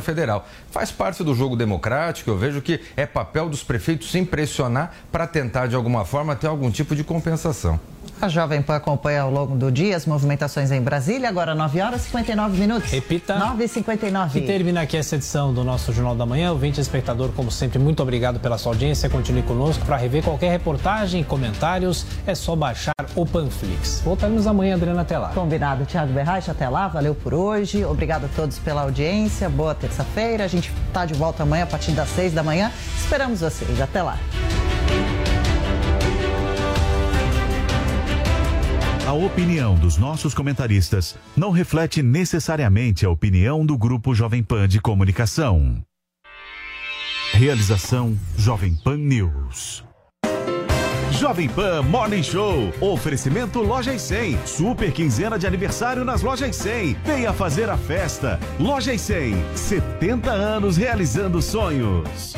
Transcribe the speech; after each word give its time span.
federal. 0.00 0.44
Faz 0.72 0.90
parte 0.90 1.22
do 1.22 1.36
jogo 1.36 1.54
democrático, 1.54 2.28
eu 2.28 2.36
vejo 2.36 2.60
que 2.60 2.80
é 2.96 3.06
papel 3.06 3.48
dos 3.48 3.62
prefeitos 3.62 4.10
se 4.10 4.18
impressionar 4.18 4.92
para 5.12 5.24
tentar, 5.24 5.68
de 5.68 5.76
alguma 5.76 6.04
forma, 6.04 6.34
ter 6.34 6.48
algum 6.48 6.68
tipo 6.68 6.96
de 6.96 7.04
compensação. 7.04 7.78
A 8.20 8.28
Jovem 8.28 8.62
Pan 8.62 8.76
acompanha 8.76 9.22
ao 9.22 9.30
longo 9.30 9.56
do 9.56 9.70
dia 9.70 9.96
as 9.96 10.06
movimentações 10.06 10.70
em 10.70 10.80
Brasília, 10.80 11.28
agora 11.28 11.54
9 11.54 11.80
horas 11.80 12.02
e 12.02 12.04
59 12.04 12.58
minutos. 12.58 12.90
Repita. 12.90 13.38
9 13.38 13.64
e 13.64 13.68
59 13.68 14.38
E 14.38 14.46
termina 14.46 14.82
aqui 14.82 14.96
essa 14.96 15.16
edição 15.16 15.52
do 15.52 15.62
nosso 15.62 15.92
Jornal 15.92 16.14
da 16.14 16.24
Manhã. 16.24 16.52
Ouvinte 16.52 16.80
espectador, 16.80 17.30
como 17.32 17.50
sempre, 17.50 17.78
muito 17.78 18.02
obrigado 18.02 18.40
pela 18.40 18.56
sua 18.56 18.72
audiência. 18.72 19.10
Continue 19.10 19.42
conosco 19.42 19.84
para 19.84 19.96
rever 19.96 20.22
qualquer 20.22 20.50
reportagem 20.50 21.20
e 21.20 21.24
comentários. 21.24 22.06
É 22.26 22.34
só 22.34 22.56
baixar 22.56 22.94
o 23.14 23.26
Panflix. 23.26 24.00
Voltaremos 24.04 24.46
amanhã, 24.46 24.74
Adriana, 24.74 25.02
até 25.02 25.18
lá. 25.18 25.28
Combinado, 25.28 25.84
Thiago 25.84 26.12
Berraich, 26.12 26.50
até 26.50 26.68
lá, 26.68 26.88
valeu 26.88 27.14
por 27.14 27.34
hoje. 27.34 27.84
Obrigado 27.84 28.24
a 28.24 28.28
todos 28.28 28.58
pela 28.58 28.82
audiência. 28.82 29.48
Boa 29.50 29.74
terça-feira. 29.74 30.44
A 30.44 30.48
gente 30.48 30.72
está 30.88 31.04
de 31.04 31.14
volta 31.14 31.42
amanhã 31.42 31.64
a 31.64 31.66
partir 31.66 31.92
das 31.92 32.08
6 32.10 32.32
da 32.32 32.42
manhã. 32.42 32.70
Esperamos 32.96 33.40
vocês. 33.40 33.80
Até 33.80 34.02
lá. 34.02 34.18
A 39.06 39.12
opinião 39.12 39.74
dos 39.74 39.98
nossos 39.98 40.32
comentaristas 40.32 41.14
não 41.36 41.50
reflete 41.50 42.02
necessariamente 42.02 43.04
a 43.04 43.10
opinião 43.10 43.64
do 43.64 43.76
Grupo 43.76 44.14
Jovem 44.14 44.42
Pan 44.42 44.66
de 44.66 44.80
Comunicação. 44.80 45.84
Realização 47.34 48.18
Jovem 48.38 48.74
Pan 48.74 48.96
News. 48.96 49.84
Jovem 51.12 51.50
Pan 51.50 51.82
Morning 51.82 52.22
Show. 52.22 52.72
Oferecimento 52.80 53.60
Lojas 53.60 54.00
100. 54.00 54.38
Super 54.46 54.90
quinzena 54.90 55.38
de 55.38 55.46
aniversário 55.46 56.02
nas 56.02 56.22
Lojas 56.22 56.56
100. 56.56 56.96
Venha 57.04 57.32
fazer 57.34 57.68
a 57.68 57.76
festa. 57.76 58.40
Lojas 58.58 59.02
100. 59.02 59.34
70 59.54 60.30
anos 60.30 60.78
realizando 60.78 61.42
sonhos. 61.42 62.34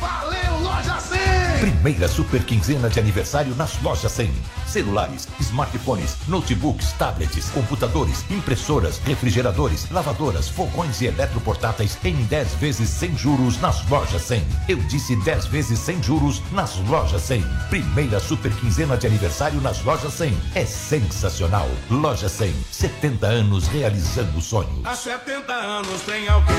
Valeu, 0.00 0.58
Loja 0.62 0.98
100! 0.98 1.21
Primeira 1.62 2.08
super 2.08 2.42
quinzena 2.42 2.90
de 2.90 2.98
aniversário 2.98 3.54
nas 3.54 3.80
lojas 3.82 4.10
100. 4.10 4.32
Celulares, 4.66 5.28
smartphones, 5.38 6.16
notebooks, 6.26 6.90
tablets, 6.94 7.50
computadores, 7.50 8.24
impressoras, 8.28 8.98
refrigeradores, 9.04 9.88
lavadoras, 9.88 10.48
fogões 10.48 11.00
e 11.00 11.06
eletroportáteis 11.06 11.96
em 12.02 12.16
10 12.24 12.54
vezes 12.54 12.88
sem 12.88 13.16
juros 13.16 13.60
nas 13.60 13.88
lojas 13.88 14.22
100. 14.22 14.44
Eu 14.68 14.78
disse 14.78 15.14
10 15.14 15.46
vezes 15.46 15.78
sem 15.78 16.02
juros 16.02 16.42
nas 16.50 16.78
lojas 16.88 17.22
100. 17.22 17.44
Primeira 17.70 18.18
super 18.18 18.50
quinzena 18.56 18.96
de 18.96 19.06
aniversário 19.06 19.60
nas 19.60 19.84
lojas 19.84 20.14
100. 20.14 20.36
É 20.56 20.66
sensacional. 20.66 21.68
Loja 21.88 22.28
100, 22.28 22.52
70 22.72 23.24
anos 23.24 23.68
realizando 23.68 24.40
sonhos. 24.40 24.84
Há 24.84 24.96
70 24.96 25.52
anos 25.52 26.02
tem 26.02 26.28
alguém, 26.28 26.56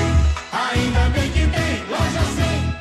ainda 0.50 1.10
bem 1.10 1.30
que 1.30 1.40
tem 1.40 1.84
Loja 1.90 2.24
100. 2.36 2.73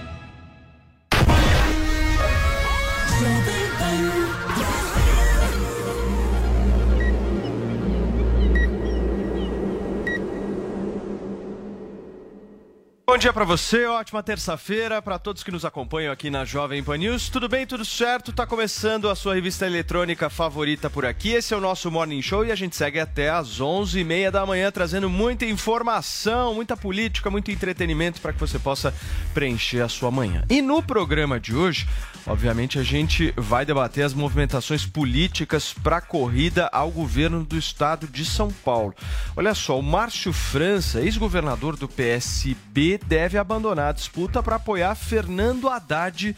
Bom 13.14 13.18
dia 13.20 13.32
para 13.32 13.46
você, 13.46 13.86
ótima 13.86 14.24
terça-feira 14.24 15.00
para 15.00 15.20
todos 15.20 15.44
que 15.44 15.52
nos 15.52 15.64
acompanham 15.64 16.12
aqui 16.12 16.32
na 16.32 16.44
Jovem 16.44 16.84
Pan 16.84 16.98
News. 16.98 17.30
Tudo 17.30 17.48
bem, 17.48 17.64
tudo 17.64 17.86
certo? 17.86 18.34
Tá 18.34 18.44
começando 18.44 19.08
a 19.08 19.14
sua 19.14 19.36
revista 19.36 19.68
eletrônica 19.68 20.32
favorita 20.32 20.90
por 20.90 21.06
aqui. 21.06 21.30
Esse 21.30 21.54
é 21.54 21.58
o 21.58 21.62
nosso 21.62 21.92
Morning 21.92 22.24
Show 22.24 22.44
e 22.44 22.52
a 22.52 22.56
gente 22.56 22.76
segue 22.76 23.00
até 23.00 23.30
às 23.30 23.62
11h30 23.62 24.32
da 24.32 24.44
manhã 24.48 24.72
trazendo 24.72 25.12
muita 25.12 25.46
informação, 25.46 26.56
muita 26.56 26.76
política, 26.76 27.30
muito 27.30 27.52
entretenimento 27.52 28.20
para 28.20 28.34
que 28.34 28.40
você 28.40 28.58
possa 28.58 28.92
preencher 29.32 29.82
a 29.82 29.88
sua 29.88 30.10
manhã. 30.10 30.44
E 30.50 30.60
no 30.60 30.82
programa 30.82 31.40
de 31.40 31.56
hoje, 31.56 31.88
obviamente 32.26 32.80
a 32.80 32.84
gente 32.84 33.32
vai 33.38 33.64
debater 33.64 34.06
as 34.06 34.16
movimentações 34.16 34.88
políticas 34.88 35.72
para 35.72 35.98
a 35.98 36.02
corrida 36.02 36.68
ao 36.74 36.90
governo 36.90 37.44
do 37.44 37.60
estado 37.60 38.08
de 38.08 38.26
São 38.26 38.50
Paulo. 38.66 38.96
Olha 39.36 39.54
só, 39.54 39.78
o 39.78 39.84
Márcio 39.84 40.34
França, 40.34 41.00
ex-governador 41.00 41.78
do 41.78 41.88
PSB, 41.88 43.03
deve 43.04 43.38
abandonar 43.38 43.90
a 43.90 43.94
disputa 43.94 44.42
para 44.42 44.56
apoiar 44.56 44.96
Fernando 44.96 45.70
Haddad 45.70 46.36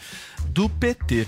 do 0.47 0.69
PT. 0.69 1.27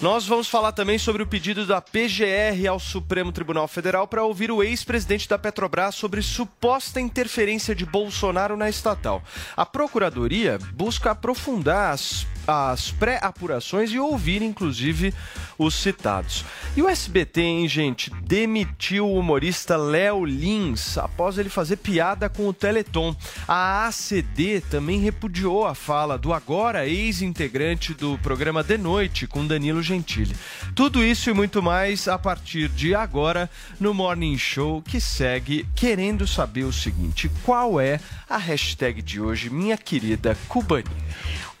Nós 0.00 0.26
vamos 0.26 0.48
falar 0.48 0.70
também 0.70 0.98
sobre 0.98 1.22
o 1.22 1.26
pedido 1.26 1.66
da 1.66 1.80
PGR 1.80 2.68
ao 2.68 2.78
Supremo 2.78 3.32
Tribunal 3.32 3.66
Federal 3.66 4.06
para 4.06 4.22
ouvir 4.22 4.50
o 4.50 4.62
ex-presidente 4.62 5.28
da 5.28 5.36
Petrobras 5.36 5.96
sobre 5.96 6.22
suposta 6.22 7.00
interferência 7.00 7.74
de 7.74 7.84
Bolsonaro 7.84 8.56
na 8.56 8.68
estatal. 8.68 9.22
A 9.56 9.66
Procuradoria 9.66 10.58
busca 10.72 11.10
aprofundar 11.10 11.92
as 11.92 12.24
as 12.48 12.90
pré-apurações 12.90 13.90
e 13.90 13.98
ouvir, 13.98 14.40
inclusive, 14.40 15.12
os 15.58 15.74
citados. 15.74 16.46
E 16.74 16.80
o 16.80 16.88
SBT, 16.88 17.42
hein, 17.42 17.68
gente, 17.68 18.10
demitiu 18.22 19.06
o 19.06 19.18
humorista 19.18 19.76
Léo 19.76 20.24
Lins 20.24 20.96
após 20.96 21.36
ele 21.36 21.50
fazer 21.50 21.76
piada 21.76 22.26
com 22.30 22.48
o 22.48 22.54
Teleton. 22.54 23.14
A 23.46 23.86
ACD 23.86 24.62
também 24.62 24.98
repudiou 24.98 25.66
a 25.66 25.74
fala 25.74 26.16
do 26.16 26.32
agora 26.32 26.86
ex-integrante 26.86 27.92
do 27.92 28.16
programa 28.18 28.64
De 28.64 28.78
Noite 28.78 29.26
com 29.26 29.46
Danilo 29.46 29.82
Gentili. 29.82 30.34
Tudo 30.74 31.04
isso 31.04 31.28
e 31.28 31.34
muito 31.34 31.62
mais 31.62 32.08
a 32.08 32.18
partir 32.18 32.70
de 32.70 32.94
agora 32.94 33.50
no 33.78 33.92
Morning 33.92 34.38
Show 34.38 34.80
que 34.80 35.02
segue 35.02 35.68
querendo 35.76 36.26
saber 36.26 36.64
o 36.64 36.72
seguinte: 36.72 37.30
qual 37.42 37.78
é 37.78 38.00
a 38.26 38.38
hashtag 38.38 39.02
de 39.02 39.20
hoje, 39.20 39.50
minha 39.50 39.76
querida 39.76 40.34
Cubaninha? 40.48 40.88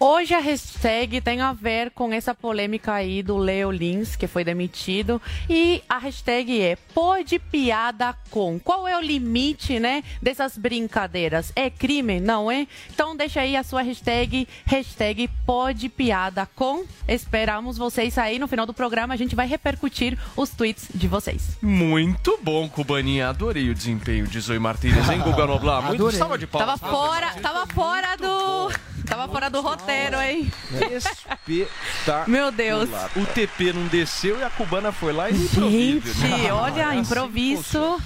Hoje 0.00 0.32
a 0.32 0.38
hashtag 0.78 1.20
tem 1.20 1.40
a 1.40 1.52
ver 1.52 1.90
com 1.90 2.12
essa 2.12 2.32
polêmica 2.32 2.92
aí 2.92 3.20
do 3.20 3.36
Leo 3.36 3.68
Lins, 3.68 4.14
que 4.14 4.28
foi 4.28 4.44
demitido. 4.44 5.20
E 5.50 5.82
a 5.88 5.98
hashtag 5.98 6.60
é 6.60 6.76
pode 6.94 7.40
piada 7.40 8.14
com. 8.30 8.60
Qual 8.60 8.86
é 8.86 8.96
o 8.96 9.00
limite, 9.00 9.80
né, 9.80 10.04
dessas 10.22 10.56
brincadeiras? 10.56 11.52
É 11.56 11.68
crime, 11.68 12.20
não 12.20 12.48
é? 12.50 12.68
Então 12.94 13.16
deixa 13.16 13.40
aí 13.40 13.56
a 13.56 13.64
sua 13.64 13.82
hashtag, 13.82 14.46
hashtag 14.66 15.28
pode 15.44 15.88
piada 15.88 16.48
com. 16.54 16.84
Esperamos 17.08 17.76
vocês 17.76 18.16
aí 18.16 18.38
no 18.38 18.46
final 18.46 18.64
do 18.64 18.72
programa. 18.72 19.14
A 19.14 19.16
gente 19.16 19.34
vai 19.34 19.48
repercutir 19.48 20.16
os 20.36 20.50
tweets 20.50 20.88
de 20.94 21.08
vocês. 21.08 21.58
Muito 21.60 22.38
bom, 22.40 22.68
Cubaninha. 22.68 23.30
Adorei 23.30 23.68
o 23.68 23.74
desempenho 23.74 24.28
de 24.28 24.38
Zoe 24.38 24.60
Martínez, 24.60 25.08
hein, 25.08 25.18
Guga 25.18 25.44
Noblar? 25.44 25.82
Muito 25.82 26.12
salva 26.12 26.38
de 26.38 26.46
palmas. 26.46 26.78
Tava 26.78 26.96
fora, 26.96 27.34
tava 27.40 27.66
fora 27.66 28.16
do... 28.16 28.97
Tava 29.08 29.28
fora 29.28 29.48
do 29.48 29.60
roteiro, 29.60 30.20
hein? 30.20 30.50
Espetacular. 30.92 32.28
Meu 32.28 32.50
Deus. 32.52 32.88
O 33.16 33.24
TP 33.26 33.72
não 33.72 33.86
desceu 33.86 34.38
e 34.38 34.42
a 34.44 34.50
cubana 34.50 34.92
foi 34.92 35.12
lá 35.12 35.30
e 35.30 35.34
Gente, 35.34 35.52
improviso. 35.58 36.54
olha, 36.54 36.88
Assim 36.88 36.98
improviso. 36.98 38.02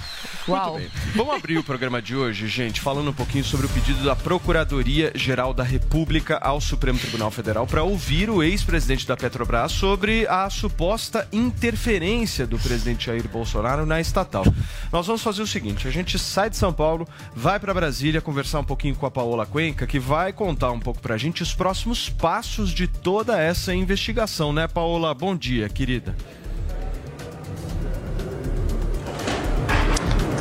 Uau. 0.47 0.73
Muito 0.73 0.81
bem. 0.81 1.13
Vamos 1.15 1.35
abrir 1.35 1.57
o 1.57 1.63
programa 1.63 2.01
de 2.01 2.15
hoje, 2.15 2.47
gente, 2.47 2.81
falando 2.81 3.09
um 3.09 3.13
pouquinho 3.13 3.43
sobre 3.43 3.65
o 3.65 3.69
pedido 3.69 4.03
da 4.03 4.15
Procuradoria-Geral 4.15 5.53
da 5.53 5.63
República 5.63 6.37
ao 6.37 6.59
Supremo 6.59 6.99
Tribunal 6.99 7.31
Federal 7.31 7.65
para 7.65 7.83
ouvir 7.83 8.29
o 8.29 8.43
ex-presidente 8.43 9.07
da 9.07 9.15
Petrobras 9.15 9.71
sobre 9.71 10.27
a 10.27 10.49
suposta 10.49 11.27
interferência 11.31 12.45
do 12.45 12.59
presidente 12.59 13.05
Jair 13.05 13.27
Bolsonaro 13.27 13.85
na 13.85 14.01
estatal. 14.01 14.43
Nós 14.91 15.07
vamos 15.07 15.21
fazer 15.21 15.41
o 15.41 15.47
seguinte: 15.47 15.87
a 15.87 15.91
gente 15.91 16.19
sai 16.19 16.49
de 16.49 16.57
São 16.57 16.73
Paulo, 16.73 17.07
vai 17.33 17.59
para 17.59 17.73
Brasília 17.73 18.21
conversar 18.21 18.59
um 18.59 18.65
pouquinho 18.65 18.95
com 18.95 19.05
a 19.05 19.11
Paola 19.11 19.45
Cuenca, 19.45 19.87
que 19.87 19.99
vai 19.99 20.33
contar 20.33 20.71
um 20.71 20.79
pouco 20.79 21.01
para 21.01 21.15
a 21.15 21.17
gente 21.17 21.41
os 21.41 21.53
próximos 21.53 22.09
passos 22.09 22.71
de 22.71 22.87
toda 22.87 23.39
essa 23.39 23.73
investigação, 23.73 24.51
né, 24.51 24.67
Paola? 24.67 25.13
Bom 25.13 25.35
dia, 25.35 25.69
querida. 25.69 26.15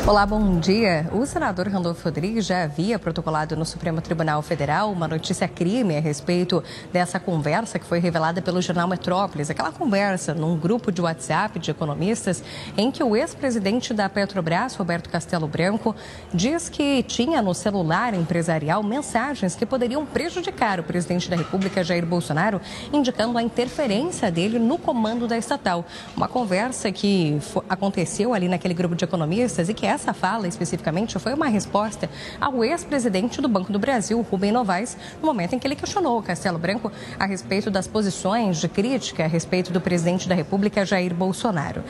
Olá, 0.04 0.26
bom 0.26 0.58
dia. 0.58 1.08
O 1.12 1.24
senador 1.24 1.68
Randolfo 1.68 2.02
Rodrigues 2.02 2.44
já 2.44 2.64
havia 2.64 2.98
protocolado 2.98 3.56
no 3.56 3.64
Supremo 3.64 4.00
Tribunal 4.00 4.42
Federal 4.42 4.90
uma 4.90 5.06
notícia 5.06 5.46
crime 5.46 5.96
a 5.96 6.00
respeito 6.00 6.62
dessa 6.92 7.20
conversa 7.20 7.78
que 7.78 7.86
foi 7.86 8.00
revelada 8.00 8.42
pelo 8.42 8.60
jornal 8.60 8.88
Metrópolis. 8.88 9.48
Aquela 9.48 9.70
conversa 9.70 10.34
num 10.34 10.58
grupo 10.58 10.90
de 10.90 11.00
WhatsApp 11.00 11.56
de 11.60 11.70
economistas 11.70 12.42
em 12.76 12.90
que 12.90 13.02
o 13.02 13.14
ex-presidente 13.14 13.94
da 13.94 14.08
Petrobras, 14.08 14.74
Roberto 14.74 15.08
Castelo 15.08 15.46
Branco, 15.46 15.94
diz 16.34 16.68
que 16.68 17.04
tinha 17.04 17.40
no 17.40 17.54
celular 17.54 18.12
empresarial 18.12 18.82
mensagens 18.82 19.54
que 19.54 19.64
poderiam 19.64 20.04
prejudicar 20.04 20.80
o 20.80 20.82
presidente 20.82 21.30
da 21.30 21.36
República, 21.36 21.84
Jair 21.84 22.04
Bolsonaro, 22.04 22.60
indicando 22.92 23.38
a 23.38 23.42
interferência 23.42 24.32
dele 24.32 24.58
no 24.58 24.78
comando 24.78 25.28
da 25.28 25.38
estatal. 25.38 25.86
Uma 26.16 26.26
conversa 26.26 26.90
que 26.90 27.38
aconteceu 27.68 28.34
ali 28.34 28.48
naquele 28.48 28.74
grupo 28.74 28.96
de 28.96 29.04
economistas 29.04 29.68
e 29.68 29.74
que 29.74 29.91
essa 29.92 30.14
fala, 30.14 30.48
especificamente, 30.48 31.18
foi 31.18 31.34
uma 31.34 31.48
resposta 31.48 32.08
ao 32.40 32.64
ex-presidente 32.64 33.40
do 33.42 33.48
Banco 33.48 33.70
do 33.70 33.78
Brasil, 33.78 34.20
Rubem 34.22 34.50
Novaes, 34.50 34.96
no 35.20 35.26
momento 35.26 35.54
em 35.54 35.58
que 35.58 35.66
ele 35.66 35.76
questionou 35.76 36.18
o 36.18 36.22
Castelo 36.22 36.58
Branco 36.58 36.90
a 37.18 37.26
respeito 37.26 37.70
das 37.70 37.86
posições 37.86 38.58
de 38.58 38.68
crítica 38.68 39.24
a 39.24 39.28
respeito 39.28 39.70
do 39.70 39.80
presidente 39.80 40.28
da 40.28 40.34
República, 40.34 40.86
Jair 40.86 41.14
Bolsonaro. 41.14 41.84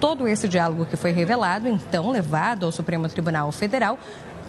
Todo 0.00 0.26
esse 0.26 0.48
diálogo 0.48 0.84
que 0.84 0.96
foi 0.96 1.12
revelado, 1.12 1.68
então 1.68 2.10
levado 2.10 2.66
ao 2.66 2.72
Supremo 2.72 3.08
Tribunal 3.08 3.50
Federal, 3.52 3.98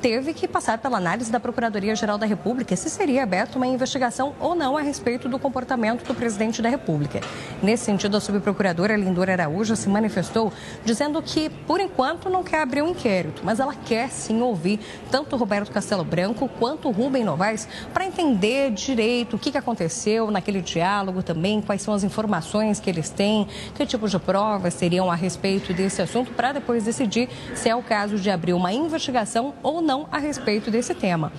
teve 0.06 0.36
que 0.36 0.48
passar 0.48 0.78
pela 0.78 1.00
análise 1.00 1.31
da 1.31 1.40
Procuradoria-Geral 1.40 2.19
da 2.19 2.28
República 2.28 2.75
se 2.75 2.92
seria 2.92 3.24
aberta 3.24 3.57
uma 3.57 3.66
investigação 3.66 4.36
ou 4.40 4.54
não 4.54 4.78
a 4.78 4.81
respeito 4.81 5.28
do 5.28 5.40
comportamento 5.40 6.06
do 6.06 6.13
presidente 6.13 6.62
da 6.62 6.69
República. 6.69 7.22
Nesse 7.63 7.86
sentido, 7.86 8.16
a 8.16 8.19
subprocuradora 8.19 8.96
Lindora 8.96 9.31
Araújo 9.31 9.75
se 9.75 9.90
manifestou 9.90 10.54
dizendo 10.84 11.19
que, 11.24 11.50
por 11.50 11.80
enquanto, 11.80 12.30
não 12.30 12.44
quer 12.44 12.62
abrir 12.62 12.84
um 12.84 12.90
inquérito, 12.90 13.42
mas 13.44 13.60
ela 13.60 13.74
quer 13.74 14.10
sim 14.12 14.44
ouvir 14.44 14.80
tanto 15.10 15.36
Roberto 15.38 15.72
Castelo 15.72 16.04
Branco 16.04 16.48
quanto 16.60 16.92
Rubem 16.92 17.24
Novaes 17.24 17.68
para 17.92 18.06
entender 18.06 18.69
direito 18.74 19.38
o 19.38 19.40
que 19.40 19.58
aconteceu 19.58 20.30
naquele 20.30 20.62
diálogo 20.62 21.24
também, 21.24 21.62
quais 21.62 21.81
são 21.81 21.96
as 21.96 22.04
informações 22.04 22.80
que 22.80 22.92
eles 22.92 23.10
têm, 23.10 23.48
que 23.74 23.84
tipo 23.88 24.08
de 24.08 24.19
provas 24.19 24.75
seriam 24.75 25.10
a 25.10 25.16
respeito 25.16 25.74
desse 25.74 26.00
assunto, 26.00 26.31
para 26.34 26.51
depois 26.51 26.84
decidir 26.84 27.28
se 27.56 27.69
é 27.69 27.75
o 27.75 27.81
caso 27.81 28.19
de 28.19 28.30
abrir 28.30 28.54
uma 28.54 28.72
investigação 28.72 29.56
ou 29.63 29.81
não 29.81 29.94
a 30.12 30.18
respeito 30.18 30.69
desse 30.69 30.94
tema. 30.94 31.31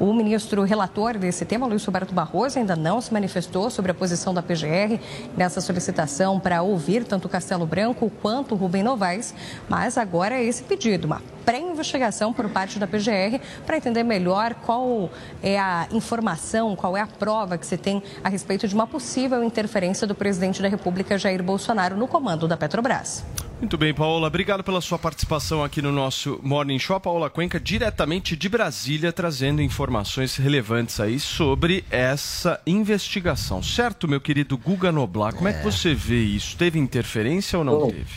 O 0.00 0.14
ministro 0.14 0.62
relator 0.62 1.18
desse 1.18 1.44
tema, 1.44 1.66
Luiz 1.66 1.84
Roberto 1.84 2.14
Barroso, 2.14 2.58
ainda 2.58 2.74
não 2.74 3.02
se 3.02 3.12
manifestou 3.12 3.68
sobre 3.68 3.90
a 3.90 3.94
posição 3.94 4.32
da 4.32 4.42
PGR 4.42 4.98
nessa 5.36 5.60
solicitação 5.60 6.40
para 6.40 6.62
ouvir 6.62 7.04
tanto 7.04 7.28
Castelo 7.28 7.66
Branco 7.66 8.10
quanto 8.22 8.54
Rubem 8.54 8.82
Novaes, 8.82 9.34
mas 9.68 9.98
agora 9.98 10.36
é 10.36 10.42
esse 10.42 10.62
pedido, 10.62 11.04
uma 11.04 11.20
pré-investigação 11.44 12.32
por 12.32 12.48
parte 12.48 12.78
da 12.78 12.86
PGR 12.86 13.40
para 13.66 13.76
entender 13.76 14.02
melhor 14.02 14.54
qual 14.54 15.10
é 15.42 15.58
a 15.58 15.86
informação, 15.92 16.74
qual 16.74 16.96
é 16.96 17.02
a 17.02 17.06
prova 17.06 17.58
que 17.58 17.66
se 17.66 17.76
tem 17.76 18.02
a 18.24 18.30
respeito 18.30 18.66
de 18.66 18.74
uma 18.74 18.86
possível 18.86 19.44
interferência 19.44 20.06
do 20.06 20.14
presidente 20.14 20.62
da 20.62 20.68
República, 20.68 21.18
Jair 21.18 21.42
Bolsonaro, 21.42 21.94
no 21.94 22.08
comando 22.08 22.48
da 22.48 22.56
Petrobras. 22.56 23.22
Muito 23.60 23.76
bem, 23.76 23.92
Paola. 23.92 24.26
Obrigado 24.26 24.64
pela 24.64 24.80
sua 24.80 24.98
participação 24.98 25.62
aqui 25.62 25.82
no 25.82 25.92
nosso 25.92 26.40
Morning 26.42 26.78
Show. 26.78 26.96
A 26.96 27.00
Paola 27.00 27.28
Cuenca, 27.28 27.60
diretamente 27.60 28.34
de 28.34 28.48
Brasília, 28.48 29.12
trazendo 29.12 29.60
informações 29.60 30.34
relevantes 30.36 30.98
aí 30.98 31.20
sobre 31.20 31.84
essa 31.90 32.58
investigação. 32.66 33.62
Certo, 33.62 34.08
meu 34.08 34.18
querido 34.18 34.56
Guga 34.56 34.90
Noblar? 34.90 35.34
Como 35.34 35.46
é, 35.46 35.52
é 35.52 35.54
que 35.58 35.62
você 35.62 35.92
vê 35.94 36.22
isso? 36.22 36.56
Teve 36.56 36.78
interferência 36.78 37.58
ou 37.58 37.64
não 37.64 37.78
Bom, 37.80 37.90
teve? 37.90 38.14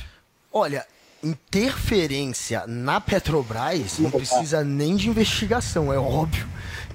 Olha, 0.51 0.85
interferência 1.21 2.63
na 2.65 3.01
Petrobras 3.01 3.99
não 3.99 4.11
precisa 4.11 4.63
nem 4.63 4.95
de 4.95 5.09
investigação, 5.09 5.91
é 5.91 5.99
óbvio 5.99 6.47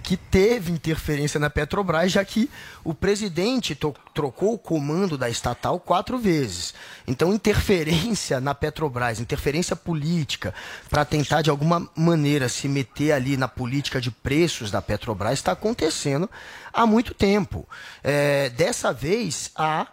que 0.09 0.17
teve 0.17 0.73
interferência 0.73 1.39
na 1.39 1.51
Petrobras, 1.51 2.11
já 2.11 2.25
que 2.25 2.49
o 2.83 2.95
presidente 2.95 3.79
trocou 4.15 4.55
o 4.55 4.59
comando 4.59 5.19
da 5.19 5.29
estatal 5.29 5.79
quatro 5.79 6.17
vezes. 6.17 6.73
Então, 7.07 7.35
interferência 7.35 8.41
na 8.41 8.55
Petrobras, 8.55 9.21
interferência 9.21 9.77
política, 9.77 10.55
para 10.89 11.05
tentar 11.05 11.43
de 11.43 11.51
alguma 11.51 11.87
maneira 11.95 12.49
se 12.49 12.69
meter 12.69 13.13
ali 13.13 13.37
na 13.37 13.49
política 13.49 14.01
de 14.01 14.11
preços 14.11 14.71
da 14.71 14.81
Petrobras, 14.81 15.35
está 15.35 15.53
acontecendo 15.53 16.31
há 16.73 16.87
muito 16.87 17.13
tempo. 17.13 17.69
É, 18.03 18.49
dessa 18.49 18.95
vez, 18.95 19.51
há 19.55 19.89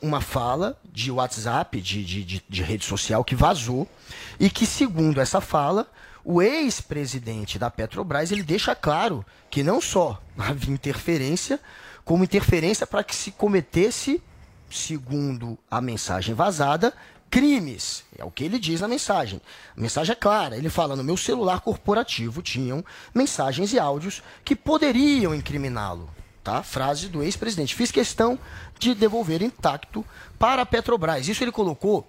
uma 0.00 0.20
fala 0.20 0.78
de 0.84 1.10
WhatsApp, 1.10 1.80
de, 1.80 2.04
de, 2.04 2.22
de, 2.22 2.42
de 2.48 2.62
rede 2.62 2.84
social, 2.84 3.24
que 3.24 3.34
vazou 3.34 3.88
e 4.38 4.48
que, 4.48 4.64
segundo 4.64 5.20
essa 5.20 5.40
fala, 5.40 5.88
o 6.28 6.42
ex-presidente 6.42 7.56
da 7.56 7.70
Petrobras 7.70 8.32
ele 8.32 8.42
deixa 8.42 8.74
claro 8.74 9.24
que 9.48 9.62
não 9.62 9.80
só 9.80 10.20
havia 10.36 10.74
interferência, 10.74 11.60
como 12.04 12.24
interferência 12.24 12.84
para 12.84 13.04
que 13.04 13.14
se 13.14 13.30
cometesse, 13.30 14.20
segundo 14.68 15.56
a 15.70 15.80
mensagem 15.80 16.34
vazada, 16.34 16.92
crimes. 17.30 18.02
É 18.18 18.24
o 18.24 18.30
que 18.30 18.42
ele 18.42 18.58
diz 18.58 18.80
na 18.80 18.88
mensagem. 18.88 19.40
A 19.76 19.80
mensagem 19.80 20.12
é 20.12 20.16
clara. 20.16 20.56
Ele 20.56 20.68
fala: 20.68 20.96
no 20.96 21.04
meu 21.04 21.16
celular 21.16 21.60
corporativo 21.60 22.42
tinham 22.42 22.84
mensagens 23.14 23.72
e 23.72 23.78
áudios 23.78 24.20
que 24.44 24.56
poderiam 24.56 25.32
incriminá-lo. 25.32 26.10
Tá? 26.42 26.60
Frase 26.62 27.08
do 27.08 27.22
ex-presidente. 27.22 27.74
Fiz 27.76 27.92
questão 27.92 28.36
de 28.80 28.96
devolver 28.96 29.42
intacto 29.42 30.04
para 30.40 30.62
a 30.62 30.66
Petrobras. 30.66 31.28
Isso 31.28 31.44
ele 31.44 31.52
colocou 31.52 32.04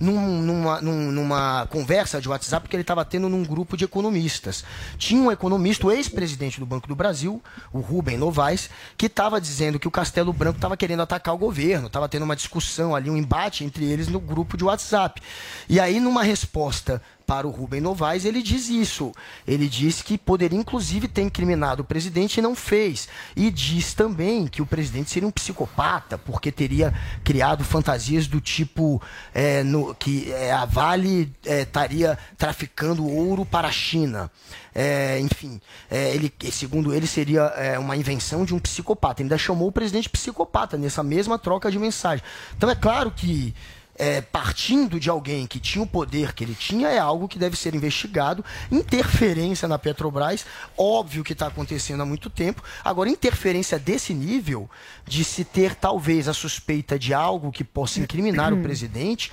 num, 0.00 0.42
numa, 0.42 0.80
num, 0.80 1.12
numa 1.12 1.66
conversa 1.70 2.20
de 2.20 2.28
WhatsApp 2.28 2.68
que 2.68 2.76
ele 2.76 2.82
estava 2.82 3.04
tendo 3.04 3.28
num 3.28 3.44
grupo 3.44 3.76
de 3.76 3.84
economistas. 3.84 4.64
Tinha 4.98 5.20
um 5.20 5.30
economista, 5.30 5.86
o 5.86 5.92
ex-presidente 5.92 6.60
do 6.60 6.66
Banco 6.66 6.88
do 6.88 6.96
Brasil, 6.96 7.42
o 7.72 7.80
Rubem 7.80 8.16
Novaes, 8.16 8.70
que 8.96 9.06
estava 9.06 9.40
dizendo 9.40 9.78
que 9.78 9.88
o 9.88 9.90
Castelo 9.90 10.32
Branco 10.32 10.56
estava 10.56 10.76
querendo 10.76 11.02
atacar 11.02 11.34
o 11.34 11.38
governo, 11.38 11.86
estava 11.86 12.08
tendo 12.08 12.24
uma 12.24 12.36
discussão 12.36 12.94
ali, 12.94 13.10
um 13.10 13.16
embate 13.16 13.64
entre 13.64 13.84
eles 13.84 14.08
no 14.08 14.20
grupo 14.20 14.56
de 14.56 14.64
WhatsApp. 14.64 15.20
E 15.68 15.78
aí, 15.80 16.00
numa 16.00 16.22
resposta 16.22 17.00
para 17.26 17.46
o 17.46 17.50
Rubem 17.50 17.80
Novaes, 17.80 18.24
ele 18.24 18.42
diz 18.42 18.68
isso. 18.68 19.12
Ele 19.46 19.68
diz 19.68 20.02
que 20.02 20.16
poderia, 20.18 20.58
inclusive, 20.58 21.08
ter 21.08 21.22
incriminado 21.22 21.82
o 21.82 21.84
presidente 21.84 22.38
e 22.38 22.42
não 22.42 22.54
fez. 22.54 23.08
E 23.34 23.50
diz 23.50 23.94
também 23.94 24.46
que 24.46 24.62
o 24.62 24.66
presidente 24.66 25.10
seria 25.10 25.28
um 25.28 25.32
psicopata, 25.32 26.18
porque 26.18 26.52
teria 26.52 26.94
criado 27.22 27.64
fantasias 27.64 28.26
do 28.26 28.40
tipo 28.40 29.00
é, 29.34 29.62
no, 29.62 29.94
que 29.94 30.32
é, 30.32 30.52
a 30.52 30.64
Vale 30.64 31.32
é, 31.44 31.62
estaria 31.62 32.18
traficando 32.36 33.06
ouro 33.06 33.44
para 33.44 33.68
a 33.68 33.72
China. 33.72 34.30
É, 34.74 35.20
enfim, 35.20 35.60
é, 35.90 36.14
ele, 36.14 36.32
segundo 36.50 36.92
ele, 36.92 37.06
seria 37.06 37.42
é, 37.56 37.78
uma 37.78 37.96
invenção 37.96 38.44
de 38.44 38.54
um 38.54 38.58
psicopata. 38.58 39.22
Ele 39.22 39.26
ainda 39.26 39.38
chamou 39.38 39.68
o 39.68 39.72
presidente 39.72 40.08
psicopata 40.08 40.76
nessa 40.76 41.02
mesma 41.02 41.38
troca 41.38 41.70
de 41.70 41.78
mensagem. 41.78 42.24
Então 42.56 42.68
é 42.68 42.74
claro 42.74 43.10
que 43.10 43.54
é, 43.96 44.20
partindo 44.20 44.98
de 44.98 45.08
alguém 45.08 45.46
que 45.46 45.60
tinha 45.60 45.82
o 45.82 45.86
poder 45.86 46.32
que 46.32 46.42
ele 46.42 46.54
tinha, 46.54 46.88
é 46.88 46.98
algo 46.98 47.28
que 47.28 47.38
deve 47.38 47.56
ser 47.56 47.74
investigado. 47.74 48.44
Interferência 48.70 49.68
na 49.68 49.78
Petrobras, 49.78 50.44
óbvio 50.76 51.22
que 51.22 51.32
está 51.32 51.46
acontecendo 51.46 52.02
há 52.02 52.06
muito 52.06 52.28
tempo. 52.28 52.62
Agora, 52.84 53.08
interferência 53.08 53.78
desse 53.78 54.12
nível, 54.12 54.68
de 55.06 55.24
se 55.24 55.44
ter 55.44 55.74
talvez 55.74 56.28
a 56.28 56.34
suspeita 56.34 56.98
de 56.98 57.14
algo 57.14 57.52
que 57.52 57.62
possa 57.62 58.00
incriminar 58.00 58.52
o 58.52 58.62
presidente, 58.62 59.30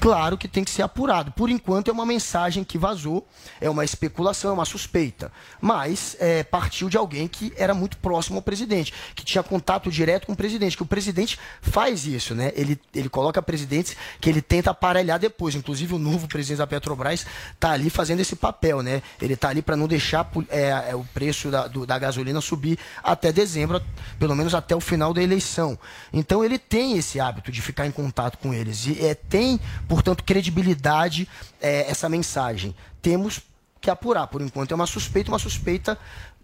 claro 0.00 0.38
que 0.38 0.48
tem 0.48 0.64
que 0.64 0.70
ser 0.70 0.82
apurado. 0.82 1.32
Por 1.32 1.50
enquanto, 1.50 1.88
é 1.88 1.92
uma 1.92 2.06
mensagem 2.06 2.64
que 2.64 2.78
vazou, 2.78 3.26
é 3.60 3.68
uma 3.68 3.84
especulação, 3.84 4.50
é 4.50 4.54
uma 4.54 4.64
suspeita. 4.64 5.30
Mas 5.60 6.16
é, 6.18 6.42
partiu 6.42 6.88
de 6.88 6.96
alguém 6.96 7.28
que 7.28 7.52
era 7.56 7.74
muito 7.74 7.98
próximo 7.98 8.36
ao 8.36 8.42
presidente, 8.42 8.92
que 9.14 9.24
tinha 9.24 9.42
contato 9.42 9.90
direto 9.90 10.26
com 10.26 10.32
o 10.32 10.36
presidente, 10.36 10.76
que 10.76 10.82
o 10.82 10.86
presidente 10.86 11.38
faz 11.60 12.06
isso, 12.06 12.34
né? 12.34 12.52
Ele, 12.54 12.80
ele 12.94 13.08
coloca 13.08 13.42
presidentes 13.42 13.97
que 14.20 14.28
ele 14.28 14.42
tenta 14.42 14.70
aparelhar 14.70 15.18
depois. 15.18 15.54
Inclusive, 15.54 15.94
o 15.94 15.98
novo 15.98 16.28
presidente 16.28 16.58
da 16.58 16.66
Petrobras 16.66 17.26
está 17.52 17.70
ali 17.70 17.90
fazendo 17.90 18.20
esse 18.20 18.36
papel, 18.36 18.82
né? 18.82 19.02
Ele 19.20 19.34
está 19.34 19.48
ali 19.48 19.62
para 19.62 19.76
não 19.76 19.86
deixar 19.86 20.30
é, 20.48 20.90
é, 20.90 20.94
o 20.94 21.04
preço 21.04 21.50
da, 21.50 21.66
do, 21.66 21.86
da 21.86 21.98
gasolina 21.98 22.40
subir 22.40 22.78
até 23.02 23.32
dezembro, 23.32 23.82
pelo 24.18 24.34
menos 24.34 24.54
até 24.54 24.74
o 24.74 24.80
final 24.80 25.12
da 25.12 25.22
eleição. 25.22 25.78
Então, 26.12 26.44
ele 26.44 26.58
tem 26.58 26.96
esse 26.96 27.20
hábito 27.20 27.50
de 27.50 27.62
ficar 27.62 27.86
em 27.86 27.90
contato 27.90 28.38
com 28.38 28.52
eles. 28.52 28.86
E 28.86 29.04
é, 29.04 29.14
tem, 29.14 29.60
portanto, 29.88 30.24
credibilidade 30.24 31.28
é, 31.60 31.90
essa 31.90 32.08
mensagem. 32.08 32.74
Temos 33.00 33.40
que 33.80 33.90
apurar. 33.90 34.26
Por 34.26 34.42
enquanto 34.42 34.72
é 34.72 34.74
uma 34.74 34.86
suspeita, 34.86 35.30
uma 35.30 35.38
suspeita 35.38 35.98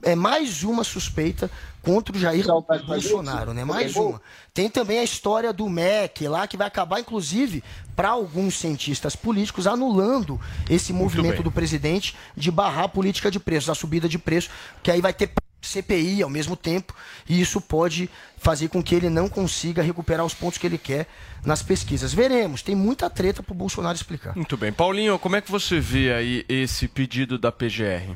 é 0.04 0.14
mais 0.14 0.62
uma 0.62 0.84
suspeita 0.84 1.50
contra 1.82 2.16
o 2.16 2.18
Jair 2.18 2.46
Bolsonaro, 2.86 3.52
né? 3.52 3.64
Mais 3.64 3.96
uma. 3.96 4.20
Tem 4.52 4.68
também 4.70 4.98
a 4.98 5.04
história 5.04 5.52
do 5.52 5.68
MEC 5.68 6.28
lá, 6.28 6.46
que 6.46 6.56
vai 6.56 6.66
acabar, 6.66 7.00
inclusive, 7.00 7.62
para 7.96 8.10
alguns 8.10 8.58
cientistas 8.58 9.16
políticos, 9.16 9.66
anulando 9.66 10.40
esse 10.68 10.92
movimento 10.92 11.42
do 11.42 11.50
presidente 11.50 12.16
de 12.36 12.50
barrar 12.50 12.84
a 12.84 12.88
política 12.88 13.30
de 13.30 13.40
preços, 13.40 13.70
a 13.70 13.74
subida 13.74 14.08
de 14.08 14.18
preço, 14.18 14.50
que 14.82 14.90
aí 14.90 15.00
vai 15.00 15.12
ter 15.12 15.30
CPI 15.60 16.22
ao 16.22 16.28
mesmo 16.28 16.56
tempo, 16.56 16.94
e 17.26 17.40
isso 17.40 17.60
pode 17.60 18.10
fazer 18.36 18.68
com 18.68 18.82
que 18.82 18.94
ele 18.94 19.08
não 19.08 19.28
consiga 19.28 19.82
recuperar 19.82 20.24
os 20.24 20.34
pontos 20.34 20.58
que 20.58 20.66
ele 20.66 20.76
quer 20.76 21.06
nas 21.44 21.62
pesquisas. 21.62 22.12
Veremos, 22.12 22.60
tem 22.62 22.74
muita 22.74 23.08
treta 23.08 23.42
para 23.42 23.52
o 23.52 23.56
Bolsonaro 23.56 23.96
explicar. 23.96 24.36
Muito 24.36 24.56
bem. 24.56 24.72
Paulinho, 24.72 25.18
como 25.18 25.36
é 25.36 25.40
que 25.40 25.50
você 25.50 25.80
vê 25.80 26.12
aí 26.12 26.44
esse 26.48 26.86
pedido 26.86 27.38
da 27.38 27.50
PGR? 27.50 28.14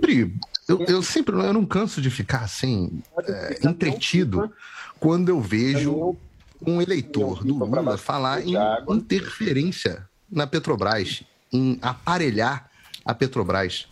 Sempre. 0.00 0.34
Eu, 0.68 0.84
eu 0.86 1.02
sempre 1.02 1.34
eu 1.34 1.52
não 1.52 1.66
canso 1.66 2.00
de 2.00 2.10
ficar 2.10 2.42
assim, 2.42 3.02
é, 3.26 3.58
entretido 3.64 4.50
quando 4.98 5.28
eu 5.28 5.40
vejo 5.40 6.16
um 6.64 6.80
eleitor 6.80 7.44
do 7.44 7.54
Lula 7.54 7.98
falar 7.98 8.42
em 8.46 8.54
interferência 8.88 10.06
na 10.30 10.46
Petrobras, 10.46 11.22
em 11.52 11.78
aparelhar 11.82 12.70
a 13.04 13.14
Petrobras. 13.14 13.86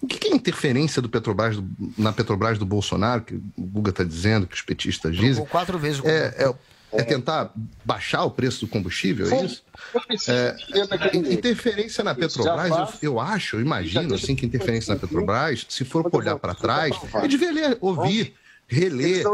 O 0.00 0.06
que 0.06 0.28
é 0.28 0.34
interferência 0.34 1.00
do 1.00 1.08
Petrobras, 1.08 1.56
na 1.96 2.12
Petrobras 2.12 2.58
do 2.58 2.66
Bolsonaro, 2.66 3.22
que 3.22 3.34
o 3.34 3.42
Guga 3.56 3.90
está 3.90 4.04
dizendo, 4.04 4.46
que 4.46 4.54
os 4.54 4.62
petistas 4.62 5.16
dizem? 5.16 5.46
quatro 5.46 5.78
vezes 5.78 6.00
o 6.00 6.06
é, 6.06 6.34
é, 6.36 6.54
é 6.94 7.02
tentar 7.02 7.52
baixar 7.84 8.24
o 8.24 8.30
preço 8.30 8.66
do 8.66 8.68
combustível, 8.68 9.26
é 9.30 9.44
isso? 9.44 9.62
É, 10.28 10.56
interferência 11.14 12.02
na 12.04 12.14
Petrobras, 12.14 12.70
eu, 13.02 13.12
eu 13.12 13.20
acho, 13.20 13.56
eu 13.56 13.60
imagino, 13.60 14.14
assim, 14.14 14.34
que 14.34 14.46
interferência 14.46 14.94
na 14.94 15.00
Petrobras, 15.00 15.66
se 15.68 15.84
for 15.84 16.08
olhar 16.12 16.38
para 16.38 16.54
trás, 16.54 16.94
devia 17.28 17.52
ler, 17.52 17.78
ouvir 17.80 18.34
reler, 18.66 19.24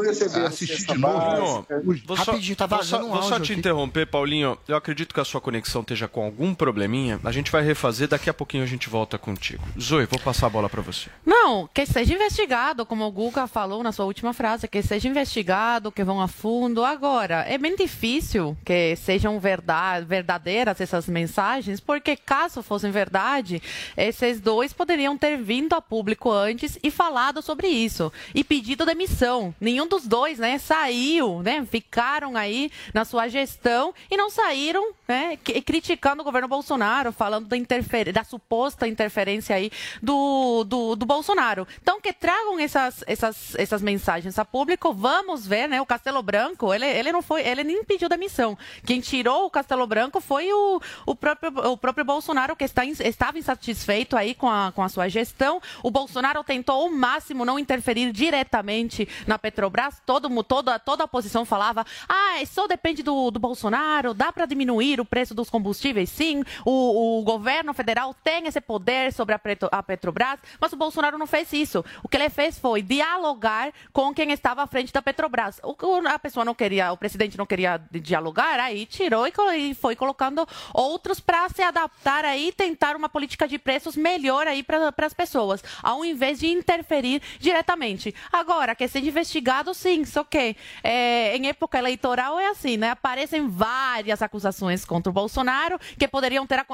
assistir 0.46 0.86
de 0.86 0.98
novo. 0.98 1.66
Vou 2.04 2.16
só, 2.16 2.32
Rapidinho, 2.32 2.56
tá 2.56 2.66
vou 2.66 2.82
só, 2.82 3.02
um 3.02 3.08
vou 3.10 3.22
só 3.22 3.38
te 3.38 3.52
aqui. 3.52 3.60
interromper, 3.60 4.06
Paulinho. 4.06 4.58
Eu 4.66 4.76
acredito 4.76 5.14
que 5.14 5.20
a 5.20 5.24
sua 5.24 5.40
conexão 5.40 5.82
esteja 5.82 6.08
com 6.08 6.24
algum 6.24 6.54
probleminha. 6.54 7.20
A 7.22 7.32
gente 7.32 7.50
vai 7.50 7.62
refazer, 7.62 8.08
daqui 8.08 8.28
a 8.28 8.34
pouquinho 8.34 8.64
a 8.64 8.66
gente 8.66 8.88
volta 8.88 9.18
contigo. 9.18 9.62
Zoe, 9.78 10.06
vou 10.06 10.18
passar 10.18 10.46
a 10.46 10.50
bola 10.50 10.68
para 10.68 10.82
você. 10.82 11.08
Não, 11.24 11.68
que 11.72 11.86
seja 11.86 12.12
investigado, 12.12 12.84
como 12.84 13.04
o 13.04 13.12
Guga 13.12 13.46
falou 13.46 13.82
na 13.82 13.92
sua 13.92 14.04
última 14.04 14.32
frase, 14.32 14.68
que 14.68 14.82
seja 14.82 15.08
investigado, 15.08 15.92
que 15.92 16.04
vão 16.04 16.20
a 16.20 16.28
fundo. 16.28 16.84
Agora, 16.84 17.44
é 17.48 17.56
bem 17.56 17.76
difícil 17.76 18.56
que 18.64 18.96
sejam 18.96 19.38
verdade, 19.38 20.06
verdadeiras 20.06 20.80
essas 20.80 21.06
mensagens, 21.06 21.80
porque 21.80 22.16
caso 22.16 22.62
fossem 22.62 22.90
verdade, 22.90 23.62
esses 23.96 24.40
dois 24.40 24.72
poderiam 24.72 25.16
ter 25.16 25.36
vindo 25.38 25.74
a 25.74 25.80
público 25.80 26.30
antes 26.30 26.78
e 26.82 26.90
falado 26.90 27.40
sobre 27.42 27.68
isso 27.68 28.12
e 28.34 28.42
pedido 28.42 28.84
demissão. 28.84 29.19
Nenhum 29.60 29.86
dos 29.86 30.06
dois, 30.06 30.38
né, 30.38 30.58
saiu, 30.58 31.42
né, 31.42 31.66
ficaram 31.70 32.36
aí 32.36 32.70
na 32.94 33.04
sua 33.04 33.28
gestão 33.28 33.92
e 34.10 34.16
não 34.16 34.30
saíram, 34.30 34.92
né, 35.06 35.36
criticando 35.36 36.22
o 36.22 36.24
governo 36.24 36.48
Bolsonaro, 36.48 37.12
falando 37.12 37.46
da, 37.46 37.56
interfer 37.56 38.12
da 38.12 38.24
suposta 38.24 38.88
interferência 38.88 39.56
aí 39.56 39.70
do, 40.02 40.64
do, 40.64 40.96
do, 40.96 41.06
Bolsonaro. 41.06 41.66
Então, 41.82 42.00
que 42.00 42.12
tragam 42.12 42.58
essas, 42.58 43.04
essas, 43.06 43.54
essas 43.56 43.82
mensagens 43.82 44.38
a 44.38 44.44
público, 44.44 44.92
vamos 44.92 45.46
ver, 45.46 45.68
né, 45.68 45.80
o 45.80 45.86
Castelo 45.86 46.22
Branco, 46.22 46.72
ele, 46.72 46.86
ele 46.86 47.12
não 47.12 47.20
foi, 47.20 47.46
ele 47.46 47.62
nem 47.62 47.84
pediu 47.84 48.08
demissão. 48.08 48.56
Quem 48.86 49.00
tirou 49.00 49.46
o 49.46 49.50
Castelo 49.50 49.86
Branco 49.86 50.20
foi 50.20 50.52
o, 50.52 50.80
o, 51.04 51.14
próprio, 51.14 51.52
o 51.70 51.76
próprio 51.76 52.04
Bolsonaro, 52.04 52.56
que 52.56 52.64
está, 52.64 52.84
estava 52.84 53.38
insatisfeito 53.38 54.16
aí 54.16 54.34
com 54.34 54.48
a, 54.48 54.72
com 54.72 54.82
a 54.82 54.88
sua 54.88 55.08
gestão. 55.08 55.60
O 55.82 55.90
Bolsonaro 55.90 56.42
tentou 56.44 56.82
ao 56.82 56.90
máximo 56.90 57.44
não 57.44 57.58
interferir 57.58 58.12
diretamente 58.12 59.08
na 59.26 59.38
Petrobras. 59.38 60.00
Todo, 60.04 60.28
toda, 60.42 60.78
toda 60.78 61.04
a 61.04 61.06
oposição 61.06 61.44
falava: 61.44 61.84
ah, 62.08 62.44
só 62.46 62.66
depende 62.66 63.02
do, 63.02 63.30
do 63.30 63.38
Bolsonaro, 63.38 64.14
dá 64.14 64.32
para 64.32 64.46
diminuir 64.46 65.00
o 65.00 65.04
preço 65.04 65.34
dos 65.34 65.50
combustíveis, 65.50 66.10
sim. 66.10 66.42
O, 66.64 67.20
o 67.20 67.22
governo 67.22 67.72
federal 67.74 68.14
tem 68.14 68.46
esse 68.46 68.60
poder 68.60 69.12
sobre 69.12 69.34
a, 69.34 69.38
Petro, 69.38 69.68
a 69.70 69.82
Petrobras, 69.82 70.38
mas 70.60 70.72
o 70.72 70.76
Bolsonaro 70.76 71.18
não 71.18 71.26
fez 71.26 71.52
isso. 71.52 71.84
O 72.02 72.08
que 72.08 72.16
ele 72.16 72.30
fez 72.30 72.58
foi 72.58 72.82
dialogar 72.82 73.72
com 73.92 74.12
quem 74.14 74.32
estava 74.32 74.62
à 74.62 74.66
frente 74.66 74.92
da 74.92 75.02
Petrobras. 75.02 75.60
O, 75.62 75.76
a 76.06 76.18
pessoa 76.18 76.44
não 76.44 76.54
queria, 76.54 76.92
o 76.92 76.96
presidente 76.96 77.38
não 77.38 77.46
queria 77.46 77.80
dialogar, 77.90 78.58
aí 78.58 78.86
tirou 78.86 79.26
e, 79.26 79.74
foi 79.74 79.96
colocando 79.96 80.46
outros 80.74 81.20
para 81.20 81.48
se 81.48 81.62
adaptar 81.62 82.24
aí, 82.24 82.52
tentar 82.52 82.96
uma 82.96 83.08
política 83.08 83.46
de 83.46 83.58
preços 83.58 83.96
melhor 83.96 84.46
aí 84.46 84.62
para 84.62 84.92
as 85.06 85.14
pessoas, 85.14 85.62
ao 85.82 86.04
invés 86.04 86.40
de 86.40 86.48
interferir 86.48 87.22
diretamente. 87.38 88.14
Agora, 88.32 88.74
que 88.74 88.84
seja 89.00 89.08
investigado, 89.08 89.74
sim, 89.74 90.04
só 90.04 90.22
que 90.22 90.56
é, 90.82 91.36
em 91.36 91.48
época 91.48 91.78
eleitoral 91.78 92.38
é 92.38 92.48
assim, 92.48 92.76
né? 92.76 92.90
Aparecem 92.90 93.48
várias 93.48 94.22
acusações 94.22 94.84
contra 94.84 95.10
o 95.10 95.12
Bolsonaro 95.12 95.78
que 95.98 96.06
poderiam 96.06 96.46
ter 96.46 96.64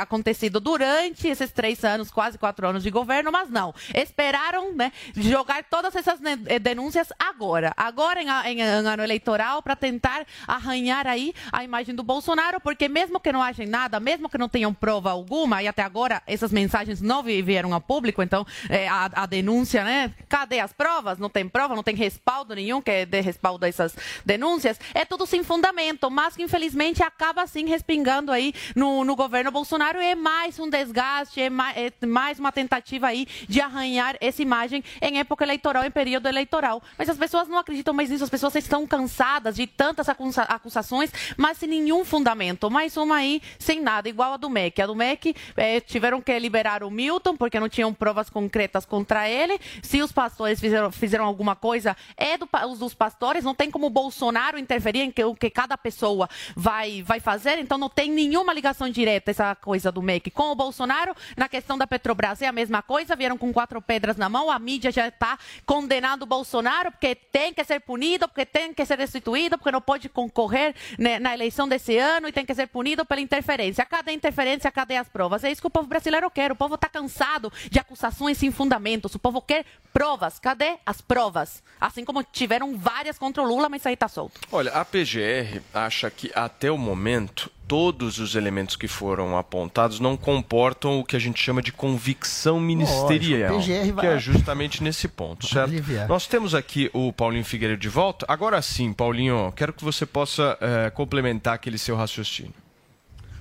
acontecido 0.00 0.60
durante 0.60 1.26
esses 1.26 1.50
três 1.50 1.82
anos, 1.84 2.10
quase 2.10 2.38
quatro 2.38 2.68
anos 2.68 2.82
de 2.82 2.90
governo, 2.90 3.32
mas 3.32 3.50
não. 3.50 3.74
Esperaram, 3.94 4.74
né, 4.74 4.92
jogar 5.16 5.64
todas 5.64 5.96
essas 5.96 6.20
denúncias 6.60 7.08
agora, 7.18 7.72
agora 7.76 8.22
em, 8.22 8.28
em, 8.28 8.60
em 8.60 8.62
ano 8.62 9.02
eleitoral, 9.02 9.62
para 9.62 9.74
tentar 9.74 10.26
arranhar 10.46 11.06
aí 11.06 11.32
a 11.50 11.64
imagem 11.64 11.94
do 11.94 12.02
Bolsonaro, 12.02 12.60
porque 12.60 12.88
mesmo 12.88 13.18
que 13.18 13.32
não 13.32 13.42
haja 13.42 13.64
nada, 13.66 13.98
mesmo 13.98 14.28
que 14.28 14.38
não 14.38 14.48
tenham 14.48 14.74
prova 14.74 15.10
alguma, 15.10 15.62
e 15.62 15.68
até 15.68 15.82
agora 15.82 16.22
essas 16.26 16.52
mensagens 16.52 17.00
não 17.00 17.22
vieram 17.22 17.72
a 17.74 17.80
público, 17.80 18.22
então 18.22 18.46
é, 18.68 18.86
a, 18.88 19.10
a, 19.14 19.26
denúncia, 19.26 19.84
né? 19.84 20.12
Cadê 20.28 20.60
as 20.60 20.72
provas? 20.72 21.18
Não 21.18 21.30
tem 21.30 21.48
prova, 21.54 21.76
não 21.76 21.84
tem 21.84 21.94
respaldo 21.94 22.52
nenhum 22.52 22.82
que 22.82 23.06
dê 23.06 23.20
respaldo 23.20 23.64
a 23.64 23.68
essas 23.68 23.94
denúncias. 24.26 24.76
É 24.92 25.04
tudo 25.04 25.24
sem 25.24 25.44
fundamento, 25.44 26.10
mas 26.10 26.34
que 26.34 26.42
infelizmente 26.42 27.00
acaba 27.00 27.42
assim 27.42 27.66
respingando 27.66 28.32
aí 28.32 28.52
no, 28.74 29.04
no 29.04 29.14
governo 29.14 29.52
Bolsonaro 29.52 30.02
e 30.02 30.04
é 30.04 30.14
mais 30.16 30.58
um 30.58 30.68
desgaste, 30.68 31.40
é 31.40 31.48
mais, 31.48 31.76
é 31.76 32.06
mais 32.06 32.40
uma 32.40 32.50
tentativa 32.50 33.06
aí 33.06 33.28
de 33.48 33.60
arranhar 33.60 34.16
essa 34.20 34.42
imagem 34.42 34.82
em 35.00 35.20
época 35.20 35.44
eleitoral, 35.44 35.84
em 35.84 35.92
período 35.92 36.26
eleitoral. 36.26 36.82
Mas 36.98 37.08
as 37.08 37.16
pessoas 37.16 37.46
não 37.46 37.56
acreditam 37.56 37.94
mais 37.94 38.10
nisso, 38.10 38.24
as 38.24 38.30
pessoas 38.30 38.56
estão 38.56 38.84
cansadas 38.84 39.54
de 39.54 39.68
tantas 39.68 40.08
acusações, 40.08 41.12
mas 41.36 41.58
sem 41.58 41.68
nenhum 41.68 42.04
fundamento. 42.04 42.68
Mais 42.68 42.96
uma 42.96 43.18
aí 43.18 43.40
sem 43.60 43.80
nada, 43.80 44.08
igual 44.08 44.32
a 44.32 44.36
do 44.36 44.50
MEC. 44.50 44.82
A 44.82 44.86
do 44.88 44.96
MEC 44.96 45.36
é, 45.56 45.78
tiveram 45.78 46.20
que 46.20 46.36
liberar 46.36 46.82
o 46.82 46.90
Milton 46.90 47.36
porque 47.36 47.60
não 47.60 47.68
tinham 47.68 47.94
provas 47.94 48.28
concretas 48.28 48.84
contra 48.84 49.30
ele. 49.30 49.56
Se 49.84 50.02
os 50.02 50.10
pastores 50.10 50.58
fizeram, 50.58 50.90
fizeram 50.90 51.24
alguma 51.44 51.54
coisa, 51.54 51.94
é 52.16 52.38
do, 52.38 52.48
os 52.70 52.78
dos 52.78 52.94
pastores. 52.94 53.44
Não 53.44 53.54
tem 53.54 53.70
como 53.70 53.90
Bolsonaro 53.90 54.58
interferir 54.58 55.00
em 55.00 55.10
que, 55.10 55.22
o 55.22 55.34
que 55.34 55.50
cada 55.50 55.76
pessoa 55.76 56.28
vai, 56.56 57.02
vai 57.02 57.20
fazer. 57.20 57.58
Então 57.58 57.76
não 57.76 57.90
tem 57.90 58.10
nenhuma 58.10 58.52
ligação 58.52 58.88
direta 58.88 59.30
essa 59.30 59.54
coisa 59.54 59.92
do 59.92 60.00
MEC 60.00 60.30
com 60.30 60.50
o 60.50 60.54
Bolsonaro. 60.54 61.14
Na 61.36 61.48
questão 61.48 61.76
da 61.76 61.86
Petrobras 61.86 62.40
é 62.40 62.46
a 62.46 62.52
mesma 62.52 62.82
coisa. 62.82 63.14
Vieram 63.14 63.36
com 63.36 63.52
quatro 63.52 63.80
pedras 63.82 64.16
na 64.16 64.28
mão. 64.28 64.50
A 64.50 64.58
mídia 64.58 64.90
já 64.90 65.06
está 65.06 65.38
condenando 65.66 66.24
o 66.24 66.26
Bolsonaro 66.26 66.90
porque 66.90 67.14
tem 67.14 67.52
que 67.52 67.62
ser 67.64 67.80
punido, 67.80 68.26
porque 68.26 68.46
tem 68.46 68.72
que 68.72 68.84
ser 68.86 68.98
restituído, 68.98 69.58
porque 69.58 69.70
não 69.70 69.80
pode 69.80 70.08
concorrer 70.08 70.74
né, 70.98 71.18
na 71.18 71.34
eleição 71.34 71.68
desse 71.68 71.98
ano 71.98 72.28
e 72.28 72.32
tem 72.32 72.46
que 72.46 72.54
ser 72.54 72.68
punido 72.68 73.04
pela 73.04 73.20
interferência. 73.20 73.84
Cada 73.84 74.12
interferência, 74.12 74.70
cadê 74.72 74.96
as 74.96 75.08
provas? 75.08 75.44
É 75.44 75.50
isso 75.50 75.60
que 75.60 75.66
o 75.66 75.70
povo 75.70 75.86
brasileiro 75.86 76.30
quer. 76.30 76.50
O 76.50 76.56
povo 76.56 76.76
está 76.76 76.88
cansado 76.88 77.52
de 77.70 77.78
acusações 77.78 78.38
sem 78.38 78.50
fundamentos. 78.50 79.14
O 79.14 79.18
povo 79.18 79.42
quer 79.42 79.66
provas. 79.92 80.38
Cadê 80.38 80.78
as 80.86 81.00
provas? 81.00 81.33
Assim 81.80 82.04
como 82.04 82.22
tiveram 82.22 82.76
várias 82.76 83.18
contra 83.18 83.42
o 83.42 83.46
Lula, 83.46 83.68
mas 83.68 83.84
aí 83.86 83.94
está 83.94 84.08
solto. 84.08 84.40
Olha, 84.50 84.72
a 84.72 84.84
PGR 84.84 85.60
acha 85.72 86.10
que 86.10 86.30
até 86.34 86.70
o 86.70 86.78
momento 86.78 87.50
todos 87.66 88.18
os 88.18 88.34
elementos 88.34 88.76
que 88.76 88.86
foram 88.86 89.36
apontados 89.36 89.98
não 89.98 90.16
comportam 90.16 91.00
o 91.00 91.04
que 91.04 91.16
a 91.16 91.18
gente 91.18 91.42
chama 91.42 91.62
de 91.62 91.72
convicção 91.72 92.60
ministerial, 92.60 93.54
Lógico, 93.54 94.00
que 94.00 94.06
é 94.06 94.18
justamente 94.18 94.82
nesse 94.82 95.08
ponto, 95.08 95.46
certo? 95.46 95.72
Nós 96.08 96.26
temos 96.26 96.54
aqui 96.54 96.90
o 96.92 97.12
Paulinho 97.12 97.44
Figueiredo 97.44 97.80
de 97.80 97.88
volta. 97.88 98.26
Agora 98.28 98.60
sim, 98.60 98.92
Paulinho, 98.92 99.52
quero 99.56 99.72
que 99.72 99.84
você 99.84 100.04
possa 100.04 100.56
é, 100.60 100.90
complementar 100.90 101.54
aquele 101.54 101.78
seu 101.78 101.96
raciocínio. 101.96 102.63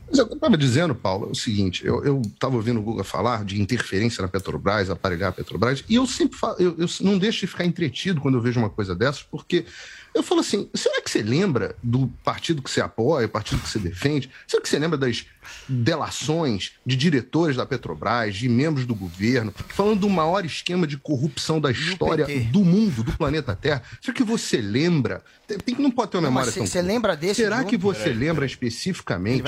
Mas 0.10 0.20
eu 0.20 0.26
estava 0.26 0.58
dizendo, 0.58 0.94
Paulo, 0.94 1.30
o 1.32 1.36
seguinte: 1.36 1.86
eu 1.86 2.22
estava 2.22 2.56
ouvindo 2.56 2.80
o 2.80 2.84
Guga 2.84 3.04
falar 3.04 3.44
de 3.44 3.62
interferência 3.62 4.22
na 4.22 4.28
Petrobras, 4.28 4.90
aparelhar 4.90 5.30
a 5.30 5.32
Petrobras, 5.32 5.84
e 5.90 5.96
eu 5.96 6.06
sempre 6.06 6.38
falo, 6.38 6.56
eu, 6.60 6.76
eu 6.78 6.88
não 7.02 7.18
deixo 7.18 7.42
de 7.42 7.48
ficar 7.48 7.66
entretido 7.66 8.22
quando 8.22 8.36
eu 8.36 8.42
vejo 8.42 8.60
uma 8.60 8.70
coisa 8.70 8.96
dessas, 8.96 9.24
porque 9.24 9.66
eu 10.14 10.22
falo 10.22 10.42
assim: 10.42 10.70
será 10.74 11.02
que 11.02 11.10
você 11.10 11.22
lembra 11.22 11.76
do 11.82 12.08
partido 12.24 12.62
que 12.62 12.70
você 12.70 12.82
apoia, 12.82 13.28
partido 13.28 13.62
que 13.62 13.70
você 13.70 13.80
defende? 13.80 14.30
Será 14.48 14.62
que 14.62 14.70
você 14.70 14.78
lembra 14.78 14.98
das 14.98 15.26
delações 15.68 16.74
de 16.86 16.96
diretores 16.96 17.56
da 17.56 17.66
Petrobras, 17.66 18.36
de 18.36 18.50
membros 18.50 18.86
do 18.86 18.96
governo, 18.96 19.54
falando 19.70 20.02
do 20.02 20.10
maior 20.10 20.46
esquema 20.46 20.86
de 20.86 20.98
corrupção 20.98 21.60
da 21.60 21.72
história 21.72 22.26
do 22.52 22.64
mundo, 22.64 23.04
do 23.04 23.12
planeta 23.14 23.56
Terra? 23.56 23.84
Será 24.02 24.14
que 24.14 24.24
você 24.24 24.58
lembra? 24.58 25.24
Tem, 25.48 25.76
não 25.78 25.92
pode 25.92 26.12
ter 26.12 26.18
uma 26.18 26.30
memória 26.30 26.48
não, 26.48 26.54
tão. 26.54 26.68
Você 26.68 26.82
lembra 26.82 27.16
desse? 27.16 27.42
Será 27.42 27.64
que 27.64 27.78
você 27.78 28.06
peraí, 28.06 28.18
lembra 28.18 28.46
especificamente 28.46 29.44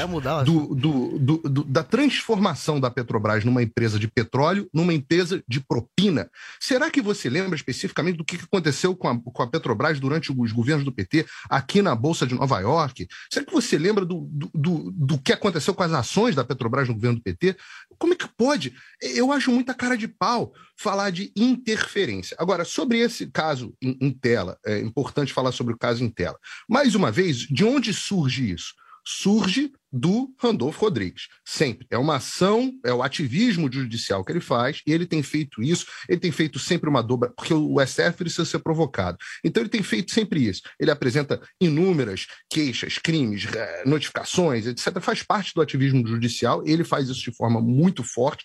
do, 0.45 0.75
do, 0.75 1.19
do, 1.19 1.37
do, 1.49 1.63
da 1.63 1.83
transformação 1.83 2.79
da 2.79 2.89
Petrobras 2.89 3.43
numa 3.43 3.63
empresa 3.63 3.97
de 3.97 4.07
petróleo, 4.07 4.69
numa 4.73 4.93
empresa 4.93 5.43
de 5.47 5.59
propina? 5.59 6.29
Será 6.59 6.91
que 6.91 7.01
você 7.01 7.29
lembra 7.29 7.55
especificamente 7.55 8.17
do 8.17 8.25
que 8.25 8.35
aconteceu 8.35 8.95
com 8.95 9.07
a, 9.07 9.19
com 9.19 9.43
a 9.43 9.47
Petrobras 9.47 9.99
durante 9.99 10.31
os 10.31 10.51
governos 10.51 10.83
do 10.83 10.91
PT 10.91 11.25
aqui 11.49 11.81
na 11.81 11.95
Bolsa 11.95 12.27
de 12.27 12.35
Nova 12.35 12.59
York? 12.59 13.07
Será 13.31 13.45
que 13.45 13.53
você 13.53 13.77
lembra 13.77 14.05
do, 14.05 14.27
do, 14.31 14.51
do, 14.53 14.91
do 14.91 15.17
que 15.17 15.33
aconteceu 15.33 15.73
com 15.73 15.83
as 15.83 15.91
ações 15.99 16.35
da 16.35 16.43
Petrobras 16.43 16.87
no 16.87 16.93
governo 16.93 17.17
do 17.17 17.23
PT. 17.23 17.55
Como 17.97 18.13
é 18.13 18.15
que 18.15 18.27
pode? 18.37 18.73
Eu 19.01 19.31
acho 19.31 19.51
muita 19.51 19.73
cara 19.73 19.97
de 19.97 20.07
pau 20.07 20.53
falar 20.77 21.09
de 21.09 21.31
interferência. 21.35 22.35
Agora, 22.39 22.65
sobre 22.65 22.99
esse 22.99 23.27
caso 23.27 23.73
em, 23.81 23.97
em 24.01 24.11
tela, 24.11 24.57
é 24.65 24.79
importante 24.79 25.33
falar 25.33 25.51
sobre 25.51 25.73
o 25.73 25.77
caso 25.77 26.03
em 26.03 26.09
tela. 26.09 26.37
Mais 26.69 26.95
uma 26.95 27.11
vez, 27.11 27.37
de 27.37 27.63
onde 27.63 27.93
surge 27.93 28.51
isso? 28.51 28.73
Surge 29.05 29.71
do 29.95 30.33
Randolfo 30.37 30.81
Rodrigues. 30.81 31.27
Sempre. 31.45 31.87
É 31.89 31.97
uma 31.97 32.17
ação, 32.17 32.73
é 32.83 32.93
o 32.93 33.01
ativismo 33.01 33.71
judicial 33.71 34.25
que 34.25 34.31
ele 34.31 34.41
faz, 34.41 34.81
e 34.85 34.91
ele 34.91 35.05
tem 35.05 35.23
feito 35.23 35.63
isso, 35.63 35.85
ele 36.09 36.19
tem 36.19 36.31
feito 36.31 36.59
sempre 36.59 36.89
uma 36.89 37.01
dobra, 37.01 37.31
porque 37.35 37.53
o 37.53 37.79
STF 37.79 38.17
precisa 38.17 38.43
ser 38.43 38.59
provocado. 38.59 39.17
Então 39.43 39.63
ele 39.63 39.69
tem 39.69 39.81
feito 39.81 40.11
sempre 40.11 40.45
isso. 40.45 40.61
Ele 40.77 40.91
apresenta 40.91 41.41
inúmeras 41.61 42.27
queixas, 42.49 42.97
crimes, 42.97 43.45
eh, 43.45 43.83
notificações, 43.85 44.67
etc. 44.67 44.99
Faz 44.99 45.23
parte 45.23 45.53
do 45.55 45.61
ativismo 45.61 46.05
judicial, 46.05 46.61
ele 46.65 46.83
faz 46.83 47.07
isso 47.07 47.21
de 47.21 47.31
forma 47.31 47.61
muito 47.61 48.03
forte, 48.03 48.43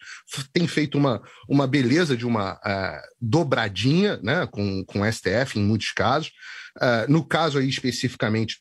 tem 0.53 0.69
feito 0.69 0.97
uma, 0.97 1.21
uma 1.49 1.67
beleza 1.67 2.17
de 2.17 2.27
uma 2.27 2.55
uh, 2.55 3.01
dobradinha 3.21 4.19
né, 4.23 4.47
com, 4.47 4.85
com 4.85 5.01
o 5.01 5.13
STF 5.13 5.59
em 5.59 5.65
muitos 5.65 5.91
casos. 5.93 6.31
Uh, 6.77 7.11
no 7.11 7.25
caso 7.25 7.59
aí 7.59 7.69
especificamente 7.69 8.61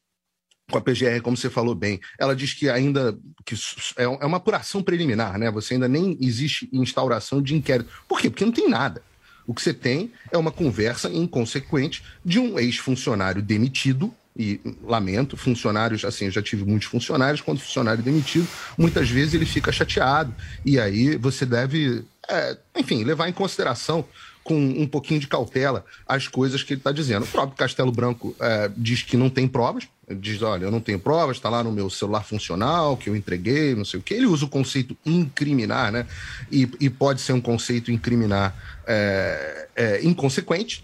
com 0.70 0.78
a 0.78 0.82
PGR, 0.82 1.22
como 1.22 1.36
você 1.36 1.50
falou 1.50 1.76
bem, 1.76 2.00
ela 2.18 2.36
diz 2.36 2.54
que 2.54 2.70
ainda 2.70 3.18
que 3.46 3.56
é, 3.98 4.04
é 4.04 4.26
uma 4.26 4.38
apuração 4.38 4.82
preliminar, 4.84 5.38
né? 5.38 5.50
Você 5.52 5.74
ainda 5.74 5.88
nem 5.88 6.18
existe 6.22 6.70
instauração 6.72 7.42
de 7.42 7.56
inquérito. 7.56 7.90
Por 8.08 8.20
quê? 8.20 8.30
Porque 8.30 8.46
não 8.46 8.52
tem 8.52 8.70
nada. 8.70 9.02
O 9.46 9.54
que 9.54 9.62
você 9.62 9.74
tem 9.74 10.12
é 10.32 10.38
uma 10.38 10.52
conversa 10.52 11.10
inconsequente 11.10 12.04
de 12.24 12.38
um 12.38 12.60
ex-funcionário 12.60 13.42
demitido 13.42 14.14
e 14.38 14.62
lamento, 14.84 15.36
funcionários, 15.36 16.06
assim, 16.06 16.26
eu 16.26 16.32
já 16.32 16.42
tive 16.42 16.64
muitos 16.64 16.88
funcionários, 16.88 17.42
quando 17.42 17.60
funcionário 17.60 18.02
demitido, 18.02 18.48
muitas 18.78 19.10
vezes 19.10 19.34
ele 19.34 19.46
fica 19.46 19.72
chateado, 19.72 20.34
e 20.66 20.80
aí 20.80 21.18
você 21.18 21.46
deve, 21.46 22.06
é, 22.30 22.58
enfim, 22.78 23.04
levar 23.04 23.28
em 23.28 23.34
consideração 23.34 24.06
com 24.44 24.58
um 24.58 24.88
pouquinho 24.88 25.20
de 25.20 25.28
cautela 25.28 25.86
as 26.08 26.28
coisas 26.28 26.64
que 26.64 26.74
ele 26.74 26.80
está 26.80 26.92
dizendo. 26.92 27.24
O 27.24 27.28
próprio 27.28 27.58
Castelo 27.58 27.92
Branco 27.92 28.36
é, 28.40 28.72
diz 28.76 29.02
que 29.04 29.18
não 29.18 29.30
tem 29.30 29.48
provas, 29.48 29.88
diz, 30.10 30.42
olha, 30.42 30.66
eu 30.66 30.72
não 30.72 30.80
tenho 30.80 31.00
provas, 31.00 31.38
está 31.38 31.50
lá 31.50 31.64
no 31.64 31.72
meu 31.72 31.90
celular 31.90 32.24
funcional, 32.24 32.98
que 32.98 33.10
eu 33.10 33.16
entreguei, 33.16 33.76
não 33.76 33.86
sei 33.86 34.00
o 34.00 34.04
que. 34.04 34.14
Ele 34.14 34.26
usa 34.26 34.46
o 34.46 34.50
conceito 34.50 34.98
incriminar, 35.06 35.92
né? 35.92 36.08
E, 36.52 36.70
e 36.80 36.90
pode 36.90 37.22
ser 37.22 37.34
um 37.34 37.42
conceito 37.42 37.92
incriminar 37.92 38.56
é, 38.88 39.68
é, 39.76 40.04
inconsequente, 40.04 40.84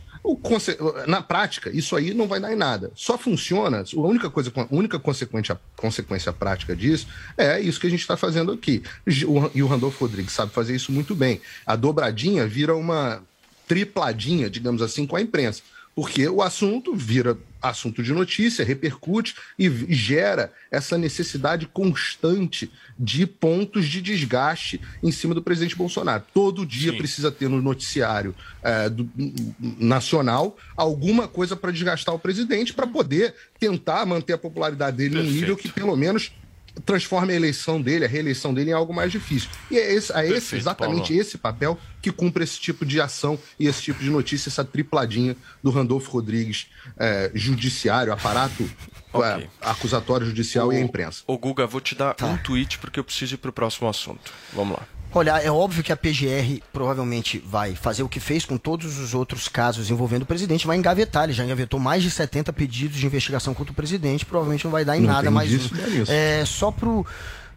na 1.07 1.21
prática, 1.21 1.69
isso 1.71 1.95
aí 1.95 2.13
não 2.13 2.27
vai 2.27 2.39
dar 2.39 2.51
em 2.51 2.55
nada. 2.55 2.91
Só 2.95 3.15
funciona, 3.17 3.83
a 3.83 3.99
única 3.99 4.29
coisa, 4.29 4.51
a 4.55 4.67
única 4.71 4.97
consequência, 4.97 5.59
consequência 5.75 6.33
prática 6.33 6.75
disso 6.75 7.07
é 7.37 7.59
isso 7.59 7.79
que 7.79 7.85
a 7.85 7.89
gente 7.89 7.99
está 7.99 8.17
fazendo 8.17 8.51
aqui. 8.51 8.81
E 9.05 9.23
o 9.61 9.67
Randolfo 9.67 10.03
Rodrigues 10.05 10.33
sabe 10.33 10.51
fazer 10.51 10.75
isso 10.75 10.91
muito 10.91 11.13
bem. 11.13 11.41
A 11.65 11.75
dobradinha 11.75 12.47
vira 12.47 12.75
uma 12.75 13.21
tripladinha, 13.67 14.49
digamos 14.49 14.81
assim, 14.81 15.05
com 15.05 15.15
a 15.15 15.21
imprensa 15.21 15.61
porque 15.95 16.27
o 16.27 16.41
assunto 16.41 16.93
vira 16.93 17.37
assunto 17.61 18.03
de 18.03 18.11
notícia, 18.11 18.65
repercute 18.65 19.33
e 19.57 19.69
gera 19.95 20.51
essa 20.69 20.97
necessidade 20.97 21.65
constante 21.65 22.69
de 22.99 23.25
pontos 23.25 23.87
de 23.87 24.01
desgaste 24.01 24.79
em 25.01 25.11
cima 25.11 25.33
do 25.33 25.41
presidente 25.41 25.75
Bolsonaro. 25.75 26.23
Todo 26.33 26.65
dia 26.65 26.91
Sim. 26.91 26.97
precisa 26.97 27.31
ter 27.31 27.49
no 27.49 27.61
noticiário 27.61 28.35
é, 28.61 28.89
do, 28.89 29.09
nacional 29.57 30.57
alguma 30.75 31.27
coisa 31.27 31.55
para 31.55 31.71
desgastar 31.71 32.13
o 32.13 32.19
presidente 32.19 32.73
para 32.73 32.85
poder 32.85 33.33
tentar 33.57 34.05
manter 34.05 34.33
a 34.33 34.37
popularidade 34.37 34.97
dele 34.97 35.11
Perfeito. 35.11 35.33
num 35.33 35.39
nível 35.39 35.57
que 35.57 35.69
pelo 35.69 35.95
menos 35.95 36.33
transforme 36.83 37.33
a 37.33 37.35
eleição 37.35 37.81
dele, 37.81 38.05
a 38.05 38.07
reeleição 38.07 38.53
dele 38.53 38.71
em 38.71 38.73
algo 38.73 38.93
mais 38.93 39.11
difícil. 39.11 39.49
E 39.69 39.77
é, 39.77 39.93
esse, 39.93 40.11
é 40.11 40.15
Perfeito, 40.15 40.37
esse, 40.37 40.55
exatamente 40.55 41.07
Paulo. 41.07 41.21
esse 41.21 41.37
papel 41.37 41.79
que 42.01 42.11
cumpre 42.11 42.43
esse 42.43 42.59
tipo 42.59 42.85
de 42.85 42.99
ação 42.99 43.39
e 43.59 43.67
esse 43.67 43.81
tipo 43.81 44.03
de 44.03 44.09
notícia, 44.09 44.49
essa 44.49 44.63
tripladinha 44.63 45.35
do 45.63 45.71
Randolfo 45.71 46.11
Rodrigues, 46.11 46.67
é, 46.97 47.31
judiciário, 47.33 48.11
aparato 48.11 48.69
okay. 49.13 49.43
é, 49.43 49.49
acusatório 49.61 50.27
judicial 50.27 50.67
o, 50.67 50.73
e 50.73 50.77
a 50.77 50.79
imprensa. 50.79 51.23
Ô 51.27 51.37
Guga, 51.37 51.65
vou 51.65 51.81
te 51.81 51.95
dar 51.95 52.13
tá. 52.13 52.25
um 52.25 52.37
tweet 52.37 52.77
porque 52.79 52.99
eu 52.99 53.03
preciso 53.03 53.35
ir 53.35 53.37
para 53.37 53.49
o 53.49 53.53
próximo 53.53 53.87
assunto. 53.87 54.31
Vamos 54.53 54.77
lá. 54.77 54.94
Olha, 55.17 55.39
é 55.39 55.49
óbvio 55.49 55.81
que 55.81 55.93
a 55.93 55.95
PGR 55.95 56.61
provavelmente 56.73 57.41
vai 57.47 57.73
fazer 57.73 58.03
o 58.03 58.09
que 58.09 58.19
fez 58.19 58.43
com 58.43 58.57
todos 58.57 58.99
os 58.99 59.13
outros 59.13 59.47
casos 59.47 59.89
envolvendo 59.89 60.23
o 60.23 60.25
presidente, 60.25 60.67
vai 60.67 60.75
engavetar. 60.75 61.23
Ele 61.23 61.31
já 61.31 61.45
engavetou 61.45 61.79
mais 61.79 62.03
de 62.03 62.11
70 62.11 62.51
pedidos 62.51 62.97
de 62.97 63.05
investigação 63.05 63.53
contra 63.53 63.71
o 63.71 63.75
presidente, 63.75 64.25
provavelmente 64.25 64.65
não 64.65 64.71
vai 64.71 64.83
dar 64.83 64.97
em 64.97 64.99
não 64.99 65.13
nada 65.13 65.31
mais. 65.31 65.49
Disso, 65.49 65.73
um. 65.73 66.03
É, 66.09 66.43
só 66.45 66.69
pro 66.69 67.05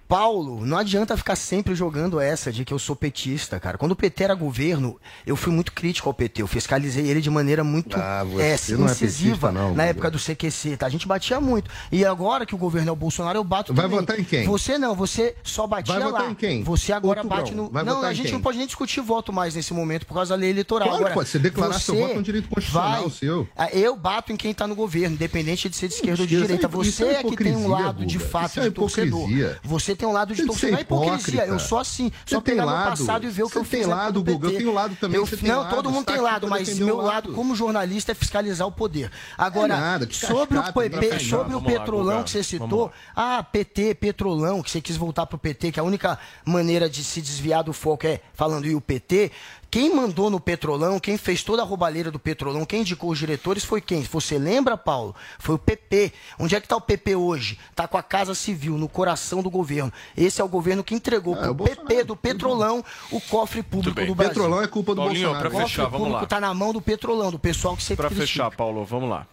Paulo, 0.08 0.64
não 0.64 0.78
adianta 0.78 1.18
ficar 1.18 1.36
sempre 1.36 1.74
jogando 1.74 2.18
essa 2.18 2.50
de 2.50 2.64
que 2.64 2.72
eu 2.72 2.78
sou 2.78 2.96
petista, 2.96 3.60
cara. 3.60 3.76
Quando 3.76 3.92
o 3.92 3.96
PT 3.96 4.24
era 4.24 4.34
governo, 4.34 4.98
eu 5.26 5.36
fui 5.36 5.52
muito 5.52 5.70
crítico 5.70 6.08
ao 6.08 6.14
PT. 6.14 6.40
Eu 6.40 6.46
fiscalizei 6.46 7.06
ele 7.06 7.20
de 7.20 7.28
maneira 7.28 7.62
muito 7.62 7.94
ah, 7.98 8.24
é, 8.38 8.56
não 8.72 8.88
é 8.88 8.94
petista, 8.94 9.52
não, 9.52 9.74
na 9.74 9.84
época 9.84 10.10
do 10.10 10.18
CQC, 10.18 10.78
tá? 10.78 10.86
A 10.86 10.88
gente 10.88 11.06
batia 11.06 11.38
muito. 11.38 11.70
E 11.92 12.06
agora 12.06 12.46
que 12.46 12.54
o 12.54 12.58
governo 12.58 12.88
é 12.88 12.92
o 12.92 12.96
Bolsonaro, 12.96 13.38
eu 13.38 13.44
bato 13.44 13.74
Vai 13.74 13.84
também. 13.84 14.00
votar 14.00 14.18
em 14.18 14.24
quem? 14.24 14.46
Você 14.46 14.78
não, 14.78 14.94
você 14.94 15.36
só 15.42 15.66
batia 15.66 15.92
Vai 15.92 16.02
votar 16.02 16.22
lá. 16.22 16.30
em 16.30 16.34
quem? 16.34 16.62
Você 16.62 16.90
agora 16.90 17.22
bate 17.22 17.54
no... 17.54 17.68
Vai 17.68 17.84
não, 17.84 18.02
a 18.02 18.14
gente 18.14 18.26
quem? 18.26 18.32
não 18.32 18.40
pode 18.40 18.56
nem 18.56 18.66
discutir 18.66 19.02
voto 19.02 19.30
mais 19.30 19.54
nesse 19.54 19.74
momento 19.74 20.06
por 20.06 20.14
causa 20.14 20.30
da 20.30 20.40
lei 20.40 20.48
eleitoral. 20.48 20.88
Claro, 20.88 21.02
agora, 21.02 21.14
pode. 21.14 21.28
Você 21.28 21.38
declarar 21.38 21.74
você 21.74 21.84
seu 21.84 21.96
voto 21.96 22.14
é 22.14 22.18
um 22.18 22.22
direito 22.22 22.48
constitucional 22.48 23.02
vai... 23.02 23.10
seu. 23.10 23.46
Ah, 23.54 23.68
eu 23.72 23.94
bato 23.94 24.32
em 24.32 24.36
quem 24.36 24.54
tá 24.54 24.66
no 24.66 24.74
governo, 24.74 25.16
independente 25.16 25.68
de 25.68 25.76
ser 25.76 25.88
de 25.88 25.94
esquerda 25.94 26.22
ou 26.22 26.26
de 26.26 26.34
direita. 26.34 26.66
É 26.66 26.68
você 26.70 27.04
é, 27.04 27.22
que 27.22 27.36
tem 27.36 27.54
um 27.54 27.68
lado 27.68 28.06
de 28.06 28.18
fato 28.18 28.62
de 28.62 28.70
torcedor. 28.70 29.28
Você 29.62 29.97
tem 29.98 30.08
um 30.08 30.12
lado 30.12 30.34
de 30.34 30.46
torcedor 30.46 30.78
é 30.78 30.82
hipocrisia. 30.82 31.46
Eu 31.46 31.58
sou 31.58 31.78
assim. 31.78 32.12
Só 32.24 32.36
você 32.36 32.42
pegar 32.42 32.64
lado, 32.64 32.90
no 32.90 33.06
passado 33.06 33.26
e 33.26 33.30
ver 33.30 33.42
o 33.42 33.50
que 33.50 33.58
eu 33.58 33.64
fiz. 33.64 33.80
Tem 33.80 33.86
lado, 33.86 34.22
Guga. 34.22 34.48
Eu 34.48 34.56
tenho 34.56 34.72
lado 34.72 34.96
também. 34.96 35.20
Eu, 35.20 35.28
não, 35.42 35.60
lado, 35.60 35.74
todo 35.74 35.90
mundo 35.90 36.06
tem 36.06 36.20
lado, 36.20 36.48
mas 36.48 36.78
meu 36.78 36.96
lado 36.96 37.32
como 37.32 37.54
jornalista 37.54 38.12
é 38.12 38.14
fiscalizar 38.14 38.66
o 38.66 38.72
poder. 38.72 39.10
Agora, 39.36 39.74
é 39.74 39.80
nada, 39.80 40.08
sobre 40.10 40.58
o 40.58 40.72
PP, 40.72 41.18
sobre 41.20 41.54
o 41.54 41.60
Petrolão 41.60 42.22
que 42.22 42.30
você 42.30 42.42
citou, 42.42 42.92
ah, 43.14 43.42
PT, 43.42 43.94
Petrolão, 43.94 44.62
que 44.62 44.70
você 44.70 44.80
quis 44.80 44.96
voltar 44.96 45.26
pro 45.26 45.38
PT, 45.38 45.72
que 45.72 45.80
a 45.80 45.82
única 45.82 46.18
maneira 46.44 46.88
de 46.88 47.02
se 47.02 47.20
desviar 47.20 47.64
do 47.64 47.72
foco 47.72 48.06
é 48.06 48.20
falando 48.34 48.66
e 48.66 48.74
o 48.74 48.80
PT. 48.80 49.32
Quem 49.70 49.94
mandou 49.94 50.30
no 50.30 50.40
Petrolão, 50.40 50.98
quem 50.98 51.18
fez 51.18 51.42
toda 51.42 51.60
a 51.60 51.64
roubalheira 51.64 52.10
do 52.10 52.18
Petrolão, 52.18 52.64
quem 52.64 52.80
indicou 52.80 53.10
os 53.10 53.18
diretores 53.18 53.64
foi 53.64 53.82
quem? 53.82 54.02
Você 54.02 54.38
lembra, 54.38 54.78
Paulo? 54.78 55.14
Foi 55.38 55.56
o 55.56 55.58
PP. 55.58 56.12
Onde 56.38 56.54
é 56.54 56.60
que 56.60 56.64
está 56.64 56.76
o 56.76 56.80
PP 56.80 57.16
hoje? 57.16 57.58
Está 57.70 57.86
com 57.86 57.98
a 57.98 58.02
Casa 58.02 58.34
Civil, 58.34 58.78
no 58.78 58.88
coração 58.88 59.42
do 59.42 59.50
governo. 59.50 59.92
Esse 60.16 60.40
é 60.40 60.44
o 60.44 60.48
governo 60.48 60.82
que 60.82 60.94
entregou 60.94 61.34
ah, 61.34 61.38
para 61.38 61.52
o 61.52 61.54
PP 61.54 62.04
do 62.04 62.16
Petrolão 62.16 62.82
o 63.10 63.20
cofre 63.20 63.62
público 63.62 64.00
do 64.06 64.14
Brasil. 64.14 64.34
Petrolão 64.34 64.62
é 64.62 64.66
culpa 64.66 64.94
do 64.94 65.02
Paulinho, 65.02 65.28
Bolsonaro. 65.28 65.50
Para 65.50 65.60
fechar, 65.62 65.82
o 65.82 65.84
cofre 65.86 65.98
público 65.98 66.24
está 66.24 66.40
na 66.40 66.54
mão 66.54 66.72
do 66.72 66.80
Petrolão, 66.80 67.30
do 67.30 67.38
pessoal 67.38 67.76
que 67.76 67.82
sempre 67.82 68.06
Para 68.06 68.16
fechar, 68.16 68.50
Paulo, 68.50 68.84
vamos 68.86 69.10
lá. 69.10 69.26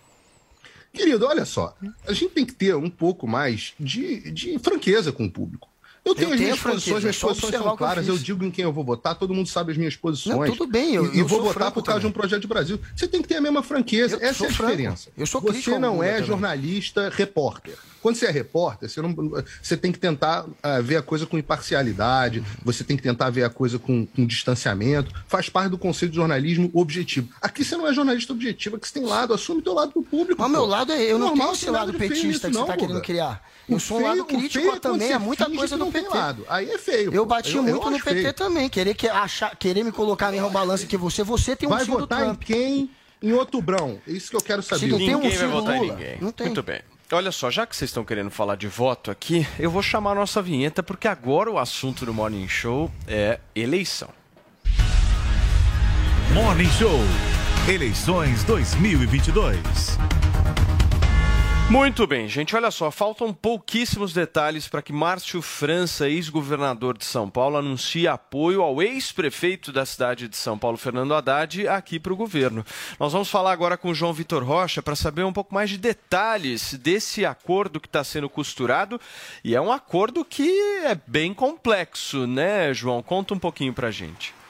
Querido, 0.92 1.26
olha 1.26 1.46
só. 1.46 1.76
A 2.08 2.14
gente 2.14 2.32
tem 2.32 2.46
que 2.46 2.54
ter 2.54 2.76
um 2.76 2.90
pouco 2.90 3.28
mais 3.28 3.74
de, 3.80 4.32
de 4.32 4.60
franqueza 4.60 5.12
com 5.12 5.26
o 5.26 5.32
público. 5.32 5.70
Eu 6.06 6.14
tenho 6.14 6.30
eu 6.30 6.34
as 6.36 6.40
minhas 6.40 6.60
posições, 6.60 7.04
minhas 7.04 7.18
posições 7.18 7.56
são 7.56 7.76
claras. 7.76 8.08
Eu, 8.08 8.14
eu, 8.14 8.20
digo 8.20 8.46
em 8.46 8.52
quem 8.52 8.64
eu 8.64 8.72
vou 8.72 8.84
votar, 8.84 9.16
todo 9.16 9.34
mundo 9.34 9.50
sabe 9.50 9.72
as 9.72 9.78
minhas 9.78 9.96
posições. 9.96 10.38
Não, 10.38 10.56
tudo 10.56 10.68
bem, 10.68 10.94
eu, 10.94 11.12
e, 11.12 11.20
eu 11.20 11.28
vou 11.28 11.42
votar 11.42 11.72
por 11.72 11.84
causa 11.84 12.00
também. 12.00 12.02
de 12.02 12.08
um 12.08 12.12
projeto 12.12 12.42
de 12.42 12.48
Brasil. 12.48 12.80
Você 12.96 13.08
tem 13.08 13.24
que 13.24 13.28
ter 13.28 13.38
a 13.38 13.42
mesma 13.42 13.64
franqueza. 13.64 14.18
Essa 14.18 14.46
é 14.46 14.50
a 14.50 14.54
franco. 14.54 14.72
diferença. 14.72 15.10
Eu 15.18 15.26
sou 15.26 15.42
Você 15.42 15.80
não 15.80 16.04
é 16.04 16.14
também. 16.14 16.28
jornalista, 16.28 17.10
repórter. 17.10 17.76
Quando 18.06 18.18
você 18.18 18.28
é 18.28 18.30
repórter, 18.30 18.88
você, 18.88 19.02
não, 19.02 19.16
você 19.60 19.76
tem 19.76 19.92
que 19.92 19.98
tentar 19.98 20.46
uh, 20.46 20.84
ver 20.84 20.98
a 20.98 21.02
coisa 21.02 21.26
com 21.26 21.40
imparcialidade, 21.40 22.44
você 22.64 22.84
tem 22.84 22.96
que 22.96 23.02
tentar 23.02 23.32
ver 23.32 23.44
a 23.44 23.50
coisa 23.50 23.80
com, 23.80 24.06
com 24.06 24.28
distanciamento. 24.28 25.12
Faz 25.28 25.50
parte 25.50 25.72
do 25.72 25.78
conceito 25.80 26.12
de 26.12 26.18
jornalismo 26.18 26.70
objetivo. 26.72 27.30
Aqui 27.42 27.66
você 27.66 27.76
não 27.76 27.88
é 27.88 27.94
jornalista 27.96 28.32
objetivo, 28.32 28.76
aqui 28.76 28.88
você 28.88 28.94
tem 28.94 29.06
lado, 29.08 29.34
assume 29.34 29.60
teu 29.64 29.74
lado 29.74 29.92
pro 29.92 30.04
público. 30.04 30.40
Mas 30.40 30.52
meu 30.52 30.68
lado 30.68 30.92
é. 30.92 31.02
Eu 31.02 31.18
não 31.18 31.34
tenho 31.34 31.52
esse 31.52 31.68
lado 31.68 31.96
petista 31.96 32.48
que 32.48 32.56
você 32.56 32.66
tá 32.68 32.78
querendo 32.78 33.02
criar. 33.02 33.44
Eu 33.68 33.80
sou 33.80 33.98
um 33.98 34.04
lado 34.04 34.24
crítico 34.24 34.68
é 34.68 34.80
também, 34.80 35.12
é 35.12 35.18
muita 35.18 35.50
coisa 35.50 35.76
do 35.76 35.88
PT. 35.88 36.08
Lado. 36.08 36.46
Aí 36.48 36.70
é 36.70 36.78
feio. 36.78 37.12
Eu 37.12 37.26
bati 37.26 37.56
eu, 37.56 37.64
muito 37.64 37.88
eu 37.88 37.90
no 37.90 37.98
PT 37.98 38.22
feio. 38.22 38.34
também. 38.34 38.70
Querer, 38.70 38.94
que, 38.94 39.08
achar, 39.08 39.56
querer 39.56 39.84
me 39.84 39.92
colocar 39.92 40.28
na 40.28 40.34
mesma 40.34 40.50
balança 40.52 40.86
que 40.86 40.96
você, 40.96 41.24
você 41.24 41.56
tem 41.56 41.68
um 41.68 41.72
Vai 41.72 41.84
votar 41.86 42.30
em 42.30 42.36
quem? 42.36 42.92
Em 43.20 43.34
Outubrão. 43.34 44.00
É 44.08 44.12
isso 44.12 44.30
que 44.30 44.36
eu 44.36 44.42
quero 44.42 44.62
saber. 44.62 44.82
Se 44.82 44.88
não 44.92 45.00
tem 45.00 45.16
um 45.16 45.22
ninguém 45.22 45.38
vai 45.40 45.48
votar 45.48 45.80
Lula. 45.80 45.88
em 45.88 45.90
ninguém. 45.90 46.18
Não 46.22 46.32
tem. 46.32 46.46
Muito 46.46 46.62
bem. 46.62 46.82
Olha 47.12 47.32
só, 47.32 47.52
já 47.52 47.68
que 47.68 47.76
vocês 47.76 47.92
estão 47.92 48.04
querendo 48.04 48.32
falar 48.32 48.56
de 48.56 48.68
voto 48.68 49.12
aqui, 49.12 49.46
eu 49.60 49.70
vou 49.70 49.84
chamar 49.84 50.14
a 50.14 50.16
nossa 50.16 50.42
vinheta, 50.42 50.82
porque 50.82 51.08
agora 51.08 51.52
o 51.52 51.60
assunto 51.60 52.04
do 52.04 52.14
Morning 52.14 52.48
Show 52.48 52.92
é 53.08 53.40
eleição. 53.56 54.10
Morning 56.34 56.70
Show. 56.72 57.00
Eleições 57.70 58.44
2022. 58.44 59.56
Muito 61.68 62.06
bem, 62.06 62.30
gente. 62.30 62.56
Olha 62.56 62.70
só, 62.70 62.92
faltam 62.92 63.34
pouquíssimos 63.34 64.14
detalhes 64.14 64.68
para 64.68 64.84
que 64.84 64.94
Márcio 64.94 65.42
França, 65.42 66.08
ex-governador 66.08 66.96
de 66.96 67.04
São 67.04 67.28
Paulo, 67.28 67.58
anuncie 67.58 68.08
apoio 68.08 68.62
ao 68.62 68.84
ex-prefeito 68.84 69.72
da 69.72 69.84
cidade 69.84 70.28
de 70.28 70.38
São 70.38 70.60
Paulo, 70.60 70.78
Fernando 70.78 71.16
Haddad, 71.16 71.68
aqui 71.68 72.00
para 72.00 72.14
o 72.14 72.16
governo. 72.16 72.64
Nós 73.00 73.12
vamos 73.12 73.32
falar 73.32 73.52
agora 73.52 73.78
com 73.78 73.90
o 73.90 73.96
João 73.96 74.14
Vitor 74.14 74.44
Rocha 74.44 74.84
para 74.84 74.96
saber 74.96 75.24
um 75.24 75.34
pouco 75.34 75.56
mais 75.56 75.72
de 75.72 75.80
detalhes 75.80 76.76
desse 76.76 77.26
acordo 77.26 77.80
que 77.80 77.88
está 77.88 78.04
sendo 78.04 78.30
costurado. 78.30 79.02
E 79.44 79.56
é 79.56 79.60
um 79.60 79.72
acordo 79.72 80.24
que 80.24 80.48
é 80.84 80.96
bem 81.08 81.34
complexo, 81.34 82.28
né, 82.28 82.76
João? 82.76 83.02
Conta 83.02 83.34
um 83.34 83.40
pouquinho 83.40 83.74
para 83.74 83.90
gente. 83.90 84.45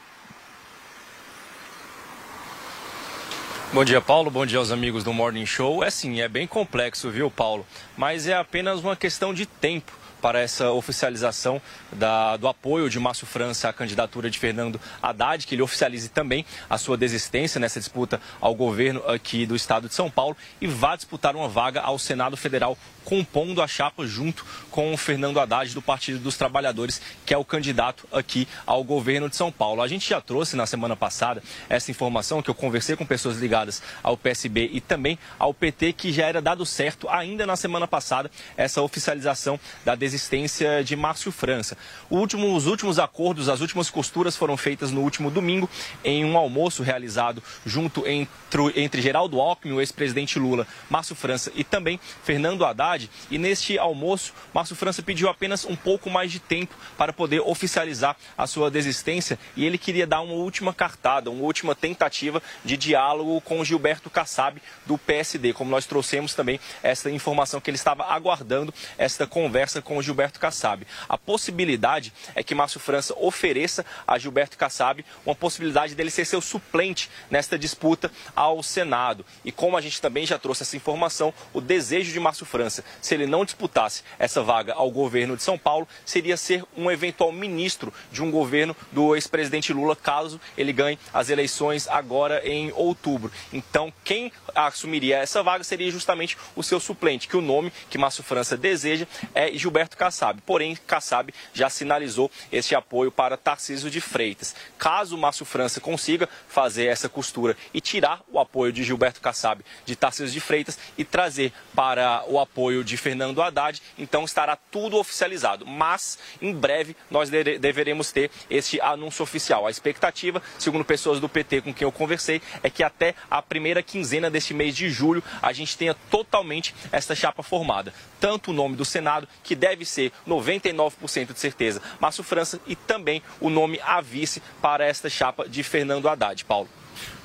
Bom 3.76 3.84
dia, 3.84 4.00
Paulo. 4.00 4.32
Bom 4.32 4.46
dia 4.46 4.58
aos 4.58 4.72
amigos 4.72 5.04
do 5.04 5.12
Morning 5.12 5.46
Show. 5.46 5.84
É 5.84 5.90
sim, 5.90 6.22
é 6.22 6.30
bem 6.30 6.48
complexo, 6.48 7.12
viu, 7.12 7.30
Paulo? 7.30 7.68
Mas 7.98 8.26
é 8.26 8.34
apenas 8.34 8.80
uma 8.80 8.96
questão 8.96 9.34
de 9.34 9.46
tempo 9.46 9.92
para 10.26 10.40
essa 10.40 10.72
oficialização 10.72 11.62
da, 11.94 12.36
do 12.36 12.48
apoio 12.48 12.90
de 12.90 13.00
Márcio 13.00 13.28
França 13.28 13.70
à 13.70 13.74
candidatura 13.74 14.28
de 14.28 14.40
Fernando 14.40 14.82
Haddad, 15.00 15.46
que 15.46 15.54
ele 15.54 15.62
oficialize 15.62 16.10
também 16.10 16.44
a 16.68 16.80
sua 16.80 16.98
desistência 16.98 17.60
nessa 17.60 17.80
disputa 17.80 18.20
ao 18.42 18.56
governo 18.56 19.08
aqui 19.08 19.46
do 19.46 19.56
estado 19.56 19.88
de 19.88 19.94
São 19.94 20.10
Paulo 20.10 20.36
e 20.60 20.66
vá 20.66 20.96
disputar 20.96 21.36
uma 21.36 21.48
vaga 21.48 21.80
ao 21.82 22.00
Senado 22.00 22.36
Federal, 22.36 22.76
compondo 23.04 23.62
a 23.62 23.68
chapa 23.68 24.08
junto 24.08 24.44
com 24.72 24.92
o 24.92 24.98
Fernando 24.98 25.40
Haddad 25.40 25.76
do 25.76 25.82
Partido 25.82 26.18
dos 26.18 26.36
Trabalhadores, 26.36 27.00
que 27.24 27.32
é 27.32 27.38
o 27.38 27.46
candidato 27.46 28.08
aqui 28.12 28.48
ao 28.66 28.84
governo 28.84 29.30
de 29.30 29.36
São 29.36 29.52
Paulo. 29.52 29.84
A 29.84 29.88
gente 29.88 30.10
já 30.10 30.20
trouxe 30.20 30.56
na 30.56 30.66
semana 30.66 30.96
passada 30.96 31.44
essa 31.70 31.92
informação 31.92 32.42
que 32.42 32.50
eu 32.50 32.56
conversei 32.56 32.96
com 32.96 33.06
pessoas 33.06 33.38
ligadas 33.38 33.84
ao 34.02 34.18
PSB 34.18 34.72
e 34.74 34.82
também 34.82 35.20
ao 35.38 35.54
PT, 35.54 35.94
que 35.94 36.12
já 36.12 36.26
era 36.26 36.42
dado 36.42 36.66
certo 36.66 37.08
ainda 37.08 37.46
na 37.46 37.56
semana 37.56 37.88
passada 37.88 38.32
essa 38.58 38.82
oficialização 38.82 39.60
da 39.86 39.94
desistência 39.94 40.15
desistência 40.16 40.82
de 40.84 40.96
Márcio 40.96 41.32
França. 41.32 41.78
Último, 42.10 42.56
os 42.56 42.68
últimos 42.68 42.98
acordos, 42.98 43.50
as 43.50 43.60
últimas 43.60 43.90
costuras 43.90 44.36
foram 44.36 44.56
feitas 44.56 44.90
no 44.90 45.02
último 45.02 45.30
domingo 45.30 45.70
em 46.04 46.24
um 46.24 46.38
almoço 46.38 46.82
realizado 46.82 47.44
junto 47.66 48.08
entre, 48.08 48.30
entre 48.76 49.02
Geraldo 49.02 49.42
Alckmin, 49.42 49.74
o 49.74 49.82
ex-presidente 49.82 50.40
Lula, 50.40 50.66
Márcio 50.90 51.16
França 51.16 51.52
e 51.54 51.64
também 51.64 52.00
Fernando 52.24 52.64
Haddad. 52.64 53.10
E 53.30 53.38
neste 53.38 53.78
almoço, 53.78 54.34
Márcio 54.54 54.76
França 54.76 55.04
pediu 55.04 55.28
apenas 55.28 55.66
um 55.66 55.76
pouco 55.76 56.10
mais 56.10 56.32
de 56.32 56.40
tempo 56.40 56.76
para 56.98 57.12
poder 57.12 57.42
oficializar 57.42 58.16
a 58.38 58.48
sua 58.48 58.72
desistência 58.72 59.38
e 59.56 59.66
ele 59.66 59.78
queria 59.78 60.08
dar 60.08 60.22
uma 60.22 60.34
última 60.34 60.74
cartada, 60.74 61.30
uma 61.30 61.44
última 61.44 61.76
tentativa 61.76 62.42
de 62.64 62.78
diálogo 62.78 63.42
com 63.42 63.64
Gilberto 63.66 64.10
Kassab 64.10 64.62
do 64.86 64.98
PSD, 64.98 65.52
como 65.52 65.70
nós 65.70 65.86
trouxemos 65.86 66.34
também 66.34 66.60
essa 66.82 67.12
informação 67.12 67.60
que 67.60 67.70
ele 67.70 67.76
estava 67.76 68.06
aguardando 68.06 68.74
esta 68.98 69.28
conversa 69.28 69.82
com 69.82 69.95
o 69.98 70.02
Gilberto 70.02 70.40
Kassab. 70.40 70.86
A 71.08 71.18
possibilidade 71.18 72.14
é 72.34 72.44
que 72.44 72.56
Márcio 72.56 72.80
França 72.80 73.14
ofereça 73.18 73.86
a 74.08 74.18
Gilberto 74.18 74.58
Kassab 74.58 75.06
uma 75.26 75.36
possibilidade 75.36 75.96
dele 75.96 76.10
ser 76.10 76.26
seu 76.26 76.42
suplente 76.42 77.10
nesta 77.30 77.58
disputa 77.58 78.12
ao 78.36 78.62
Senado. 78.64 79.26
E 79.44 79.52
como 79.52 79.78
a 79.78 79.82
gente 79.82 80.02
também 80.02 80.26
já 80.26 80.38
trouxe 80.38 80.64
essa 80.64 80.76
informação, 80.76 81.34
o 81.54 81.62
desejo 81.62 82.12
de 82.12 82.20
Márcio 82.20 82.46
França, 82.46 82.84
se 83.02 83.14
ele 83.14 83.28
não 83.28 83.46
disputasse 83.46 84.04
essa 84.18 84.42
vaga 84.42 84.74
ao 84.74 84.90
governo 84.90 85.36
de 85.36 85.44
São 85.44 85.58
Paulo, 85.58 85.88
seria 86.06 86.38
ser 86.38 86.64
um 86.76 86.90
eventual 86.90 87.32
ministro 87.32 87.94
de 88.12 88.24
um 88.24 88.32
governo 88.32 88.76
do 88.92 89.16
ex-presidente 89.16 89.74
Lula, 89.74 89.96
caso 89.96 90.40
ele 90.58 90.74
ganhe 90.74 90.98
as 91.14 91.30
eleições 91.30 91.88
agora 91.88 92.42
em 92.48 92.72
outubro. 92.74 93.32
Então, 93.52 93.94
quem 94.04 94.32
assumiria 94.54 95.18
essa 95.18 95.44
vaga 95.44 95.64
seria 95.64 95.92
justamente 95.92 96.38
o 96.56 96.64
seu 96.64 96.80
suplente, 96.80 97.28
que 97.28 97.38
o 97.38 97.42
nome 97.42 97.72
que 97.90 97.98
Márcio 97.98 98.24
França 98.24 98.58
deseja 98.58 99.06
é 99.34 99.52
Gilberto 99.54 99.85
Kassab. 99.90 100.42
Porém, 100.46 100.76
Kassab 100.88 101.34
já 101.54 101.70
sinalizou 101.70 102.32
este 102.52 102.74
apoio 102.74 103.12
para 103.12 103.38
Tarcísio 103.38 103.90
de 103.90 104.02
Freitas. 104.02 104.56
Caso 104.78 105.18
Márcio 105.18 105.46
França 105.46 105.80
consiga 105.80 106.28
fazer 106.48 106.86
essa 106.86 107.10
costura 107.10 107.58
e 107.74 107.82
tirar 107.82 108.22
o 108.32 108.40
apoio 108.40 108.72
de 108.72 108.84
Gilberto 108.84 109.22
Kassab 109.22 109.64
de 109.86 109.96
Tarcísio 109.96 110.34
de 110.34 110.40
Freitas 110.40 110.80
e 110.98 111.04
trazer 111.04 111.52
para 111.76 112.24
o 112.28 112.40
apoio 112.40 112.84
de 112.84 112.96
Fernando 112.96 113.42
Haddad, 113.42 113.82
então 113.98 114.24
estará 114.24 114.56
tudo 114.56 114.98
oficializado. 114.98 115.66
Mas, 115.66 116.18
em 116.42 116.54
breve, 116.54 116.96
nós 117.12 117.30
deveremos 117.30 118.12
ter 118.12 118.32
este 118.50 118.80
anúncio 118.80 119.24
oficial. 119.24 119.68
A 119.68 119.72
expectativa, 119.72 120.42
segundo 120.58 120.86
pessoas 120.86 121.20
do 121.20 121.28
PT 121.28 121.62
com 121.62 121.74
quem 121.74 121.86
eu 121.86 121.92
conversei, 121.92 122.42
é 122.64 122.70
que 122.70 122.84
até 122.84 123.16
a 123.30 123.42
primeira 123.42 123.84
quinzena 123.84 124.30
deste 124.30 124.54
mês 124.54 124.76
de 124.76 124.90
julho 124.90 125.24
a 125.42 125.52
gente 125.52 125.78
tenha 125.78 125.94
totalmente 126.10 126.74
esta 126.92 127.16
chapa 127.16 127.44
formada. 127.44 127.94
Tanto 128.20 128.52
o 128.52 128.54
nome 128.54 128.76
do 128.76 128.86
Senado, 128.86 129.28
que 129.44 129.56
deve 129.56 129.75
ser 129.84 130.12
99% 130.28 131.34
de 131.34 131.40
certeza, 131.40 131.82
Márcio 132.00 132.24
França, 132.24 132.62
e 132.66 132.76
também 132.76 133.22
o 133.42 133.50
nome 133.50 133.80
a 133.84 134.00
vice 134.00 134.42
para 134.62 134.86
esta 134.86 135.10
chapa 135.10 135.50
de 135.50 135.64
Fernando 135.64 136.08
Haddad. 136.08 136.46
Paulo. 136.46 136.70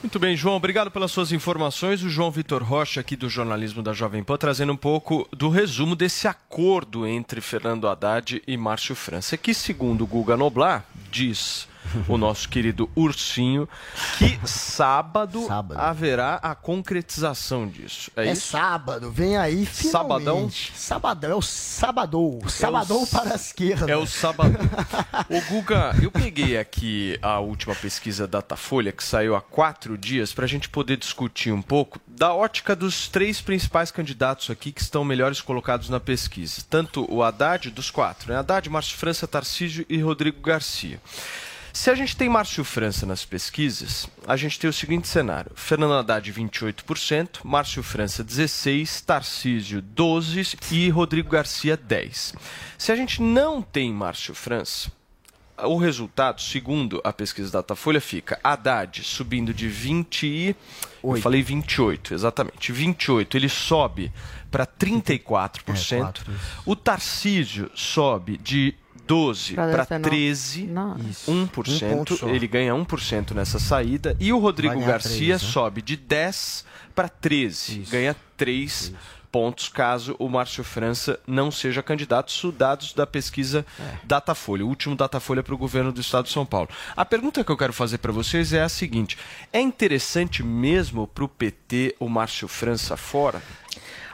Muito 0.03 0.19
bem, 0.19 0.37
João, 0.37 0.57
obrigado 0.57 0.91
pelas 0.91 1.13
suas 1.13 1.31
informações. 1.31 2.03
O 2.03 2.09
João 2.09 2.31
Vitor 2.31 2.63
Rocha, 2.63 3.01
aqui 3.01 3.15
do 3.15 3.29
jornalismo 3.29 3.83
da 3.83 3.93
Jovem 3.93 4.25
Pan, 4.25 4.37
trazendo 4.37 4.73
um 4.73 4.77
pouco 4.77 5.29
do 5.31 5.49
resumo 5.49 5.95
desse 5.95 6.27
acordo 6.27 7.07
entre 7.07 7.41
Fernando 7.41 7.87
Haddad 7.87 8.43
e 8.47 8.57
Márcio 8.57 8.95
França, 8.95 9.37
que, 9.37 9.53
segundo 9.53 10.07
Guga 10.07 10.37
Noblar, 10.37 10.85
diz 11.11 11.69
o 12.09 12.17
nosso 12.17 12.49
querido 12.49 12.91
Ursinho, 12.95 13.69
que 14.19 14.39
sábado, 14.45 15.47
sábado, 15.47 15.81
haverá 15.81 16.37
a 16.37 16.55
concretização 16.55 17.67
disso. 17.67 18.11
É, 18.17 18.29
é 18.29 18.33
isso? 18.33 18.49
sábado, 18.49 19.11
vem 19.11 19.37
aí 19.37 19.67
finalmente. 19.67 19.91
Sabadão? 19.91 20.51
Sabadão, 20.51 21.31
é 21.31 21.35
o 21.35 21.43
sabadou. 21.43 22.49
Sabadão 22.49 23.01
é 23.01 23.03
o, 23.03 23.07
para 23.07 23.33
a 23.33 23.37
esquerda. 23.37 23.91
É 23.91 23.97
o 23.97 24.07
sabadão. 24.07 24.61
Ô 25.29 25.41
Guga, 25.49 25.95
eu 26.03 26.11
peguei 26.11 26.59
aqui 26.59 27.19
a 27.23 27.39
última 27.41 27.75
pesquisa 27.75 28.27
Datafolha, 28.27 28.93
que 28.93 29.05
saiu 29.05 29.35
há 29.35 29.41
quatro 29.41 29.97
dias, 29.97 30.33
para 30.33 30.45
a 30.45 30.49
gente 30.49 30.69
poder 30.69 30.97
discutir 30.97 31.53
um 31.53 31.63
pouco 31.63 32.01
da 32.07 32.35
ótica 32.35 32.77
dos 32.77 33.09
três 33.09 33.41
principais 33.41 33.91
candidatos 33.91 34.51
aqui 34.51 34.73
que 34.73 34.81
estão 34.81 35.05
melhores 35.05 35.41
colocados 35.41 35.89
na 35.89 36.01
pesquisa. 36.01 36.63
Tanto 36.69 37.07
o 37.13 37.23
Haddad, 37.23 37.71
dos 37.71 37.91
quatro, 37.91 38.33
né? 38.33 38.39
Haddad, 38.39 38.69
Márcio 38.69 38.97
França, 38.97 39.27
Tarcísio 39.27 39.85
e 39.89 39.99
Rodrigo 39.99 40.41
Garcia. 40.41 41.01
Se 41.81 41.89
a 41.89 41.95
gente 41.95 42.15
tem 42.15 42.29
Márcio 42.29 42.63
França 42.63 43.07
nas 43.07 43.25
pesquisas, 43.25 44.07
a 44.29 44.37
gente 44.37 44.61
tem 44.61 44.69
o 44.69 44.73
seguinte 44.73 45.09
cenário: 45.09 45.51
Fernando 45.55 45.95
Haddad 45.95 46.31
28%, 46.31 47.41
Márcio 47.43 47.83
França 47.83 48.23
16%, 48.23 49.03
Tarcísio 49.03 49.83
12% 49.83 50.73
e 50.73 50.91
Rodrigo 50.91 51.31
Garcia 51.31 51.79
10%. 51.79 52.37
Se 52.77 52.93
a 52.93 52.95
gente 52.95 53.23
não 53.23 53.63
tem 53.63 53.95
Márcio 53.95 54.35
França, 54.35 54.93
o 55.57 55.79
resultado, 55.79 56.43
segundo 56.43 57.01
a 57.03 57.15
pesquisa 57.15 57.51
Datafolha, 57.51 57.99
fica 57.99 58.39
Haddad 58.45 59.03
subindo 59.03 59.55
de 59.55 59.67
20 59.67 60.27
e... 60.27 60.57
Eu 61.03 61.17
falei 61.17 61.43
28, 61.43 62.13
exatamente. 62.13 62.73
28, 62.73 63.39
ele 63.39 63.49
sobe 63.49 64.13
para 64.51 64.67
34%. 64.67 66.21
É, 66.29 66.33
o 66.67 66.77
Tarcísio 66.77 67.71
sobe 67.75 68.37
de 68.37 68.75
12 69.11 69.55
para 69.55 69.85
13, 69.85 70.67
Nossa. 70.69 71.33
1%. 71.33 72.23
Um 72.23 72.29
ele 72.29 72.47
ganha 72.47 72.73
1% 72.73 73.33
nessa 73.33 73.59
saída. 73.59 74.17
E 74.21 74.33
o 74.33 74.39
Rodrigo 74.39 74.79
Garcia 74.79 75.37
3, 75.37 75.43
né? 75.43 75.49
sobe 75.49 75.83
de 75.83 75.97
10 75.97 76.65
para 76.95 77.09
13, 77.09 77.81
Isso. 77.81 77.91
ganha 77.91 78.15
3 78.37 78.71
Isso. 78.71 78.95
pontos 79.33 79.69
caso 79.69 80.15
o 80.17 80.29
Márcio 80.29 80.63
França 80.63 81.19
não 81.27 81.51
seja 81.51 81.83
candidato. 81.83 82.29
Isso 82.29 82.53
dados 82.53 82.95
da 82.95 83.05
pesquisa 83.05 83.67
é. 83.81 83.99
Datafolha, 84.05 84.65
o 84.65 84.69
último 84.69 84.95
Datafolha 84.95 85.43
para 85.43 85.55
o 85.57 85.59
governo 85.59 85.91
do 85.91 86.01
estado 86.01 86.27
de 86.27 86.31
São 86.31 86.47
Paulo. 86.47 86.69
A 86.97 87.05
pergunta 87.05 87.43
que 87.43 87.51
eu 87.51 87.57
quero 87.57 87.73
fazer 87.73 87.99
para 87.99 88.13
vocês 88.13 88.53
é 88.53 88.63
a 88.63 88.69
seguinte: 88.69 89.19
é 89.53 89.61
interessante 89.61 90.41
mesmo 90.45 91.09
para 91.09 91.25
o 91.25 91.29
PT 91.29 91.97
o 91.99 92.09
Márcio 92.09 92.47
França 92.47 92.97
fora? 92.97 93.43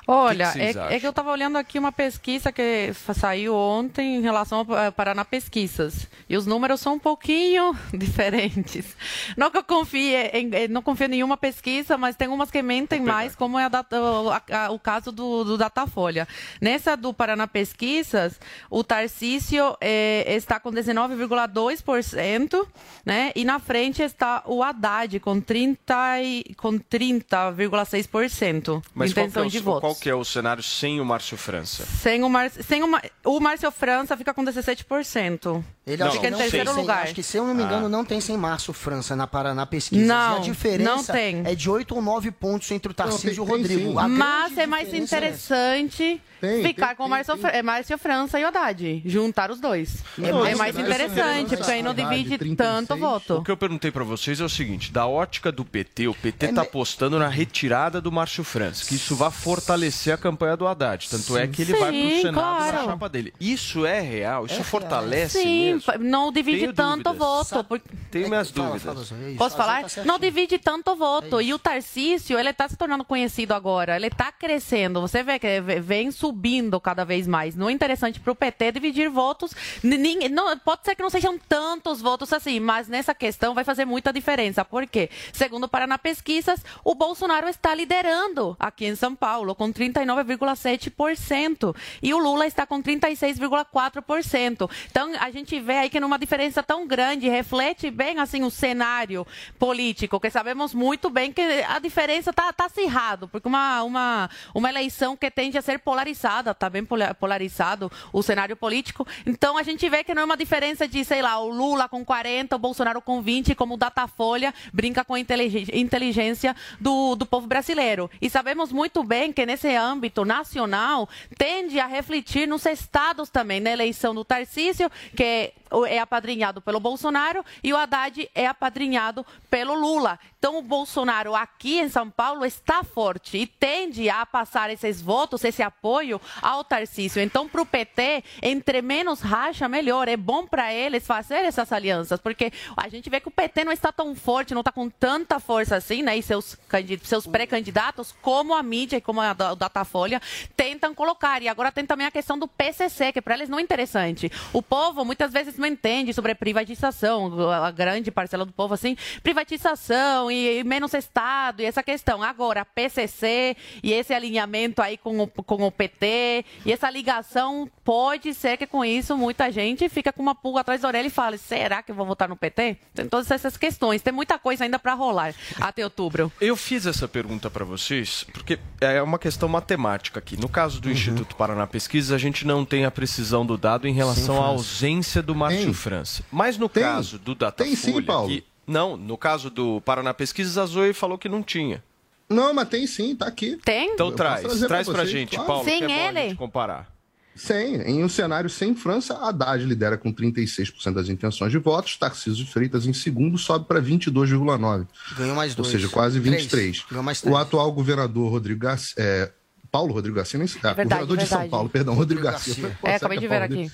Olha, 0.07 0.53
que 0.53 0.73
que 0.73 0.79
é, 0.79 0.95
é, 0.95 1.01
que 1.01 1.07
eu 1.07 1.11
estava 1.11 1.33
olhando 1.33 1.59
aqui 1.59 1.81
uma 1.81 1.90
pesquisa 1.90 2.53
que 2.53 2.92
saiu 3.12 3.57
ontem 3.57 4.16
em 4.16 4.21
relação 4.21 4.61
a 4.61 4.92
Paraná 4.92 5.25
Pesquisas. 5.25 6.07
E 6.29 6.37
os 6.37 6.47
números 6.47 6.81
são 6.81 6.95
um 6.95 6.99
pouquinho 6.99 7.77
diferentes. 7.92 8.97
Não 9.37 9.51
que 9.51 9.59
eu 9.59 9.64
confie 9.64 10.14
em, 10.33 10.69
não 10.69 10.81
confio 10.81 11.07
em 11.07 11.11
nenhuma 11.11 11.37
pesquisa, 11.37 11.99
mas 11.99 12.14
tem 12.14 12.29
umas 12.29 12.53
que 12.53 12.62
mentem 12.62 13.01
mais, 13.01 13.35
como 13.35 13.59
é 13.59 13.64
a, 13.64 13.69
a, 13.69 14.66
a, 14.66 14.71
o 14.71 14.79
caso 14.79 15.11
do, 15.11 15.42
do, 15.42 15.59
Datafolha. 15.59 16.29
Nessa 16.61 16.97
do 16.97 17.12
Paraná 17.12 17.49
Pesquisas, 17.49 18.38
o 18.71 18.85
Tarcísio 18.85 19.77
é, 19.81 20.37
está 20.37 20.61
com 20.61 20.71
19,2%, 20.71 22.64
né? 23.05 23.33
E 23.35 23.45
na 23.45 23.59
frente 23.59 24.03
está 24.03 24.45
o 24.47 24.62
Haddad 24.62 25.19
com 25.19 25.42
30,6% 25.42 26.55
com 26.57 26.79
30,6% 26.79 28.83
de 28.95 29.11
intenção 29.11 29.45
é 29.45 29.49
de 29.49 29.59
voto 29.59 29.95
que 30.00 30.09
é 30.09 30.14
o 30.14 30.24
cenário 30.24 30.62
sem 30.62 31.00
o 31.00 31.04
Márcio 31.04 31.37
França? 31.37 31.85
Sem 31.85 32.22
o, 32.22 32.28
Mar... 32.28 32.50
sem 32.50 32.82
o, 32.82 32.88
Mar... 32.88 33.02
o 33.24 33.40
Márcio 33.40 33.70
França 33.70 34.16
fica 34.16 34.32
com 34.32 34.44
17%. 34.44 35.64
Ele 35.87 36.02
não, 36.02 36.11
fica 36.11 36.28
em 36.28 36.32
terceiro 36.32 36.70
sem, 36.70 36.80
lugar. 36.80 37.04
Acho 37.04 37.14
que, 37.14 37.22
se 37.22 37.37
eu 37.37 37.46
não 37.46 37.54
me 37.54 37.62
engano, 37.62 37.87
ah. 37.87 37.88
não 37.88 38.04
tem 38.04 38.20
sem 38.20 38.37
Márcio 38.37 38.72
França 38.72 39.14
na 39.14 39.26
Paraná 39.26 39.64
pesquisa. 39.64 40.04
Não, 40.04 40.35
e 40.35 40.38
a 40.38 40.40
diferença 40.40 40.90
não 40.90 41.04
tem. 41.04 41.42
é 41.44 41.54
de 41.54 41.70
8 41.70 41.94
ou 41.94 42.02
9 42.02 42.30
pontos 42.32 42.70
entre 42.72 42.90
o 42.90 42.94
Tarcísio 42.94 43.37
e 43.37 43.40
o 43.40 43.44
Rodrigo. 43.44 43.94
Mas 44.09 44.59
é 44.59 44.66
mais 44.66 44.92
interessante 44.92 46.20
tem, 46.40 46.62
ficar 46.62 46.88
tem, 46.88 46.96
com 46.96 47.04
o 47.04 47.09
Márcio, 47.09 47.37
tem. 47.37 47.50
É 47.50 47.62
Márcio 47.62 47.96
França 47.98 48.38
e 48.38 48.44
Haddad. 48.44 49.02
Juntar 49.04 49.50
os 49.50 49.61
dois. 49.61 50.02
Não, 50.18 50.44
é 50.44 50.54
mais 50.54 50.76
interessante, 50.76 51.56
porque 51.56 51.70
aí 51.70 51.82
não 51.82 51.94
divide 51.94 52.37
36. 52.37 52.56
tanto 52.56 52.96
voto. 52.96 53.37
O 53.37 53.44
que 53.44 53.50
eu 53.50 53.56
perguntei 53.56 53.90
para 53.90 54.04
vocês 54.04 54.40
é 54.40 54.44
o 54.44 54.48
seguinte: 54.48 54.92
da 54.92 55.06
ótica 55.06 55.50
do 55.52 55.64
PT, 55.64 56.09
o 56.09 56.14
PT 56.14 56.46
está 56.46 56.62
é, 56.62 56.64
apostando 56.64 57.18
na 57.18 57.28
retirada 57.28 58.00
do 58.00 58.11
Márcio 58.11 58.44
França, 58.44 58.85
que 58.85 58.96
isso 58.96 59.14
vai 59.14 59.30
fortalecer 59.30 59.86
a 60.12 60.16
campanha 60.16 60.57
do 60.57 60.66
Haddad. 60.66 61.09
Tanto 61.09 61.22
Sim. 61.22 61.38
é 61.38 61.46
que 61.46 61.62
ele 61.62 61.75
Sim, 61.75 61.81
vai 61.81 61.92
para 61.92 62.07
o 62.07 62.20
Senado 62.20 62.35
claro. 62.35 62.77
na 62.77 62.85
chapa 62.85 63.09
dele. 63.09 63.35
Isso 63.40 63.87
é 63.87 64.01
real? 64.01 64.46
Isso 64.46 64.61
é 64.61 64.64
fortalece 64.64 65.40
Sim, 65.40 65.75
mesmo? 65.75 65.92
não 66.01 66.33
divide 66.33 66.61
Tenho 66.61 66.72
tanto 66.72 67.05
dúvidas. 67.05 67.29
voto. 67.29 67.64
Porque... 67.64 67.88
Tenho 68.11 68.29
minhas 68.29 68.51
dúvidas. 68.51 68.83
Fala, 68.83 69.05
fala, 69.05 69.35
Posso 69.37 69.57
falar? 69.57 69.85
Tá 69.85 70.05
não 70.05 70.18
divide 70.18 70.59
tanto 70.59 70.94
voto. 70.96 71.40
É 71.40 71.44
e 71.44 71.55
o 71.55 71.59
Tarcísio, 71.59 72.38
ele 72.38 72.51
está 72.51 72.68
se 72.68 72.77
tornando 72.77 73.05
conhecido 73.05 73.53
agora. 73.53 73.96
Ele 73.96 74.07
está 74.07 74.33
crescendo. 74.33 75.01
Você 75.01 75.22
vê 75.22 75.38
que 75.38 75.61
vem 75.61 76.11
subindo 76.11 76.81
cada 76.81 77.05
vez 77.05 77.27
mais. 77.27 77.55
Não 77.55 77.68
é 77.68 77.72
interessante 77.72 78.20
para 78.20 78.33
o 78.33 78.35
PT 78.35 78.72
dividir 78.72 79.09
votos. 79.09 79.53
Ninguém, 79.83 80.29
não, 80.29 80.57
pode 80.59 80.85
ser 80.85 80.94
que 80.94 81.03
não 81.03 81.11
sejam 81.11 81.38
tantos 81.38 82.01
votos 82.01 82.33
assim, 82.33 82.61
mas 82.61 82.88
nessa 82.88 83.14
questão 83.14 83.55
vai 83.55 83.64
fazer 83.64 83.85
muita 83.85 84.12
diferença. 84.12 84.64
Por 84.64 84.87
quê? 84.87 85.11
Segundo 85.33 85.64
o 85.64 85.68
Paraná 85.68 85.99
Pesquisas, 85.99 86.64
o 86.85 86.94
Bolsonaro 86.94 87.49
está 87.49 87.75
liderando 87.75 88.57
aqui 88.59 88.87
em 88.87 88.96
São 88.96 89.14
Paulo 89.14 89.55
com 89.55 89.72
39,7% 89.76 91.76
e 92.02 92.14
o 92.14 92.18
Lula 92.18 92.46
está 92.46 92.66
com 92.66 92.82
36,4%. 92.82 94.70
Então, 94.90 95.12
a 95.20 95.30
gente 95.30 95.60
vê 95.60 95.74
aí 95.74 95.90
que 95.90 96.00
numa 96.00 96.18
diferença 96.18 96.62
tão 96.62 96.86
grande, 96.86 97.28
reflete 97.28 97.90
bem 97.90 98.18
assim 98.18 98.42
o 98.42 98.50
cenário 98.50 99.26
político, 99.58 100.18
que 100.18 100.30
sabemos 100.30 100.74
muito 100.74 101.10
bem 101.10 101.32
que 101.32 101.42
a 101.42 101.78
diferença 101.78 102.30
está 102.30 102.52
tá 102.52 102.66
acirrado, 102.66 103.28
porque 103.28 103.48
uma, 103.48 103.82
uma, 103.82 104.30
uma 104.54 104.68
eleição 104.68 105.16
que 105.16 105.30
tende 105.30 105.58
a 105.58 105.62
ser 105.62 105.78
polarizada, 105.78 106.52
está 106.52 106.70
bem 106.70 106.86
polarizado 107.18 107.90
o 108.12 108.22
cenário 108.22 108.56
político. 108.56 109.06
Então 109.24 109.58
a 109.58 109.62
gente 109.62 109.88
vê 109.88 110.02
que 110.02 110.14
não 110.14 110.22
é 110.22 110.24
uma 110.24 110.36
diferença 110.36 110.88
de, 110.88 111.04
sei 111.04 111.22
lá, 111.22 111.38
o 111.38 111.48
Lula 111.48 111.88
com 111.88 112.04
40, 112.04 112.56
o 112.56 112.58
Bolsonaro 112.58 113.02
com 113.02 113.20
20, 113.20 113.54
como 113.54 113.74
o 113.74 113.76
Datafolha 113.76 114.54
brinca 114.72 115.04
com 115.04 115.14
a 115.14 115.20
inteligência 115.20 116.56
do, 116.80 117.14
do 117.14 117.26
povo 117.26 117.46
brasileiro. 117.46 118.10
E 118.20 118.30
sabemos 118.30 118.72
muito 118.72 119.02
bem 119.02 119.32
que 119.32 119.44
nesse 119.44 119.65
âmbito 119.74 120.24
nacional 120.24 121.09
tende 121.38 121.81
a 121.81 121.87
refletir 121.87 122.46
nos 122.46 122.66
estados 122.66 123.31
também, 123.31 123.59
na 123.59 123.70
eleição 123.70 124.14
do 124.14 124.24
Tarcísio, 124.24 124.90
que 125.16 125.55
é 125.88 125.98
apadrinhado 125.98 126.61
pelo 126.61 126.79
Bolsonaro 126.79 127.44
e 127.62 127.72
o 127.72 127.76
Haddad 127.76 128.31
é 128.35 128.46
apadrinhado 128.46 129.26
pelo 129.50 129.74
Lula. 129.74 130.18
Então, 130.38 130.59
o 130.59 130.62
Bolsonaro 130.62 131.35
aqui 131.35 131.81
em 131.81 131.88
São 131.88 132.09
Paulo 132.09 132.44
está 132.44 132.85
forte 132.85 133.37
e 133.37 133.46
tende 133.46 134.09
a 134.09 134.24
passar 134.24 134.70
esses 134.70 135.00
votos, 135.00 135.42
esse 135.42 135.62
apoio 135.62 136.20
ao 136.40 136.62
Tarcísio. 136.62 137.20
Então, 137.20 137.48
para 137.48 137.62
o 137.62 137.66
PT, 137.66 138.22
entre 138.42 138.81
menos 138.81 139.20
racha, 139.20 139.68
melhor. 139.68 140.07
É 140.07 140.16
bom 140.16 140.46
para 140.46 140.72
eles 140.72 141.05
fazer 141.05 141.38
essas 141.38 141.72
alianças, 141.72 142.20
porque 142.20 142.52
a 142.76 142.88
gente 142.88 143.11
vê 143.11 143.18
que 143.18 143.26
o 143.26 143.33
PT 143.33 143.64
não 143.64 143.72
está 143.72 143.90
tão 143.90 144.14
forte, 144.14 144.55
não 144.55 144.61
está 144.61 144.70
com 144.70 144.88
tanta 144.88 145.40
força 145.40 145.74
assim, 145.74 146.02
né? 146.02 146.16
E 146.16 146.22
seus, 146.22 146.57
seus 147.02 147.26
pré-candidatos, 147.26 148.14
como 148.22 148.55
a 148.55 148.62
mídia 148.62 148.98
e 148.98 149.00
como 149.00 149.20
a 149.20 149.35
Datafolha, 149.57 150.21
tentam 150.57 150.95
colocar. 150.95 151.42
E 151.42 151.49
agora 151.49 151.73
tem 151.73 151.85
também 151.87 152.07
a 152.07 152.11
questão 152.11 152.38
do 152.38 152.47
PCC, 152.47 153.12
que 153.12 153.23
para 153.23 153.35
eles 153.35 153.49
não 153.49 153.59
é 153.59 153.62
interessante. 153.62 154.31
O 154.53 154.62
povo 154.62 155.05
muitas 155.05 155.33
vezes 155.33 155.57
não 155.57 155.66
entende 155.66 156.12
sobre 156.12 156.35
privatização, 156.35 157.51
a 157.51 157.71
grande 157.71 158.11
parcela 158.11 158.45
do 158.45 158.53
povo 158.53 158.75
assim, 158.75 158.97
privatização 159.23 160.31
e, 160.31 160.61
e 160.61 160.64
menos 160.64 160.95
Estado 160.95 161.62
e 161.62 161.64
essa 161.64 161.83
questão. 161.83 162.23
Agora, 162.23 162.64
PCC 162.64 163.57
e 163.83 163.92
esse 163.92 164.12
alinhamento 164.14 164.83
aí 164.83 164.97
com 164.97 165.23
o, 165.23 165.27
com 165.29 165.66
o 165.66 165.73
PT 165.73 166.45
e 166.64 166.73
essa 166.73 166.90
ligação, 166.90 167.71
pode 167.85 168.35
ser 168.35 168.57
que 168.57 168.66
com 168.66 168.85
isso 168.85 169.16
muita 169.16 169.51
gente 169.51 169.88
fica 169.88 170.12
com 170.12 170.23
uma 170.23 170.35
pulga 170.35 170.61
atrás 170.61 170.81
da 170.81 170.88
orelha 170.88 171.07
e 171.07 171.11
fale, 171.11 171.38
será 171.38 171.83
que 171.83 171.90
eu 171.90 171.95
vou 171.95 172.07
votar 172.07 172.29
no 172.29 172.37
PT? 172.37 172.77
Tem 172.95 173.09
todas 173.09 173.31
essas 173.31 173.57
questões, 173.57 174.03
tem 174.03 174.12
muita 174.12 174.38
coisa 174.38 174.64
ainda 174.64 174.79
para 174.79 174.95
rolar 174.95 175.35
até 175.61 175.85
outubro. 175.85 176.33
Eu 176.40 176.57
fiz 176.57 176.87
essa 176.87 177.07
pergunta 177.07 177.51
para 177.51 177.64
vocês 177.64 178.25
porque 178.33 178.59
é 178.81 179.01
uma 179.03 179.19
questão 179.19 179.36
matemática 179.46 180.18
aqui. 180.18 180.37
No 180.40 180.49
caso 180.49 180.81
do 180.81 180.87
uhum. 180.87 180.94
Instituto 180.94 181.37
Paraná 181.37 181.66
Pesquisa, 181.66 182.14
a 182.14 182.18
gente 182.18 182.46
não 182.46 182.64
tem 182.64 182.85
a 182.85 182.90
precisão 182.90 183.44
do 183.44 183.59
dado 183.59 183.87
em 183.87 183.92
relação 183.92 184.37
sim, 184.37 184.40
à 184.40 184.44
ausência 184.44 185.22
do 185.22 185.35
Márcio 185.35 185.75
França. 185.75 186.25
Mas 186.33 186.57
no 186.57 186.68
tem. 186.68 186.83
caso 186.83 187.18
do 187.18 187.35
Datafolha... 187.35 187.77
Tem 187.77 187.77
sim, 187.77 188.03
Paulo. 188.03 188.29
Que 188.29 188.44
não, 188.66 188.96
no 188.96 189.16
caso 189.16 189.49
do 189.49 189.81
Paraná 189.83 190.12
Pesquisas, 190.12 190.59
a 190.59 190.66
Zoe 190.66 190.92
falou 190.92 191.16
que 191.16 191.29
não 191.29 191.42
tinha. 191.42 191.83
Não, 192.29 192.53
mas 192.53 192.68
tem 192.68 192.87
sim, 192.87 193.14
tá 193.14 193.27
aqui. 193.27 193.59
Tem? 193.64 193.92
Então 193.92 194.09
Eu 194.09 194.16
traz, 194.16 194.42
traz 194.61 194.87
pra, 194.87 194.96
pra 194.96 195.05
gente, 195.05 195.37
claro. 195.37 195.46
Paulo, 195.46 195.64
sem 195.64 195.79
que 195.79 195.92
é 195.92 196.09
ele. 196.09 196.35
comparar. 196.35 196.95
Sem. 197.37 197.83
Em 197.83 198.03
um 198.03 198.09
cenário 198.09 198.49
sem 198.49 198.75
França, 198.75 199.14
Haddad 199.14 199.62
lidera 199.64 199.99
com 199.99 200.12
36% 200.12 200.94
das 200.94 201.09
intenções 201.09 201.53
de 201.53 201.59
votos, 201.59 201.96
Tarcísio 201.96 202.44
de 202.44 202.51
Freitas 202.51 202.87
em 202.87 202.92
segundo 202.94 203.37
sobe 203.37 203.66
para 203.66 203.81
22,9%. 203.81 204.87
Ganhou 205.16 205.37
mais 205.37 205.55
dois. 205.55 205.68
Ou 205.68 205.72
seja, 205.72 205.88
quase 205.88 206.18
23%. 206.18 206.85
Ganhou 206.90 207.05
mais 207.05 207.20
três. 207.20 207.35
O 207.35 207.38
atual 207.38 207.70
governador 207.72 208.31
Rodrigo 208.31 208.61
Garcia, 208.61 208.94
é, 208.96 209.31
Paulo 209.70 209.92
Rodrigo 209.92 210.16
Garcia, 210.16 210.38
nem, 210.38 210.49
é, 210.49 210.51
verdade, 210.51 210.75
governador 210.75 211.16
verdade. 211.16 211.25
de 211.25 211.29
São 211.29 211.49
Paulo, 211.51 211.68
perdão, 211.68 211.94
Rodrigo, 211.94 212.22
Rodrigo 212.22 212.38
Garcia. 212.38 212.62
Garcia. 212.62 212.79
Foi, 212.81 212.90
é, 212.90 212.94
acabei 212.94 213.18
de 213.18 213.29
ver 213.29 213.42
aqui. 213.42 213.70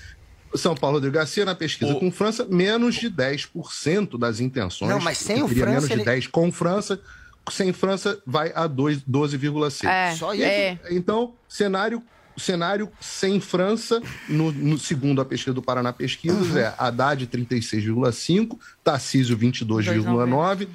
São 0.55 0.75
Paulo 0.75 0.97
Rodrigo 0.97 1.15
Garcia 1.15 1.45
na 1.45 1.55
pesquisa 1.55 1.93
o... 1.93 1.99
com 1.99 2.11
França, 2.11 2.45
menos 2.45 2.95
de 2.95 3.09
10% 3.09 4.19
das 4.19 4.39
intenções. 4.39 4.89
Não, 4.89 4.99
mas 4.99 5.17
sem 5.17 5.41
o 5.41 5.47
França. 5.47 5.65
Menos 5.65 5.87
de 5.87 5.93
ele... 5.93 6.03
10 6.03 6.27
com 6.27 6.51
França. 6.51 6.99
Sem 7.49 7.73
França 7.73 8.21
vai 8.25 8.51
a 8.55 8.69
12,6. 8.69 9.87
É, 9.87 10.15
Só 10.15 10.33
isso. 10.33 10.43
É. 10.43 10.77
Então, 10.91 11.33
cenário 11.47 12.01
cenário 12.37 12.89
sem 12.99 13.39
França, 13.39 14.01
no, 14.27 14.51
no, 14.51 14.77
segundo 14.77 15.21
a 15.21 15.25
pesquisa 15.25 15.53
do 15.53 15.61
Paraná 15.61 15.93
Pesquisas, 15.93 16.49
uhum. 16.49 16.57
é 16.57 16.73
Haddad 16.77 17.27
36,5, 17.27 18.57
Tarcísio 18.83 19.37
22,9, 19.37 20.67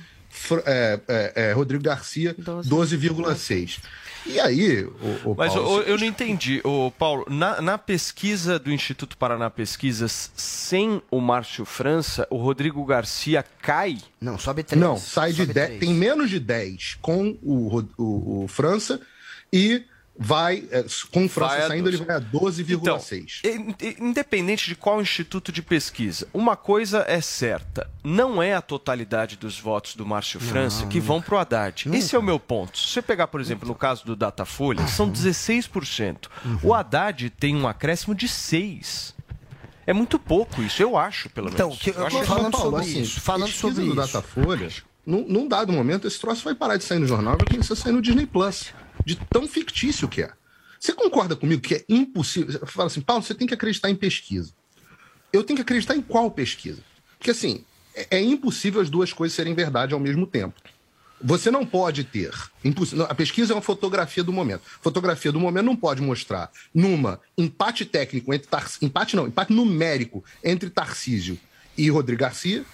é, 0.65 1.01
é, 1.09 1.33
é, 1.35 1.53
Rodrigo 1.53 1.83
Garcia 1.83 2.35
12,6. 2.35 3.79
E 4.27 4.39
aí, 4.39 4.85
o, 4.85 5.31
o 5.31 5.35
Mas 5.37 5.55
Paulo, 5.55 5.81
eu 5.83 5.97
não 5.97 6.05
entendi, 6.05 6.61
o 6.63 6.91
Paulo, 6.91 7.25
na, 7.31 7.63
na, 7.63 7.79
pesquisa 7.79 8.59
do 8.59 8.71
Instituto 8.71 9.17
Paraná 9.17 9.49
Pesquisas, 9.49 10.31
sem 10.37 11.01
o 11.11 11.21
Márcio 11.21 11.65
França, 11.65 12.27
o 12.29 12.37
Rodrigo 12.37 12.85
Garcia 12.85 13.45
cai? 13.63 13.97
Não, 14.21 14.39
sobe 14.39 14.63
3. 14.63 14.81
Não, 14.81 14.97
sai 14.99 15.33
sobe 15.33 15.47
de 15.47 15.55
10, 15.55 15.81
tem 15.81 15.95
menos 15.95 16.29
de 16.29 16.39
10 16.39 16.99
com 17.01 17.39
o, 17.43 17.83
o, 17.97 18.45
o 18.45 18.49
França 18.49 19.01
e 19.53 19.85
vai, 20.19 20.65
é, 20.73 20.85
com 21.13 21.29
França 21.29 21.69
saindo, 21.69 21.89
ele 21.89 21.99
vai 21.99 22.17
a 22.17 22.21
12,6. 22.21 23.41
Então, 23.45 24.05
independente 24.05 24.67
de 24.67 24.75
qual 24.75 25.01
instituto 25.01 25.53
de 25.53 25.63
pesquisa, 25.63 26.27
uma 26.35 26.57
coisa 26.57 27.05
é 27.07 27.21
certa: 27.21 27.89
não 28.03 28.43
é 28.43 28.55
a 28.55 28.61
totalidade 28.61 29.37
dos 29.37 29.59
votos 29.59 29.95
do 29.95 30.05
Márcio 30.05 30.41
França 30.41 30.83
não, 30.83 30.89
que 30.89 30.99
vão 30.99 31.23
para 31.23 31.37
o 31.37 31.39
Haddad. 31.39 31.87
Nunca. 31.87 31.99
Esse 31.99 32.17
é 32.17 32.19
o 32.19 32.23
meu 32.23 32.41
ponto. 32.41 32.77
Se 32.77 32.89
você 32.89 33.03
pegar, 33.03 33.29
por 33.29 33.41
exemplo, 33.41 33.69
no 33.69 33.75
caso 33.75 34.05
do 34.05 34.17
Datafolha, 34.17 34.81
uhum. 34.81 34.89
são 34.89 35.11
16%. 35.11 36.27
Uhum. 36.45 36.59
O 36.65 36.75
Haddad 36.75 37.31
tem 37.31 37.55
um 37.55 37.69
acréscimo 37.69 38.15
de 38.15 38.27
6%. 38.27 39.15
É 39.87 39.93
muito 39.95 40.19
pouco 40.19 40.63
isso, 40.63 40.83
eu 40.83 40.99
acho, 40.99 41.31
pelo 41.31 41.49
então, 41.49 41.69
menos. 41.69 41.83
Que, 41.83 41.89
eu, 41.89 41.95
eu 41.95 42.11
falando 42.27 42.55
sobre 42.55 42.81
assim, 42.83 43.01
isso, 43.01 43.21
falando 43.23 43.51
sobre 43.51 43.85
isso. 43.85 43.95
Datafolha, 43.95 44.69
num, 45.07 45.27
num 45.27 45.49
dado 45.49 45.73
momento, 45.73 46.07
esse 46.07 46.21
troço 46.21 46.45
vai 46.45 46.55
parar 46.55 46.77
de 46.77 46.85
sair 46.85 46.99
no 46.99 47.07
jornal 47.07 47.37
e 47.37 47.39
vai 47.39 47.47
começar 47.47 47.73
a 47.73 47.77
sair 47.77 47.93
no 47.93 48.03
Disney 48.03 48.27
Plus 48.27 48.75
de 49.09 49.17
tão 49.17 49.49
fictício 49.49 50.07
que 50.07 50.23
é. 50.23 50.31
Você 50.79 50.93
concorda 50.93 51.35
comigo 51.35 51.63
que 51.63 51.77
é 51.77 51.85
impossível? 51.89 52.53
Você 52.53 52.67
fala 52.67 52.89
assim, 52.89 53.01
Paulo, 53.01 53.23
você 53.23 53.35
tem 53.35 53.47
que 53.47 53.55
acreditar 53.55 53.89
em 53.89 53.97
pesquisa. 53.97 54.53
Eu 55.33 55.43
tenho 55.43 55.57
que 55.57 55.63
acreditar 55.63 55.97
em 55.97 56.03
qual 56.03 56.31
pesquisa? 56.31 56.83
Porque 57.19 57.31
assim, 57.31 57.65
é, 57.95 58.19
é 58.19 58.21
impossível 58.21 58.83
as 58.83 58.91
duas 58.91 59.11
coisas 59.11 59.35
serem 59.35 59.55
verdade 59.55 59.95
ao 59.95 60.01
mesmo 60.01 60.27
tempo. 60.27 60.61
Você 61.21 61.51
não 61.51 61.67
pode 61.67 62.05
ter. 62.05 62.33
A 63.09 63.15
pesquisa 63.15 63.53
é 63.53 63.57
uma 63.57 63.63
fotografia 63.63 64.23
do 64.23 64.33
momento. 64.33 64.63
Fotografia 64.81 65.33
do 65.33 65.41
momento 65.41 65.65
não 65.65 65.75
pode 65.75 66.03
mostrar 66.03 66.51
numa 66.73 67.19
empate 67.37 67.87
técnico 67.87 68.33
entre 68.33 68.47
Tar... 68.47 68.71
empate 68.83 69.17
não, 69.17 69.27
empate 69.27 69.53
numérico 69.53 70.23
entre 70.45 70.69
Tarcísio 70.71 71.39
e 71.77 71.89
Rodrigo 71.91 72.21
Garcia, 72.21 72.65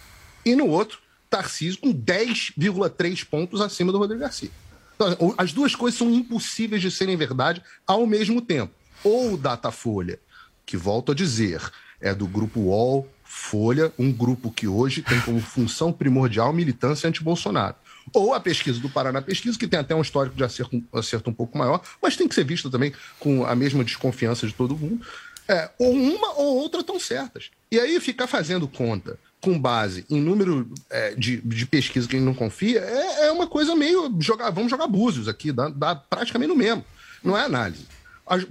e 0.45 0.55
no 0.57 0.67
outro, 0.67 0.99
Tarcísio 1.31 1.81
com 1.81 1.95
10,3 1.95 3.25
pontos 3.25 3.61
acima 3.61 3.93
do 3.93 3.99
Rodrigo 3.99 4.21
Garcia. 4.21 4.51
Então, 4.95 5.35
as 5.37 5.53
duas 5.53 5.75
coisas 5.75 5.99
são 5.99 6.11
impossíveis 6.11 6.81
de 6.81 6.91
serem 6.91 7.17
verdade 7.17 7.63
ao 7.87 8.07
mesmo 8.07 8.41
tempo. 8.41 8.73
Ou 9.03 9.35
o 9.35 9.37
Datafolha, 9.37 10.19
que 10.65 10.77
volto 10.77 11.13
a 11.13 11.15
dizer, 11.15 11.61
é 12.01 12.15
do 12.15 12.27
grupo 12.27 12.61
UOL, 12.61 13.09
Folha, 13.25 13.93
um 13.99 14.13
grupo 14.13 14.51
que 14.51 14.69
hoje 14.69 15.03
tem 15.03 15.21
como 15.23 15.41
função 15.41 15.93
primordial 15.93 16.53
militância 16.53 17.09
anti-Bolsonaro. 17.09 17.75
Ou 18.13 18.33
a 18.33 18.39
pesquisa 18.39 18.79
do 18.79 18.89
Paraná 18.89 19.21
Pesquisa, 19.21 19.59
que 19.59 19.67
tem 19.67 19.81
até 19.81 19.95
um 19.95 20.03
histórico 20.03 20.37
de 20.37 20.45
acerto, 20.45 20.83
acerto 20.93 21.31
um 21.31 21.33
pouco 21.33 21.59
maior, 21.59 21.83
mas 22.01 22.17
tem 22.17 22.29
que 22.29 22.35
ser 22.35 22.45
vista 22.45 22.71
também 22.71 22.93
com 23.19 23.45
a 23.45 23.57
mesma 23.57 23.83
desconfiança 23.83 24.47
de 24.47 24.55
todo 24.55 24.77
mundo. 24.77 25.05
É, 25.49 25.71
ou 25.79 25.93
uma 25.93 26.35
ou 26.39 26.57
outra 26.59 26.81
estão 26.81 26.99
certas. 27.01 27.51
E 27.71 27.79
aí 27.79 27.99
ficar 28.01 28.27
fazendo 28.27 28.69
conta 28.69 29.19
com 29.45 29.59
base 29.59 30.07
em 30.09 30.23
número 30.23 30.73
é, 30.89 31.15
de, 31.15 31.37
de 31.37 31.67
pesquisa 31.67 32.09
que 32.09 32.17
a 32.17 32.19
gente 32.19 32.27
não 32.27 32.35
confia, 32.35 32.81
é, 32.81 33.27
é 33.27 33.31
uma 33.31 33.47
coisa 33.47 33.77
meio. 33.77 34.11
Jogar, 34.19 34.49
vamos 34.49 34.71
jogar 34.71 34.87
búzios 34.87 35.29
aqui, 35.29 35.53
dá, 35.53 35.69
dá 35.69 35.95
praticamente 35.95 36.49
no 36.49 36.57
mesmo. 36.57 36.83
Não 37.23 37.37
é 37.37 37.45
análise. 37.45 37.87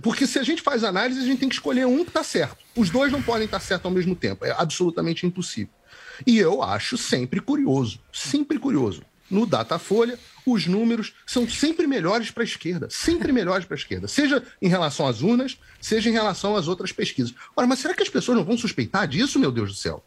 Porque 0.03 0.27
se 0.27 0.37
a 0.37 0.43
gente 0.43 0.61
faz 0.61 0.83
análise, 0.83 1.19
a 1.19 1.25
gente 1.25 1.39
tem 1.39 1.49
que 1.49 1.55
escolher 1.55 1.87
um 1.87 2.03
que 2.03 2.11
está 2.11 2.23
certo. 2.23 2.57
Os 2.75 2.91
dois 2.91 3.11
não 3.11 3.23
podem 3.23 3.45
estar 3.45 3.59
certos 3.59 3.85
ao 3.85 3.91
mesmo 3.91 4.15
tempo. 4.15 4.45
É 4.45 4.51
absolutamente 4.55 5.25
impossível. 5.25 5.73
E 6.27 6.37
eu 6.37 6.61
acho 6.61 6.95
sempre 6.95 7.39
curioso, 7.39 7.99
sempre 8.11 8.59
curioso. 8.59 9.01
No 9.31 9.47
Datafolha, 9.47 10.19
os 10.45 10.67
números 10.67 11.15
são 11.25 11.49
sempre 11.49 11.87
melhores 11.87 12.29
para 12.29 12.43
a 12.43 12.45
esquerda, 12.45 12.87
sempre 12.91 13.31
melhores 13.33 13.65
para 13.65 13.73
a 13.73 13.79
esquerda, 13.79 14.07
seja 14.07 14.43
em 14.61 14.67
relação 14.67 15.07
às 15.07 15.23
urnas, 15.23 15.57
seja 15.81 16.07
em 16.07 16.13
relação 16.13 16.55
às 16.55 16.67
outras 16.67 16.91
pesquisas. 16.91 17.33
Ora, 17.55 17.65
mas 17.65 17.79
será 17.79 17.95
que 17.95 18.03
as 18.03 18.09
pessoas 18.09 18.37
não 18.37 18.45
vão 18.45 18.55
suspeitar 18.55 19.07
disso, 19.07 19.39
meu 19.39 19.51
Deus 19.51 19.71
do 19.71 19.75
céu? 19.75 20.03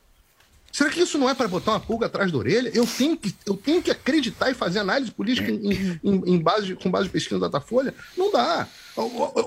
Será 0.76 0.90
que 0.90 1.00
isso 1.00 1.16
não 1.16 1.26
é 1.26 1.32
para 1.32 1.48
botar 1.48 1.70
uma 1.70 1.80
pulga 1.80 2.04
atrás 2.04 2.30
da 2.30 2.36
orelha? 2.36 2.70
Eu 2.74 2.86
tenho 2.86 3.16
que, 3.16 3.34
eu 3.46 3.56
tenho 3.56 3.80
que 3.80 3.90
acreditar 3.90 4.50
e 4.50 4.54
fazer 4.54 4.80
análise 4.80 5.10
política 5.10 5.50
em, 5.50 5.98
em, 6.04 6.34
em 6.34 6.38
base, 6.38 6.74
com 6.74 6.90
base 6.90 7.06
em 7.08 7.10
pesquisa 7.10 7.40
da 7.40 7.48
Datafolha? 7.48 7.94
Não 8.14 8.30
dá. 8.30 8.68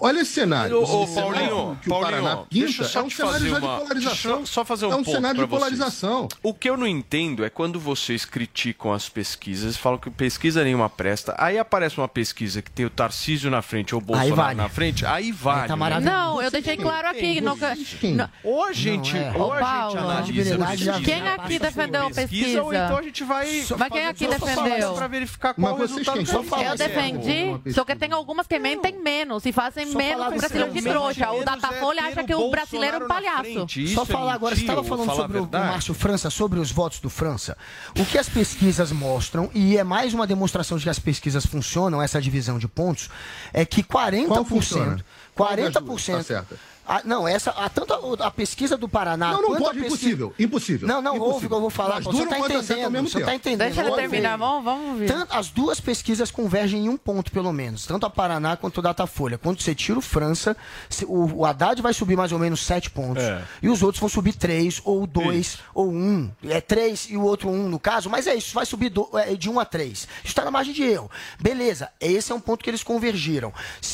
Olha 0.02 0.20
esse 0.22 0.32
cenário. 0.34 0.78
Ô, 0.80 0.84
ô, 0.84 1.08
Paulinho, 1.08 1.08
cenário 1.08 1.80
que 1.82 1.88
o 1.88 1.90
Paulinho, 1.90 2.22
Paraná 2.24 2.44
deixa 2.52 2.84
eu 2.84 2.86
pinta 2.86 2.90
só 2.90 3.00
é 3.00 3.04
um 3.04 3.10
fazer 3.10 3.50
já 3.50 3.58
uma- 3.58 3.60
de 3.60 3.66
polarização. 3.82 4.00
deixa 4.00 4.30
eu 4.30 4.46
só 4.46 4.66
fazer 4.66 4.86
um 4.86 4.92
é 4.92 4.96
um 4.96 5.04
ponto 5.04 5.12
cenário 5.16 5.36
de 5.42 5.46
vocês. 5.46 5.60
polarização. 5.60 6.28
O 6.44 6.54
que 6.54 6.70
eu 6.70 6.78
não 6.78 6.86
entendo 6.88 7.44
é 7.44 7.50
quando 7.50 7.80
vocês 7.80 8.26
criticam 8.26 8.94
as 8.94 9.10
pesquisas, 9.10 9.76
falam 9.76 9.98
que 9.98 10.10
pesquisa 10.10 10.64
nenhuma 10.64 10.90
presta, 10.90 11.34
aí 11.38 11.58
aparece 11.58 11.98
uma 11.98 12.08
pesquisa 12.08 12.62
que 12.62 12.70
tem 12.70 12.86
o 12.86 12.90
Tarcísio 12.90 13.50
na 13.50 13.62
frente 13.62 13.96
ou 13.96 14.02
o 14.02 14.04
Bolsonaro 14.04 14.36
vale. 14.36 14.56
na 14.56 14.70
frente, 14.70 15.06
aí 15.06 15.32
vale. 15.32 15.68
tá 15.68 15.76
né? 15.76 15.80
maravilhoso. 15.80 16.16
Não, 16.18 16.42
eu 16.42 16.52
deixei 16.52 16.78
claro 16.78 17.08
aqui. 17.08 17.42
No... 17.42 17.56
no- 17.56 18.30
Ou 18.44 18.64
a 18.66 18.72
gente, 18.74 19.14
Não, 19.14 19.20
é. 19.22 19.38
ou 19.38 19.54
a 19.54 19.56
gente 19.58 19.66
Paulo, 19.70 20.00
analisa 20.00 20.24
credibilidade 20.34 20.84
já 20.86 20.94
pesquisa, 20.94 21.12
Quem 21.20 21.28
aqui 21.28 21.60
defendeu 21.60 22.02
a 22.08 22.12
pesquisa? 22.12 22.64
ou 22.64 22.74
então 22.74 22.98
a 22.98 23.02
gente 23.02 23.24
vai 23.24 23.66
Mas 23.78 23.90
quem 23.90 24.06
aqui 24.08 24.28
defendeu? 24.28 24.94
para 24.94 25.08
verificar 25.08 25.54
qual 25.54 25.78
Mas 25.78 25.92
o 25.92 25.94
vocês 25.96 26.08
resultado 26.08 26.64
Eu 26.64 26.74
é 26.74 26.76
defendi, 26.76 27.74
só 27.74 27.84
que 27.84 27.96
tem 27.96 28.12
algumas 28.14 28.46
que 28.48 28.60
mentem 28.60 29.02
menos 29.02 29.39
e 29.46 29.52
fazem 29.52 29.88
Só 29.88 29.98
menos 29.98 30.28
brasileiro 30.36 30.74
de 30.74 30.82
trouxa. 30.82 31.32
O 31.32 31.42
é 31.42 31.46
Datafolha 31.46 32.02
ter 32.02 32.08
acha 32.08 32.24
que 32.24 32.36
o 32.36 32.50
brasileiro 32.50 32.98
é 32.98 33.06
um 33.06 33.08
palhaço. 33.08 33.68
Só 33.94 34.04
é 34.04 34.06
falar 34.06 34.34
agora, 34.34 34.56
você 34.56 34.62
estava 34.62 34.84
falando 34.84 35.16
sobre 35.16 35.38
o? 35.40 35.50
Márcio 35.52 35.94
França, 35.94 36.30
sobre 36.30 36.60
os 36.60 36.72
votos 36.72 37.00
do 37.00 37.10
França. 37.10 37.58
O 38.00 38.06
que 38.06 38.18
as 38.18 38.30
pesquisas 38.30 38.92
mostram, 38.92 39.50
e 39.54 39.78
é 39.78 39.84
mais 39.84 40.14
uma 40.14 40.26
demonstração 40.26 40.78
de 40.78 40.84
que 40.84 40.90
as 40.90 41.00
pesquisas 41.00 41.46
funcionam, 41.46 42.02
essa 42.02 42.22
divisão 42.22 42.58
de 42.58 42.68
pontos, 42.68 43.10
é 43.54 43.66
que 43.66 43.84
40%. 43.84 44.28
Qual 44.28 44.46
funciona? 44.46 45.06
Qual 45.36 45.56
das 45.56 45.74
duas 45.74 46.02
40%. 46.04 46.18
tá 46.18 46.24
certa? 46.24 46.60
Ah, 46.92 47.02
não, 47.06 47.28
essa, 47.28 47.52
a, 47.52 47.70
tanto 47.70 47.94
a, 47.94 48.26
a 48.28 48.32
pesquisa 48.32 48.76
do 48.76 48.90
Paraná. 48.90 49.34
Não, 49.34 49.42
não 49.44 49.54
a 49.54 49.58
pode, 49.60 49.80
pesquisa- 49.80 49.86
impossível, 49.88 50.34
impossível. 50.40 50.88
Não, 50.88 51.02
não, 51.04 51.12
Impossível. 51.18 51.34
ouve 51.36 51.46
o 51.46 51.50
que 51.50 51.56
eu 51.56 51.62
vou 51.62 51.70
falar. 51.70 52.02
Você 52.02 52.24
está 52.24 52.40
entendendo. 52.40 53.08
Você 53.10 53.20
está 53.20 53.36
entendendo. 53.36 53.68
Deixa 53.68 53.82
ele 53.82 53.90
Ouve. 53.92 54.02
terminar, 54.02 54.38
vamos, 54.38 54.64
vamos 54.64 54.98
ver. 55.00 55.08
Tanto- 55.08 55.32
as 55.34 55.50
duas 55.50 55.80
pesquisas 55.80 56.32
convergem 56.32 56.86
em 56.86 56.90
um 56.90 56.98
ponto, 56.98 57.32
pelo 57.32 57.54
menos. 57.54 57.86
Tanto 57.86 58.08
a 58.08 58.10
Paraná 58.10 58.58
quanto 58.58 58.80
o 58.80 58.82
Datafolha. 58.82 59.38
Quando 59.38 59.62
você 59.62 59.76
tira 59.76 60.00
o 60.00 60.02
França, 60.02 60.58
se- 60.90 61.06
o, 61.06 61.38
o 61.42 61.46
Haddad 61.46 61.80
vai 61.80 61.94
subir 61.94 62.18
mais 62.18 62.32
ou 62.32 62.40
menos 62.40 62.66
7 62.66 62.90
pontos. 62.90 63.24
É. 63.24 63.44
E 63.62 63.70
os 63.70 63.84
outros 63.84 64.00
vão 64.00 64.10
subir 64.10 64.34
3, 64.34 64.82
ou 64.84 65.06
2, 65.06 65.60
ou 65.76 65.92
1. 65.92 66.32
É 66.46 66.60
3 66.60 67.08
e 67.12 67.18
o 67.18 67.22
outro 67.22 67.50
1 67.50 67.70
no 67.70 67.80
caso. 67.80 68.10
Mas 68.10 68.26
é 68.26 68.34
isso, 68.34 68.54
vai 68.56 68.66
subir 68.66 68.90
do- 68.90 69.10
é, 69.14 69.36
de 69.36 69.48
1 69.48 69.60
a 69.60 69.66
3. 69.66 70.00
Isso 70.00 70.08
está 70.24 70.44
na 70.44 70.50
margem 70.50 70.74
de 70.74 70.82
erro. 70.84 71.12
Beleza, 71.40 71.90
esse 72.00 72.32
é 72.32 72.36
um 72.36 72.40
ponto 72.40 72.64
que 72.64 72.70
eles 72.70 72.82
convergiram. 72.84 73.54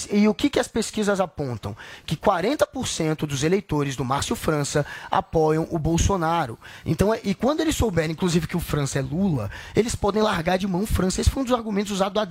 E 0.10 0.28
o 0.30 0.34
que, 0.34 0.50
que 0.50 0.60
as 0.62 0.68
pesquisas 0.70 1.20
apontam? 1.20 1.76
Que 2.06 2.16
40% 2.16 2.85
dos 3.28 3.44
eleitores 3.44 3.96
do 3.96 4.06
Márcio 4.06 4.36
França 4.36 4.86
apoiam 5.10 5.68
o 5.72 5.80
Bolsonaro. 5.80 6.58
Então, 6.86 7.14
é- 7.14 7.20
e 7.24 7.34
quando 7.34 7.62
eles 7.62 7.76
souberem, 7.76 8.12
inclusive, 8.12 8.48
que 8.48 8.58
o 8.58 8.60
França 8.60 9.00
é 9.00 9.02
Lula, 9.02 9.50
eles 9.76 9.96
podem 9.96 10.22
largar 10.22 10.58
de 10.58 10.68
mão 10.68 10.84
o 10.84 10.88
França. 10.88 11.22
Esse 11.22 11.30
foi 11.30 11.42
um 11.42 11.46
dos 11.46 11.54
argumentos 11.54 11.92
usados 11.92 12.22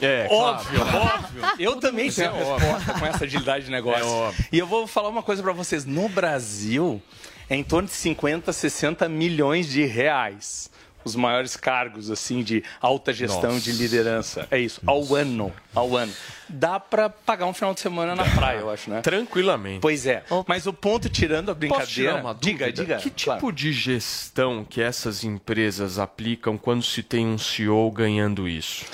É, 0.00 0.28
óbvio, 0.30 0.80
claro. 0.80 1.24
óbvio. 1.24 1.42
Eu 1.58 1.76
também 1.76 2.10
tenho 2.12 2.28
é 2.28 2.30
a 2.30 2.58
resposta 2.58 2.92
com 2.92 3.06
essa 3.06 3.24
agilidade 3.24 3.64
de 3.64 3.70
negócio. 3.70 4.04
É 4.04 4.06
óbvio. 4.06 4.44
E 4.52 4.58
eu 4.58 4.66
vou 4.66 4.86
falar 4.86 5.08
uma 5.08 5.22
coisa 5.22 5.42
para 5.42 5.52
vocês. 5.52 5.84
No 5.84 6.08
Brasil, 6.08 7.02
é 7.48 7.56
em 7.56 7.64
torno 7.64 7.88
de 7.88 7.94
50, 7.94 8.52
60 8.52 9.08
milhões 9.08 9.68
de 9.68 9.84
reais. 9.84 10.70
Os 11.04 11.16
maiores 11.16 11.56
cargos, 11.56 12.10
assim, 12.10 12.42
de 12.42 12.62
alta 12.80 13.12
gestão, 13.12 13.52
Nossa. 13.52 13.60
de 13.60 13.72
liderança. 13.72 14.46
É 14.50 14.58
isso, 14.58 14.80
ao 14.86 15.14
ano. 15.14 15.52
Ao 15.74 15.96
ano. 15.96 16.12
Dá 16.48 16.80
para 16.80 17.08
pagar 17.08 17.46
um 17.46 17.54
final 17.54 17.72
de 17.72 17.80
semana 17.80 18.14
na 18.14 18.24
praia, 18.24 18.58
eu 18.58 18.70
acho, 18.70 18.90
né? 18.90 19.00
Tranquilamente. 19.02 19.80
Pois 19.80 20.04
é. 20.04 20.24
Mas 20.46 20.66
o 20.66 20.72
ponto, 20.72 21.08
tirando 21.08 21.50
a 21.50 21.54
Posso 21.54 21.86
tirar 21.86 22.14
brincadeira... 22.14 22.16
uma 22.16 22.34
diga, 22.34 22.72
diga. 22.72 22.96
Que 22.96 23.10
tipo 23.10 23.38
claro. 23.38 23.52
de 23.52 23.72
gestão 23.72 24.64
que 24.64 24.82
essas 24.82 25.22
empresas 25.24 25.98
aplicam 25.98 26.58
quando 26.58 26.82
se 26.82 27.02
tem 27.02 27.26
um 27.26 27.38
CEO 27.38 27.90
ganhando 27.90 28.48
isso? 28.48 28.84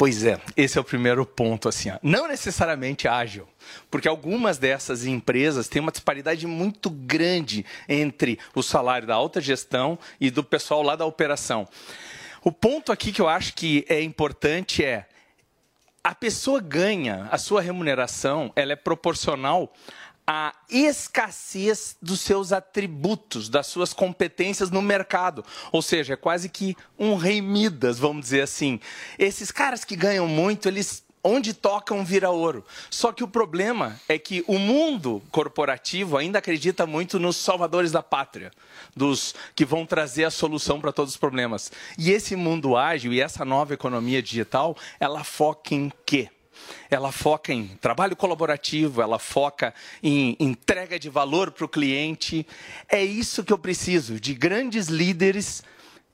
Pois 0.00 0.24
é, 0.24 0.40
esse 0.56 0.78
é 0.78 0.80
o 0.80 0.84
primeiro 0.84 1.26
ponto, 1.26 1.68
assim, 1.68 1.90
ó. 1.90 1.98
não 2.02 2.26
necessariamente 2.26 3.06
ágil, 3.06 3.46
porque 3.90 4.08
algumas 4.08 4.56
dessas 4.56 5.04
empresas 5.04 5.68
têm 5.68 5.82
uma 5.82 5.92
disparidade 5.92 6.46
muito 6.46 6.88
grande 6.88 7.66
entre 7.86 8.38
o 8.54 8.62
salário 8.62 9.06
da 9.06 9.14
alta 9.14 9.42
gestão 9.42 9.98
e 10.18 10.30
do 10.30 10.42
pessoal 10.42 10.82
lá 10.82 10.96
da 10.96 11.04
operação. 11.04 11.68
O 12.42 12.50
ponto 12.50 12.90
aqui 12.90 13.12
que 13.12 13.20
eu 13.20 13.28
acho 13.28 13.52
que 13.52 13.84
é 13.90 14.00
importante 14.00 14.82
é 14.82 15.06
a 16.02 16.14
pessoa 16.14 16.62
ganha, 16.62 17.28
a 17.30 17.36
sua 17.36 17.60
remuneração, 17.60 18.50
ela 18.56 18.72
é 18.72 18.76
proporcional 18.76 19.70
à 20.32 20.54
escassez 20.70 21.96
dos 22.00 22.20
seus 22.20 22.52
atributos, 22.52 23.48
das 23.48 23.66
suas 23.66 23.92
competências 23.92 24.70
no 24.70 24.80
mercado. 24.80 25.44
Ou 25.72 25.82
seja, 25.82 26.14
é 26.14 26.16
quase 26.16 26.48
que 26.48 26.76
um 26.96 27.16
rei 27.16 27.42
Midas, 27.42 27.98
vamos 27.98 28.26
dizer 28.26 28.42
assim. 28.42 28.78
Esses 29.18 29.50
caras 29.50 29.84
que 29.84 29.96
ganham 29.96 30.28
muito, 30.28 30.68
eles 30.68 31.02
Onde 31.22 31.52
tocam 31.52 32.02
vira 32.02 32.30
ouro. 32.30 32.64
Só 32.88 33.12
que 33.12 33.22
o 33.22 33.28
problema 33.28 34.00
é 34.08 34.18
que 34.18 34.42
o 34.46 34.58
mundo 34.58 35.22
corporativo 35.30 36.16
ainda 36.16 36.38
acredita 36.38 36.86
muito 36.86 37.18
nos 37.18 37.36
salvadores 37.36 37.92
da 37.92 38.02
pátria, 38.02 38.50
dos 38.96 39.34
que 39.54 39.66
vão 39.66 39.84
trazer 39.84 40.24
a 40.24 40.30
solução 40.30 40.80
para 40.80 40.92
todos 40.92 41.12
os 41.12 41.18
problemas. 41.18 41.70
E 41.98 42.10
esse 42.10 42.34
mundo 42.34 42.74
ágil 42.74 43.12
e 43.12 43.20
essa 43.20 43.44
nova 43.44 43.74
economia 43.74 44.22
digital, 44.22 44.74
ela 44.98 45.22
foca 45.22 45.74
em 45.74 45.92
quê? 46.06 46.30
Ela 46.90 47.12
foca 47.12 47.52
em 47.52 47.68
trabalho 47.80 48.16
colaborativo, 48.16 49.00
ela 49.02 49.18
foca 49.18 49.72
em 50.02 50.36
entrega 50.40 50.98
de 50.98 51.08
valor 51.08 51.50
para 51.50 51.64
o 51.64 51.68
cliente. 51.68 52.46
É 52.88 53.02
isso 53.04 53.44
que 53.44 53.52
eu 53.52 53.58
preciso, 53.58 54.18
de 54.20 54.34
grandes 54.34 54.88
líderes 54.88 55.62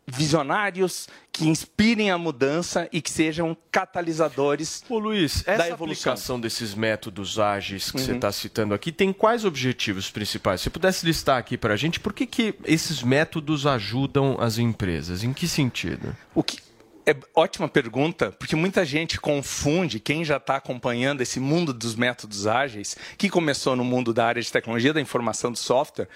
visionários 0.09 1.09
que 1.33 1.49
inspirem 1.49 2.11
a 2.13 2.17
mudança 2.17 2.89
e 2.93 3.03
que 3.03 3.11
sejam 3.11 3.57
catalisadores 3.73 4.85
Ô, 4.89 4.99
Luiz, 4.99 5.43
essa 5.47 5.59
da 5.59 5.69
evolução. 5.69 6.13
aplicação 6.13 6.41
desses 6.41 6.75
métodos 6.75 7.39
ágeis 7.41 7.91
que 7.91 8.01
você 8.01 8.11
Uhum. 8.13 8.17
está 8.17 8.31
citando 8.33 8.73
aqui 8.73 8.93
tem 8.93 9.13
quais 9.13 9.45
objetivos 9.45 10.09
principais? 10.11 10.61
Se 10.61 10.71
pudesse 10.71 11.05
listar 11.05 11.37
aqui 11.39 11.59
para 11.59 11.75
a 11.75 11.77
gente, 11.77 11.99
por 11.99 12.13
que, 12.13 12.25
que 12.25 12.55
esses 12.65 13.03
métodos 13.03 13.67
ajudam 13.67 14.37
as 14.41 14.59
empresas? 14.59 15.25
Em 15.25 15.33
que 15.33 15.49
sentido? 15.49 16.17
O 16.35 16.43
que 16.43 16.59
é 17.07 17.15
ótima 17.37 17.69
pergunta, 17.69 18.33
porque 18.33 18.57
muita 18.57 18.85
gente 18.85 19.21
confunde 19.21 20.01
quem 20.01 20.25
já 20.25 20.39
está 20.39 20.57
acompanhando 20.57 21.21
esse 21.21 21.39
mundo 21.39 21.73
dos 21.73 21.95
métodos 21.95 22.49
ágeis, 22.49 22.97
que 23.17 23.31
começou 23.31 23.77
no 23.77 23.85
mundo 23.85 24.13
da 24.13 24.27
área 24.27 24.43
de 24.43 24.51
tecnologia 24.51 24.93
da 24.93 25.01
informação 25.01 25.53
do 25.53 25.59
software, 25.59 26.09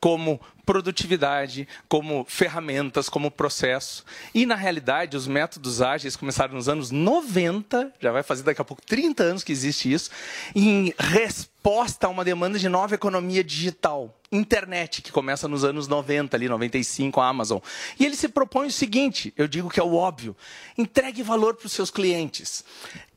como 0.00 0.40
produtividade, 0.64 1.68
como 1.88 2.24
ferramentas, 2.28 3.08
como 3.08 3.30
processo. 3.30 4.04
E, 4.32 4.46
na 4.46 4.54
realidade, 4.54 5.16
os 5.16 5.26
métodos 5.26 5.82
ágeis 5.82 6.16
começaram 6.16 6.54
nos 6.54 6.68
anos 6.68 6.90
90, 6.90 7.92
já 8.00 8.12
vai 8.12 8.22
fazer 8.22 8.44
daqui 8.44 8.62
a 8.62 8.64
pouco 8.64 8.82
30 8.86 9.22
anos 9.22 9.44
que 9.44 9.52
existe 9.52 9.92
isso, 9.92 10.10
em 10.54 10.94
resposta 10.96 12.06
a 12.06 12.10
uma 12.10 12.24
demanda 12.24 12.58
de 12.58 12.68
nova 12.68 12.94
economia 12.94 13.44
digital. 13.44 14.16
Internet, 14.32 15.02
que 15.02 15.10
começa 15.10 15.48
nos 15.48 15.64
anos 15.64 15.88
90, 15.88 16.36
ali, 16.36 16.48
95, 16.48 17.20
a 17.20 17.26
Amazon. 17.26 17.58
E 17.98 18.06
ele 18.06 18.14
se 18.14 18.28
propõe 18.28 18.68
o 18.68 18.72
seguinte: 18.72 19.34
eu 19.36 19.48
digo 19.48 19.68
que 19.68 19.80
é 19.80 19.82
o 19.82 19.94
óbvio, 19.94 20.36
entregue 20.78 21.20
valor 21.20 21.56
para 21.56 21.66
os 21.66 21.72
seus 21.72 21.90
clientes. 21.90 22.64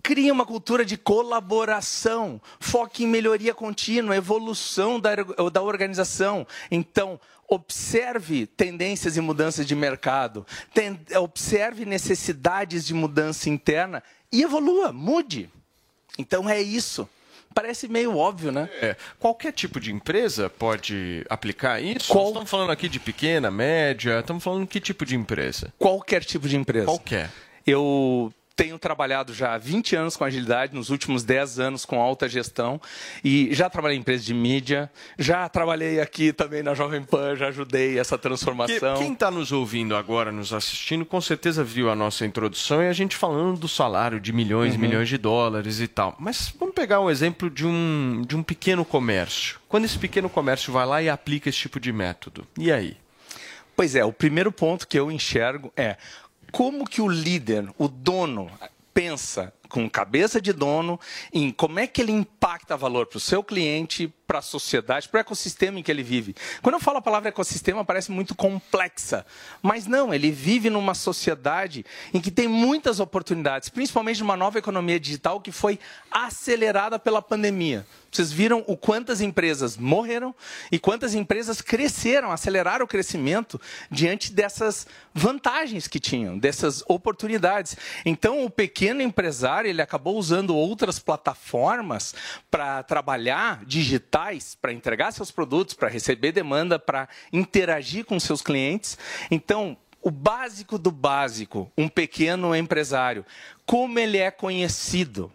Crie 0.04 0.30
uma 0.32 0.46
cultura 0.46 0.84
de 0.84 0.98
colaboração, 0.98 2.42
foque 2.60 3.06
em 3.06 3.08
melhoria 3.08 3.54
contínua, 3.54 4.16
evolução 4.16 5.00
da, 5.00 5.16
da 5.52 5.62
organização. 5.62 6.46
Então, 6.70 7.18
observe 7.48 8.46
tendências 8.46 9.16
e 9.16 9.22
mudanças 9.22 9.66
de 9.66 9.74
mercado, 9.76 10.46
ten- 10.74 11.00
observe 11.18 11.86
necessidades 11.86 12.86
de 12.86 12.94
mudança 12.94 13.50
interna 13.50 14.04
e 14.32 14.42
evolua, 14.44 14.92
mude. 14.92 15.50
Então 16.20 16.50
é 16.50 16.62
isso. 16.62 17.08
Parece 17.56 17.88
meio 17.88 18.18
óbvio, 18.18 18.52
né? 18.52 18.68
É, 18.82 18.96
qualquer 19.20 19.54
tipo 19.54 19.80
de 19.80 19.92
empresa 19.94 20.50
pode 20.50 21.24
aplicar 21.30 21.80
isso? 21.82 22.14
Nós 22.14 22.28
estamos 22.30 22.50
falando 22.50 22.72
aqui 22.72 22.90
de 22.90 23.00
pequena, 23.00 23.52
média, 23.52 24.20
estamos 24.20 24.44
falando 24.44 24.66
que 24.68 24.80
tipo 24.82 25.06
de 25.06 25.16
empresa? 25.16 25.72
Qualquer 25.78 26.24
tipo 26.26 26.50
de 26.50 26.58
empresa. 26.58 26.88
Qualquer. 26.88 27.32
Eu 27.66 28.34
tenho 28.56 28.78
trabalhado 28.78 29.34
já 29.34 29.54
há 29.56 29.58
20 29.58 29.96
anos 29.96 30.16
com 30.16 30.24
agilidade, 30.24 30.76
nos 30.76 30.90
últimos 30.90 31.24
10 31.24 31.60
anos 31.60 31.86
com 31.86 32.00
alta 32.00 32.30
gestão, 32.30 32.80
e 33.24 33.50
já 33.54 33.70
trabalhei 33.70 33.98
em 33.98 34.02
empresa 34.02 34.24
de 34.24 34.34
mídia, 34.34 34.92
já 35.18 35.50
trabalhei 35.50 36.00
aqui 36.00 36.32
também 36.32 36.62
na 36.62 36.74
Jovem 36.76 37.02
Pan, 37.04 37.36
já 37.36 37.48
ajudei 37.48 37.98
essa 37.98 38.18
transformação. 38.18 38.98
quem 38.98 39.14
está 39.14 39.32
nos 39.32 39.52
ouvindo 39.52 39.96
agora, 39.96 40.32
nos 40.32 40.54
assistindo, 40.54 41.04
com 41.06 41.20
certeza 41.20 41.64
viu 41.64 41.90
a 41.90 41.96
nossa 41.96 42.26
introdução 42.26 42.84
e 42.84 42.88
a 42.88 42.94
gente 42.94 43.16
falando 43.16 43.58
do 43.60 43.68
salário 43.68 44.20
de 44.20 44.32
milhões 44.32 44.74
e 44.74 44.76
Uhum. 44.76 44.82
milhões 44.82 45.10
de 45.10 45.18
dólares 45.18 45.80
e 45.80 45.88
tal. 45.88 46.16
Mas 46.20 46.54
vamos 46.60 46.76
pegar 46.76 47.00
um 47.00 47.10
exemplo 47.10 47.50
de 47.50 47.66
um, 47.66 48.22
de 48.28 48.36
um 48.36 48.44
pequeno 48.44 48.84
comércio. 48.86 49.60
Quando 49.68 49.86
esse 49.86 49.98
pequeno 49.98 50.30
comércio 50.30 50.72
vai 50.72 50.86
lá 50.86 51.02
e 51.02 51.10
aplica 51.10 51.50
esse 51.50 51.58
tipo 51.58 51.80
de 51.80 51.92
método, 51.92 52.46
e 52.58 52.72
aí? 52.72 52.98
Pois 53.76 53.96
é, 53.96 54.06
o 54.06 54.14
primeiro 54.14 54.52
ponto 54.52 54.88
que 54.88 55.00
eu 55.00 55.12
enxergo 55.12 55.74
é 55.76 55.98
como 56.54 56.86
que 56.86 57.02
o 57.02 57.08
líder, 57.08 57.68
o 57.80 57.88
dono, 57.88 58.48
pensa 58.94 59.52
com 59.68 59.90
cabeça 59.90 60.40
de 60.40 60.54
dono 60.54 61.00
em 61.34 61.50
como 61.50 61.80
é 61.80 61.88
que 61.88 62.00
ele 62.00 62.12
impacta 62.12 62.78
valor 62.78 63.08
para 63.08 63.18
o 63.18 63.20
seu 63.20 63.44
cliente, 63.44 64.14
para 64.34 64.40
a 64.40 64.42
sociedade, 64.42 65.08
para 65.08 65.20
o 65.20 65.22
ecossistema 65.22 65.80
em 65.80 65.84
que 65.84 65.92
ele 65.92 66.02
vive. 66.02 66.36
Quando 66.64 66.74
eu 66.74 66.80
falo 66.80 66.98
a 66.98 67.02
palavra 67.04 67.30
ecossistema, 67.30 67.86
parece 67.86 68.12
muito 68.12 68.34
complexa, 68.34 69.24
mas 69.62 69.86
não, 69.86 70.12
ele 70.12 70.32
vive 70.32 70.72
numa 70.72 70.96
sociedade 70.96 71.86
em 72.12 72.20
que 72.20 72.32
tem 72.32 72.48
muitas 72.48 73.00
oportunidades, 73.00 73.70
principalmente 73.70 74.22
numa 74.22 74.36
nova 74.36 74.58
economia 74.58 75.00
digital 75.00 75.40
que 75.40 75.52
foi 75.52 75.78
acelerada 76.10 76.98
pela 76.98 77.22
pandemia. 77.22 77.86
Vocês 78.14 78.32
viram 78.32 78.64
o 78.68 78.78
quantas 78.78 79.22
empresas 79.22 79.76
morreram 79.76 80.36
e 80.72 80.78
quantas 80.78 81.16
empresas 81.16 81.62
cresceram, 81.62 82.32
aceleraram 82.32 82.86
o 82.86 82.88
crescimento 82.88 83.60
diante 83.90 84.32
dessas 84.32 84.86
vantagens 85.14 85.88
que 85.88 86.00
tinham, 86.00 86.38
dessas 86.38 86.84
oportunidades. 86.88 87.76
Então, 88.06 88.46
o 88.46 88.52
pequeno 88.52 89.02
empresário 89.02 89.68
ele 89.68 89.82
acabou 89.82 90.16
usando 90.16 90.56
outras 90.56 91.00
plataformas 91.00 92.14
para 92.52 92.84
trabalhar 92.84 93.66
para 94.62 94.74
entregar 94.74 95.12
seus 95.12 95.32
produtos, 95.32 95.74
para 95.74 95.90
receber 95.90 96.32
demanda, 96.32 96.80
para 96.80 97.08
interagir 97.32 98.06
com 98.06 98.20
seus 98.20 98.42
clientes. 98.42 98.98
Então, 99.30 99.78
o 100.02 100.12
básico 100.12 100.78
do 100.78 100.92
básico, 100.92 101.72
um 101.78 101.88
pequeno 101.88 102.56
empresário, 102.56 103.26
como 103.66 103.98
ele 103.98 104.18
é 104.18 104.30
conhecido? 104.30 105.32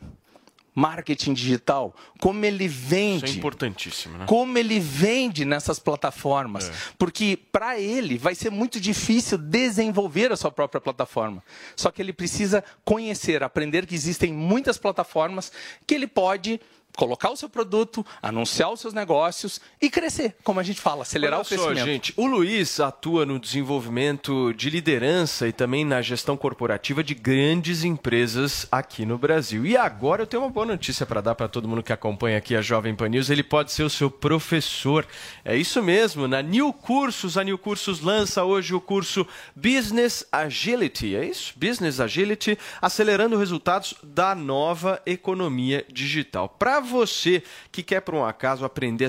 Marketing 0.74 1.34
digital, 1.34 1.92
como 2.20 2.44
ele 2.44 2.68
vende. 2.68 3.24
Isso 3.24 3.34
é 3.34 3.38
importantíssimo, 3.38 4.16
né? 4.16 4.26
Como 4.28 4.56
ele 4.56 4.78
vende 4.78 5.44
nessas 5.44 5.80
plataformas. 5.80 6.68
É. 6.68 6.72
Porque 6.96 7.36
para 7.50 7.80
ele 7.80 8.16
vai 8.16 8.36
ser 8.36 8.50
muito 8.50 8.78
difícil 8.78 9.36
desenvolver 9.36 10.30
a 10.30 10.36
sua 10.36 10.52
própria 10.52 10.80
plataforma. 10.80 11.42
Só 11.74 11.90
que 11.90 12.00
ele 12.00 12.12
precisa 12.12 12.62
conhecer, 12.84 13.42
aprender 13.42 13.86
que 13.86 13.94
existem 13.96 14.32
muitas 14.32 14.78
plataformas 14.78 15.50
que 15.84 15.96
ele 15.96 16.06
pode 16.06 16.60
colocar 16.98 17.30
o 17.30 17.36
seu 17.36 17.48
produto, 17.48 18.04
anunciar 18.20 18.72
os 18.72 18.80
seus 18.80 18.92
negócios 18.92 19.60
e 19.80 19.88
crescer, 19.88 20.34
como 20.42 20.58
a 20.58 20.64
gente 20.64 20.80
fala, 20.80 21.02
acelerar 21.02 21.38
Olha 21.38 21.44
o 21.44 21.46
crescimento. 21.46 21.78
Só, 21.78 21.84
gente, 21.84 22.12
o 22.16 22.26
Luiz 22.26 22.80
atua 22.80 23.24
no 23.24 23.38
desenvolvimento 23.38 24.52
de 24.52 24.68
liderança 24.68 25.46
e 25.46 25.52
também 25.52 25.84
na 25.84 26.02
gestão 26.02 26.36
corporativa 26.36 27.04
de 27.04 27.14
grandes 27.14 27.84
empresas 27.84 28.66
aqui 28.72 29.06
no 29.06 29.16
Brasil. 29.16 29.64
E 29.64 29.76
agora 29.76 30.22
eu 30.22 30.26
tenho 30.26 30.42
uma 30.42 30.50
boa 30.50 30.66
notícia 30.66 31.06
para 31.06 31.20
dar 31.20 31.36
para 31.36 31.46
todo 31.46 31.68
mundo 31.68 31.84
que 31.84 31.92
acompanha 31.92 32.36
aqui 32.36 32.56
a 32.56 32.60
Jovem 32.60 32.96
Pan 32.96 33.10
News. 33.10 33.30
Ele 33.30 33.44
pode 33.44 33.70
ser 33.70 33.84
o 33.84 33.90
seu 33.90 34.10
professor. 34.10 35.06
É 35.44 35.56
isso 35.56 35.80
mesmo. 35.80 36.26
Na 36.26 36.42
New 36.42 36.72
Cursos, 36.72 37.38
a 37.38 37.44
New 37.44 37.58
Cursos 37.58 38.00
lança 38.00 38.42
hoje 38.42 38.74
o 38.74 38.80
curso 38.80 39.24
Business 39.54 40.26
Agility. 40.32 41.14
É 41.14 41.24
isso? 41.24 41.54
Business 41.56 42.00
Agility, 42.00 42.58
acelerando 42.82 43.38
resultados 43.38 43.94
da 44.02 44.34
nova 44.34 45.00
economia 45.06 45.86
digital. 45.92 46.48
Para 46.48 46.87
você 46.88 47.42
que 47.70 47.82
quer, 47.82 48.00
por 48.00 48.14
um 48.14 48.24
acaso, 48.24 48.64
aprender 48.64 49.08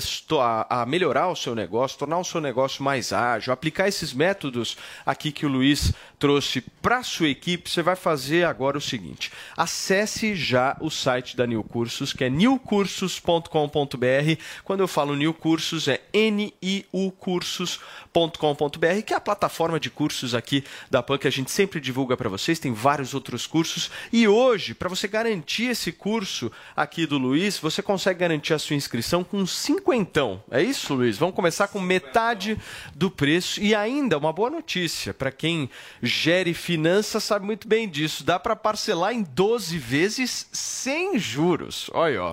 a 0.69 0.85
melhorar 0.85 1.29
o 1.29 1.35
seu 1.35 1.55
negócio, 1.55 1.97
tornar 1.97 2.19
o 2.19 2.23
seu 2.23 2.39
negócio 2.39 2.83
mais 2.83 3.11
ágil, 3.11 3.51
aplicar 3.51 3.87
esses 3.87 4.13
métodos 4.13 4.77
aqui 5.05 5.31
que 5.31 5.45
o 5.45 5.49
Luiz 5.49 5.93
trouxe 6.19 6.61
para 6.81 7.01
sua 7.01 7.29
equipe, 7.29 7.69
você 7.69 7.81
vai 7.81 7.95
fazer 7.95 8.45
agora 8.45 8.77
o 8.77 8.81
seguinte: 8.81 9.31
acesse 9.55 10.35
já 10.35 10.75
o 10.81 10.89
site 10.89 11.37
da 11.37 11.47
New 11.47 11.63
Cursos, 11.63 12.11
que 12.11 12.25
é 12.25 12.29
newcursos.com.br. 12.29 14.41
Quando 14.63 14.81
eu 14.81 14.87
falo 14.87 15.15
New 15.15 15.33
Cursos, 15.33 15.87
é 15.87 16.01
N-I-U 16.13 17.11
cursos.com.br, 17.13 19.01
que 19.05 19.13
é 19.13 19.15
a 19.15 19.21
plataforma 19.21 19.79
de 19.79 19.89
cursos 19.89 20.35
aqui 20.35 20.63
da 20.91 21.01
PAN 21.01 21.17
que 21.17 21.27
a 21.27 21.31
gente 21.31 21.51
sempre 21.51 21.79
divulga 21.79 22.17
para 22.17 22.27
vocês. 22.27 22.59
Tem 22.59 22.73
vários 22.73 23.13
outros 23.13 23.47
cursos. 23.47 23.89
E 24.11 24.27
hoje, 24.27 24.73
para 24.73 24.89
você 24.89 25.07
garantir 25.07 25.65
esse 25.65 25.91
curso 25.91 26.51
aqui 26.75 27.05
do 27.05 27.17
Luiz, 27.17 27.57
você 27.57 27.81
consegue 27.81 28.19
garantir 28.19 28.53
a 28.53 28.59
sua 28.59 28.75
inscrição 28.75 29.23
com 29.23 29.45
cinquentão. 29.45 30.43
É 30.51 30.61
isso, 30.61 30.93
Luiz? 30.93 31.17
Vamos 31.17 31.35
começar 31.35 31.69
com 31.69 31.79
metade 31.79 32.57
do 32.93 33.09
preço. 33.09 33.61
E 33.61 33.73
ainda, 33.73 34.17
uma 34.17 34.33
boa 34.33 34.49
notícia, 34.49 35.13
para 35.13 35.31
quem 35.31 35.69
gere 36.09 36.53
finanças 36.53 37.23
sabe 37.23 37.45
muito 37.45 37.67
bem 37.67 37.87
disso. 37.87 38.23
Dá 38.23 38.37
para 38.37 38.55
parcelar 38.55 39.13
em 39.13 39.23
12 39.23 39.77
vezes 39.77 40.47
sem 40.51 41.17
juros. 41.17 41.89
Olha, 41.93 42.23
ó. 42.23 42.31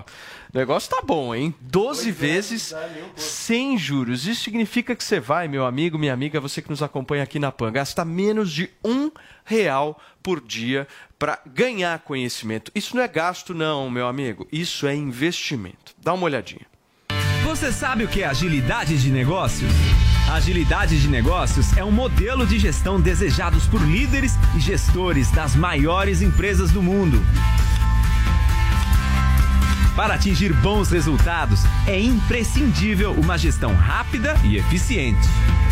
O 0.53 0.57
negócio 0.57 0.89
tá 0.89 1.01
bom, 1.01 1.35
hein? 1.35 1.53
12 1.61 2.11
vezes 2.11 2.73
sem 3.15 3.77
juros. 3.77 4.25
Isso 4.25 4.43
significa 4.43 4.95
que 4.95 5.03
você 5.03 5.19
vai, 5.19 5.47
meu 5.47 5.65
amigo, 5.65 5.97
minha 5.97 6.13
amiga, 6.13 6.39
você 6.39 6.61
que 6.61 6.69
nos 6.69 6.81
acompanha 6.81 7.23
aqui 7.23 7.37
na 7.37 7.51
PAN, 7.51 7.71
gastar 7.71 8.05
menos 8.05 8.51
de 8.51 8.69
um 8.83 9.11
real 9.45 10.01
por 10.23 10.41
dia 10.41 10.87
para 11.19 11.39
ganhar 11.45 11.99
conhecimento. 11.99 12.71
Isso 12.73 12.95
não 12.95 13.03
é 13.03 13.07
gasto, 13.07 13.53
não, 13.53 13.89
meu 13.89 14.07
amigo. 14.07 14.47
Isso 14.51 14.87
é 14.87 14.95
investimento. 14.95 15.93
Dá 16.01 16.13
uma 16.13 16.23
olhadinha. 16.23 16.65
Você 17.43 17.71
sabe 17.71 18.03
o 18.03 18.07
que 18.07 18.23
é 18.23 18.27
agilidade 18.27 18.97
de 19.01 19.09
negócios? 19.09 19.71
Agilidade 20.27 20.99
de 20.99 21.07
negócios 21.07 21.75
é 21.77 21.85
um 21.85 21.91
modelo 21.91 22.45
de 22.45 22.59
gestão 22.59 22.99
desejados 22.99 23.65
por 23.65 23.81
líderes 23.81 24.33
e 24.57 24.59
gestores 24.59 25.31
das 25.31 25.55
maiores 25.55 26.21
empresas 26.21 26.69
do 26.69 26.83
mundo. 26.83 27.25
Para 29.97 30.13
atingir 30.13 30.53
bons 30.53 30.91
resultados, 30.91 31.63
é 31.87 31.99
imprescindível 31.99 33.13
uma 33.13 33.35
gestão 33.35 33.73
rápida 33.73 34.35
e 34.43 34.55
eficiente. 34.55 35.27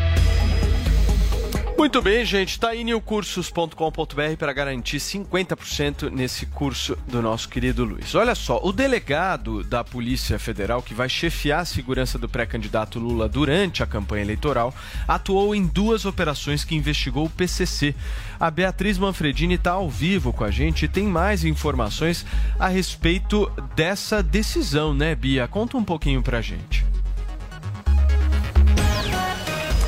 Muito 1.77 2.01
bem, 2.01 2.23
gente. 2.23 2.59
Tá 2.59 2.69
aí 2.69 2.83
newcursos.com.br 2.83 4.37
para 4.37 4.53
garantir 4.53 4.97
50% 4.99 6.09
nesse 6.09 6.45
curso 6.45 6.97
do 7.07 7.21
nosso 7.21 7.49
querido 7.49 7.83
Luiz. 7.83 8.15
Olha 8.15 8.35
só, 8.35 8.59
o 8.63 8.71
delegado 8.71 9.63
da 9.63 9.83
Polícia 9.83 10.37
Federal 10.39 10.81
que 10.81 10.93
vai 10.93 11.09
chefiar 11.09 11.59
a 11.59 11.65
segurança 11.65 12.17
do 12.17 12.29
pré-candidato 12.29 12.99
Lula 12.99 13.27
durante 13.27 13.83
a 13.83 13.87
campanha 13.87 14.23
eleitoral 14.23 14.73
atuou 15.07 15.53
em 15.53 15.65
duas 15.65 16.05
operações 16.05 16.63
que 16.63 16.75
investigou 16.75 17.25
o 17.25 17.29
PCC. 17.29 17.95
A 18.39 18.49
Beatriz 18.49 18.97
Manfredini 18.97 19.55
está 19.55 19.71
ao 19.71 19.89
vivo 19.89 20.31
com 20.31 20.43
a 20.43 20.51
gente 20.51 20.85
e 20.85 20.87
tem 20.87 21.05
mais 21.05 21.43
informações 21.43 22.25
a 22.59 22.67
respeito 22.67 23.51
dessa 23.75 24.21
decisão, 24.23 24.93
né, 24.93 25.15
Bia? 25.15 25.47
Conta 25.47 25.75
um 25.75 25.83
pouquinho 25.83 26.21
pra 26.21 26.39
gente. 26.39 26.85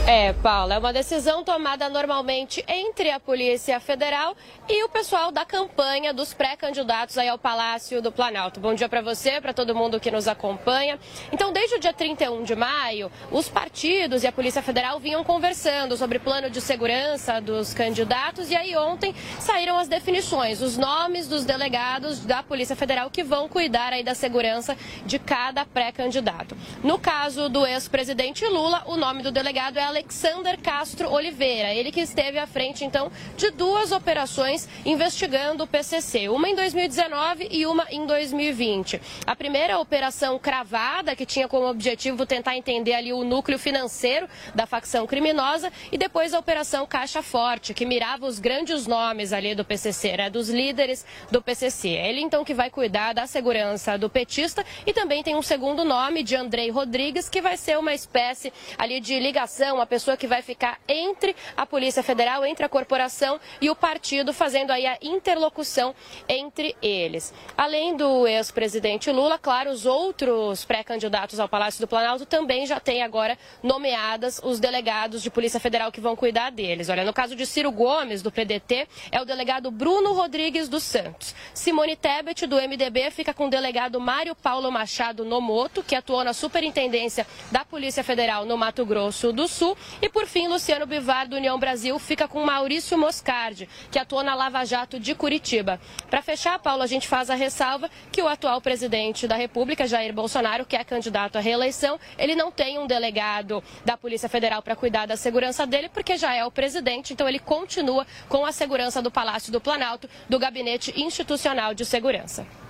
É, 0.07 0.33
Paula, 0.33 0.75
é 0.75 0.77
uma 0.77 0.93
decisão 0.93 1.43
tomada 1.43 1.89
normalmente 1.89 2.63
entre 2.67 3.09
a 3.09 3.19
Polícia 3.19 3.79
Federal 3.79 4.37
e 4.69 4.83
o 4.83 4.89
pessoal 4.89 5.31
da 5.31 5.43
campanha 5.43 6.13
dos 6.13 6.31
pré-candidatos 6.31 7.17
aí 7.17 7.27
ao 7.27 7.39
Palácio 7.39 8.03
do 8.03 8.11
Planalto. 8.11 8.59
Bom 8.59 8.75
dia 8.75 8.87
para 8.87 9.01
você, 9.01 9.41
para 9.41 9.51
todo 9.51 9.73
mundo 9.73 9.99
que 9.99 10.11
nos 10.11 10.27
acompanha. 10.27 10.99
Então, 11.31 11.51
desde 11.51 11.77
o 11.77 11.79
dia 11.79 11.91
31 11.91 12.43
de 12.43 12.55
maio, 12.55 13.11
os 13.31 13.49
partidos 13.49 14.21
e 14.21 14.27
a 14.27 14.31
Polícia 14.31 14.61
Federal 14.61 14.99
vinham 14.99 15.23
conversando 15.23 15.97
sobre 15.97 16.19
plano 16.19 16.51
de 16.51 16.61
segurança 16.61 17.41
dos 17.41 17.73
candidatos 17.73 18.51
e 18.51 18.55
aí 18.55 18.77
ontem 18.77 19.11
saíram 19.39 19.75
as 19.75 19.87
definições, 19.87 20.61
os 20.61 20.77
nomes 20.77 21.27
dos 21.27 21.45
delegados 21.45 22.19
da 22.19 22.43
Polícia 22.43 22.75
Federal 22.75 23.09
que 23.09 23.23
vão 23.23 23.49
cuidar 23.49 23.91
aí 23.91 24.03
da 24.03 24.13
segurança 24.13 24.77
de 25.03 25.17
cada 25.17 25.65
pré-candidato. 25.65 26.55
No 26.83 26.99
caso 26.99 27.49
do 27.49 27.65
ex-presidente 27.65 28.45
Lula, 28.45 28.83
o 28.85 28.95
nome 28.95 29.23
do 29.23 29.31
delegado 29.31 29.79
é 29.79 29.94
Alexander 29.95 30.59
Castro 30.59 31.09
Oliveira, 31.09 31.73
ele 31.73 31.89
que 31.89 32.01
esteve 32.01 32.37
à 32.37 32.45
frente 32.45 32.83
então 32.83 33.09
de 33.37 33.49
duas 33.51 33.93
operações 33.93 34.67
investigando 34.85 35.63
o 35.63 35.67
PCC, 35.67 36.27
uma 36.27 36.49
em 36.49 36.53
2019 36.55 37.47
e 37.49 37.65
uma 37.65 37.87
em 37.89 38.05
2020. 38.05 39.01
A 39.25 39.33
primeira 39.37 39.75
a 39.75 39.79
operação 39.79 40.37
cravada, 40.37 41.15
que 41.15 41.25
tinha 41.25 41.47
como 41.47 41.69
objetivo 41.69 42.25
tentar 42.25 42.57
entender 42.57 42.93
ali 42.93 43.13
o 43.13 43.23
núcleo 43.23 43.57
financeiro 43.57 44.27
da 44.53 44.65
facção 44.65 45.07
criminosa, 45.07 45.71
e 45.89 45.97
depois 45.97 46.33
a 46.33 46.39
operação 46.39 46.85
Caixa 46.85 47.21
Forte, 47.21 47.73
que 47.73 47.85
mirava 47.85 48.25
os 48.25 48.37
grandes 48.37 48.85
nomes 48.85 49.31
ali 49.31 49.55
do 49.55 49.63
PCC, 49.63 50.17
né, 50.17 50.29
dos 50.29 50.49
líderes 50.49 51.05
do 51.31 51.41
PCC. 51.41 51.87
Ele 51.87 52.19
então 52.19 52.43
que 52.43 52.53
vai 52.53 52.69
cuidar 52.69 53.13
da 53.13 53.25
segurança 53.27 53.97
do 53.97 54.09
petista 54.09 54.65
e 54.85 54.91
também 54.91 55.23
tem 55.23 55.37
um 55.37 55.41
segundo 55.41 55.85
nome 55.85 56.21
de 56.21 56.35
Andrei 56.35 56.69
Rodrigues, 56.69 57.29
que 57.29 57.41
vai 57.41 57.55
ser 57.55 57.79
uma 57.79 57.93
espécie 57.93 58.51
ali 58.77 58.99
de 58.99 59.17
ligação, 59.21 59.84
uma 59.85 59.87
pessoa 59.87 60.17
que 60.17 60.25
vai 60.25 60.41
ficar 60.41 60.79
entre 60.87 61.35
a 61.55 61.63
Polícia 61.63 62.01
Federal, 62.01 62.43
entre 62.43 62.65
a 62.65 62.69
corporação 62.69 63.39
e 63.61 63.69
o 63.69 63.75
partido, 63.75 64.33
fazendo 64.33 64.71
aí 64.71 64.87
a 64.87 64.97
interlocução 64.99 65.93
entre 66.27 66.75
eles. 66.81 67.31
Além 67.55 67.95
do 67.95 68.25
ex-presidente 68.25 69.11
Lula, 69.11 69.37
claro, 69.37 69.69
os 69.69 69.85
outros 69.85 70.65
pré-candidatos 70.65 71.39
ao 71.39 71.47
Palácio 71.47 71.79
do 71.79 71.87
Planalto 71.87 72.25
também 72.25 72.65
já 72.65 72.79
têm 72.79 73.03
agora 73.03 73.37
nomeadas 73.61 74.41
os 74.43 74.59
delegados 74.59 75.21
de 75.21 75.29
Polícia 75.29 75.59
Federal 75.59 75.91
que 75.91 76.01
vão 76.01 76.15
cuidar 76.15 76.49
deles. 76.49 76.89
Olha, 76.89 77.05
no 77.05 77.13
caso 77.13 77.35
de 77.35 77.45
Ciro 77.45 77.71
Gomes, 77.71 78.23
do 78.23 78.31
PDT, 78.31 78.87
é 79.11 79.21
o 79.21 79.25
delegado 79.25 79.69
Bruno 79.69 80.13
Rodrigues 80.13 80.67
dos 80.67 80.81
Santos. 80.81 81.35
Simone 81.53 81.95
Tebet, 81.95 82.47
do 82.47 82.55
MDB, 82.55 83.11
fica 83.11 83.35
com 83.35 83.45
o 83.45 83.49
delegado 83.51 84.01
Mário 84.01 84.33
Paulo 84.33 84.71
Machado 84.71 85.23
Nomoto, 85.23 85.83
que 85.83 85.95
atuou 85.95 86.23
na 86.23 86.33
Superintendência 86.33 87.27
da 87.51 87.63
Polícia 87.63 88.03
Federal 88.03 88.45
no 88.45 88.57
Mato 88.57 88.83
Grosso 88.83 89.31
do 89.31 89.47
Sul. 89.47 89.74
E 90.01 90.09
por 90.09 90.25
fim, 90.25 90.47
Luciano 90.47 90.85
Bivar, 90.85 91.27
do 91.27 91.35
União 91.35 91.57
Brasil, 91.59 91.97
fica 91.99 92.27
com 92.27 92.43
Maurício 92.43 92.97
Moscardi, 92.97 93.67
que 93.91 93.99
atuou 93.99 94.23
na 94.23 94.35
Lava 94.35 94.63
Jato 94.65 94.99
de 94.99 95.15
Curitiba. 95.15 95.79
Para 96.09 96.21
fechar, 96.21 96.59
Paulo, 96.59 96.83
a 96.83 96.87
gente 96.87 97.07
faz 97.07 97.29
a 97.29 97.35
ressalva 97.35 97.89
que 98.11 98.21
o 98.21 98.27
atual 98.27 98.61
presidente 98.61 99.27
da 99.27 99.35
República, 99.35 99.87
Jair 99.87 100.13
Bolsonaro, 100.13 100.65
que 100.65 100.75
é 100.75 100.83
candidato 100.83 101.37
à 101.37 101.41
reeleição, 101.41 101.99
ele 102.17 102.35
não 102.35 102.51
tem 102.51 102.77
um 102.77 102.87
delegado 102.87 103.63
da 103.83 103.97
Polícia 103.97 104.29
Federal 104.29 104.61
para 104.61 104.75
cuidar 104.75 105.05
da 105.05 105.17
segurança 105.17 105.65
dele, 105.65 105.89
porque 105.89 106.17
já 106.17 106.33
é 106.33 106.45
o 106.45 106.51
presidente, 106.51 107.13
então 107.13 107.27
ele 107.27 107.39
continua 107.39 108.05
com 108.27 108.45
a 108.45 108.51
segurança 108.51 109.01
do 109.01 109.11
Palácio 109.11 109.51
do 109.51 109.61
Planalto, 109.61 110.09
do 110.29 110.39
Gabinete 110.39 110.93
Institucional 110.95 111.73
de 111.73 111.85
Segurança. 111.85 112.64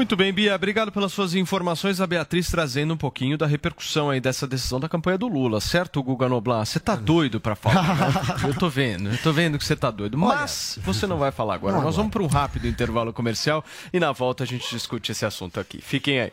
Muito 0.00 0.16
bem, 0.16 0.32
Bia, 0.32 0.54
obrigado 0.54 0.90
pelas 0.90 1.12
suas 1.12 1.34
informações. 1.34 2.00
A 2.00 2.06
Beatriz 2.06 2.48
trazendo 2.48 2.94
um 2.94 2.96
pouquinho 2.96 3.36
da 3.36 3.46
repercussão 3.46 4.08
aí 4.08 4.18
dessa 4.18 4.46
decisão 4.46 4.80
da 4.80 4.88
campanha 4.88 5.18
do 5.18 5.28
Lula, 5.28 5.60
certo, 5.60 6.02
Guga 6.02 6.26
Noblar? 6.26 6.64
Você 6.64 6.80
tá 6.80 6.96
doido 6.96 7.38
para 7.38 7.54
falar? 7.54 7.98
Né? 7.98 8.48
Eu 8.48 8.54
tô 8.54 8.70
vendo, 8.70 9.10
eu 9.10 9.18
tô 9.18 9.30
vendo 9.30 9.58
que 9.58 9.64
você 9.64 9.76
tá 9.76 9.90
doido. 9.90 10.16
Mas 10.16 10.78
você 10.82 11.06
não 11.06 11.18
vai 11.18 11.30
falar 11.30 11.52
agora. 11.56 11.82
Nós 11.82 11.96
vamos 11.96 12.10
para 12.10 12.22
um 12.22 12.26
rápido 12.26 12.66
intervalo 12.66 13.12
comercial 13.12 13.62
e 13.92 14.00
na 14.00 14.10
volta 14.10 14.42
a 14.42 14.46
gente 14.46 14.70
discute 14.70 15.12
esse 15.12 15.26
assunto 15.26 15.60
aqui. 15.60 15.82
Fiquem 15.82 16.18
aí. 16.18 16.32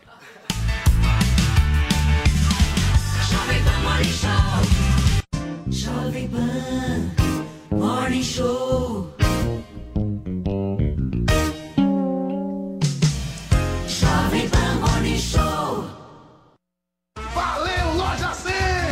Jovem 3.30 3.64
Pan 3.66 3.80
Morning 3.84 4.14
Show. 4.14 4.62
Jovem 5.68 6.30
Pan 6.30 7.76
Morning 7.76 8.24
Show. 8.24 8.97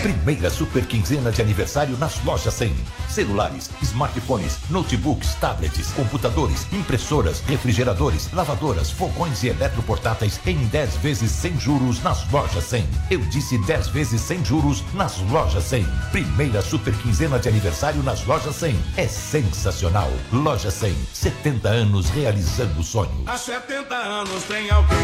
Primeira 0.05 0.51
super 0.51 0.85
quinzena 0.85 1.31
de 1.31 1.41
aniversário 1.41 1.97
nas 1.97 2.23
lojas 2.23 2.53
100. 2.53 2.75
Celulares, 3.09 3.71
smartphones, 3.81 4.59
notebooks, 4.69 5.33
tablets, 5.41 5.87
computadores, 5.93 6.67
impressoras, 6.71 7.39
refrigeradores, 7.47 8.31
lavadoras, 8.31 8.91
fogões 8.91 9.41
e 9.41 9.47
eletroportáteis 9.47 10.39
em 10.45 10.57
10 10.67 10.97
vezes 10.97 11.31
sem 11.31 11.59
juros 11.59 12.03
nas 12.03 12.29
lojas 12.31 12.65
100. 12.65 12.87
Eu 13.09 13.19
disse 13.21 13.57
10 13.57 13.87
vezes 13.87 14.21
sem 14.21 14.45
juros 14.45 14.83
nas 14.93 15.17
lojas 15.21 15.63
100. 15.63 15.83
Primeira 16.11 16.61
super 16.61 16.93
quinzena 16.97 17.39
de 17.39 17.49
aniversário 17.49 18.03
nas 18.03 18.23
lojas 18.27 18.55
100. 18.57 18.79
É 18.97 19.07
sensacional. 19.07 20.11
Loja 20.31 20.69
100, 20.69 20.95
70 21.13 21.67
anos 21.67 22.11
realizando 22.11 22.83
sonhos. 22.83 23.27
Há 23.27 23.39
70 23.39 23.95
anos 23.95 24.43
tem 24.43 24.69
alguém, 24.69 24.97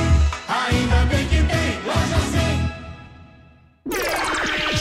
ainda 0.48 1.06
bem 1.06 1.28
que 1.28 1.38
tem 1.38 1.82
Loja 1.88 2.20
100. 2.34 4.31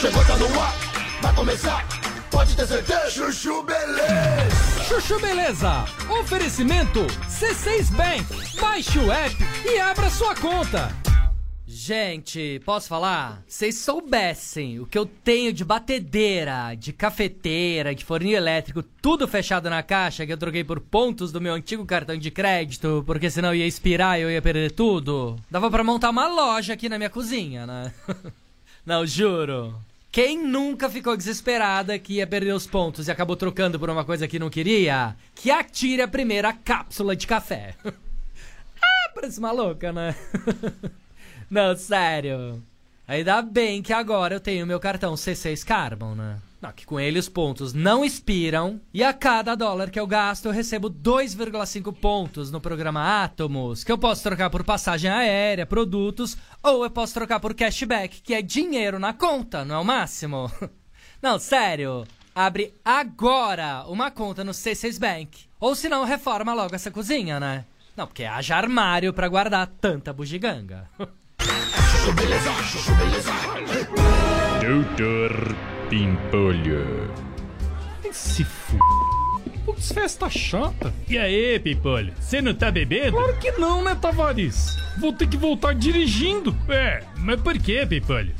Chegou, 0.01 0.25
tá 0.25 0.35
no 0.35 0.59
ar, 0.59 0.73
vai 1.21 1.35
começar, 1.35 1.87
pode 2.31 2.55
ter 2.55 2.65
certeza. 2.65 3.11
Chuchu 3.11 3.61
Beleza. 3.61 4.83
Chuchu 4.87 5.19
Beleza. 5.19 5.85
Oferecimento 6.19 7.01
C6 7.29 7.91
Bank. 7.91 8.59
Baixe 8.59 8.97
o 8.97 9.11
app 9.11 9.35
e 9.63 9.79
abra 9.79 10.09
sua 10.09 10.33
conta. 10.33 10.89
Gente, 11.67 12.59
posso 12.65 12.87
falar? 12.87 13.43
Vocês 13.47 13.75
soubessem 13.77 14.79
o 14.79 14.87
que 14.87 14.97
eu 14.97 15.05
tenho 15.05 15.53
de 15.53 15.63
batedeira, 15.63 16.73
de 16.73 16.91
cafeteira, 16.91 17.93
de 17.93 18.03
forninho 18.03 18.37
elétrico, 18.37 18.81
tudo 18.81 19.27
fechado 19.27 19.69
na 19.69 19.83
caixa 19.83 20.25
que 20.25 20.33
eu 20.33 20.37
troquei 20.37 20.63
por 20.63 20.79
pontos 20.79 21.31
do 21.31 21.39
meu 21.39 21.53
antigo 21.53 21.85
cartão 21.85 22.17
de 22.17 22.31
crédito, 22.31 23.03
porque 23.05 23.29
senão 23.29 23.53
ia 23.53 23.67
expirar 23.67 24.17
e 24.17 24.23
eu 24.23 24.31
ia 24.31 24.41
perder 24.41 24.71
tudo. 24.71 25.35
Dava 25.51 25.69
pra 25.69 25.83
montar 25.83 26.09
uma 26.09 26.27
loja 26.27 26.73
aqui 26.73 26.89
na 26.89 26.97
minha 26.97 27.09
cozinha, 27.11 27.67
né? 27.67 27.93
Não, 28.83 29.05
juro. 29.05 29.75
Quem 30.11 30.37
nunca 30.45 30.89
ficou 30.89 31.15
desesperada 31.15 31.97
que 31.97 32.15
ia 32.15 32.27
perder 32.27 32.51
os 32.53 32.67
pontos 32.67 33.07
e 33.07 33.11
acabou 33.11 33.37
trocando 33.37 33.79
por 33.79 33.89
uma 33.89 34.03
coisa 34.03 34.27
que 34.27 34.37
não 34.37 34.49
queria? 34.49 35.15
Que 35.33 35.49
atire 35.49 36.01
a 36.01 36.07
primeira 36.07 36.51
cápsula 36.51 37.15
de 37.15 37.25
café. 37.25 37.75
ah, 37.85 39.11
parece 39.15 39.39
maluca, 39.39 39.93
né? 39.93 40.13
não, 41.49 41.73
sério. 41.77 42.61
Ainda 43.07 43.41
bem 43.41 43.81
que 43.81 43.93
agora 43.93 44.35
eu 44.35 44.41
tenho 44.41 44.67
meu 44.67 44.81
cartão 44.81 45.13
C6 45.13 45.63
Carbon, 45.65 46.13
né? 46.13 46.39
Não, 46.61 46.71
que 46.71 46.85
com 46.85 46.99
ele 46.99 47.17
os 47.17 47.27
pontos 47.27 47.73
não 47.73 48.05
expiram 48.05 48.79
e 48.93 49.03
a 49.03 49.11
cada 49.11 49.55
dólar 49.55 49.89
que 49.89 49.99
eu 49.99 50.05
gasto 50.05 50.45
eu 50.45 50.51
recebo 50.51 50.91
2,5 50.91 51.91
pontos 51.91 52.51
no 52.51 52.61
programa 52.61 53.23
Atomos, 53.23 53.83
que 53.83 53.91
eu 53.91 53.97
posso 53.97 54.21
trocar 54.21 54.51
por 54.51 54.63
passagem 54.63 55.09
aérea, 55.09 55.65
produtos, 55.65 56.37
ou 56.61 56.83
eu 56.83 56.91
posso 56.91 57.15
trocar 57.15 57.39
por 57.39 57.55
cashback, 57.55 58.21
que 58.21 58.35
é 58.35 58.43
dinheiro 58.43 58.99
na 58.99 59.11
conta, 59.11 59.65
não 59.65 59.75
é 59.75 59.79
o 59.79 59.83
máximo? 59.83 60.51
Não, 61.21 61.37
sério. 61.37 62.03
Abre 62.33 62.73
agora 62.83 63.85
uma 63.87 64.09
conta 64.09 64.43
no 64.43 64.51
C6 64.51 64.99
Bank. 64.99 65.45
Ou 65.59 65.75
se 65.75 65.87
não, 65.87 66.03
reforma 66.03 66.51
logo 66.55 66.73
essa 66.73 66.89
cozinha, 66.89 67.39
né? 67.39 67.65
Não, 67.95 68.07
porque 68.07 68.23
haja 68.23 68.55
armário 68.55 69.13
pra 69.13 69.27
guardar 69.27 69.67
tanta 69.67 70.11
bugiganga. 70.11 70.89
Doutor 74.61 75.55
Pimpolho. 75.91 77.11
Se 78.13 78.43
f... 78.43 78.77
Putz, 79.65 79.91
festa 79.91 80.29
chata. 80.29 80.93
E 81.09 81.17
aí, 81.17 81.59
Pimpolho? 81.59 82.13
Você 82.17 82.41
não 82.41 82.53
tá 82.53 82.71
bebendo? 82.71 83.17
Claro 83.17 83.37
que 83.37 83.51
não, 83.51 83.83
né, 83.83 83.93
Tavares? 83.93 84.77
Vou 85.01 85.11
ter 85.11 85.27
que 85.27 85.35
voltar 85.35 85.75
dirigindo. 85.75 86.55
É, 86.69 87.03
mas 87.17 87.41
por 87.41 87.59
que, 87.59 87.85
Pimpolho? 87.85 88.33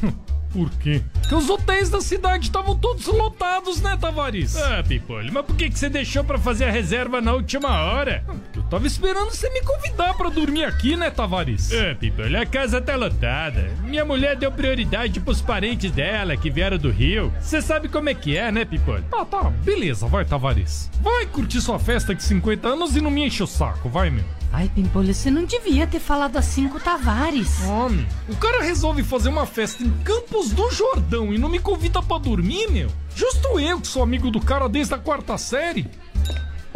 Por 0.54 0.70
quê? 0.80 1.02
Porque 1.14 1.36
os 1.36 1.50
hotéis 1.50 1.90
da 1.90 2.00
cidade 2.00 2.46
estavam 2.46 2.78
todos 2.78 3.06
lotados, 3.08 3.82
né, 3.82 3.98
Tavares? 4.00 4.56
Ah, 4.56 4.82
Pimpolho, 4.88 5.34
mas 5.34 5.46
por 5.46 5.56
que, 5.58 5.70
que 5.70 5.78
você 5.78 5.90
deixou 5.90 6.24
pra 6.24 6.38
fazer 6.38 6.66
a 6.66 6.72
reserva 6.72 7.20
na 7.20 7.34
última 7.34 7.82
hora? 7.84 8.24
Tava 8.72 8.88
esperando 8.88 9.32
você 9.32 9.50
me 9.50 9.60
convidar 9.64 10.14
pra 10.14 10.30
dormir 10.30 10.64
aqui, 10.64 10.96
né, 10.96 11.12
Tavares? 11.12 11.74
Ah, 11.74 11.94
Pimpolho, 11.94 12.40
a 12.40 12.46
casa 12.46 12.80
tá 12.80 12.96
lotada. 12.96 13.70
Minha 13.84 14.06
mulher 14.06 14.38
deu 14.38 14.50
prioridade 14.50 15.20
pros 15.20 15.42
parentes 15.42 15.92
dela 15.92 16.38
que 16.38 16.50
vieram 16.50 16.78
do 16.78 16.90
Rio. 16.90 17.34
Você 17.42 17.62
sabe 17.62 17.90
como 17.90 18.08
é 18.08 18.14
que 18.14 18.38
é, 18.38 18.50
né, 18.50 18.64
Pimpolho? 18.64 19.04
Tá, 19.12 19.26
tá, 19.26 19.50
beleza, 19.50 20.08
vai, 20.08 20.24
Tavares. 20.24 20.90
Vai 21.02 21.26
curtir 21.26 21.60
sua 21.60 21.80
festa 21.80 22.16
de 22.16 22.24
50 22.24 22.66
anos 22.66 22.96
e 22.96 23.02
não 23.02 23.12
me 23.12 23.26
enche 23.26 23.44
o 23.44 23.48
saco, 23.48 23.90
vai, 23.90 24.10
meu. 24.10 24.24
Ai, 24.54 24.72
Pimpolho, 24.74 25.14
você 25.14 25.30
não 25.30 25.44
devia 25.44 25.86
ter 25.86 26.00
falado 26.00 26.38
assim 26.38 26.70
com 26.70 26.78
o 26.78 26.82
Tavares. 26.82 27.62
Homem, 27.68 28.08
o 28.30 28.38
cara 28.38 28.64
resolve 28.64 29.04
fazer 29.04 29.28
uma 29.28 29.46
festa 29.46 29.84
em 29.84 29.92
Campos 30.04 30.52
do 30.52 30.72
Jordão 30.72 31.34
e 31.34 31.38
não 31.38 31.50
me 31.50 31.60
convida 31.60 32.02
pra 32.02 32.18
dormir, 32.18 32.70
meu? 32.72 32.90
Justo 33.14 33.60
eu 33.60 33.82
que 33.82 33.88
sou 33.88 34.02
amigo 34.02 34.32
do 34.32 34.40
cara 34.40 34.70
desde 34.70 34.94
a 34.94 34.98
quarta 34.98 35.38
série. 35.38 35.90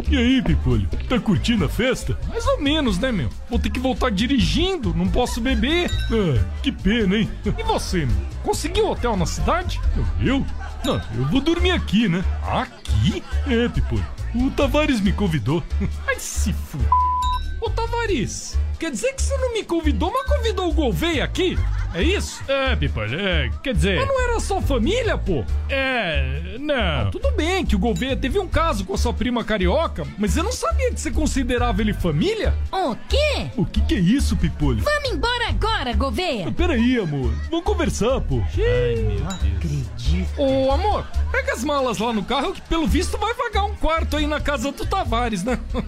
E 0.08 0.16
aí, 0.16 0.40
Pipolho? 0.40 0.88
Tá 1.08 1.18
curtindo 1.18 1.64
a 1.64 1.68
festa? 1.68 2.16
Mais 2.28 2.46
ou 2.46 2.60
menos, 2.60 2.96
né, 2.98 3.10
meu? 3.10 3.28
Vou 3.50 3.58
ter 3.58 3.70
que 3.70 3.80
voltar 3.80 4.10
dirigindo, 4.10 4.94
não 4.94 5.08
posso 5.08 5.40
beber. 5.40 5.90
Ah, 6.12 6.44
que 6.62 6.70
pena, 6.70 7.16
hein? 7.16 7.28
E 7.44 7.62
você, 7.64 8.06
meu? 8.06 8.16
Conseguiu 8.44 8.88
hotel 8.88 9.16
na 9.16 9.26
cidade? 9.26 9.80
Eu? 10.20 10.46
Não, 10.84 11.02
eu 11.16 11.24
vou 11.28 11.40
dormir 11.40 11.72
aqui, 11.72 12.08
né? 12.08 12.24
Aqui? 12.44 13.22
É, 13.48 13.68
Pipolho. 13.68 14.06
O 14.32 14.48
Tavares 14.50 15.00
me 15.00 15.12
convidou. 15.12 15.62
Ai, 16.06 16.20
se 16.20 16.50
f... 16.50 16.78
Ô, 17.60 17.68
Tavares, 17.70 18.56
quer 18.76 18.90
dizer 18.90 19.14
que 19.14 19.22
você 19.22 19.36
não 19.36 19.52
me 19.52 19.64
convidou, 19.64 20.12
mas 20.12 20.26
convidou 20.26 20.68
o 20.68 20.72
Gouveia 20.72 21.24
aqui? 21.24 21.58
É 21.94 22.02
isso? 22.02 22.42
É, 22.46 22.76
Pipolho, 22.76 23.18
é, 23.18 23.50
quer 23.62 23.74
dizer... 23.74 23.96
Mas 23.98 24.06
não 24.06 24.20
era 24.20 24.38
só 24.38 24.60
família, 24.60 25.16
pô? 25.16 25.44
É, 25.68 26.56
não... 26.60 26.74
Ah, 26.74 27.08
tudo 27.10 27.30
bem 27.32 27.64
que 27.64 27.74
o 27.74 27.78
Gouveia 27.78 28.14
teve 28.14 28.38
um 28.38 28.46
caso 28.46 28.84
com 28.84 28.92
a 28.92 28.98
sua 28.98 29.14
prima 29.14 29.42
carioca, 29.42 30.06
mas 30.18 30.36
eu 30.36 30.44
não 30.44 30.52
sabia 30.52 30.92
que 30.92 31.00
você 31.00 31.10
considerava 31.10 31.80
ele 31.80 31.94
família. 31.94 32.54
O 32.70 32.94
quê? 33.08 33.50
O 33.56 33.64
que 33.64 33.80
que 33.80 33.94
é 33.94 33.98
isso, 33.98 34.36
Pipolho? 34.36 34.82
Vamos 34.82 35.10
embora 35.10 35.48
agora, 35.48 35.94
Gouveia. 35.94 36.52
Peraí, 36.52 36.98
amor, 36.98 37.32
vamos 37.50 37.64
conversar, 37.64 38.20
pô. 38.20 38.42
Ai, 38.42 38.94
meu 38.96 39.16
Deus. 39.16 39.56
Acredito. 39.56 40.28
Ô, 40.36 40.70
amor, 40.70 41.06
pega 41.32 41.54
as 41.54 41.64
malas 41.64 41.98
lá 41.98 42.12
no 42.12 42.24
carro 42.24 42.52
que 42.52 42.60
pelo 42.62 42.86
visto 42.86 43.16
vai 43.16 43.32
vagar 43.32 43.64
um 43.64 43.74
quarto 43.74 44.16
aí 44.16 44.26
na 44.26 44.40
casa 44.40 44.70
do 44.70 44.84
Tavares, 44.84 45.42
né? 45.42 45.58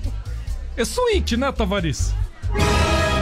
É 0.76 0.84
suíte, 0.84 1.36
né, 1.36 1.50
Tavares? 1.50 2.14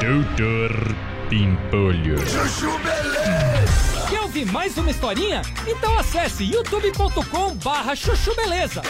Doutor 0.00 0.94
Pimpolho. 1.28 2.18
Chuchu 2.26 2.78
Beleza! 2.78 4.06
Quer 4.08 4.20
ouvir 4.20 4.46
mais 4.46 4.76
uma 4.78 4.90
historinha? 4.90 5.42
Então 5.66 5.98
acesse 5.98 6.44
youtube.com 6.44 7.54
barra 7.56 7.96
chuchu 7.96 8.34
beleza. 8.36 8.82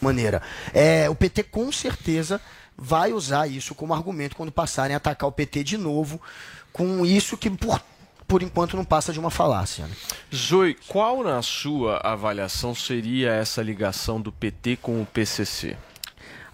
maneira. 0.00 0.42
É, 0.74 1.08
o 1.08 1.14
PT 1.14 1.44
com 1.44 1.70
certeza 1.70 2.40
vai 2.76 3.12
usar 3.12 3.46
isso 3.46 3.74
como 3.74 3.94
argumento 3.94 4.34
quando 4.34 4.50
passarem 4.50 4.94
a 4.94 4.96
atacar 4.96 5.28
o 5.28 5.32
PT 5.32 5.62
de 5.62 5.78
novo, 5.78 6.20
com 6.72 7.06
isso 7.06 7.36
que 7.36 7.48
por, 7.48 7.80
por 8.26 8.42
enquanto 8.42 8.76
não 8.76 8.84
passa 8.84 9.12
de 9.12 9.20
uma 9.20 9.30
falácia. 9.30 9.86
Né? 9.86 9.94
Zoe, 10.34 10.76
qual 10.88 11.22
na 11.22 11.40
sua 11.42 11.98
avaliação 11.98 12.74
seria 12.74 13.30
essa 13.30 13.62
ligação 13.62 14.20
do 14.20 14.32
PT 14.32 14.78
com 14.82 15.00
o 15.00 15.06
PCC? 15.06 15.76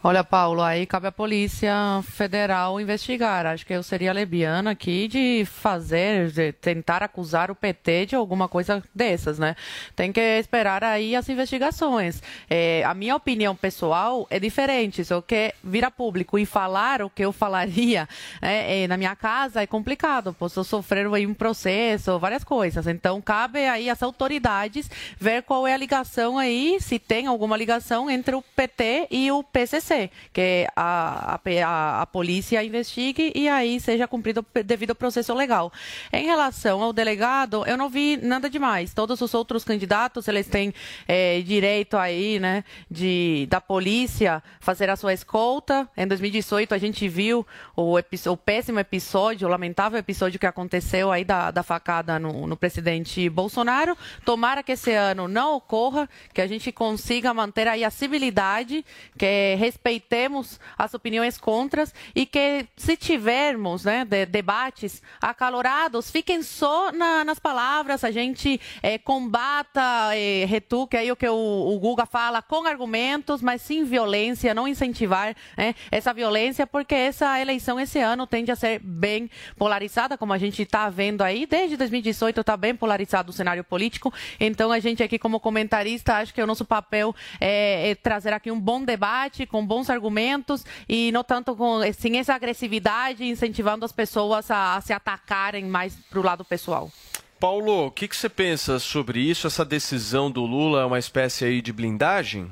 Olha, 0.09 0.25
Paulo, 0.25 0.63
aí 0.63 0.87
cabe 0.87 1.07
à 1.07 1.13
Polícia 1.13 1.71
Federal 2.03 2.81
investigar. 2.81 3.45
Acho 3.45 3.67
que 3.67 3.75
eu 3.75 3.83
seria 3.83 4.11
lebiana 4.11 4.71
aqui 4.71 5.07
de 5.07 5.45
fazer, 5.45 6.31
de 6.31 6.51
tentar 6.51 7.03
acusar 7.03 7.51
o 7.51 7.55
PT 7.55 8.07
de 8.07 8.17
alguma 8.17 8.49
coisa 8.49 8.83
dessas, 8.95 9.39
né? 9.39 9.55
Tem 9.95 10.11
que 10.11 10.19
esperar 10.39 10.83
aí 10.83 11.15
as 11.15 11.29
investigações. 11.29 12.23
É, 12.49 12.83
a 12.87 12.95
minha 12.95 13.15
opinião 13.15 13.55
pessoal 13.55 14.27
é 14.31 14.41
diferente. 14.41 15.05
Se 15.05 15.13
eu 15.13 15.21
quer 15.21 15.55
vir 15.63 15.85
a 15.85 15.91
público 15.91 16.39
e 16.39 16.47
falar 16.47 17.03
o 17.03 17.11
que 17.11 17.23
eu 17.23 17.31
falaria 17.31 18.09
né, 18.41 18.85
é, 18.85 18.89
na 18.89 18.97
minha 18.97 19.15
casa, 19.15 19.61
é 19.61 19.67
complicado. 19.67 20.33
Posso 20.33 20.65
sofrer 20.65 21.07
aí 21.13 21.27
um 21.27 21.35
processo, 21.35 22.19
várias 22.19 22.45
coisas. 22.45 22.87
Então, 22.87 23.21
cabe 23.21 23.67
aí 23.67 23.91
às 23.91 24.03
autoridades 24.03 24.91
ver 25.21 25.43
qual 25.43 25.67
é 25.67 25.75
a 25.75 25.77
ligação 25.77 26.39
aí, 26.39 26.79
se 26.81 26.99
tem 26.99 27.27
alguma 27.27 27.59
ligação 27.59 28.09
entre 28.09 28.35
o 28.35 28.41
PT 28.57 29.09
e 29.11 29.31
o 29.31 29.45
PCC 29.45 29.98
que 30.33 30.67
a, 30.77 31.35
a, 31.35 32.03
a, 32.03 32.07
polícia 32.07 32.63
investigue 32.63 33.33
e 33.35 33.49
aí 33.49 33.81
seja 33.81 34.07
cumprido 34.07 34.45
devido 34.65 34.91
ao 34.91 34.97
processo 34.97 35.35
legal. 35.35 35.73
Em 36.13 36.25
relação 36.25 36.83
ao 36.83 36.93
delegado, 36.93 37.65
eu 37.67 37.77
não 37.77 37.89
vi 37.89 38.17
nada 38.17 38.49
demais. 38.49 38.95
Todos 38.95 39.21
os 39.21 39.35
outros 39.35 39.65
candidatos, 39.65 40.29
eles 40.29 40.47
têm 40.47 40.73
é, 41.07 41.41
direito 41.41 41.97
aí, 41.97 42.39
né, 42.39 42.65
de, 42.91 43.47
da 43.51 43.61
polícia 43.61 44.43
fazer 44.61 44.91
a 44.91 44.97
sua 44.97 45.13
escolta. 45.13 45.89
Em 45.97 46.07
2018, 46.07 46.75
a 46.75 46.79
gente 46.79 47.09
viu 47.09 47.47
o, 47.77 47.97
o 47.97 48.37
péssimo 48.37 48.79
episódio, 48.79 49.47
o 49.47 49.51
lamentável 49.51 49.99
episódio 49.99 50.39
que 50.39 50.47
aconteceu 50.47 51.11
aí 51.11 51.25
da, 51.25 51.51
da 51.51 51.63
facada 51.63 52.19
no, 52.19 52.47
no 52.47 52.57
presidente 52.57 53.29
Bolsonaro. 53.29 53.97
Tomara 54.25 54.63
que 54.63 54.73
esse 54.73 54.93
ano 54.93 55.29
não 55.29 55.57
ocorra, 55.57 56.09
que 56.33 56.41
a 56.41 56.47
gente 56.47 56.71
consiga 56.73 57.33
manter 57.35 57.69
aí 57.69 57.85
a 57.85 57.91
civilidade, 57.91 58.85
que 59.17 59.25
é 59.25 59.55
respeitemos 59.79 60.59
as 60.77 60.93
opiniões 60.93 61.39
contras 61.39 61.95
e 62.15 62.27
que 62.27 62.67
se 62.77 62.97
tivermos 62.97 63.85
né, 63.85 64.05
de, 64.05 64.27
debates 64.27 65.01
acalorados, 65.21 66.11
fiquem 66.11 66.43
só 66.43 66.91
na, 66.93 67.25
nas 67.25 67.39
palavras, 67.39 68.03
a 68.03 68.11
gente 68.11 68.61
é, 68.83 68.99
combata, 68.99 69.81
é, 70.15 70.45
retuque 70.45 70.97
aí 70.97 71.11
o 71.13 71.17
que 71.17 71.29
o, 71.29 71.35
o 71.35 71.79
Guga 71.79 72.07
fala 72.07 72.43
com 72.43 72.67
argumentos, 72.67 73.41
mas 73.41 73.63
sem 73.63 73.85
violência, 73.85 74.53
não 74.53 74.67
incentivar 74.67 75.35
né, 75.57 75.75
essa 75.91 76.13
violência, 76.13 76.67
porque 76.67 76.95
essa 76.95 77.41
eleição 77.41 77.79
esse 77.79 77.99
ano 78.01 78.27
tende 78.27 78.51
a 78.51 78.57
ser 78.57 78.81
bem 78.81 79.31
polarizada, 79.57 80.19
como 80.19 80.33
a 80.33 80.39
gente 80.39 80.63
está 80.63 80.91
vendo 80.91 81.23
aí, 81.23 81.47
desde 81.47 81.77
2018 81.77 82.41
está 82.41 82.57
bem 82.57 82.75
polarizado 82.75 83.31
o 83.31 83.33
cenário 83.33 83.63
político, 83.63 84.13
então 84.41 84.73
a 84.73 84.81
gente 84.81 85.03
aqui 85.03 85.19
como 85.19 85.39
comentarista, 85.39 86.17
acho 86.17 86.35
que 86.35 86.43
o 86.43 86.47
nosso 86.47 86.65
papel 86.65 87.15
é, 87.41 87.91
é 87.91 87.95
trazer 87.95 88.33
aqui 88.33 88.51
um 88.51 88.61
bom 88.61 88.83
debate, 88.83 89.47
com 89.47 89.68
bons 89.69 89.91
argumentos 89.91 90.65
e 90.89 91.13
não 91.13 91.23
tanto 91.23 91.55
com 91.55 91.81
sem 91.93 92.19
essa 92.19 92.35
agressividade, 92.35 93.25
incentivando 93.25 93.85
as 93.85 93.93
pessoas 93.93 94.51
a, 94.51 94.77
a 94.77 94.81
se 94.81 94.93
atacarem 94.93 95.67
mais 95.67 95.95
para 96.09 96.19
o 96.19 96.23
lado 96.23 96.45
pessoal. 96.45 96.91
Paulo, 97.39 97.87
o 97.87 97.91
que, 97.91 98.09
que 98.09 98.17
você 98.17 98.29
pensa 98.29 98.81
sobre 98.81 99.21
isso? 99.21 99.47
Essa 99.47 99.65
decisão 99.65 100.29
do 100.31 100.45
Lula 100.45 100.83
é 100.83 100.85
uma 100.85 100.99
espécie 100.99 101.45
aí 101.45 101.63
de 101.63 101.73
blindagem? 101.73 102.51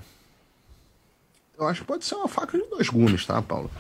Eu 1.59 1.67
acho 1.67 1.81
que 1.81 1.87
pode 1.87 2.05
ser 2.05 2.14
uma 2.14 2.29
faca 2.29 2.57
de 2.59 2.64
dois 2.69 2.89
gumes, 2.89 3.25
tá, 3.25 3.41
Paulo? 3.41 3.71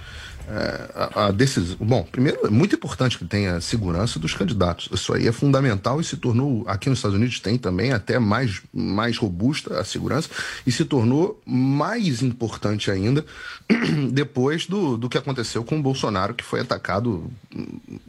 É, 0.48 0.90
a, 0.94 1.26
a 1.26 1.30
decisão. 1.32 1.76
Bom, 1.80 2.04
primeiro, 2.04 2.46
é 2.46 2.50
muito 2.50 2.76
importante 2.76 3.18
que 3.18 3.24
tenha 3.24 3.60
segurança 3.60 4.16
dos 4.16 4.32
candidatos. 4.32 4.88
Isso 4.92 5.12
aí 5.12 5.26
é 5.26 5.32
fundamental 5.32 6.00
e 6.00 6.04
se 6.04 6.16
tornou, 6.16 6.62
aqui 6.68 6.88
nos 6.88 7.00
Estados 7.00 7.16
Unidos 7.16 7.40
tem 7.40 7.58
também 7.58 7.92
até 7.92 8.16
mais, 8.20 8.62
mais 8.72 9.18
robusta 9.18 9.80
a 9.80 9.84
segurança 9.84 10.28
e 10.64 10.70
se 10.70 10.84
tornou 10.84 11.42
mais 11.44 12.22
importante 12.22 12.92
ainda 12.92 13.24
depois 14.12 14.66
do, 14.66 14.96
do 14.96 15.08
que 15.08 15.18
aconteceu 15.18 15.64
com 15.64 15.80
o 15.80 15.82
Bolsonaro, 15.82 16.32
que 16.32 16.44
foi 16.44 16.60
atacado, 16.60 17.28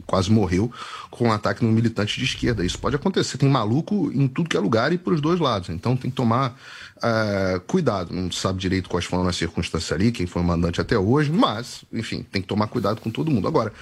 quase 0.06 0.30
morreu, 0.30 0.70
com 1.10 1.26
um 1.26 1.32
ataque 1.32 1.64
no 1.64 1.72
militante 1.72 2.20
de 2.20 2.24
esquerda. 2.24 2.64
Isso 2.64 2.78
pode 2.78 2.94
acontecer, 2.94 3.36
tem 3.36 3.48
maluco 3.48 4.12
em 4.14 4.28
tudo 4.28 4.48
que 4.48 4.56
é 4.56 4.60
lugar 4.60 4.92
e 4.92 4.98
para 4.98 5.12
os 5.12 5.20
dois 5.20 5.40
lados. 5.40 5.70
Então 5.70 5.96
tem 5.96 6.08
que 6.08 6.16
tomar 6.16 6.56
uh, 6.98 7.60
cuidado. 7.60 8.12
Não 8.12 8.30
sabe 8.30 8.60
direito 8.60 8.88
quais 8.88 9.04
foram 9.04 9.26
as 9.26 9.36
circunstâncias 9.36 9.92
ali, 9.92 10.12
quem 10.12 10.26
foi 10.26 10.42
o 10.42 10.44
mandante 10.44 10.80
até 10.80 10.98
hoje, 10.98 11.30
mas, 11.30 11.84
enfim, 11.92 12.22
tem 12.22 12.42
que 12.42 12.48
tomar 12.48 12.66
cuidado 12.68 13.00
com 13.00 13.10
todo 13.10 13.30
mundo. 13.30 13.48
Agora, 13.48 13.72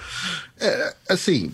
é, 0.59 0.95
assim, 1.09 1.51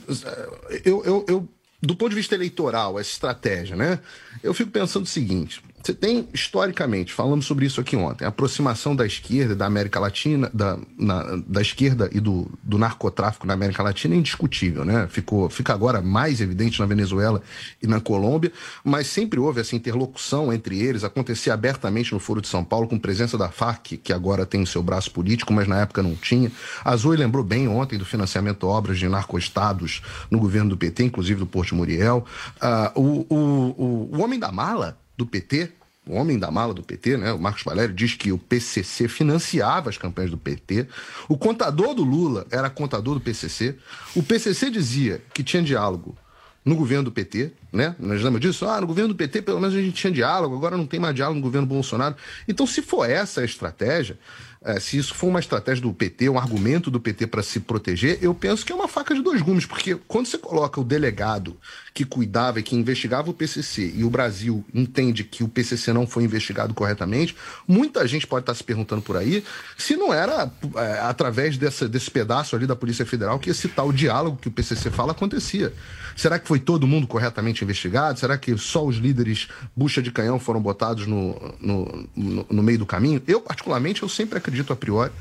eu, 0.86 1.04
eu, 1.06 1.26
eu 1.28 1.50
do 1.82 1.96
ponto 1.96 2.10
de 2.10 2.16
vista 2.16 2.34
eleitoral, 2.34 2.98
essa 2.98 3.10
estratégia, 3.10 3.76
né? 3.76 4.00
Eu 4.42 4.54
fico 4.54 4.72
pensando 4.72 5.04
o 5.04 5.08
seguinte: 5.08 5.62
você 5.84 5.94
tem, 5.94 6.30
historicamente, 6.34 7.12
falamos 7.12 7.46
sobre 7.46 7.66
isso 7.66 7.82
aqui 7.82 7.98
ontem, 7.98 8.24
a 8.24 8.30
aproximação 8.30 8.96
da 8.96 9.06
esquerda, 9.06 9.54
da 9.54 9.66
América 9.66 10.00
Latina, 10.00 10.50
da, 10.54 10.80
na, 10.98 11.36
da 11.46 11.62
esquerda 11.62 12.10
e 12.14 12.22
do, 12.22 12.50
do 12.64 12.78
narcotráfico 12.78 13.46
na 13.46 13.54
América 13.54 13.84
Latina 13.84 14.16
é 14.16 14.18
indiscutível, 14.18 14.86
né? 14.86 15.08
Ficou, 15.10 15.50
fica 15.50 15.74
agora 15.74 16.02
mais 16.02 16.40
evidente 16.40 16.80
na 16.80 16.86
Venezuela 16.86 17.42
e 17.82 17.88
na 17.88 18.00
Colômbia, 18.00 18.50
mas 18.82 19.08
sempre 19.08 19.42
houve 19.42 19.60
essa 19.60 19.76
interlocução 19.76 20.54
entre 20.54 20.80
eles, 20.80 21.04
acontecia 21.04 21.54
abertamente 21.54 22.14
no 22.14 22.20
Foro 22.20 22.42
de 22.42 22.48
São 22.48 22.64
Paulo, 22.64 22.88
com 22.88 22.98
presença 22.98 23.38
da 23.38 23.50
FARC, 23.50 23.98
que 23.98 24.14
agora 24.14 24.46
tem 24.46 24.62
o 24.62 24.68
seu 24.68 24.82
braço 24.82 25.12
político, 25.12 25.52
mas 25.52 25.68
na 25.68 25.82
época 25.82 26.02
não 26.02 26.16
tinha. 26.16 26.50
A 26.86 26.96
Zoe 26.96 27.18
lembrou 27.18 27.44
bem 27.44 27.68
ontem 27.68 27.98
do 27.98 28.06
financiamento 28.06 28.60
de 28.60 28.66
obras 28.66 28.98
de 28.98 29.10
narcoestados 29.10 30.02
no 30.32 30.40
governo 30.40 30.70
do 30.70 30.78
PT, 30.78 31.04
inclusive 31.04 31.42
do 31.42 31.46
Porto 31.46 31.76
Muriel. 31.76 32.26
Uh, 32.56 33.02
o, 33.02 33.26
o, 33.30 33.36
o, 33.36 34.10
o 34.14 34.22
homem 34.22 34.40
da 34.40 34.50
mala 34.50 35.03
do 35.18 35.26
PT, 35.26 35.72
o 36.06 36.16
homem 36.16 36.38
da 36.38 36.52
mala 36.52 36.74
do 36.74 36.84
PT, 36.84 37.18
né, 37.18 37.32
o 37.32 37.40
Marcos 37.40 37.64
Valério, 37.64 37.96
diz 37.96 38.14
que 38.14 38.32
o 38.32 38.38
PCC 38.38 39.08
financiava 39.08 39.90
as 39.90 39.98
campanhas 39.98 40.32
do 40.32 40.38
PT. 40.38 40.88
O 41.30 41.38
contador 41.38 41.94
do 41.94 42.04
Lula 42.04 42.46
era 42.52 42.70
contador 42.70 43.14
do 43.14 43.22
PCC. 43.22 43.78
O 44.16 44.22
PCC 44.22 44.70
dizia 44.70 45.22
que 45.34 45.44
tinha 45.44 45.64
diálogo 45.64 46.18
no 46.66 46.76
governo 46.76 47.06
do 47.06 47.12
PT, 47.12 47.52
né? 47.72 47.96
Nós 48.00 48.22
lembra 48.22 48.40
disso? 48.40 48.66
Ah, 48.66 48.80
no 48.80 48.88
governo 48.88 49.10
do 49.10 49.16
PT 49.16 49.42
pelo 49.42 49.60
menos 49.60 49.76
a 49.76 49.82
gente 49.82 49.96
tinha 49.96 50.12
diálogo, 50.12 50.56
agora 50.56 50.78
não 50.78 50.86
tem 50.86 51.00
mais 51.00 51.14
diálogo 51.14 51.38
no 51.38 51.44
governo 51.44 51.68
Bolsonaro. 51.68 52.16
Então, 52.48 52.66
se 52.66 52.82
for 52.82 53.10
essa 53.10 53.42
a 53.42 53.46
estratégia, 53.46 54.18
é, 54.64 54.80
se 54.80 54.98
isso 54.98 55.14
for 55.14 55.28
uma 55.28 55.42
estratégia 55.42 55.82
do 55.82 55.94
PT, 55.94 56.30
um 56.30 56.40
argumento 56.40 56.90
do 56.90 57.00
PT 57.00 57.28
para 57.28 57.44
se 57.44 57.60
proteger, 57.60 58.18
eu 58.22 58.34
penso 58.34 58.66
que 58.66 58.72
é 58.72 58.76
uma 58.76 58.88
faca 58.88 59.14
de 59.14 59.22
dois 59.22 59.42
gumes, 59.42 59.66
porque 59.66 59.96
quando 60.08 60.26
você 60.26 60.38
coloca 60.38 60.80
o 60.80 60.86
delegado 60.86 61.58
que 61.94 62.04
cuidava 62.04 62.60
e 62.60 62.64
que 62.64 62.76
investigava 62.76 63.30
o 63.30 63.34
PCC 63.34 63.94
e 63.96 64.04
o 64.04 64.10
Brasil 64.10 64.66
entende 64.74 65.24
que 65.24 65.44
o 65.44 65.48
PCC 65.48 65.94
não 65.94 66.08
foi 66.08 66.24
investigado 66.24 66.74
corretamente, 66.74 67.36
muita 67.68 68.08
gente 68.08 68.26
pode 68.26 68.44
estar 68.44 68.56
se 68.56 68.64
perguntando 68.64 69.02
por 69.02 69.16
aí 69.16 69.44
se 69.78 69.96
não 69.96 70.14
era 70.14 70.52
é, 70.76 71.00
através 71.02 71.58
dessa, 71.58 71.88
desse 71.88 72.10
pedaço 72.10 72.56
ali 72.56 72.66
da 72.66 72.76
Polícia 72.76 73.06
Federal 73.06 73.38
que 73.38 73.50
esse 73.50 73.68
tal 73.68 73.92
diálogo 73.92 74.38
que 74.38 74.48
o 74.48 74.52
PCC 74.52 74.90
fala 74.90 75.12
acontecia. 75.12 75.72
Será 76.16 76.38
que 76.38 76.48
foi 76.48 76.60
todo 76.60 76.88
mundo 76.88 77.08
corretamente 77.08 77.64
investigado? 77.64 78.20
Será 78.20 78.38
que 78.38 78.56
só 78.58 78.86
os 78.86 78.98
líderes 78.98 79.48
bucha 79.76 80.02
de 80.02 80.12
canhão 80.12 80.40
foram 80.40 80.62
botados 80.62 81.08
no, 81.08 81.56
no, 81.60 82.08
no, 82.16 82.46
no 82.50 82.64
meio 82.64 82.80
do 82.80 82.86
caminho? 82.86 83.22
Eu, 83.28 83.42
particularmente, 83.42 84.04
eu 84.04 84.10
sempre 84.10 84.38
acredito 84.38 84.72
a 84.72 84.76
priori 84.76 85.12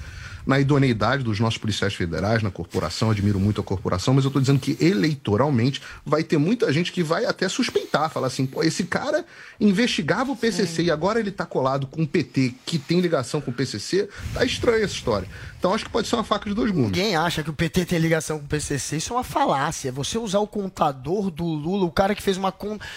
na 0.47 0.59
idoneidade 0.59 1.23
dos 1.23 1.39
nossos 1.39 1.59
policiais 1.59 1.95
federais, 1.95 2.43
na 2.43 2.51
corporação, 2.51 3.11
admiro 3.11 3.39
muito 3.39 3.61
a 3.61 3.65
corporação, 3.65 4.15
mas 4.15 4.25
eu 4.25 4.29
estou 4.29 4.41
dizendo 4.41 4.59
que 4.59 4.77
eleitoralmente 4.81 5.83
vai 6.05 6.23
ter 6.23 6.39
muita 6.39 6.73
gente 6.73 6.93
que 6.93 7.03
vai 7.03 7.25
até 7.25 7.49
suspeitar, 7.49 8.11
falar 8.11 8.27
assim, 8.27 8.47
pô, 8.47 8.63
esse 8.63 8.85
cara 8.85 9.25
investigava 9.61 10.33
o 10.33 10.37
PCC 10.37 10.67
Sim. 10.67 10.83
e 10.85 10.91
agora 10.91 11.21
ele 11.21 11.29
está 11.29 11.47
colado 11.47 11.87
com 11.87 12.03
o 12.03 12.07
PT 12.07 12.55
que 12.67 12.79
tem 12.79 13.01
ligação 13.01 13.41
com 13.41 13.51
o 13.51 13.55
PCC, 13.55 14.09
tá 14.35 14.45
estranha 14.45 14.85
essa 14.85 14.95
história. 14.95 15.29
Então 15.59 15.73
acho 15.73 15.85
que 15.85 15.91
pode 15.91 16.09
ser 16.09 16.17
uma 16.17 16.25
faca 16.25 16.49
de 16.49 16.55
dois 16.55 16.73
gumes. 16.73 16.87
Ninguém 16.87 17.15
acha 17.15 17.43
que 17.43 17.51
o 17.51 17.53
PT 17.53 17.85
tem 17.85 17.99
ligação 17.99 18.39
com 18.39 18.45
o 18.45 18.49
PCC, 18.49 18.97
isso 18.97 19.13
é 19.13 19.17
uma 19.17 19.25
falácia. 19.25 19.93
Você 19.93 20.19
usar 20.19 20.41
o 20.41 20.47
contador 20.47 21.31
do 21.31 21.45
Lula, 21.45 21.85
o 21.85 21.93
cara 21.93 22.15
que 22.15 22.23
fez 22.23 22.37
uma 22.37 22.53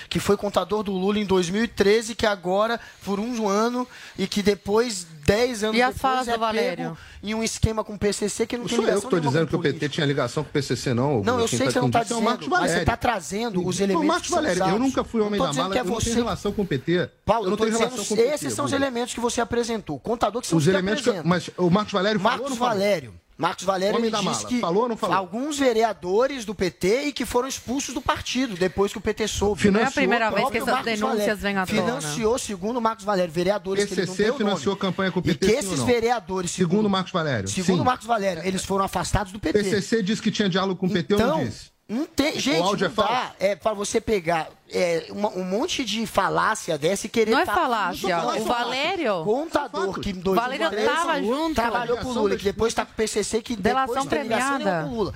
que 0.10 0.20
foi 0.20 0.36
contador 0.36 0.82
do 0.82 0.92
Lula 0.92 1.20
em 1.20 1.26
2013, 1.26 2.16
que 2.16 2.26
agora 2.26 2.80
por 3.04 3.20
um 3.20 3.48
ano 3.48 3.88
e 4.18 4.28
que 4.28 4.42
depois 4.42 5.06
10 5.26 5.64
anos 5.64 5.76
e 5.76 5.80
depois 5.80 5.98
falas 5.98 6.28
é 6.28 6.34
do 6.34 6.40
Valério? 6.40 6.98
em 7.22 7.35
um 7.36 7.44
esquema 7.44 7.84
com 7.84 7.94
o 7.94 7.98
PCC 7.98 8.48
que 8.48 8.58
não, 8.58 8.64
não 8.64 8.70
tem 8.70 8.76
sou 8.76 8.86
ligação 8.86 9.04
eu 9.04 9.10
que 9.10 9.16
estou 9.16 9.32
dizendo 9.32 9.48
que 9.48 9.56
o 9.56 9.60
PT 9.60 9.90
tinha 9.90 10.06
ligação 10.06 10.44
com 10.44 10.50
o 10.50 10.54
PCC, 10.54 10.94
não. 10.94 11.22
Não, 11.22 11.40
eu 11.40 11.48
sei 11.48 11.60
que 11.60 11.72
você 11.72 11.80
não 11.80 11.88
está 11.88 12.04
dizendo, 12.04 12.22
é 12.22 12.24
Marcos 12.24 12.48
Valério. 12.48 12.68
mas 12.68 12.72
você 12.72 12.80
está 12.80 12.98
trazendo 12.98 13.68
os 13.68 13.80
elementos 13.80 14.04
o 14.04 14.08
Marcos 14.08 14.30
Valério, 14.30 14.64
eu 14.64 14.80
nunca 14.80 15.04
fui 15.04 15.22
homem 15.22 15.40
da 15.40 15.54
mala, 15.54 15.76
é 15.76 15.80
eu 15.82 15.86
não 15.86 15.98
tenho 15.98 16.16
relação 16.16 16.52
com 16.52 16.62
o 16.62 16.66
PT. 16.66 17.10
Paulo, 17.26 17.46
eu 17.46 17.50
não 17.52 17.58
tenho 17.58 17.72
dizendo, 17.72 17.90
relação 17.90 18.06
com 18.06 18.14
o 18.14 18.18
PT. 18.18 18.34
Esses 18.34 18.54
são 18.54 18.66
os 18.66 18.74
elementos 18.74 19.14
que 19.14 19.20
você 19.20 19.42
apresentou. 19.42 20.00
Contador 20.00 20.42
que 20.42 20.48
são 20.48 20.58
os, 20.58 20.68
elementos 20.68 21.04
que, 21.04 21.12
que 21.12 21.28
Mas 21.28 21.50
o 21.58 21.70
Marcos 21.70 21.94
Valério 21.94 22.20
Marcos 22.20 22.58
Valério. 22.58 23.14
Marcos 23.38 23.66
Valério 23.66 23.98
Homem 23.98 24.10
mala. 24.10 24.46
que 24.46 24.60
Falou 24.60 24.84
ou 24.84 24.90
não 24.90 24.96
falou? 24.96 25.16
alguns 25.16 25.60
vereadores 25.60 26.46
do 26.46 26.56
PT 26.56 27.04
e 27.08 27.14
que 27.14 27.26
foram 27.26 27.48
expulsos 27.50 27.94
do 27.94 28.02
partido 28.02 28.56
depois 28.56 28.94
que 28.94 28.98
o 28.98 29.02
PT 29.02 29.28
soube. 29.28 29.62
Financiou 29.62 29.74
não 29.82 29.86
é 29.86 29.90
a 29.90 29.92
primeira 29.92 30.32
vez 30.32 30.50
que 30.50 30.58
essas 30.58 30.86
denúncias 30.86 31.40
vêm 31.40 31.58
à 31.58 31.66
tona. 31.66 31.82
Financiou, 31.82 32.40
segundo 32.40 32.80
Marcos 32.80 33.04
Valério, 33.04 33.34
vereadores 33.34 33.84
PCC 33.90 34.06
que 34.16 34.22
ele 34.22 34.30
não 34.30 34.38
financiou 34.38 34.76
nome. 34.76 34.82
campanha 34.82 35.12
com 35.12 35.20
o 35.20 35.24
PT, 35.24 35.46
E 35.46 35.50
que 35.50 35.56
esses 35.58 35.82
vereadores, 35.84 36.52
segundo, 36.52 36.72
segundo 36.72 36.90
Marcos 36.90 37.12
Valério. 37.12 37.50
Segundo 37.50 37.80
sim. 37.80 37.84
Marcos 37.84 38.08
Valério, 38.08 38.42
eles 38.46 38.64
foram 38.64 38.86
afastados 38.86 39.34
do 39.34 39.40
PT. 39.40 39.64
PCC 39.64 40.02
disse 40.02 40.22
que 40.22 40.32
tinha 40.32 40.48
diálogo 40.48 40.80
com 40.80 40.86
o 40.86 40.90
PT 40.90 41.14
então, 41.16 41.32
ou 41.32 41.38
não 41.40 41.46
disse? 41.46 41.75
Não 41.88 42.06
tem, 42.08 42.40
gente, 42.40 42.62
o 42.62 42.64
áudio 42.64 42.88
não 42.88 42.92
é 42.92 42.96
falso? 42.96 43.14
dá. 43.14 43.32
É 43.40 43.56
para 43.56 43.74
você 43.74 44.02
pegar 44.02 44.50
é, 44.72 45.06
uma, 45.10 45.30
um 45.30 45.44
monte 45.44 45.86
de 45.86 46.08
falácia 46.08 46.80
dessa 46.80 47.06
e 47.06 47.10
querer. 47.10 47.30
Não 47.30 47.38
é 47.40 47.46
falar- 47.46 47.94
falácia. 47.96 48.18
Não 48.18 48.34
é 48.34 48.40
O. 48.42 48.44
Valério- 48.46 49.24
Contador 49.24 50.00
que 50.00 50.10
em 50.10 50.20
O 50.20 50.34
Valério 50.34 50.70
2013 50.72 50.96
tava 50.96 51.22
junto. 51.22 51.54
Trabalhou 51.56 51.98
com 51.98 52.08
o 52.08 52.14
Lula, 52.14 52.36
que 52.38 52.44
depois 52.44 52.74
tá 52.74 52.86
com 52.86 52.92
o 52.92 52.96
PCC, 52.96 53.40
que 53.42 53.56
Delação 53.56 54.04
depois 54.04 54.22
ligação 54.24 54.56
premiada. 54.58 54.88
com 54.88 54.94
o 54.94 54.96
Lula. 54.98 55.14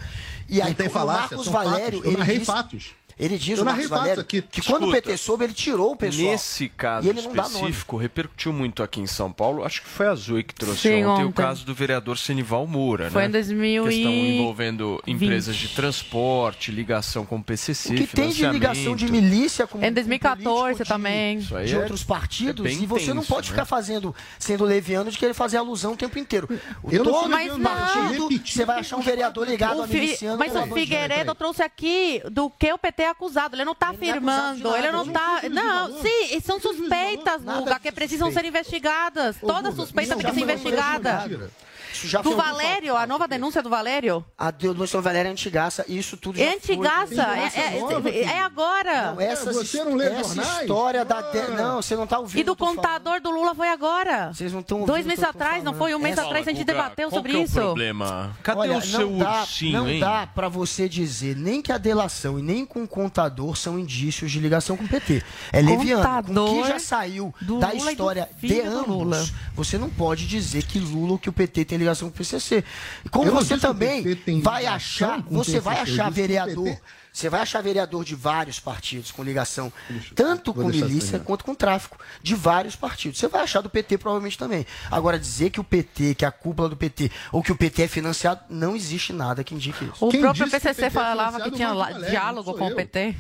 E 0.47 0.61
aí, 0.61 0.67
não 0.69 0.75
tem 0.75 0.87
o 0.87 0.91
falácia, 0.91 1.21
Marcos 1.37 1.43
são 1.45 1.53
Valério, 1.53 1.83
fatos. 1.85 1.99
Eu 2.05 2.09
ele 2.11 2.17
narrei 2.17 2.37
diz, 2.37 2.45
fatos. 2.47 2.91
Ele 3.19 3.37
diz, 3.37 3.57
Eu 3.57 3.63
o 3.63 3.65
Marcos 3.65 3.87
Valério, 3.87 4.21
aqui. 4.21 4.41
que 4.41 4.61
quando 4.61 4.83
o 4.83 4.85
Escuta, 4.87 5.01
PT 5.01 5.17
soube, 5.17 5.43
ele 5.43 5.53
tirou 5.53 5.91
o 5.91 5.95
pessoal. 5.95 6.31
Nesse 6.31 6.69
caso 6.69 7.09
e 7.09 7.13
não 7.13 7.19
específico, 7.21 7.97
repercutiu 7.97 8.53
muito 8.53 8.81
aqui 8.81 9.01
em 9.01 9.07
São 9.07 9.29
Paulo. 9.31 9.65
Acho 9.65 9.81
que 9.81 9.89
foi 9.89 10.07
a 10.07 10.15
Zoe 10.15 10.41
que 10.43 10.55
trouxe 10.55 10.81
Sim, 10.83 11.03
ontem, 11.03 11.23
o 11.25 11.27
ontem. 11.27 11.33
caso 11.43 11.65
do 11.65 11.73
vereador 11.75 12.17
Senival 12.17 12.65
Moura, 12.65 13.11
Foi 13.11 13.23
né? 13.23 13.27
em 13.27 13.31
2000 13.31 13.83
Questão 13.83 14.11
envolvendo 14.11 15.03
empresas 15.05 15.55
de 15.55 15.67
transporte, 15.69 16.71
ligação 16.71 17.25
com 17.25 17.35
o 17.37 17.43
PCC, 17.43 17.93
O 17.93 17.95
que 17.97 18.07
tem 18.07 18.29
de 18.29 18.45
ligação 18.47 18.95
de 18.95 19.11
milícia 19.11 19.67
com 19.67 19.83
Em 19.83 19.91
2014 19.91 20.83
também. 20.85 21.39
Isso 21.39 21.55
aí 21.55 21.65
de 21.67 21.75
é- 21.75 21.77
outros 21.79 22.03
partidos 22.03 22.65
é 22.65 22.71
e 22.71 22.85
você 22.85 23.07
não 23.13 23.21
tenso, 23.21 23.27
pode 23.33 23.47
né? 23.47 23.51
ficar 23.53 23.65
fazendo 23.65 24.15
sendo 24.37 24.63
leviano 24.63 25.11
de 25.11 25.17
querer 25.17 25.33
fazer 25.33 25.57
alusão 25.57 25.93
o 25.93 25.97
tempo 25.97 26.17
inteiro. 26.17 26.47
O 26.81 26.89
Eu 26.91 27.03
não 27.03 27.11
todo 27.11 27.29
Mas 27.29 27.51
partido, 27.57 28.29
não. 28.29 28.39
você 28.45 28.65
vai 28.65 28.79
achar 28.79 28.95
um 28.97 29.01
vereador 29.01 29.47
ligado 29.47 29.79
O 29.79 29.83
a 29.83 29.87
miliciano. 29.87 30.37
mas 30.37 30.55
o. 30.55 30.69
Figueiredo 30.73 31.35
trouxe 31.35 31.61
aqui 31.63 32.21
do 32.31 32.49
que 32.49 32.71
o 32.71 32.77
PT 32.77 33.03
é 33.03 33.08
acusado. 33.09 33.55
Ele 33.55 33.65
não 33.65 33.73
está 33.73 33.89
Ele 33.89 33.97
não 33.97 34.07
é 34.07 34.11
afirmando, 34.11 34.75
ele 34.75 34.91
não 34.91 35.05
está. 35.05 35.41
Não, 35.49 36.01
sim, 36.01 36.35
e 36.35 36.41
são 36.41 36.59
suspeitas, 36.59 37.41
de 37.41 37.79
que 37.79 37.91
precisam 37.91 38.31
ser 38.31 38.45
investigadas. 38.45 39.37
Toda 39.39 39.71
suspeita 39.71 40.15
tem 40.15 40.25
que 40.25 40.33
ser 40.33 40.41
investigada. 40.41 41.51
Mentira. 41.89 41.93
Isso 41.93 42.07
já 42.07 42.21
Do 42.21 42.35
Valério, 42.35 42.95
a 42.95 43.05
nova 43.07 43.27
denúncia 43.27 43.61
do 43.61 43.69
Valério? 43.69 44.23
A 44.37 44.51
denúncia 44.51 44.99
do 44.99 45.03
Valério 45.03 45.29
é 45.29 45.31
antigaça 45.31 45.83
isso 45.87 46.15
tudo 46.17 46.37
já 46.37 46.45
É 46.45 46.53
antigaça, 46.55 47.07
foi. 47.07 48.11
é, 48.11 48.19
é- 48.19 48.23
é 48.23 48.39
agora. 48.41 49.11
Não, 49.13 49.21
essas, 49.21 49.55
Você 49.55 49.83
não 49.83 49.95
lê 49.95 50.05
essa 50.07 50.35
jornais? 50.35 50.61
história 50.61 51.05
da... 51.05 51.21
de- 51.21 51.37
Ah. 51.39 51.47
Não, 51.49 51.81
você 51.81 51.95
não 51.95 52.05
tá 52.07 52.19
ouvindo. 52.19 52.39
E 52.39 52.43
do 52.43 52.55
tô 52.55 52.65
falando. 52.65 52.75
contador 52.77 53.21
do 53.21 53.29
Lula 53.31 53.55
foi 53.55 53.69
agora. 53.69 54.31
Vocês 54.33 54.51
não 54.53 54.59
estão 54.59 54.77
ouvindo 54.79 54.93
Dois 54.93 55.05
meses 55.05 55.23
atrás, 55.23 55.63
não 55.63 55.73
foi? 55.73 55.93
Um 55.95 55.99
mês 55.99 56.17
Essa- 56.17 56.25
atrás 56.27 56.47
a 56.47 56.51
gente 56.51 56.59
Guga, 56.61 56.73
debateu 56.73 57.09
qual 57.09 57.19
sobre 57.19 57.33
é 57.33 57.37
o 57.37 57.43
isso. 57.43 57.53
problema? 57.53 58.37
Cadê 58.43 58.59
Olha, 58.59 58.77
o 58.77 58.81
seu 58.81 59.09
não 59.09 59.17
dá, 59.17 59.39
ursinho, 59.41 59.71
não 59.79 59.89
hein? 59.89 59.99
dá 59.99 60.27
pra 60.27 60.47
você 60.49 60.87
dizer 60.87 61.35
nem 61.35 61.61
que 61.61 61.71
a 61.71 61.77
delação 61.77 62.37
e 62.39 62.41
nem 62.41 62.65
com 62.65 62.83
o 62.83 62.87
contador 62.87 63.55
são 63.57 63.79
indícios 63.79 64.31
de 64.31 64.39
ligação 64.39 64.77
com 64.77 64.83
o 64.83 64.87
PT. 64.87 65.23
É 65.51 65.61
leviano. 65.61 66.03
Com 66.03 66.09
o 66.09 66.13
Contador 66.23 66.61
que 66.63 66.67
já 66.67 66.79
saiu 66.79 67.33
da 67.41 67.71
Lula 67.71 67.91
história 67.91 68.29
de 68.41 68.61
ambos, 68.61 68.87
Lula. 68.87 69.29
você 69.55 69.77
não 69.77 69.89
pode 69.89 70.27
dizer 70.27 70.63
que 70.63 70.79
Lula 70.79 71.13
ou 71.13 71.17
que 71.19 71.29
o 71.29 71.33
PT 71.33 71.65
tem 71.65 71.77
ligação 71.79 72.09
com 72.09 72.15
o 72.15 72.17
PCC. 72.17 72.63
Como 73.11 73.31
você 73.31 73.57
também 73.57 74.03
vai 74.41 74.65
achar, 74.65 75.21
você 75.29 75.59
vai 75.59 75.79
achar 75.79 76.11
vereador, 76.11 76.77
você 77.11 77.29
vai 77.29 77.41
achar 77.41 77.61
vereador 77.61 78.05
de 78.05 78.15
vários 78.15 78.59
partidos 78.59 79.11
com 79.11 79.23
ligação, 79.23 79.71
tanto 80.15 80.53
com 80.53 80.65
milícia 80.65 81.11
terminar. 81.11 81.25
quanto 81.25 81.43
com 81.43 81.55
tráfico, 81.55 81.97
de 82.21 82.35
vários 82.35 82.75
partidos. 82.75 83.19
Você 83.19 83.27
vai 83.27 83.41
achar 83.41 83.61
do 83.61 83.69
PT 83.69 83.97
provavelmente 83.97 84.37
também. 84.37 84.65
Agora, 84.89 85.19
dizer 85.19 85.49
que 85.49 85.59
o 85.59 85.63
PT, 85.63 86.15
que 86.15 86.25
a 86.25 86.31
cúpula 86.31 86.69
do 86.69 86.77
PT, 86.77 87.11
ou 87.31 87.41
que 87.41 87.51
o 87.51 87.55
PT 87.55 87.83
é 87.83 87.87
financiado, 87.87 88.41
não 88.49 88.75
existe 88.75 89.11
nada 89.11 89.43
que 89.43 89.53
indique 89.53 89.83
isso. 89.85 90.05
O 90.05 90.09
Quem 90.09 90.21
próprio 90.21 90.43
que 90.43 90.49
o 90.49 90.51
PCC 90.51 90.75
PT 90.75 90.85
é 90.85 90.89
falava 90.89 91.41
que 91.41 91.51
tinha 91.51 91.73
Valério, 91.73 92.09
diálogo 92.09 92.53
com 92.53 92.65
o 92.65 92.69
eu. 92.69 92.75
PT. 92.75 93.15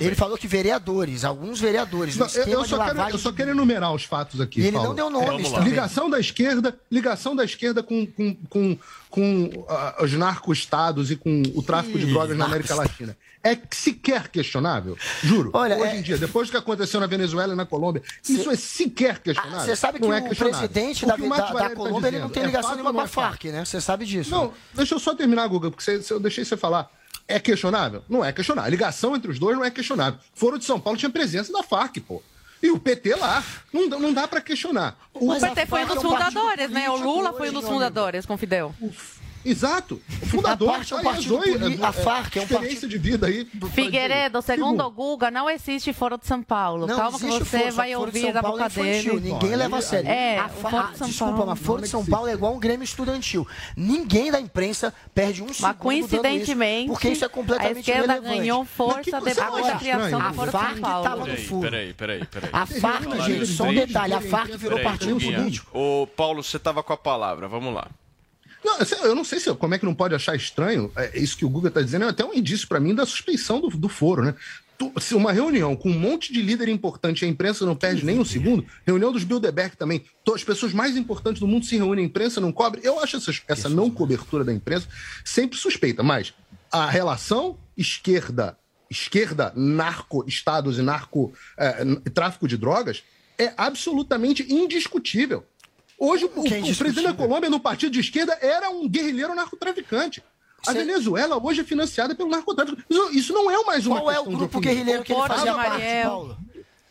Ele 0.00 0.14
falou 0.14 0.38
que 0.38 0.46
vereadores, 0.46 1.24
alguns 1.24 1.60
vereadores, 1.60 2.16
Não, 2.16 2.26
no 2.26 2.32
eu, 2.32 2.64
só 2.64 2.84
quero, 2.84 3.00
eu 3.10 3.18
só 3.18 3.32
quero 3.32 3.50
enumerar 3.50 3.92
os 3.92 4.04
fatos 4.04 4.40
aqui. 4.40 4.60
E 4.60 4.66
ele 4.66 4.72
Paulo. 4.72 4.88
não 4.88 4.94
deu 4.94 5.10
nomes 5.10 5.50
também. 5.50 5.68
Ligação 5.68 6.08
da 6.08 6.20
esquerda, 6.20 6.78
ligação 6.90 7.34
da 7.34 7.44
esquerda 7.44 7.82
com, 7.82 8.06
com, 8.06 8.34
com, 8.48 8.78
com 9.10 9.66
ah, 9.68 9.96
os 10.02 10.12
narco-estados 10.12 11.10
e 11.10 11.16
com 11.16 11.42
o 11.54 11.62
tráfico 11.62 11.98
de 11.98 12.06
drogas 12.06 12.36
na 12.36 12.44
América 12.44 12.74
Latina. 12.74 13.15
É 13.44 13.56
sequer 13.70 14.26
questionável? 14.28 14.96
Juro. 15.22 15.50
Olha, 15.52 15.76
hoje 15.76 15.92
é- 15.92 15.96
em 15.98 16.02
dia, 16.02 16.18
depois 16.18 16.48
do 16.48 16.50
que 16.50 16.56
aconteceu 16.56 16.98
na 16.98 17.06
Venezuela 17.06 17.52
e 17.52 17.56
na 17.56 17.64
Colômbia, 17.64 18.02
isso 18.28 18.50
é 18.50 18.56
sequer 18.56 19.20
questionável. 19.20 19.60
Ah, 19.60 19.64
Você 19.64 19.76
sabe 19.76 20.00
que 20.00 20.06
não 20.06 20.12
é 20.12 20.18
o 20.20 20.24
questionável. 20.28 20.68
presidente 20.68 21.04
O 21.04 21.08
da, 21.08 21.14
o 21.14 21.18
da, 21.18 21.24
da 21.36 21.46
Valério 21.52 21.70
tá 21.70 21.76
Colômbia 21.76 22.08
ele 22.08 22.18
não 22.18 22.28
tem 22.28 22.42
é 22.42 22.46
ligação 22.46 22.70
fato 22.70 22.76
nenhuma 22.78 22.92
com 22.92 23.00
a 23.00 23.04
é? 23.04 23.06
Farc, 23.06 23.44
né? 23.44 23.64
Você 23.64 23.80
sabe 23.80 24.04
disso. 24.04 24.30
Não, 24.32 24.52
deixa 24.74 24.94
eu 24.94 24.98
só 24.98 25.14
terminar, 25.14 25.46
Guga, 25.46 25.70
porque 25.70 25.84
você- 25.84 26.02
você- 26.02 26.12
eu 26.12 26.18
deixei 26.18 26.44
você 26.44 26.56
falar. 26.56 26.90
É 27.28 27.38
questionável? 27.38 28.02
Não 28.08 28.24
é 28.24 28.32
questionável. 28.32 28.66
A 28.66 28.70
ligação 28.70 29.14
entre 29.14 29.30
os 29.30 29.38
dois 29.38 29.56
não 29.56 29.64
é 29.64 29.70
questionável. 29.70 30.18
Foro 30.34 30.58
de 30.58 30.64
São 30.64 30.80
Paulo 30.80 30.98
tinha 30.98 31.10
presença 31.10 31.52
da 31.52 31.62
Farc, 31.62 31.98
pô. 32.00 32.20
E 32.62 32.70
o 32.70 32.78
PT 32.80 33.14
lá. 33.16 33.44
Não, 33.72 33.88
dá- 33.88 33.98
não 33.98 34.12
dá 34.14 34.26
pra 34.26 34.40
questionar. 34.40 34.96
O 35.12 35.26
O 35.26 35.28
Mas 35.28 35.42
PT 35.42 35.66
foi 35.66 35.84
um 35.84 35.88
dos 35.88 35.96
é 35.98 36.00
fundadores, 36.00 36.70
né? 36.70 36.88
O 36.90 36.96
Lula 36.96 37.32
foi 37.34 37.50
um 37.50 37.52
dos 37.52 37.64
fundadores 37.68 38.24
com 38.24 38.34
o 38.34 38.38
Fidel. 38.38 38.74
Exato. 39.50 40.00
O 40.22 40.26
fundador. 40.26 40.68
A 40.68 40.72
parte 40.72 40.92
é 40.92 40.96
um 40.96 40.98
aí, 40.98 41.04
partido 41.04 41.38
político, 41.38 41.84
a 41.84 41.92
FARC 41.92 42.36
é 42.36 42.40
um 42.40 42.42
experiência 42.44 42.80
partido- 42.80 42.88
de 42.88 42.98
vida 42.98 43.26
aí. 43.26 43.48
Figueiredo, 43.72 44.42
segundo 44.42 44.84
o 44.84 44.90
Guga, 44.90 45.30
não 45.30 45.48
existe 45.48 45.92
Foro 45.92 46.18
de 46.18 46.26
São 46.26 46.42
Paulo. 46.42 46.86
Não 46.86 46.96
Calma 46.96 47.18
que 47.18 47.26
existe 47.26 47.44
você 47.44 47.58
Foro, 47.58 47.72
vai 47.72 47.96
ouvir 47.96 48.20
São 48.22 48.32
da 48.32 48.42
Paulo 48.42 48.58
boca 48.58 48.72
é 48.80 48.82
dele. 49.02 49.20
Ninguém 49.20 49.56
leva 49.56 49.78
a 49.78 49.82
sério. 49.82 50.08
É, 50.10 50.38
a 50.38 50.48
Foro 50.48 50.88
de 50.92 50.98
São 50.98 51.06
Desculpa, 51.08 51.32
Paulo. 51.34 51.50
mas 51.50 51.58
Foro 51.60 51.82
de 51.82 51.88
São 51.88 52.04
Paulo 52.04 52.28
é 52.28 52.32
igual 52.32 52.54
um 52.54 52.58
Grêmio 52.58 52.84
estudantil. 52.84 53.46
Ninguém 53.76 54.30
da 54.30 54.40
imprensa 54.40 54.92
perde 55.14 55.42
um 55.42 55.48
segundo 55.52 55.72
dando 55.72 55.78
coincidentemente, 55.78 56.84
isso, 56.84 56.92
porque 56.92 57.08
isso 57.08 57.24
é 57.24 57.28
completamente 57.28 57.76
a 57.76 57.80
esquerda 57.80 58.02
irrelevante. 58.14 58.38
ganhou 58.38 58.64
força 58.64 59.20
Mas 59.20 59.34
depois 59.36 59.66
da 59.66 59.76
criação 59.76 60.20
do 60.20 60.34
Foro 60.34 60.42
A 60.42 60.44
de 60.46 60.50
São 60.50 60.60
FARC 60.60 60.80
Paulo. 60.80 61.04
estava 61.04 61.20
no 61.20 61.26
Peraí, 61.26 61.44
furo. 61.46 61.60
peraí, 61.62 61.94
peraí, 61.94 62.26
peraí. 62.26 62.50
A 62.52 62.66
FARC, 62.66 63.20
gente, 63.26 63.46
só 63.46 63.64
um 63.64 63.74
detalhe, 63.74 64.14
a 64.14 64.20
FARC 64.20 64.56
virou 64.56 64.80
partido 64.80 65.20
político. 65.20 65.78
Ô, 65.78 66.06
Paulo, 66.06 66.42
você 66.42 66.58
tava 66.58 66.82
com 66.82 66.92
a 66.92 66.96
palavra, 66.96 67.46
vamos 67.48 67.72
lá. 67.74 67.88
Não, 68.66 68.78
eu 69.08 69.14
não 69.14 69.24
sei 69.24 69.38
se, 69.38 69.54
como 69.54 69.74
é 69.74 69.78
que 69.78 69.84
não 69.84 69.94
pode 69.94 70.12
achar 70.14 70.34
estranho. 70.34 70.90
É, 70.96 71.18
isso 71.18 71.36
que 71.36 71.44
o 71.44 71.48
Guga 71.48 71.68
está 71.68 71.80
dizendo 71.80 72.04
é 72.04 72.08
até 72.08 72.24
um 72.24 72.34
indício 72.34 72.66
para 72.66 72.80
mim 72.80 72.94
da 72.94 73.06
suspeição 73.06 73.60
do, 73.60 73.68
do 73.68 73.88
foro, 73.88 74.24
né? 74.24 74.34
Tu- 74.76 74.92
se 75.00 75.14
uma 75.14 75.32
reunião 75.32 75.74
com 75.76 75.88
um 75.88 75.98
monte 75.98 76.32
de 76.32 76.42
líder 76.42 76.68
importante 76.68 77.22
e 77.22 77.24
a 77.24 77.28
imprensa 77.28 77.64
não 77.64 77.76
perde 77.76 78.04
nem 78.04 78.18
um 78.18 78.24
segundo, 78.24 78.66
reunião 78.84 79.12
dos 79.12 79.24
Bilderberg 79.24 79.76
também, 79.76 80.04
as 80.34 80.44
pessoas 80.44 80.72
mais 80.74 80.96
importantes 80.96 81.40
do 81.40 81.46
mundo 81.46 81.64
se 81.64 81.76
reúnem, 81.76 82.04
a 82.04 82.08
imprensa 82.08 82.40
não 82.40 82.50
cobre. 82.52 82.80
Eu 82.84 82.98
acho 83.00 83.16
essa, 83.16 83.32
essa 83.48 83.68
não 83.68 83.88
cobertura 83.90 84.44
da 84.44 84.52
imprensa 84.52 84.88
sempre 85.24 85.56
suspeita, 85.56 86.02
mas 86.02 86.34
a 86.70 86.90
relação 86.90 87.56
esquerda, 87.76 88.58
esquerda, 88.90 89.52
narco, 89.56 90.24
estados 90.28 90.76
e 90.78 90.82
narco, 90.82 91.32
eh, 91.56 91.82
n- 91.84 91.96
tráfico 92.12 92.46
de 92.46 92.56
drogas 92.58 93.02
é 93.38 93.52
absolutamente 93.56 94.42
indiscutível. 94.52 95.44
Hoje, 95.98 96.24
o, 96.26 96.28
que 96.42 96.54
é 96.54 96.58
o 96.58 96.62
presidente 96.76 97.02
da 97.02 97.14
Colômbia, 97.14 97.48
no 97.48 97.58
partido 97.58 97.92
de 97.92 98.00
esquerda, 98.00 98.36
era 98.40 98.68
um 98.70 98.88
guerrilheiro 98.88 99.34
narcotraficante. 99.34 100.22
A 100.66 100.72
Venezuela 100.72 101.42
hoje 101.42 101.60
é 101.60 101.64
financiada 101.64 102.14
pelo 102.14 102.28
narcotráfico. 102.28 102.82
Isso, 102.90 103.10
isso 103.12 103.32
não 103.32 103.50
é 103.50 103.64
mais 103.64 103.86
uma 103.86 104.00
Qual 104.00 104.10
é 104.10 104.14
o 104.14 104.16
questão 104.16 104.32
de 104.32 104.38
grupo 104.38 104.60
guerrilheiro 104.60 105.02
que 105.04 105.12
ele 105.12 105.26
fazia 105.26 105.54
parte, 105.54 105.70
Mariel. 105.70 106.08
Paulo? 106.10 106.38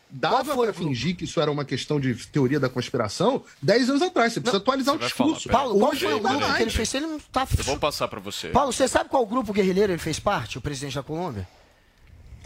Dava 0.08 0.56
para 0.56 0.72
fingir 0.72 1.14
que 1.14 1.24
isso 1.24 1.40
era 1.40 1.50
uma 1.50 1.64
questão 1.64 2.00
de 2.00 2.14
teoria 2.28 2.58
da 2.58 2.70
conspiração 2.70 3.44
10 3.62 3.90
anos 3.90 4.02
atrás. 4.02 4.32
Você 4.32 4.40
precisa 4.40 4.62
atualizar 4.62 4.94
o 4.94 4.98
Você 4.98 5.08
falar, 5.10 5.28
discurso. 5.30 5.48
peraí. 5.48 5.62
Paulo, 5.62 5.78
qual 5.78 5.90
Hoje 5.92 6.00
foi 6.06 6.14
o 6.14 6.16
não 6.16 6.22
dá 6.22 6.28
grupo 6.30 6.44
que 6.44 6.50
mais. 6.52 6.62
ele 6.62 6.70
fez? 6.70 6.94
Ele 6.94 7.06
não 7.06 7.18
tá... 7.18 7.46
Eu 7.58 7.64
vou 7.64 7.78
passar 7.78 8.08
pra 8.08 8.18
você. 8.20 8.48
Paulo, 8.48 8.72
você 8.72 8.88
sabe 8.88 9.10
qual 9.10 9.26
grupo 9.26 9.52
guerrilheiro 9.52 9.92
ele 9.92 9.98
fez 9.98 10.18
parte, 10.18 10.56
o 10.56 10.60
presidente 10.60 10.94
da 10.94 11.02
Colômbia? 11.02 11.46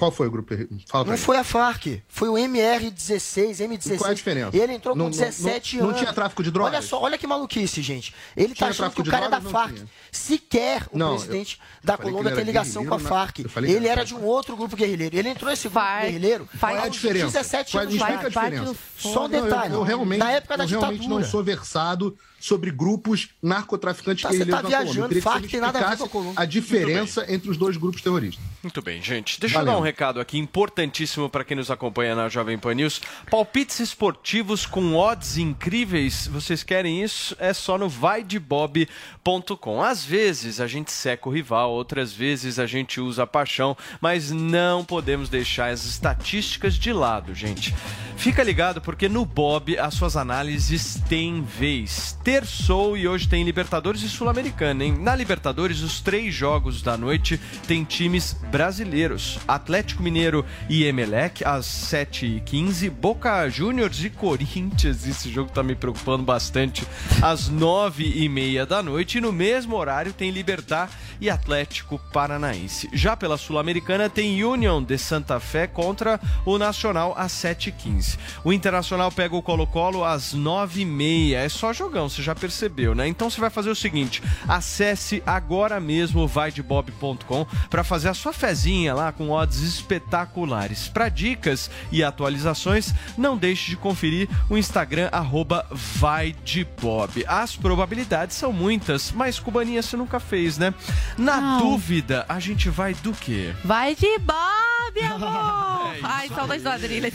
Qual 0.00 0.10
foi 0.10 0.28
o 0.28 0.30
grupo? 0.30 0.54
Fala 0.88 1.04
Não 1.04 1.12
mim. 1.12 1.18
foi 1.18 1.36
a 1.36 1.44
FARC, 1.44 2.02
foi 2.08 2.30
o 2.30 2.38
MR-16, 2.38 3.60
M16. 3.60 3.94
E 3.94 3.98
qual 3.98 4.08
é 4.08 4.12
a 4.12 4.14
diferença? 4.14 4.56
Ele 4.56 4.72
entrou 4.72 4.94
com 4.94 4.98
Não- 4.98 5.04
não- 5.04 5.10
17 5.10 5.76
não- 5.76 5.82
não 5.82 5.88
anos. 5.90 6.00
tinha 6.00 6.12
tráfico 6.14 6.42
de 6.42 6.50
drogas? 6.50 6.72
Olha 6.72 6.82
só, 6.82 7.02
olha 7.02 7.18
que 7.18 7.26
maluquice, 7.26 7.82
gente. 7.82 8.14
Ele 8.34 8.48
tá 8.48 8.54
Tinha 8.54 8.70
achando 8.70 8.92
que 8.92 9.02
o 9.02 9.04
cara 9.04 9.26
é 9.26 9.28
da? 9.28 9.40
Não 9.40 9.50
FARC. 9.50 9.74
tinha. 9.74 9.86
Sequer 10.10 10.86
o 10.90 10.96
Não, 10.96 11.10
presidente 11.16 11.58
eu 11.60 11.86
da 11.86 11.96
que 11.98 12.02
Colômbia 12.04 12.34
tem 12.34 12.44
ligação 12.44 12.86
com 12.86 12.94
a 12.94 12.98
FARC. 12.98 13.40
eu 13.40 13.50
Ele 13.64 13.86
era 13.86 14.00
era 14.00 14.04
de 14.06 14.14
um 14.14 14.24
outro 14.24 14.56
grupo 14.56 14.74
guerrilheiro. 14.74 15.14
Ele 15.14 15.28
entrou 15.28 15.50
nesse 15.50 15.64
grupo 15.68 15.78
Far- 15.80 16.02
guerrilheiro 16.02 16.48
Qual 16.58 16.74
é 16.74 16.82
a 16.82 16.88
diferença? 16.88 17.26
17 17.26 17.72
Qual 17.72 17.80
é- 17.82 17.84
anos 17.84 17.94
de 17.94 18.00
explica 18.02 18.26
a 18.26 18.28
diferença. 18.30 18.74
Só 18.96 19.26
um 19.26 19.28
Não, 19.28 19.36
eu- 19.38 19.44
detalhe. 19.44 19.74
Eu, 19.74 19.82
realmente, 19.82 20.18
na 20.20 20.30
época 20.30 20.56
da 20.56 20.64
eu 20.64 20.68
realmente 20.68 21.00
ditadura. 21.00 21.20
não 21.24 21.30
sou 21.30 21.44
versado 21.44 22.16
sobre 22.40 22.70
grupos 22.70 23.28
narcotraficantes 23.42 24.22
Tá, 24.22 24.30
guerrilheiros 24.30 24.56
tá 24.56 24.62
na 24.62 24.68
Colômbia. 24.68 24.84
viajando, 24.86 25.14
Eu 25.14 25.22
queria 25.22 25.40
que 25.42 25.48
tem 25.48 25.60
nada 25.60 25.78
a 25.78 25.90
ver 25.90 25.96
com 25.98 26.04
a 26.04 26.08
Colômbia. 26.08 26.34
a 26.36 26.44
diferença 26.44 27.24
entre 27.32 27.50
os 27.50 27.56
dois 27.56 27.76
grupos 27.76 28.00
terroristas. 28.02 28.42
Muito 28.62 28.82
bem, 28.82 29.00
gente. 29.02 29.38
Deixa 29.40 29.56
eu 29.56 29.60
Valeu. 29.60 29.74
dar 29.74 29.78
um 29.78 29.82
recado 29.82 30.18
aqui 30.20 30.38
importantíssimo 30.38 31.28
para 31.30 31.44
quem 31.44 31.56
nos 31.56 31.70
acompanha 31.70 32.14
na 32.14 32.28
Jovem 32.28 32.58
Pan 32.58 32.74
News. 32.74 33.00
Palpites 33.30 33.78
esportivos 33.80 34.66
com 34.66 34.94
odds 34.96 35.36
incríveis. 35.38 36.26
Vocês 36.26 36.62
querem 36.62 37.02
isso? 37.02 37.36
É 37.38 37.52
só 37.52 37.76
no 37.78 37.88
vaidebob.com. 37.88 39.82
Às 39.82 40.04
vezes 40.04 40.60
a 40.60 40.66
gente 40.66 40.90
seca 40.92 41.28
o 41.28 41.32
rival, 41.32 41.70
outras 41.70 42.12
vezes 42.12 42.58
a 42.58 42.66
gente 42.66 43.00
usa 43.00 43.22
a 43.24 43.26
paixão, 43.26 43.76
mas 44.00 44.30
não 44.30 44.84
podemos 44.84 45.28
deixar 45.28 45.70
as 45.70 45.84
estatísticas 45.84 46.74
de 46.74 46.92
lado, 46.92 47.34
gente. 47.34 47.74
Fica 48.16 48.42
ligado 48.42 48.80
porque 48.80 49.08
no 49.08 49.24
Bob 49.24 49.78
as 49.78 49.94
suas 49.94 50.16
análises 50.16 51.00
têm 51.08 51.42
vez. 51.42 52.18
Terçou 52.30 52.96
e 52.96 53.08
hoje 53.08 53.26
tem 53.26 53.42
Libertadores 53.42 54.04
e 54.04 54.08
Sul-Americana, 54.08 54.84
hein? 54.84 54.96
Na 54.96 55.16
Libertadores, 55.16 55.80
os 55.80 56.00
três 56.00 56.32
jogos 56.32 56.80
da 56.80 56.96
noite 56.96 57.40
tem 57.66 57.82
times 57.82 58.34
brasileiros. 58.52 59.40
Atlético 59.48 60.00
Mineiro 60.00 60.46
e 60.68 60.84
Emelec, 60.84 61.44
às 61.44 61.66
7h15. 61.66 62.88
Boca 62.88 63.48
Juniors 63.48 64.04
e 64.04 64.10
Corinthians, 64.10 65.08
esse 65.08 65.28
jogo 65.28 65.50
tá 65.50 65.60
me 65.64 65.74
preocupando 65.74 66.22
bastante, 66.22 66.86
às 67.20 67.50
9h30 67.50 68.64
da 68.64 68.80
noite. 68.80 69.18
E 69.18 69.20
no 69.20 69.32
mesmo 69.32 69.74
horário 69.74 70.12
tem 70.12 70.30
Libertar 70.30 70.88
e 71.20 71.28
Atlético 71.28 72.00
Paranaense. 72.12 72.88
Já 72.92 73.16
pela 73.16 73.36
Sul-Americana 73.36 74.08
tem 74.08 74.42
Union 74.42 74.82
de 74.82 74.96
Santa 74.96 75.38
Fé 75.38 75.66
contra 75.66 76.20
o 76.46 76.58
Nacional 76.58 77.12
às 77.16 77.32
7h15. 77.32 78.18
O 78.44 78.52
Internacional 78.52 79.12
pega 79.12 79.36
o 79.36 79.42
Colo-Colo 79.42 80.04
às 80.04 80.34
9h30. 80.34 81.34
É 81.34 81.48
só 81.48 81.72
jogão, 81.72 82.08
você 82.08 82.19
já 82.20 82.34
percebeu, 82.34 82.94
né? 82.94 83.06
Então 83.08 83.28
você 83.30 83.40
vai 83.40 83.50
fazer 83.50 83.70
o 83.70 83.74
seguinte: 83.74 84.22
acesse 84.48 85.22
agora 85.26 85.78
mesmo 85.80 86.20
o 86.22 86.28
vaidebob.com 86.28 87.46
para 87.68 87.84
fazer 87.84 88.08
a 88.08 88.14
sua 88.14 88.32
fezinha 88.32 88.94
lá 88.94 89.12
com 89.12 89.30
odds 89.30 89.60
espetaculares. 89.60 90.88
Para 90.88 91.08
dicas 91.08 91.70
e 91.90 92.02
atualizações, 92.04 92.92
não 93.16 93.36
deixe 93.36 93.70
de 93.70 93.76
conferir 93.76 94.28
o 94.48 94.56
Instagram 94.56 95.08
arroba 95.12 95.66
vaidebob. 95.70 97.24
As 97.26 97.56
probabilidades 97.56 98.36
são 98.36 98.52
muitas, 98.52 99.12
mas 99.12 99.38
cubaninha 99.38 99.82
você 99.82 99.96
nunca 99.96 100.20
fez, 100.20 100.58
né? 100.58 100.74
Na 101.16 101.40
Não. 101.40 101.58
dúvida, 101.60 102.24
a 102.28 102.38
gente 102.38 102.68
vai 102.68 102.94
do 102.94 103.12
quê? 103.12 103.54
Vai 103.64 103.94
de 103.94 104.18
Bob, 104.18 105.00
amor! 105.14 105.96
Ai, 106.02 106.28
saudades 106.28 106.62
do 106.62 106.68
Adrilha. 106.68 107.12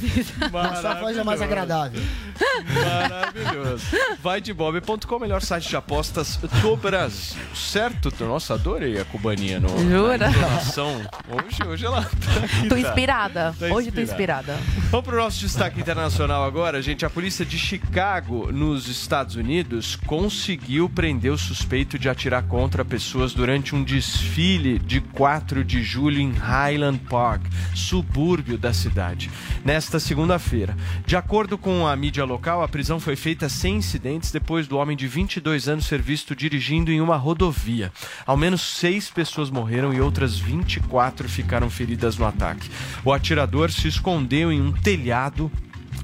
A 0.53 0.75
sua 0.81 0.93
voz 0.95 1.17
é 1.17 1.23
mais 1.23 1.41
agradável. 1.41 2.01
Maravilhoso. 2.65 3.85
Vai 4.21 4.41
de 4.41 4.53
bob.com, 4.95 5.19
melhor 5.19 5.41
site 5.41 5.69
de 5.69 5.75
apostas 5.75 6.37
do 6.61 6.75
Brasil. 6.77 7.41
Certo? 7.53 8.11
Nossa, 8.23 8.53
adorei 8.53 8.99
a 8.99 9.05
cubaninha 9.05 9.59
no 9.59 9.67
Jura? 9.69 10.29
Hoje, 11.29 11.63
hoje 11.67 11.85
ela 11.85 12.01
tá 12.03 12.43
aqui, 12.43 12.67
Tô 12.69 12.75
tá. 12.75 12.81
inspirada. 12.81 13.55
Tá 13.59 13.65
Hoje 13.67 13.91
tô 13.91 14.01
inspirada. 14.01 14.57
Vamos 14.89 15.05
pro 15.05 15.17
nosso 15.17 15.39
destaque 15.39 15.79
internacional 15.79 16.43
agora, 16.43 16.81
gente. 16.81 17.05
A 17.05 17.09
polícia 17.09 17.45
de 17.45 17.57
Chicago, 17.57 18.51
nos 18.51 18.87
Estados 18.87 19.35
Unidos, 19.35 19.95
conseguiu 19.95 20.89
prender 20.89 21.31
o 21.31 21.37
suspeito 21.37 21.99
de 21.99 22.09
atirar 22.09 22.43
contra 22.43 22.85
pessoas 22.85 23.33
durante 23.33 23.75
um 23.75 23.83
desfile 23.83 24.79
de 24.79 25.01
4 25.01 25.63
de 25.63 25.83
julho 25.83 26.19
em 26.19 26.31
Highland 26.31 26.99
Park, 27.09 27.43
subúrbio 27.73 28.57
da 28.57 28.73
cidade, 28.73 29.29
nesta 29.63 29.99
segunda-feira. 29.99 30.75
De 31.05 31.15
acordo 31.15 31.57
com 31.57 31.87
a 31.87 31.95
mídia 31.95 32.23
local, 32.23 32.63
a 32.63 32.67
prisão 32.67 32.99
foi 32.99 33.15
feita 33.15 33.49
sem 33.49 33.77
incidentes 33.77 34.31
depois 34.31 34.67
do 34.67 34.77
homem 34.77 34.84
de 34.93 35.07
22 35.07 35.69
anos 35.69 35.85
ser 35.85 36.01
visto 36.01 36.35
dirigindo 36.35 36.91
em 36.91 36.99
uma 36.99 37.15
rodovia. 37.15 37.93
Ao 38.25 38.35
menos 38.35 38.59
seis 38.59 39.09
pessoas 39.09 39.49
morreram 39.49 39.93
e 39.93 40.01
outras 40.01 40.37
24 40.37 41.29
ficaram 41.29 41.69
feridas 41.69 42.17
no 42.17 42.25
ataque. 42.25 42.69
O 43.05 43.13
atirador 43.13 43.71
se 43.71 43.87
escondeu 43.87 44.51
em 44.51 44.61
um 44.61 44.73
telhado 44.73 45.49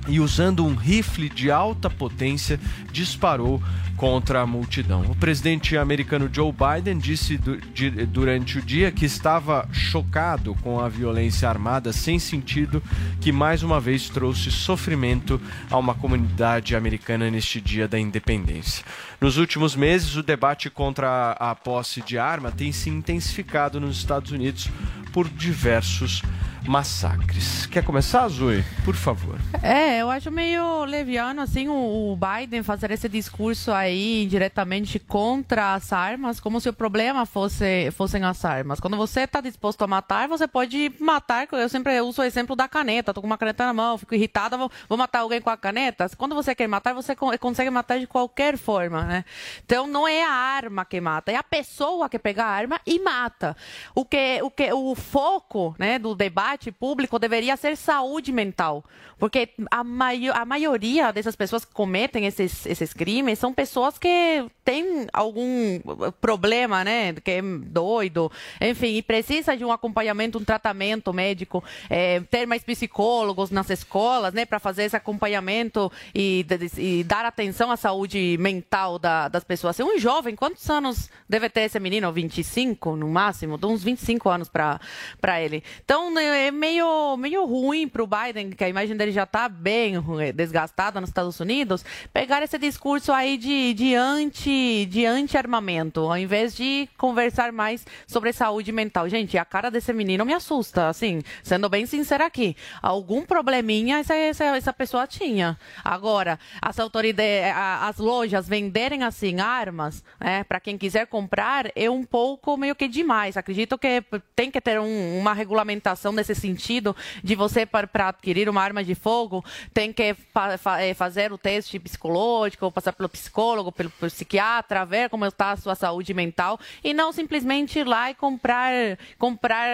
e 0.07 0.19
usando 0.19 0.65
um 0.65 0.75
rifle 0.75 1.29
de 1.29 1.51
alta 1.51 1.89
potência 1.89 2.59
disparou 2.91 3.61
contra 3.95 4.41
a 4.41 4.47
multidão. 4.47 5.01
O 5.03 5.15
presidente 5.15 5.77
americano 5.77 6.27
Joe 6.31 6.51
Biden 6.51 6.97
disse 6.97 7.37
du- 7.37 7.57
de- 7.71 7.91
durante 8.07 8.57
o 8.57 8.61
dia 8.61 8.91
que 8.91 9.05
estava 9.05 9.69
chocado 9.71 10.55
com 10.63 10.79
a 10.79 10.89
violência 10.89 11.47
armada 11.47 11.93
sem 11.93 12.17
sentido 12.17 12.81
que 13.19 13.31
mais 13.31 13.61
uma 13.61 13.79
vez 13.79 14.09
trouxe 14.09 14.49
sofrimento 14.49 15.39
a 15.69 15.77
uma 15.77 15.93
comunidade 15.93 16.75
americana 16.75 17.29
neste 17.29 17.61
dia 17.61 17.87
da 17.87 17.99
independência. 17.99 18.83
Nos 19.19 19.37
últimos 19.37 19.75
meses, 19.75 20.15
o 20.15 20.23
debate 20.23 20.67
contra 20.69 21.33
a 21.39 21.53
posse 21.53 22.01
de 22.01 22.17
arma 22.17 22.51
tem 22.51 22.71
se 22.71 22.89
intensificado 22.89 23.79
nos 23.79 23.97
Estados 23.97 24.31
Unidos 24.31 24.67
por 25.13 25.29
diversos 25.29 26.23
massacres. 26.67 27.65
Quer 27.65 27.83
começar, 27.83 28.27
Zoe? 28.27 28.63
Por 28.85 28.95
favor. 28.95 29.39
É, 29.63 29.99
eu 30.01 30.09
acho 30.09 30.29
meio 30.29 30.83
leviano, 30.85 31.41
assim, 31.41 31.67
o, 31.69 32.17
Biden 32.17 32.63
fazer 32.63 32.91
esse 32.91 33.07
discurso 33.09 33.71
aí 33.71 34.25
diretamente 34.27 34.99
contra 34.99 35.73
as 35.73 35.91
armas, 35.91 36.39
como 36.39 36.59
se 36.59 36.69
o 36.69 36.73
problema 36.73 37.25
fosse, 37.25 37.89
fossem 37.91 38.23
as 38.23 38.43
armas. 38.45 38.79
Quando 38.79 38.97
você 38.97 39.21
está 39.21 39.41
disposto 39.41 39.81
a 39.83 39.87
matar, 39.87 40.27
você 40.27 40.47
pode 40.47 40.91
matar. 40.99 41.47
Eu 41.51 41.69
sempre 41.69 41.99
uso 42.01 42.21
o 42.21 42.25
exemplo 42.25 42.55
da 42.55 42.67
caneta. 42.67 43.13
Tô 43.13 43.21
com 43.21 43.27
uma 43.27 43.37
caneta 43.37 43.65
na 43.65 43.73
mão, 43.73 43.97
fico 43.97 44.13
irritada, 44.13 44.57
vou, 44.57 44.71
vou 44.87 44.97
matar 44.97 45.19
alguém 45.19 45.41
com 45.41 45.49
a 45.49 45.57
caneta. 45.57 46.09
Quando 46.17 46.35
você 46.35 46.53
quer 46.53 46.67
matar, 46.67 46.93
você 46.93 47.15
con- 47.15 47.35
consegue 47.39 47.69
matar 47.69 47.99
de 47.99 48.07
qualquer 48.07 48.57
forma, 48.57 49.03
né? 49.03 49.25
Então 49.65 49.87
não 49.87 50.07
é 50.07 50.23
a 50.23 50.31
arma 50.31 50.85
que 50.85 50.99
mata, 51.01 51.31
é 51.31 51.35
a 51.35 51.43
pessoa 51.43 52.09
que 52.09 52.19
pega 52.19 52.43
a 52.43 52.47
arma 52.49 52.79
e 52.85 52.99
mata. 52.99 53.55
O 53.95 54.05
que 54.05 54.39
o, 54.43 54.51
que, 54.51 54.71
o 54.71 54.93
foco 54.95 55.75
né, 55.79 55.97
do 55.97 56.13
debate 56.13 56.50
debate 56.51 56.71
público 56.71 57.17
deveria 57.17 57.55
ser 57.55 57.77
saúde 57.77 58.31
mental. 58.31 58.83
Porque 59.17 59.49
a, 59.69 59.83
mai 59.83 60.29
a 60.29 60.43
maioria 60.43 61.11
dessas 61.11 61.35
pessoas 61.35 61.63
que 61.63 61.71
cometem 61.73 62.25
esses, 62.25 62.65
esses 62.65 62.91
crimes 62.91 63.37
são 63.37 63.53
pessoas 63.53 63.97
que 63.97 64.45
têm 64.65 65.07
algum 65.13 65.79
problema, 66.19 66.83
né? 66.83 67.13
Que 67.13 67.31
é 67.31 67.41
doido, 67.41 68.31
enfim, 68.59 68.95
e 68.95 69.01
precisa 69.01 69.55
de 69.55 69.63
um 69.63 69.71
acompanhamento, 69.71 70.39
um 70.39 70.43
tratamento 70.43 71.13
médico, 71.13 71.63
é, 71.89 72.19
ter 72.21 72.47
mais 72.47 72.63
psicólogos 72.63 73.51
nas 73.51 73.69
escolas, 73.69 74.33
né? 74.33 74.43
Para 74.45 74.59
fazer 74.59 74.83
esse 74.83 74.95
acompanhamento 74.95 75.91
e, 76.15 76.45
e, 76.77 77.03
dar 77.03 77.25
atenção 77.25 77.69
à 77.71 77.77
saúde 77.77 78.37
mental 78.39 78.97
da, 78.97 79.27
das 79.27 79.43
pessoas. 79.43 79.79
Um 79.79 79.99
jovem, 79.99 80.35
quantos 80.35 80.67
anos 80.69 81.09
deve 81.29 81.47
ter 81.47 81.61
esse 81.61 81.79
menino? 81.79 82.11
25 82.11 82.95
no 82.95 83.07
máximo? 83.07 83.59
Uns 83.63 83.83
25 83.83 84.29
anos 84.29 84.49
para 84.49 85.41
ele. 85.41 85.63
Então, 85.85 86.11
né, 86.11 86.40
é 86.41 86.51
meio, 86.51 87.15
meio 87.17 87.45
ruim 87.45 87.87
para 87.87 88.03
o 88.03 88.07
Biden, 88.07 88.49
que 88.51 88.63
a 88.63 88.69
imagem 88.69 88.95
dele 88.95 89.11
já 89.11 89.23
está 89.23 89.47
bem 89.47 89.95
desgastada 90.33 90.99
nos 90.99 91.09
Estados 91.09 91.39
Unidos, 91.39 91.85
pegar 92.11 92.41
esse 92.41 92.57
discurso 92.57 93.11
aí 93.11 93.37
de, 93.37 93.73
de 93.73 93.95
anti 93.95 94.85
de 94.89 95.05
anti-armamento, 95.05 96.01
ao 96.01 96.17
invés 96.17 96.55
de 96.55 96.89
conversar 96.97 97.51
mais 97.51 97.85
sobre 98.07 98.33
saúde 98.33 98.71
mental. 98.71 99.07
Gente, 99.07 99.37
a 99.37 99.45
cara 99.45 99.69
desse 99.69 99.93
menino 99.93 100.25
me 100.25 100.33
assusta, 100.33 100.89
assim, 100.89 101.21
sendo 101.43 101.69
bem 101.69 101.85
sincera 101.85 102.25
aqui. 102.25 102.55
Algum 102.81 103.23
probleminha 103.23 103.99
essa, 103.99 104.15
essa, 104.15 104.45
essa 104.57 104.73
pessoa 104.73 105.05
tinha. 105.07 105.57
Agora, 105.83 106.39
as 106.61 106.79
autoridades, 106.79 107.53
as 107.81 107.97
lojas 107.97 108.47
venderem 108.47 109.03
assim 109.03 109.39
armas, 109.39 110.03
né, 110.19 110.43
para 110.43 110.59
quem 110.59 110.77
quiser 110.77 111.07
comprar, 111.07 111.71
é 111.75 111.89
um 111.89 112.03
pouco 112.03 112.57
meio 112.57 112.75
que 112.75 112.87
demais. 112.87 113.37
Acredito 113.37 113.77
que 113.77 114.03
tem 114.35 114.49
que 114.49 114.59
ter 114.59 114.79
um, 114.79 115.19
uma 115.19 115.33
regulamentação 115.33 116.11
sentido 116.35 116.95
de 117.23 117.35
você 117.35 117.65
para 117.65 118.09
adquirir 118.09 118.49
uma 118.49 118.61
arma 118.61 118.83
de 118.83 118.95
fogo 118.95 119.43
tem 119.73 119.91
que 119.91 120.13
fa 120.33 120.57
fa 120.57 120.77
fazer 120.95 121.31
o 121.31 121.37
teste 121.37 121.79
psicológico, 121.79 122.71
passar 122.71 122.93
pelo 122.93 123.09
psicólogo, 123.09 123.71
pelo, 123.71 123.91
psiquiatra, 123.91 124.85
ver 124.85 125.09
como 125.09 125.25
está 125.25 125.51
a 125.51 125.57
sua 125.57 125.75
saúde 125.75 126.13
mental 126.13 126.59
e 126.83 126.93
não 126.93 127.11
simplesmente 127.11 127.79
ir 127.79 127.87
lá 127.87 128.09
e 128.11 128.15
comprar, 128.15 128.71
comprar, 129.17 129.67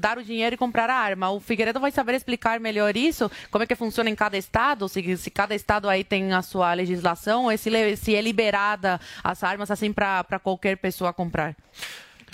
dar 0.00 0.18
o 0.18 0.24
dinheiro 0.24 0.54
e 0.54 0.58
comprar 0.58 0.90
a 0.90 0.94
arma. 0.94 1.30
O 1.30 1.40
Figueiredo 1.40 1.80
vai 1.80 1.90
saber 1.90 2.14
explicar 2.14 2.60
melhor 2.60 2.96
isso, 2.96 3.30
como 3.50 3.64
é 3.64 3.66
que 3.66 3.74
funciona 3.74 4.10
em 4.10 4.14
cada 4.14 4.36
estado, 4.36 4.88
se, 4.88 5.16
se 5.16 5.30
cada 5.30 5.54
estado 5.54 5.88
aí 5.88 6.04
tem 6.04 6.32
a 6.32 6.42
sua 6.42 6.72
legislação, 6.74 7.44
ou 7.44 7.58
se, 7.58 7.96
se 7.96 8.14
é 8.14 8.20
liberada 8.20 9.00
as 9.22 9.42
armas 9.42 9.70
assim 9.70 9.92
para 9.92 10.38
qualquer 10.42 10.76
pessoa 10.76 11.12
comprar. 11.12 11.56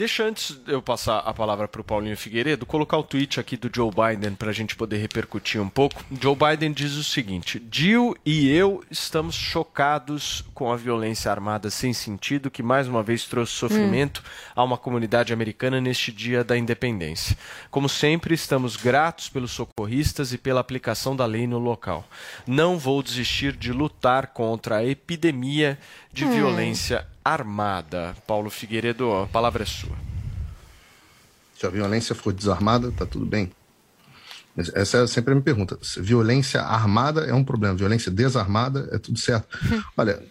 Deixa 0.00 0.24
antes 0.24 0.58
eu 0.66 0.80
passar 0.80 1.18
a 1.18 1.34
palavra 1.34 1.68
para 1.68 1.82
o 1.82 1.84
Paulinho 1.84 2.16
Figueiredo, 2.16 2.64
colocar 2.64 2.96
o 2.96 3.02
tweet 3.02 3.38
aqui 3.38 3.54
do 3.54 3.70
Joe 3.70 3.90
Biden 3.90 4.32
para 4.32 4.48
a 4.48 4.52
gente 4.52 4.74
poder 4.74 4.96
repercutir 4.96 5.60
um 5.60 5.68
pouco. 5.68 6.02
Joe 6.18 6.34
Biden 6.34 6.72
diz 6.72 6.94
o 6.94 7.04
seguinte: 7.04 7.62
Jill 7.70 8.16
e 8.24 8.48
eu 8.48 8.82
estamos 8.90 9.34
chocados 9.34 10.42
com 10.54 10.72
a 10.72 10.76
violência 10.76 11.30
armada 11.30 11.68
sem 11.68 11.92
sentido 11.92 12.50
que 12.50 12.62
mais 12.62 12.88
uma 12.88 13.02
vez 13.02 13.26
trouxe 13.26 13.52
sofrimento 13.52 14.22
hum. 14.24 14.52
a 14.56 14.64
uma 14.64 14.78
comunidade 14.78 15.34
americana 15.34 15.82
neste 15.82 16.10
dia 16.10 16.42
da 16.42 16.56
independência. 16.56 17.36
Como 17.70 17.86
sempre, 17.86 18.34
estamos 18.34 18.76
gratos 18.76 19.28
pelos 19.28 19.50
socorristas 19.50 20.32
e 20.32 20.38
pela 20.38 20.60
aplicação 20.60 21.14
da 21.14 21.26
lei 21.26 21.46
no 21.46 21.58
local. 21.58 22.08
Não 22.46 22.78
vou 22.78 23.02
desistir 23.02 23.54
de 23.54 23.70
lutar 23.70 24.28
contra 24.28 24.76
a 24.76 24.86
epidemia 24.86 25.78
de 26.10 26.24
hum. 26.24 26.32
violência 26.32 27.06
armada. 27.24 28.16
Paulo 28.26 28.50
Figueiredo, 28.50 29.12
a 29.12 29.26
palavra 29.26 29.62
é 29.62 29.66
sua. 29.66 29.96
Se 31.58 31.66
a 31.66 31.70
violência 31.70 32.14
for 32.14 32.32
desarmada, 32.32 32.90
tá 32.92 33.04
tudo 33.04 33.26
bem. 33.26 33.52
Essa 34.74 34.98
é 34.98 35.06
sempre 35.06 35.32
a 35.32 35.34
minha 35.34 35.44
pergunta. 35.44 35.78
Se 35.82 36.00
violência 36.00 36.60
armada 36.62 37.22
é 37.22 37.34
um 37.34 37.44
problema, 37.44 37.74
violência 37.74 38.10
desarmada 38.10 38.88
é 38.92 38.98
tudo 38.98 39.18
certo. 39.18 39.46
Olha, 39.96 40.22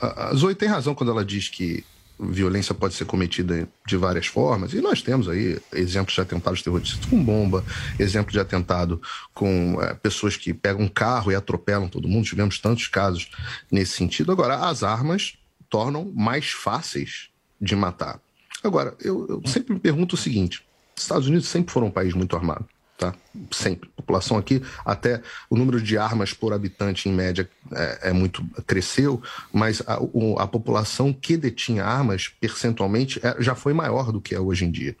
a 0.00 0.34
Zoe 0.34 0.54
tem 0.54 0.68
razão 0.68 0.94
quando 0.94 1.10
ela 1.10 1.24
diz 1.24 1.48
que 1.48 1.84
violência 2.18 2.74
pode 2.74 2.94
ser 2.94 3.04
cometida 3.04 3.68
de 3.86 3.96
várias 3.96 4.26
formas, 4.26 4.72
e 4.72 4.80
nós 4.80 5.02
temos 5.02 5.28
aí 5.28 5.58
exemplos 5.72 6.14
de 6.14 6.20
atentados 6.20 6.62
terroristas 6.62 7.04
com 7.06 7.22
bomba, 7.22 7.64
exemplo 7.98 8.30
de 8.30 8.38
atentado 8.38 9.02
com 9.34 9.78
é, 9.82 9.94
pessoas 9.94 10.36
que 10.36 10.54
pegam 10.54 10.82
um 10.82 10.88
carro 10.88 11.32
e 11.32 11.34
atropelam 11.34 11.88
todo 11.88 12.06
mundo, 12.06 12.24
tivemos 12.24 12.58
tantos 12.58 12.86
casos 12.86 13.30
nesse 13.70 13.96
sentido. 13.96 14.30
Agora, 14.30 14.68
as 14.68 14.84
armas 14.84 15.34
tornam 15.72 16.12
mais 16.14 16.50
fáceis 16.50 17.30
de 17.58 17.74
matar. 17.74 18.20
Agora, 18.62 18.94
eu, 19.00 19.26
eu 19.26 19.42
sempre 19.46 19.72
me 19.72 19.80
pergunto 19.80 20.14
o 20.14 20.18
seguinte: 20.18 20.62
Estados 20.94 21.26
Unidos 21.26 21.48
sempre 21.48 21.72
foram 21.72 21.86
um 21.86 21.90
país 21.90 22.12
muito 22.12 22.36
armado. 22.36 22.68
Tá? 22.98 23.14
Sempre. 23.50 23.88
A 23.94 24.02
população 24.02 24.36
aqui, 24.36 24.62
até 24.84 25.22
o 25.48 25.56
número 25.56 25.80
de 25.80 25.96
armas 25.96 26.34
por 26.34 26.52
habitante, 26.52 27.08
em 27.08 27.12
média, 27.12 27.48
é, 27.72 28.10
é 28.10 28.12
muito 28.12 28.44
cresceu, 28.66 29.20
mas 29.50 29.82
a, 29.86 29.98
o, 30.00 30.38
a, 30.38 30.46
população 30.46 31.12
que 31.12 31.36
detinha 31.36 31.84
armas, 31.84 32.28
percentualmente, 32.28 33.18
é, 33.26 33.34
já 33.40 33.54
foi 33.54 33.72
maior 33.72 34.12
do 34.12 34.20
que 34.20 34.34
é 34.34 34.38
hoje 34.38 34.66
em 34.66 34.70
dia. 34.70 34.94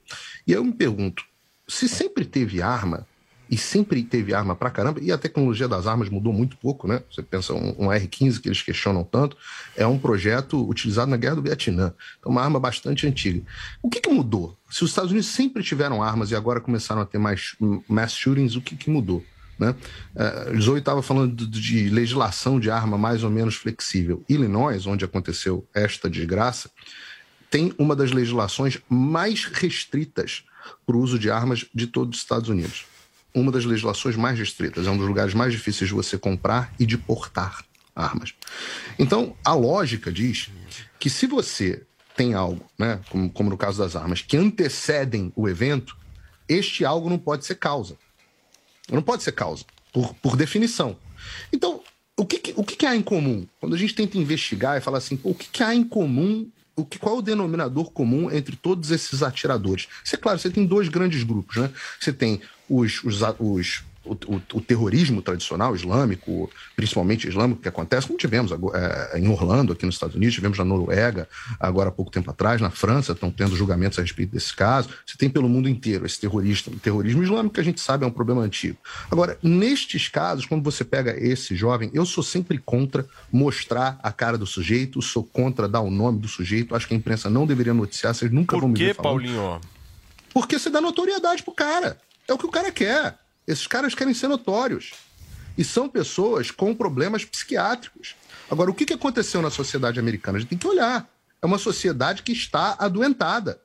E 0.46 0.52
eu 0.52 0.64
me 0.64 0.72
pergunto: 0.72 1.22
se 1.68 1.86
sempre 1.86 2.24
teve 2.24 2.62
arma, 2.62 3.06
e 3.52 3.58
sempre 3.58 4.02
teve 4.02 4.32
arma 4.32 4.56
pra 4.56 4.70
caramba, 4.70 4.98
e 5.02 5.12
a 5.12 5.18
tecnologia 5.18 5.68
das 5.68 5.86
armas 5.86 6.08
mudou 6.08 6.32
muito 6.32 6.56
pouco, 6.56 6.88
né? 6.88 7.02
Você 7.10 7.22
pensa 7.22 7.52
um, 7.52 7.84
um 7.84 7.92
R-15 7.92 8.40
que 8.40 8.48
eles 8.48 8.62
questionam 8.62 9.04
tanto, 9.04 9.36
é 9.76 9.86
um 9.86 9.98
projeto 9.98 10.66
utilizado 10.66 11.10
na 11.10 11.18
Guerra 11.18 11.34
do 11.34 11.42
Vietnã, 11.42 11.92
então 12.18 12.32
uma 12.32 12.40
arma 12.40 12.58
bastante 12.58 13.06
antiga. 13.06 13.42
O 13.82 13.90
que, 13.90 14.00
que 14.00 14.08
mudou? 14.08 14.56
Se 14.70 14.82
os 14.82 14.88
Estados 14.88 15.10
Unidos 15.10 15.28
sempre 15.28 15.62
tiveram 15.62 16.02
armas 16.02 16.30
e 16.30 16.34
agora 16.34 16.62
começaram 16.62 17.02
a 17.02 17.04
ter 17.04 17.18
mais 17.18 17.54
mass 17.86 18.14
shootings, 18.14 18.56
o 18.56 18.62
que, 18.62 18.74
que 18.74 18.88
mudou? 18.88 19.22
Né? 19.58 19.74
Uh, 20.16 20.58
Zoe 20.58 20.78
estava 20.78 21.02
falando 21.02 21.36
de, 21.36 21.46
de, 21.46 21.90
legislação 21.90 22.58
de 22.58 22.70
arma 22.70 22.96
mais 22.96 23.22
ou 23.22 23.28
menos 23.28 23.56
flexível. 23.56 24.24
Illinois, 24.30 24.86
onde 24.86 25.04
aconteceu 25.04 25.68
esta 25.74 26.08
desgraça, 26.08 26.70
tem 27.50 27.74
uma 27.76 27.94
das 27.94 28.12
legislações 28.12 28.78
mais 28.88 29.44
restritas 29.44 30.42
para 30.86 30.96
o 30.96 31.00
uso 31.00 31.18
de 31.18 31.30
armas 31.30 31.66
de 31.74 31.86
todos 31.86 32.16
os 32.16 32.22
Estados 32.22 32.48
Unidos 32.48 32.86
uma 33.34 33.50
das 33.50 33.64
legislações 33.64 34.16
mais 34.16 34.38
restritas, 34.38 34.86
é 34.86 34.90
um 34.90 34.96
dos 34.96 35.06
lugares 35.06 35.34
mais 35.34 35.52
difíceis 35.52 35.88
de 35.88 35.94
você 35.94 36.18
comprar 36.18 36.72
e 36.78 36.86
de 36.86 36.98
portar 36.98 37.64
armas. 37.94 38.34
Então, 38.98 39.36
a 39.44 39.54
lógica 39.54 40.10
diz 40.10 40.50
que 40.98 41.10
se 41.10 41.26
você 41.26 41.82
tem 42.16 42.34
algo, 42.34 42.64
né, 42.78 43.00
como, 43.08 43.30
como 43.30 43.50
no 43.50 43.56
caso 43.56 43.78
das 43.78 43.96
armas, 43.96 44.22
que 44.22 44.36
antecedem 44.36 45.32
o 45.34 45.48
evento, 45.48 45.96
este 46.48 46.84
algo 46.84 47.08
não 47.08 47.18
pode 47.18 47.46
ser 47.46 47.54
causa. 47.54 47.96
Não 48.90 49.02
pode 49.02 49.22
ser 49.22 49.32
causa, 49.32 49.64
por, 49.92 50.14
por 50.14 50.36
definição. 50.36 50.96
Então, 51.52 51.80
o 52.16 52.26
que, 52.26 52.52
o 52.56 52.62
que, 52.62 52.84
há 52.84 52.94
em 52.94 53.02
comum? 53.02 53.46
Quando 53.58 53.74
a 53.74 53.78
gente 53.78 53.94
tenta 53.94 54.18
investigar 54.18 54.76
e 54.76 54.80
falar 54.80 54.98
assim, 54.98 55.18
o 55.22 55.34
que, 55.34 55.48
que 55.48 55.62
há 55.62 55.74
em 55.74 55.84
comum 55.84 56.50
o 56.74 56.86
que, 56.86 56.98
qual 56.98 57.16
é 57.16 57.18
o 57.18 57.22
denominador 57.22 57.90
comum 57.90 58.30
entre 58.30 58.56
todos 58.56 58.90
esses 58.90 59.22
atiradores? 59.22 59.88
Isso 60.02 60.14
é 60.14 60.18
claro, 60.18 60.38
você 60.38 60.50
tem 60.50 60.64
dois 60.64 60.88
grandes 60.88 61.22
grupos, 61.22 61.56
né? 61.56 61.70
Você 62.00 62.12
tem 62.12 62.40
os, 62.72 63.04
os, 63.04 63.20
os 63.38 63.84
o, 64.04 64.14
o, 64.14 64.42
o, 64.54 64.60
terrorismo 64.60 65.22
tradicional 65.22 65.74
islâmico, 65.74 66.50
principalmente 66.74 67.28
islâmico, 67.28 67.62
que 67.62 67.68
acontece, 67.68 68.06
como 68.06 68.18
tivemos 68.18 68.50
é, 68.52 69.18
em 69.18 69.28
Orlando, 69.28 69.72
aqui 69.72 69.86
nos 69.86 69.94
Estados 69.94 70.16
Unidos, 70.16 70.34
tivemos 70.34 70.58
na 70.58 70.64
Noruega, 70.64 71.28
agora 71.60 71.88
há 71.88 71.92
pouco 71.92 72.10
tempo 72.10 72.30
atrás, 72.30 72.60
na 72.60 72.70
França, 72.70 73.12
estão 73.12 73.30
tendo 73.30 73.54
julgamentos 73.54 73.98
a 73.98 74.02
respeito 74.02 74.32
desse 74.32 74.54
caso. 74.54 74.88
Você 75.06 75.16
tem 75.16 75.30
pelo 75.30 75.48
mundo 75.48 75.68
inteiro 75.68 76.04
esse 76.04 76.20
terrorista, 76.20 76.70
o 76.70 76.78
terrorismo 76.78 77.22
islâmico, 77.22 77.54
que 77.54 77.60
a 77.60 77.64
gente 77.64 77.80
sabe 77.80 78.04
é 78.04 78.06
um 78.06 78.10
problema 78.10 78.42
antigo. 78.42 78.76
Agora, 79.10 79.38
nestes 79.42 80.08
casos, 80.08 80.46
quando 80.46 80.64
você 80.64 80.84
pega 80.84 81.16
esse 81.16 81.54
jovem, 81.54 81.90
eu 81.94 82.04
sou 82.04 82.24
sempre 82.24 82.58
contra 82.58 83.06
mostrar 83.30 84.00
a 84.02 84.10
cara 84.10 84.36
do 84.36 84.46
sujeito, 84.46 85.00
sou 85.00 85.22
contra 85.22 85.68
dar 85.68 85.80
o 85.80 85.90
nome 85.90 86.18
do 86.18 86.28
sujeito, 86.28 86.74
acho 86.74 86.88
que 86.88 86.94
a 86.94 86.96
imprensa 86.96 87.30
não 87.30 87.46
deveria 87.46 87.74
noticiar, 87.74 88.14
vocês 88.14 88.32
nunca 88.32 88.56
Por 88.56 88.62
vão 88.62 88.70
me 88.70 88.78
ver 88.78 88.86
ver 88.86 88.94
falando. 88.94 89.12
Paulinho? 89.12 89.60
Porque 90.34 90.58
você 90.58 90.70
dá 90.70 90.80
notoriedade 90.80 91.42
pro 91.42 91.52
cara. 91.52 91.96
É 92.28 92.32
o 92.32 92.38
que 92.38 92.46
o 92.46 92.50
cara 92.50 92.70
quer. 92.70 93.18
Esses 93.46 93.66
caras 93.66 93.94
querem 93.94 94.14
ser 94.14 94.28
notórios. 94.28 94.92
E 95.56 95.64
são 95.64 95.88
pessoas 95.88 96.50
com 96.50 96.74
problemas 96.74 97.24
psiquiátricos. 97.24 98.14
Agora, 98.50 98.70
o 98.70 98.74
que 98.74 98.92
aconteceu 98.92 99.42
na 99.42 99.50
sociedade 99.50 99.98
americana? 99.98 100.38
A 100.38 100.40
gente 100.40 100.50
tem 100.50 100.58
que 100.58 100.66
olhar. 100.66 101.08
É 101.40 101.46
uma 101.46 101.58
sociedade 101.58 102.22
que 102.22 102.32
está 102.32 102.76
adoentada. 102.78 103.60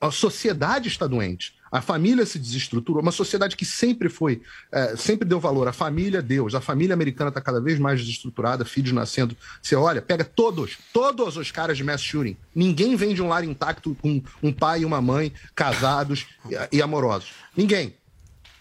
A 0.00 0.10
sociedade 0.10 0.88
está 0.88 1.06
doente. 1.06 1.57
A 1.70 1.80
família 1.80 2.24
se 2.24 2.38
desestruturou. 2.38 3.02
Uma 3.02 3.12
sociedade 3.12 3.56
que 3.56 3.64
sempre 3.64 4.08
foi, 4.08 4.42
é, 4.72 4.96
sempre 4.96 5.28
deu 5.28 5.38
valor 5.40 5.68
à 5.68 5.72
família, 5.72 6.22
Deus. 6.22 6.54
A 6.54 6.60
família 6.60 6.94
americana 6.94 7.28
está 7.28 7.40
cada 7.40 7.60
vez 7.60 7.78
mais 7.78 8.00
desestruturada, 8.00 8.64
filhos 8.64 8.92
nascendo. 8.92 9.36
Você 9.62 9.76
olha, 9.76 10.00
pega 10.00 10.24
todos, 10.24 10.78
todos 10.92 11.36
os 11.36 11.50
caras 11.50 11.76
de 11.76 11.84
mass 11.84 12.02
shooting. 12.02 12.36
Ninguém 12.54 12.96
vem 12.96 13.14
de 13.14 13.22
um 13.22 13.28
lar 13.28 13.44
intacto 13.44 13.96
com 14.00 14.22
um 14.42 14.52
pai 14.52 14.80
e 14.80 14.84
uma 14.84 15.00
mãe 15.00 15.32
casados 15.54 16.26
e, 16.48 16.76
e 16.76 16.82
amorosos. 16.82 17.30
Ninguém. 17.56 17.94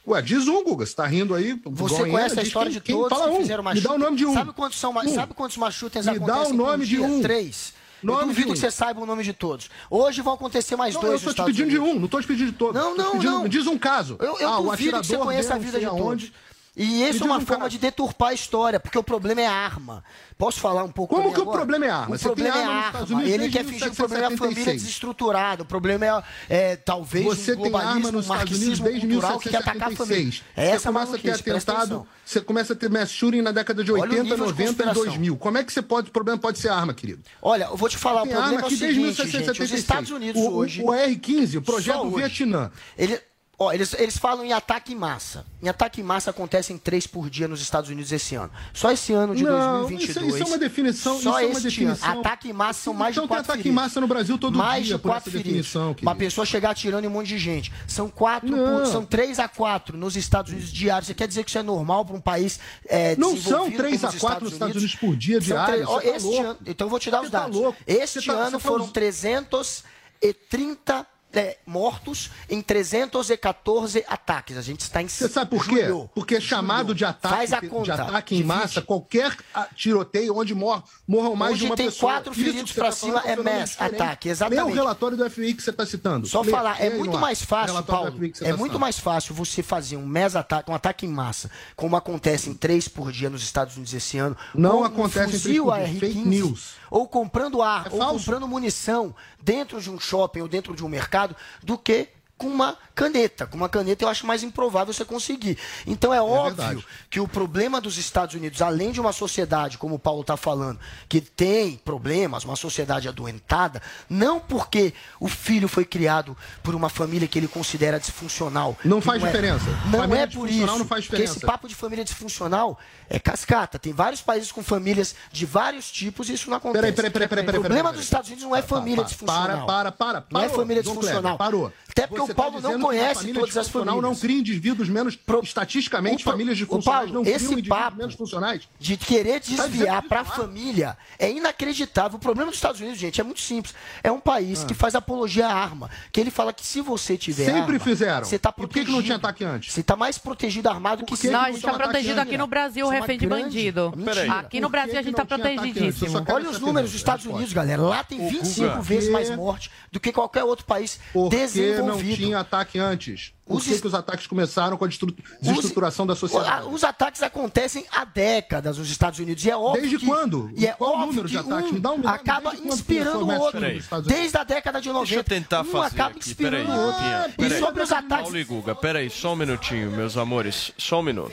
Ué, 0.07 0.21
diz 0.21 0.47
um, 0.47 0.63
Guga. 0.63 0.85
Você 0.85 0.95
tá 0.95 1.05
rindo 1.05 1.35
aí. 1.35 1.59
Você 1.65 1.99
conhece 2.09 2.39
a 2.39 2.43
história 2.43 2.71
quem, 2.71 2.95
de 2.95 3.01
todos 3.01 3.17
que 3.17 3.29
um. 3.29 3.37
fizeram 3.37 3.63
Me 3.63 3.81
dá 3.81 3.93
o 3.93 3.97
nome 3.97 4.15
de 4.15 4.25
um. 4.25 4.33
Sabe 4.33 4.53
quantos, 4.53 4.79
são, 4.79 4.97
um. 4.97 5.13
sabe 5.13 5.33
quantos 5.33 5.57
machutas 5.57 6.05
Me 6.05 6.17
dá 6.17 6.43
o 6.43 6.53
nome 6.53 6.85
de 6.85 6.97
um. 6.99 7.21
Três. 7.21 7.73
Eu 8.03 8.07
Nome 8.07 8.21
de 8.21 8.27
duvido 8.29 8.53
que 8.53 8.59
você 8.59 8.69
saiba 8.69 9.01
o 9.01 9.05
nome 9.05 9.23
de 9.23 9.33
todos. 9.33 9.69
Hoje 9.89 10.21
vão 10.21 10.33
acontecer 10.33 10.75
mais 10.75 10.93
Não, 10.93 11.01
dois 11.01 11.23
eu 11.23 11.29
estou 11.29 11.45
te 11.45 11.47
pedindo 11.47 11.69
de 11.69 11.77
Unidos. 11.77 11.95
um, 11.95 11.99
não 11.99 12.05
estou 12.05 12.21
te 12.21 12.27
pedindo 12.27 12.51
de 12.51 12.57
todos. 12.57 12.79
Não, 12.81 12.95
não, 12.95 13.11
pedindo- 13.13 13.31
não. 13.31 13.47
Diz 13.47 13.65
um 13.67 13.77
caso. 13.77 14.17
Eu, 14.19 14.37
eu 14.39 14.47
ah, 14.47 14.59
o 14.59 14.63
duvido 14.69 15.01
que 15.01 15.07
você 15.07 15.17
conheça 15.17 15.55
a 15.55 15.57
vida 15.57 15.79
de 15.79 15.85
aonde. 15.85 16.33
E 16.79 17.03
isso 17.09 17.23
é 17.23 17.25
uma 17.25 17.37
um 17.37 17.41
forma 17.41 17.67
de 17.67 17.79
deturpar 17.79 18.29
a 18.29 18.33
história, 18.33 18.79
porque 18.79 18.97
o 18.99 19.03
problema 19.03 19.41
é 19.41 19.47
a 19.47 19.51
arma. 19.51 20.03
Posso 20.37 20.59
falar 20.59 20.83
um 20.83 20.91
pouco 20.91 21.15
Como 21.15 21.33
que 21.33 21.39
o 21.39 21.41
agora? 21.41 21.57
problema 21.57 21.85
é 21.87 21.89
a 21.89 21.95
arma? 21.97 22.15
O 22.15 22.19
Você 22.19 22.25
problema 22.25 22.53
tem 22.53 22.61
é 22.61 22.65
a 22.65 22.69
arma 22.69 22.99
arma. 22.99 23.15
Unidos 23.15 23.33
Ele 23.33 23.49
quer 23.49 23.65
fingir 23.65 23.81
que 23.81 23.87
o 23.89 23.95
problema 23.95 24.23
é 24.23 24.27
a 24.27 24.37
família 24.37 24.47
1776. 24.65 24.81
desestruturada. 24.83 25.63
O 25.63 25.65
problema 25.65 26.05
é, 26.05 26.23
é 26.71 26.75
talvez 26.75 27.25
Você 27.25 27.53
um 27.53 27.61
tem 27.61 27.65
arma 27.65 27.79
globalismo, 27.79 28.11
nos 28.11 28.29
um 28.29 28.33
Estados 28.33 28.51
Unidos 28.57 28.79
marxismo 28.79 28.85
desde 28.85 29.07
cultural 29.07 29.39
que 29.39 29.49
quer 29.49 29.57
atacar 29.57 29.91
a 29.91 29.95
família. 29.95 30.17
1776. 30.25 30.43
É 30.55 30.69
essa 30.69 30.77
você 30.77 30.93
começa 30.93 31.15
a 31.15 31.19
ter 31.19 31.31
atentado, 31.55 32.07
você 32.23 32.41
começa 32.41 32.73
a 32.73 32.75
ter 32.75 32.89
mass 32.91 33.09
shooting 33.11 33.41
na 33.41 33.51
década 33.51 33.83
de 33.83 33.91
Olha 33.91 33.99
o 34.01 34.03
80, 34.03 34.21
nível 34.23 34.35
de 34.37 34.41
90 34.43 34.61
e 34.61 34.65
conspiração. 34.67 35.03
2000. 35.05 35.37
Como 35.37 35.57
é 35.57 35.63
que 35.63 35.73
você 35.73 35.81
pode, 35.81 36.09
o 36.09 36.11
problema 36.11 36.37
pode 36.39 36.59
ser 36.59 36.69
arma, 36.69 36.93
querido? 36.93 37.23
Olha, 37.41 37.63
eu 37.63 37.75
vou 37.75 37.89
te 37.89 37.97
falar, 37.97 38.21
Tem 38.21 38.33
o 38.33 38.35
problema 38.35 38.47
arma 38.57 38.59
é 38.59 38.63
o 38.63 38.65
aqui 38.67 38.75
desde 38.75 38.95
seguinte, 39.01 39.15
gente, 39.17 39.25
1776. 39.47 39.71
os 39.71 39.79
Estados 39.79 40.11
Unidos 40.11 40.39
o, 40.41 40.45
o- 40.45 40.53
hoje... 40.57 40.83
O 40.83 40.93
R-15, 40.93 41.57
o 41.57 41.61
projeto. 41.63 42.09
Vietnã. 42.11 42.69
Ele, 42.95 43.19
ó, 43.59 43.71
eles, 43.73 43.93
eles 43.93 44.17
falam 44.17 44.45
em 44.45 44.53
ataque 44.53 44.93
em 44.93 44.95
massa. 44.95 45.43
Em 45.63 45.67
ataque 45.67 45.99
em 46.01 46.03
massa 46.03 46.29
acontecem 46.29 46.77
três 46.77 47.07
por 47.07 47.27
dia 47.29 47.47
nos 47.47 47.59
Estados 47.61 47.89
Unidos 47.89 48.11
esse 48.11 48.35
ano. 48.35 48.51
Só 48.73 48.91
esse 48.91 49.13
ano 49.13 49.35
de 49.35 49.43
Não, 49.43 49.79
2022. 49.81 50.27
isso- 50.27 50.35
isso 50.35 50.43
é 50.43 50.45
uma 50.45 50.57
definição- 50.59 51.19
Só 51.19 51.39
isso 51.39 51.49
é 51.49 51.51
uma 51.51 51.59
definição. 51.59 52.09
ano. 52.11 52.19
Ataque 52.19 52.49
em 52.49 52.53
massa 52.53 52.81
são 52.83 52.93
mais 52.93 53.13
Então 53.15 53.23
de 53.23 53.27
tem 53.29 53.35
quatro 53.35 53.51
ataque 53.51 53.59
em 53.59 53.63
feridos. 53.63 53.83
massa 53.83 54.01
no 54.01 54.07
Brasil 54.07 54.37
todo 54.37 54.55
mais 54.57 54.85
dia 54.85 54.95
de 54.95 55.01
por 55.01 55.09
quatro 55.11 55.31
feridos. 55.31 55.73
Uma 56.01 56.15
pessoa 56.15 56.45
chegar 56.45 56.69
atirando 56.69 57.05
em 57.05 57.07
um 57.07 57.11
monte 57.11 57.27
de 57.29 57.39
gente. 57.39 57.73
São 57.87 58.07
quatro, 58.09 58.55
por- 58.55 58.85
são 58.85 59.03
três 59.03 59.39
a 59.39 59.47
quatro 59.47 59.97
nos 59.97 60.15
Estados 60.15 60.51
Unidos 60.51 60.71
diários. 60.71 61.07
Você 61.07 61.15
quer 61.15 61.27
dizer 61.27 61.43
que 61.43 61.49
isso 61.49 61.57
é 61.57 61.63
normal 61.63 62.05
para 62.05 62.15
um 62.15 62.21
país 62.21 62.59
é, 62.87 63.15
Não 63.15 63.35
são 63.35 63.71
três 63.71 64.03
a 64.03 64.09
os 64.09 64.19
quatro 64.19 64.43
nos 64.45 64.53
Estados 64.53 64.75
Unidos 64.75 64.95
por 64.95 65.15
dia 65.15 65.41
São 65.41 65.47
diário. 65.47 65.73
três- 65.73 65.87
ó, 65.87 65.99
Você 65.99 66.43
tá 66.43 66.55
então 66.67 66.85
eu 66.85 66.89
vou 66.91 66.99
te 66.99 67.09
dar 67.09 67.21
os 67.21 67.27
Você 67.27 67.31
tá 67.31 67.39
dados. 67.39 67.57
louco. 67.59 67.79
Este 67.87 68.21
tá- 68.25 68.33
ano 68.33 68.51
tá 68.51 68.59
foram 68.59 68.85
us- 68.85 68.91
330 68.91 71.05
é, 71.33 71.57
mortos 71.65 72.31
em 72.49 72.61
314 72.61 74.03
ataques. 74.07 74.57
A 74.57 74.61
gente 74.61 74.81
está 74.81 75.01
em 75.01 75.07
Você 75.07 75.27
sabe 75.27 75.49
por 75.51 75.65
quê? 75.67 75.85
julho. 75.85 76.09
Porque 76.15 76.35
é 76.35 76.41
chamado 76.41 76.93
de 76.95 77.05
ataque, 77.05 77.35
Faz 77.35 77.53
a 77.53 77.59
de 77.59 77.67
conta. 77.67 77.93
ataque 77.93 78.35
em 78.35 78.43
massa 78.43 78.81
qualquer 78.81 79.35
tiroteio 79.75 80.35
onde 80.37 80.53
mor, 80.55 80.83
morram 81.07 81.35
mais 81.35 81.53
Onde 81.53 81.61
de 81.61 81.65
uma 81.67 81.75
tem 81.75 81.87
pessoa. 81.87 82.13
quatro 82.13 82.31
Isso 82.33 82.43
feridos 82.43 82.73
tá 82.73 82.91
cima 82.91 83.13
falando 83.21 83.25
é 83.27 83.29
fenômeno 83.35 83.59
mass 83.59 83.69
diferente. 83.71 83.95
ataque, 84.01 84.29
exatamente. 84.29 84.63
Nem 84.63 84.71
o 84.73 84.75
relatório 84.75 85.17
do 85.17 85.29
FMI 85.29 85.53
que 85.53 85.61
você 85.63 85.69
está 85.69 85.85
citando. 85.85 86.27
Só 86.27 86.41
Lê, 86.41 86.51
falar, 86.51 86.81
é 86.81 86.89
muito 86.89 87.17
mais 87.17 87.41
fácil, 87.41 87.83
Paulo. 87.83 88.19
É 88.41 88.51
tá 88.51 88.57
muito 88.57 88.79
mais 88.79 88.97
fácil 88.99 89.33
você 89.35 89.61
fazer 89.61 89.97
um 89.97 90.05
mass 90.05 90.35
ataque, 90.35 90.71
um 90.71 90.75
ataque 90.75 91.05
em 91.05 91.09
massa, 91.09 91.49
como 91.75 91.95
acontece 91.95 92.49
em 92.49 92.53
três 92.53 92.87
por 92.87 93.11
dia 93.11 93.29
nos 93.29 93.43
Estados 93.43 93.75
Unidos 93.75 93.93
esse 93.93 94.17
ano. 94.17 94.35
Não 94.55 94.83
acontece 94.83 95.19
em 95.19 95.23
um 95.23 95.27
três 95.29 95.43
fuzil 95.43 95.65
por 95.65 95.75
dia. 95.75 95.83
AR-15, 95.85 95.99
Fake 95.99 96.19
news. 96.19 96.77
Ou 96.89 97.07
comprando 97.07 97.61
ar, 97.61 97.87
É 97.87 97.89
ou 97.91 97.97
falso. 97.97 98.19
comprando 98.25 98.47
munição 98.47 99.13
dentro 99.41 99.81
de 99.81 99.89
um 99.89 99.99
shopping 99.99 100.41
ou 100.41 100.47
dentro 100.47 100.73
de 100.75 100.83
um 100.85 100.89
mercado, 100.89 101.26
do 101.63 101.77
que 101.77 102.09
com 102.37 102.47
uma 102.47 102.77
caneta. 102.97 103.45
Com 103.45 103.55
uma 103.57 103.69
caneta 103.69 104.03
eu 104.03 104.09
acho 104.09 104.25
mais 104.25 104.41
improvável 104.41 104.91
você 104.91 105.05
conseguir. 105.05 105.57
Então 105.85 106.11
é, 106.13 106.19
óbvio 106.21 106.55
verdade. 106.55 106.87
que 107.11 107.19
o 107.19 107.27
problema 107.27 107.79
dos 107.79 107.97
Estados 107.97 108.33
Unidos, 108.35 108.61
além 108.61 108.91
de 108.91 108.99
uma 108.99 109.13
sociedade, 109.13 109.77
como 109.77 109.95
o 109.95 109.99
Paulo 109.99 110.21
está 110.21 110.35
falando, 110.35 110.79
que 111.07 111.21
tem 111.21 111.77
problemas, 111.77 112.43
uma 112.43 112.55
sociedade 112.55 113.07
adoentada, 113.07 113.81
não 114.09 114.39
porque 114.39 114.93
o 115.19 115.27
filho 115.27 115.67
foi 115.67 115.85
criado 115.85 116.35
por 116.63 116.73
uma 116.73 116.89
família 116.89 117.27
que 117.27 117.37
ele 117.37 117.47
considera 117.47 117.99
disfuncional. 117.99 118.75
Não 118.83 118.99
faz 118.99 119.21
é- 119.21 119.25
diferença. 119.27 119.65
Não 119.85 119.99
Família 119.99 120.23
é 120.23 120.27
por 120.27 120.49
isso. 120.49 120.65
não 120.65 120.77
faz 120.85 121.05
Porque 121.05 121.17
diferença. 121.17 121.37
esse 121.37 121.45
papo 121.45 121.67
de 121.67 121.75
família 121.75 122.03
disfuncional 122.03 122.79
é 123.09 123.19
cascata. 123.19 123.77
Tem 123.77 123.93
vários 123.93 124.21
países 124.21 124.51
com 124.51 124.63
famílias 124.63 125.15
de 125.31 125.45
vários 125.45 125.91
tipos 125.91 126.29
e 126.29 126.33
isso 126.33 126.49
não 126.49 126.57
acontece. 126.57 126.81
Peraí, 126.81 126.93
peraí, 126.95 127.11
peraí, 127.11 127.27
peraí, 127.27 127.43
O 127.43 127.45
peraí, 127.45 127.59
problema 127.61 127.89
peraí, 127.89 127.97
dos 127.99 127.99
peraí. 127.99 128.03
Estados 128.05 128.27
Unidos 128.29 128.43
não 128.43 128.55
é 128.55 128.61
família 128.63 129.03
pa- 129.03 129.09
disfuncional. 129.09 129.65
Para, 129.67 129.91
para, 129.91 130.21
para. 130.21 130.25
Não 130.31 130.41
é 130.41 130.49
família 130.49 130.81
disfuncional. 130.81 131.37
Parou. 131.37 131.71
Até 131.89 132.07
porque 132.07 132.21
Você 132.25 132.31
o 132.31 132.35
Paulo 132.35 132.61
tá 132.61 132.69
não 132.69 132.79
conhece 132.87 133.15
família 133.21 133.39
todas 133.41 133.57
as 133.57 133.67
famílias. 133.69 134.01
não 134.01 134.15
cria 134.15 134.39
indivíduos 134.39 134.89
menos, 134.89 135.17
estatisticamente, 135.43 136.21
o 136.21 136.23
pro- 136.23 136.31
famílias 136.31 136.57
o 136.57 136.61
disfuncionais 136.61 137.09
Paulo, 137.09 137.23
não 137.23 137.31
esse 137.31 137.63
papo 137.63 137.97
menos 137.97 138.15
funcionais. 138.15 138.61
de 138.79 138.97
querer 138.97 139.39
Tá 139.41 139.65
desviar 139.67 140.01
para 140.03 140.21
a 140.21 140.25
família 140.25 140.97
é 141.19 141.29
inacreditável. 141.31 142.17
O 142.17 142.19
problema 142.19 142.49
dos 142.51 142.57
Estados 142.57 142.79
Unidos, 142.81 142.99
gente, 142.99 143.19
é 143.19 143.23
muito 143.23 143.41
simples. 143.41 143.73
É 144.03 144.11
um 144.11 144.19
país 144.19 144.63
que 144.63 144.73
faz 144.73 144.95
apologia 144.95 145.47
à 145.47 145.53
arma. 145.53 145.89
Que 146.11 146.19
ele 146.19 146.31
fala 146.31 146.51
que 146.53 146.65
se 146.65 146.81
você 146.81 147.17
tiver 147.17 147.43
Ah. 147.43 147.53
Sempre 147.53 147.61
arma, 147.75 147.79
fizeram. 147.79 148.25
você 148.25 148.39
tá 148.39 148.49
E 148.49 148.53
por 148.53 148.67
que 148.67 148.73
protegido. 148.73 148.85
que 148.91 148.91
não 148.97 149.03
tinha 149.03 149.15
ataque 149.17 149.43
antes? 149.43 149.73
Você 149.73 149.83
tá 149.83 149.95
mais 149.95 150.17
protegido 150.17 150.69
armado 150.69 151.05
que, 151.05 151.15
se 151.15 151.29
Não, 151.29 151.39
a 151.41 151.45
que 151.45 151.53
gente 151.53 151.61
tá 151.61 151.71
tinha 151.73 151.83
protegido 151.83 152.21
aqui 152.21 152.37
no 152.37 152.47
Brasil, 152.47 152.87
refém 152.89 153.17
de 153.17 153.27
bandido. 153.27 153.93
Aqui 154.37 154.59
no 154.59 154.69
Brasil 154.69 154.91
que 154.93 154.97
a 154.97 155.01
gente 155.03 155.15
que 155.15 155.15
tá? 155.15 155.35
Eu 155.35 155.39
protegidíssimo. 155.39 156.25
Olha 156.29 156.49
os 156.49 156.59
números 156.59 156.91
dos. 156.91 156.97
Estados 156.97 157.25
Unidos, 157.25 157.53
galera. 157.53 157.81
Lá 157.81 158.03
tem 158.03 158.25
Ô, 158.25 158.29
25 158.29 158.67
Guga, 158.69 158.81
vezes 158.81 159.05
que- 159.05 159.11
mais 159.13 159.29
morte 159.35 159.71
do 159.91 159.99
que 159.99 160.11
qualquer 160.11 160.43
outro 160.43 160.65
país 160.65 160.99
Porque 161.13 161.35
não 161.37 161.45
desenvolvido. 161.47 162.15
tinha 162.17 162.39
ataque 162.39 162.76
antes. 162.79 163.33
Por 163.45 163.57
Os 163.57 163.63
que, 163.65 163.87
os 163.87 163.93
ataques 163.93 164.27
começaram 164.27 164.75
com 164.77 164.85
a 164.85 164.87
desestruturação 164.87 166.05
da 166.05 166.15
sociedade? 166.15 166.67
Os 166.67 166.83
ataques 166.83 167.23
acontecem 167.23 167.85
há 167.91 168.03
décadas 168.03 168.77
nos 168.77 168.89
Estados 168.89 169.19
Unidos. 169.19 169.43
E 169.45 169.49
é 169.49 169.55
óbvio 169.55 169.81
Desde 169.81 169.97
que, 169.99 170.05
quando? 170.05 170.51
E 170.55 170.67
é 170.67 170.73
Qual 170.73 170.89
o 170.91 170.93
óbvio 170.93 171.07
número 171.07 171.27
de 171.29 171.33
que 171.33 171.39
ataques? 171.39 171.71
um 171.71 171.73
Me 171.75 171.79
dá 171.79 171.91
um- 171.91 172.07
acaba 172.07 172.55
inspirando 172.55 173.19
o 173.25 173.29
o 173.29 173.39
outro. 173.39 173.59
Desde 174.05 174.37
a 174.37 174.43
década 174.43 174.81
de 174.81 174.89
90. 174.89 175.05
Deixa 175.05 175.19
eu 175.19 175.23
tentar 175.23 175.61
um 175.61 175.65
fazer 175.65 175.95
acaba 175.95 176.09
aqui. 176.11 176.29
inspirando 176.29 176.65
Peraí, 176.65 176.77
o 176.79 176.81
outro. 176.85 177.03
E 177.31 177.35
peraí. 177.37 177.59
sobre 177.59 177.83
os 177.83 177.91
ataques... 177.91 178.23
Paulo 178.23 178.37
e 178.37 178.43
Guga, 178.43 178.75
peraí, 178.75 179.09
só 179.09 179.33
um 179.33 179.35
minutinho, 179.37 179.91
meus 179.91 180.17
amores. 180.17 180.71
Só 180.77 180.99
um 180.99 181.03
minuto. 181.03 181.31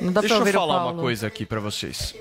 Não 0.00 0.12
dá 0.12 0.20
Deixa 0.20 0.36
pra 0.36 0.44
eu 0.44 0.50
o 0.50 0.52
falar 0.52 0.84
uma 0.86 1.00
coisa 1.00 1.26
aqui 1.26 1.46
pra 1.46 1.60
vocês. 1.60 2.14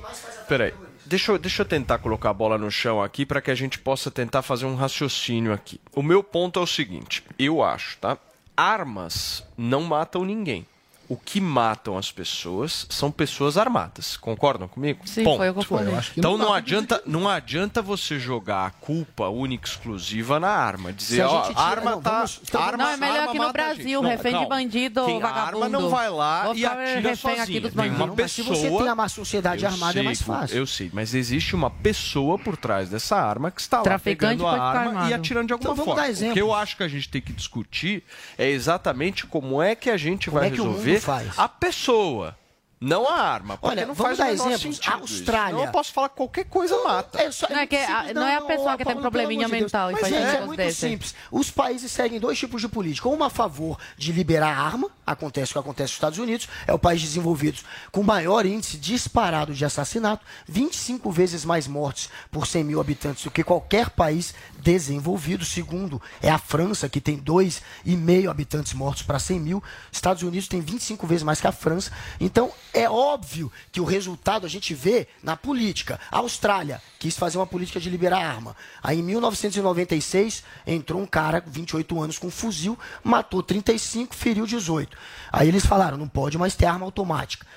Peraí. 0.48 0.74
Deixa 1.06 1.32
eu, 1.32 1.38
deixa 1.38 1.62
eu 1.62 1.66
tentar 1.68 2.00
colocar 2.00 2.32
a 2.32 2.34
bola 2.34 2.58
no 2.58 2.72
chão 2.72 3.02
aqui 3.02 3.26
para 3.26 3.40
que 3.40 3.52
a 3.52 3.56
gente 3.56 3.78
possa 3.78 4.10
tentar 4.10 4.42
fazer 4.42 4.66
um 4.66 4.76
raciocínio 4.76 5.54
aqui. 5.54 5.80
O 5.94 6.02
meu 6.02 6.24
ponto 6.24 6.60
é 6.60 6.64
o 6.64 6.68
seguinte: 6.68 7.24
eu 7.38 7.64
acho, 7.64 7.98
tá? 8.00 8.18
Armas 8.58 9.44
não 9.56 9.84
matam 9.84 10.26
ninguém. 10.26 10.66
O 11.08 11.16
que 11.16 11.40
matam 11.40 11.98
as 11.98 12.12
pessoas 12.12 12.88
são 12.90 13.12
pessoas 13.12 13.58
armadas. 13.58 14.18
Concordam 14.18 14.68
comigo? 14.68 15.02
Sim, 15.06 15.24
Ponto. 15.24 15.38
foi 15.38 15.50
o 15.50 15.54
que 15.54 15.60
eu 15.60 15.64
falei. 15.64 15.94
eu 15.94 16.02
que 16.02 16.20
Então 16.20 16.38
não 16.38 16.46
não, 16.48 16.54
adianta, 16.54 17.02
não 17.06 17.30
adianta 17.30 17.82
você 17.82 18.18
jogar 18.18 18.66
a 18.66 18.72
culpa 18.72 19.28
única 19.30 19.68
e 19.68 19.72
exclusiva 19.72 20.40
na 20.40 20.50
arma. 20.50 20.92
Dizer, 20.92 21.22
a 21.22 21.30
ó, 21.30 21.38
gente 21.44 21.48
tira- 21.50 21.60
a 21.62 21.64
arma 21.70 21.92
não, 21.92 22.02
tá. 22.02 22.12
vamos- 22.12 22.42
arma, 22.56 22.78
Não, 22.78 22.90
é 22.90 22.98
melhor 22.98 23.18
arma 23.20 23.30
aqui 23.30 23.38
no 23.38 23.44
a. 23.46 23.52
Brasil, 23.54 24.02
Não, 24.02 24.10
refém 24.10 24.32
de 24.34 24.40
calma. 24.40 24.56
bandido, 24.56 25.06
Quem 25.06 25.20
vagabundo. 25.20 25.64
arma 25.64 25.70
não 25.70 25.90
vai 25.90 26.10
lá 26.10 26.44
Vou 26.46 26.56
e 26.56 26.66
atira 26.66 27.10
refém 27.10 27.32
aqui 27.34 27.40
sozinho. 27.40 27.62
dos 27.62 27.74
Tem 27.74 27.90
uma 27.90 27.98
bandidos. 28.08 28.16
Mas 28.24 28.32
se 28.32 28.44
pessoa. 28.44 28.56
você 28.72 28.84
tem 28.84 28.94
uma 28.94 29.10
sociedade 29.10 29.64
Eu 29.64 29.70
armada, 29.70 30.00
é 30.00 30.04
mais 30.04 30.18
sei, 30.18 30.28
fácil. 30.28 30.58
Eu 30.58 30.66
sei, 30.68 30.90
mas 30.94 31.14
existe 31.14 31.56
uma 31.56 31.70
pessoa 31.70 32.40
por 32.40 32.58
trás 32.58 32.90
dessa 32.90 33.16
arma 33.16 33.52
que 33.52 33.62
está 33.62 33.78
lá 33.78 33.84
Traficante 33.84 34.38
pegando 34.38 34.48
a 34.48 34.60
arma 34.62 34.90
armado. 34.90 35.10
e 35.10 35.14
atirando 35.14 35.48
de 35.48 35.54
alguma 35.54 35.74
Então 35.74 35.86
vamos 35.86 36.00
forma. 36.02 36.14
dar 36.14 36.30
O 36.30 36.34
que 36.34 36.42
eu 36.42 36.54
acho 36.54 36.78
que 36.78 36.84
a 36.84 36.88
gente 36.88 37.10
tem 37.10 37.22
que 37.22 37.32
discutir 37.34 38.04
é 38.38 38.50
exatamente 38.50 39.26
como 39.28 39.62
é 39.62 39.76
que 39.76 39.90
a 39.90 39.98
gente 39.98 40.30
Como 40.30 40.40
vai 40.40 40.48
é 40.48 40.52
resolver 40.52 40.95
faz? 41.00 41.38
a 41.38 41.48
pessoa. 41.48 42.38
Não 42.80 43.08
a 43.08 43.14
arma, 43.16 43.58
Olha, 43.62 43.86
não 43.86 43.94
vamos 43.94 44.18
faz 44.18 44.38
dar 44.38 44.48
exemplos. 44.50 44.76
sentido 44.76 44.92
A 44.92 44.96
Austrália. 44.98 45.56
Não, 45.56 45.66
eu 45.66 45.72
posso 45.72 45.94
falar 45.94 46.10
que 46.10 46.16
qualquer 46.18 46.44
coisa 46.46 46.78
mata. 46.84 47.22
É 47.22 47.32
só- 47.32 47.48
Não 47.50 47.58
é 47.60 47.66
que 47.66 47.76
a- 47.76 47.88
simples, 48.00 48.14
não 48.14 48.28
é 48.28 48.36
a 48.36 48.42
pessoa 48.42 48.78
que 48.78 48.86
tem 48.86 48.96
probleminha 48.98 49.46
de 49.46 49.52
mental 49.52 49.90
e 49.90 49.94
Mas, 49.94 50.02
faz 50.02 50.14
gente, 50.14 50.22
negócio 50.24 50.44
é 50.44 50.46
muito 50.46 50.58
desse. 50.58 50.80
simples. 50.90 51.16
Os 51.32 51.50
países 51.50 51.92
seguem 51.92 52.20
dois 52.20 52.38
tipos 52.38 52.62
de 52.62 52.68
política. 52.68 53.08
Uma 53.08 53.28
a 53.28 53.30
favor 53.30 53.78
de 53.98 54.12
liberar 54.12 54.50
a 54.58 54.62
arma, 54.62 54.90
acontece 55.08 55.52
o 55.52 55.54
que 55.54 55.60
acontece 55.60 55.92
nos 55.92 55.96
Estados 55.96 56.20
Unidos, 56.20 56.50
é 56.68 56.74
o 56.74 56.78
país 56.80 57.02
desenvolvido 57.02 57.60
com 57.92 58.04
maior 58.04 58.46
índice 58.46 58.78
disparado 58.78 59.54
de 59.54 59.64
assassinato, 59.64 60.24
25 60.46 61.12
vezes 61.12 61.46
mais 61.46 61.68
mortes 61.68 62.10
por 62.30 62.46
100 62.46 62.64
mil 62.66 62.82
habitantes 62.82 63.24
do 63.24 63.32
que 63.32 63.44
qualquer 63.44 63.90
país 63.90 64.34
desenvolvido. 64.60 65.46
Segundo, 65.46 66.02
é 66.22 66.30
a 66.30 66.38
França, 66.38 66.90
que 66.90 67.00
tem 67.00 67.18
2,5 67.18 68.30
habitantes 68.30 68.74
mortos 68.74 69.04
para 69.04 69.18
100 69.18 69.40
mil. 69.40 69.64
Estados 69.92 70.24
Unidos 70.24 70.48
tem 70.48 70.60
25 70.60 71.08
vezes 71.08 71.24
mais 71.24 71.40
que 71.40 71.48
a 71.48 71.52
França. 71.52 71.92
Então, 72.20 72.52
é 72.76 72.90
óbvio 72.90 73.50
que 73.72 73.80
o 73.80 73.86
resultado 73.86 74.46
a 74.46 74.50
gente 74.50 74.74
vê 74.74 75.08
na 75.24 75.38
política. 75.38 75.98
A 76.12 76.18
Austrália 76.18 76.82
quis 77.00 77.18
fazer 77.18 77.38
uma 77.38 77.48
política 77.48 77.80
de 77.80 77.90
liberar 77.90 78.20
arma. 78.20 78.56
Aí, 78.84 79.00
em 79.00 79.04
1996, 79.04 80.44
entrou 80.68 81.02
um 81.02 81.06
cara, 81.06 81.42
28 81.48 82.02
anos, 82.02 82.20
com 82.20 82.28
um 82.28 82.32
fuzil, 82.32 82.78
matou 83.02 83.42
35, 83.42 84.14
feriu 84.14 84.46
18. 84.46 84.96
Aí 85.32 85.48
eles 85.48 85.66
falaram, 85.66 85.98
não 85.98 86.08
pode 86.08 86.38
mais 86.38 86.54
ter 86.54 86.66
arma 86.66 86.86
automática. 86.86 87.48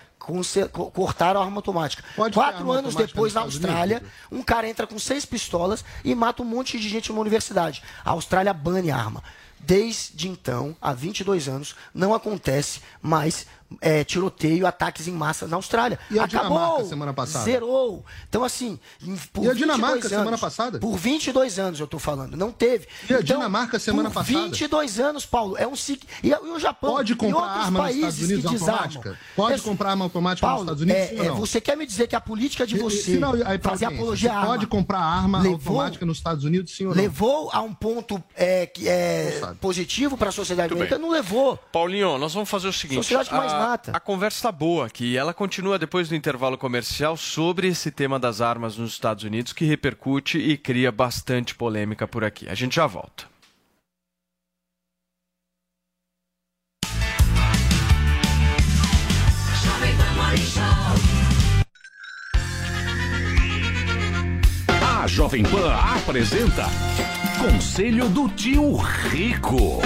Cortaram 0.93 1.41
a 1.41 1.45
arma 1.45 1.57
automática. 1.57 2.05
Pode 2.15 2.35
Quatro 2.35 2.61
arma 2.61 2.75
anos 2.75 2.95
automática 2.95 3.13
depois, 3.13 3.35
na 3.35 3.41
Austrália, 3.41 4.03
um 4.31 4.43
cara 4.43 4.69
entra 4.69 4.87
com 4.87 4.99
seis 4.99 5.25
pistolas 5.25 5.85
e 6.05 6.15
mata 6.15 6.43
um 6.43 6.47
monte 6.47 6.79
de 6.79 6.89
gente 6.89 7.09
numa 7.09 7.23
universidade. 7.23 7.83
A 8.05 8.11
Austrália 8.11 8.53
bane 8.53 8.91
a 8.91 8.97
arma. 8.97 9.23
Desde 9.61 10.29
então, 10.29 10.77
há 10.81 10.93
22 10.93 11.49
anos, 11.49 11.75
não 11.93 12.15
acontece 12.15 12.81
mais 13.03 13.47
é, 13.81 14.03
tiroteio, 14.05 14.67
ataques 14.67 15.07
em 15.09 15.13
massa 15.13 15.47
na 15.47 15.57
Austrália. 15.57 15.99
E 16.11 16.19
a 16.19 16.25
Acabou, 16.25 16.49
Dinamarca 16.59 16.85
semana 16.85 17.13
passada? 17.15 17.45
Zerou. 17.45 18.05
Então, 18.29 18.43
assim, 18.45 18.79
por 19.33 19.45
E 19.45 19.51
a 19.51 19.55
Dinamarca 19.55 19.95
22 19.97 20.09
semana 20.11 20.29
anos, 20.31 20.41
passada? 20.41 20.79
Por 20.79 20.97
22 20.97 21.59
anos 21.59 21.81
eu 21.81 21.87
tô 21.87 21.99
falando, 21.99 22.37
não 22.37 22.51
teve. 22.51 22.87
E 23.09 23.13
a 23.15 23.21
Então, 23.21 23.37
Dinamarca 23.37 23.79
semana 23.79 24.09
por 24.11 24.15
passada? 24.15 24.39
22 24.45 24.99
anos, 25.01 25.27
Paulo, 25.27 25.57
é 25.59 25.67
um 25.67 25.77
ciclo. 25.77 26.09
E, 26.23 26.29
e 26.31 26.35
o 26.35 26.59
Japão 26.59 26.93
Pode 26.95 27.13
e 27.13 27.17
comprar 27.17 27.39
outros 27.41 27.57
arma 27.65 27.71
nos 27.71 27.81
países 27.89 28.05
Estados 28.21 28.31
Unidos 28.45 28.63
automática? 28.69 29.19
Pode 29.37 29.55
É- 29.55 29.59
comprar 29.59 29.91
arma 29.91 30.05
automática 30.05 30.47
Paulo, 30.47 30.65
nos 30.65 30.81
Estados 30.81 30.83
Unidos? 30.83 31.21
é- 31.21 31.27
é, 31.27 31.29
não? 31.29 31.37
você 31.37 31.61
quer 31.61 31.77
me 31.77 31.87
dizer 31.87 32.07
que 32.09 32.17
a 32.17 32.21
política 32.21 32.67
de 32.67 32.75
E- 32.75 32.79
e- 32.79 32.83
você 32.83 32.97
se 33.03 33.19
não, 33.19 33.33
aí 33.33 33.59
fazer 33.59 33.85
audiência, 33.85 33.89
apologia 33.89 34.31
à 34.31 34.35
você 34.35 34.39
arma 34.41 34.47
pode 34.53 34.67
comprar 34.67 34.99
arma 35.01 35.39
levou- 35.41 35.55
automática 35.55 36.07
nos 36.07 36.17
Estados 36.19 36.45
Unidos, 36.45 36.75
sim 36.75 36.87
ou 36.87 36.95
não? 36.95 37.03
levou 37.03 37.51
a 37.53 37.61
um 37.61 37.75
ponto 37.75 38.23
é, 38.35 38.67
que 38.67 38.89
é 38.89 39.41
positivo 39.61 40.17
para 40.17 40.31
a 40.31 40.33
sociedade 40.33 40.69
Muito 40.75 40.81
americana? 40.83 40.99
bem. 41.01 41.09
Não 41.09 41.15
levou. 41.15 41.59
Paulinho, 41.73 42.19
nós 42.19 42.33
vamos 42.33 42.49
fazer 42.49 42.69
o 42.69 42.73
seguinte. 42.73 42.97
Sociedade 43.03 43.31
mais 43.33 43.53
a, 43.59 43.69
mata. 43.69 43.93
a 43.95 44.01
conversa 44.01 44.49
tá 44.49 44.53
boa 44.53 44.87
aqui. 44.87 45.17
Ela 45.17 45.35
continua 45.35 45.79
depois 45.79 46.09
do 46.09 46.15
intervalo 46.15 46.57
comercial 46.57 47.17
sobre 47.17 47.69
esse 47.69 47.91
tema 47.91 48.19
das 48.19 48.41
armas 48.41 48.77
nos 48.77 48.93
Estados 48.93 49.25
Unidos 49.25 49.53
que 49.53 49.65
repercute 49.65 50.39
e 50.39 50.57
cria 50.57 50.93
bastante 50.93 51.55
polêmica 51.55 52.07
por 52.07 52.25
aqui. 52.25 52.49
A 52.49 52.55
gente 52.55 52.77
já 52.77 52.87
volta. 52.87 53.27
A 64.83 65.07
Jovem 65.07 65.43
Pan 65.43 65.73
apresenta 65.75 66.67
Conselho 67.39 68.09
do 68.09 68.29
Tio 68.31 68.77
Rico. 68.77 69.81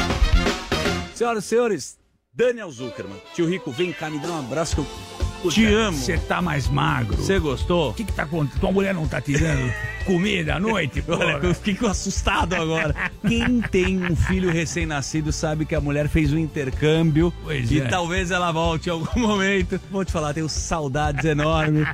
Senhoras 1.15 1.45
e 1.45 1.49
senhores, 1.49 1.99
Daniel 2.35 2.71
Zuckerman. 2.71 3.19
Tio 3.35 3.47
Rico, 3.47 3.71
vem 3.71 3.93
cá, 3.93 4.09
me 4.09 4.19
dá 4.19 4.29
um 4.29 4.39
abraço 4.39 4.77
que 4.77 4.81
eu 4.81 5.51
te 5.51 5.67
Puta, 5.67 5.77
amo. 5.77 5.99
Você 5.99 6.17
tá 6.17 6.41
mais 6.41 6.67
magro. 6.67 7.17
Você 7.17 7.39
gostou? 7.39 7.91
O 7.91 7.95
que 7.95 8.05
que 8.05 8.13
tá 8.13 8.23
acontecendo? 8.23 8.61
Tua 8.61 8.73
mulher 8.73 8.95
não 8.95 9.07
tá 9.07 9.21
te 9.21 9.33
dando 9.39 9.71
comida 10.03 10.57
à 10.57 10.61
noite? 10.61 11.03
Olha, 11.09 11.39
eu 11.43 11.55
fiquei 11.55 11.89
assustado 11.89 12.55
agora. 12.55 12.95
Quem 13.27 13.61
tem 13.63 14.05
um 14.05 14.17
filho 14.17 14.51
recém-nascido 14.51 15.33
sabe 15.33 15.65
que 15.65 15.75
a 15.75 15.81
mulher 15.81 16.09
fez 16.09 16.33
um 16.33 16.39
intercâmbio 16.39 17.33
Pois 17.43 17.71
e 17.71 17.81
é. 17.81 17.85
talvez 17.87 18.31
ela 18.31 18.51
volte 18.53 18.89
em 18.89 18.93
algum 18.93 19.19
momento. 19.21 19.81
Vou 19.91 20.05
te 20.05 20.13
falar, 20.13 20.35
tenho 20.35 20.49
saudades 20.49 21.25
enormes 21.25 21.87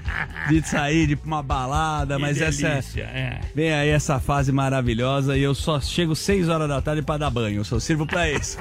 de 0.48 0.66
sair 0.66 1.06
de 1.06 1.18
uma 1.24 1.42
balada, 1.42 2.16
Que 2.16 2.22
mas 2.22 2.38
delícia, 2.38 2.66
essa 2.68 3.00
é. 3.00 3.40
vem 3.54 3.72
aí 3.72 3.88
essa 3.90 4.18
fase 4.20 4.50
maravilhosa 4.52 5.36
e 5.36 5.42
eu 5.42 5.54
só 5.54 5.80
chego 5.80 6.14
6 6.16 6.48
horas 6.48 6.68
da 6.68 6.80
tarde 6.80 7.02
pra 7.02 7.16
dar 7.18 7.30
banho. 7.30 7.60
Eu 7.60 7.64
só 7.64 7.78
sirvo 7.78 8.06
pra 8.06 8.30
isso. 8.30 8.58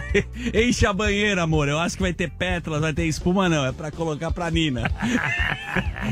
Enche 0.54 0.86
a 0.86 0.94
banheira, 0.94 1.44
amor. 1.44 1.68
Eu 1.68 1.80
acho 1.80 1.96
que 1.96 2.02
vai 2.04 2.14
ter 2.14 2.30
pétalas, 2.30 2.82
vai 2.82 2.94
ter 2.94 3.06
espuma 3.06 3.48
não, 3.50 3.66
é 3.66 3.72
pra 3.72 3.92
colocar 3.92 4.32
pra 4.32 4.50
Nina. 4.52 4.90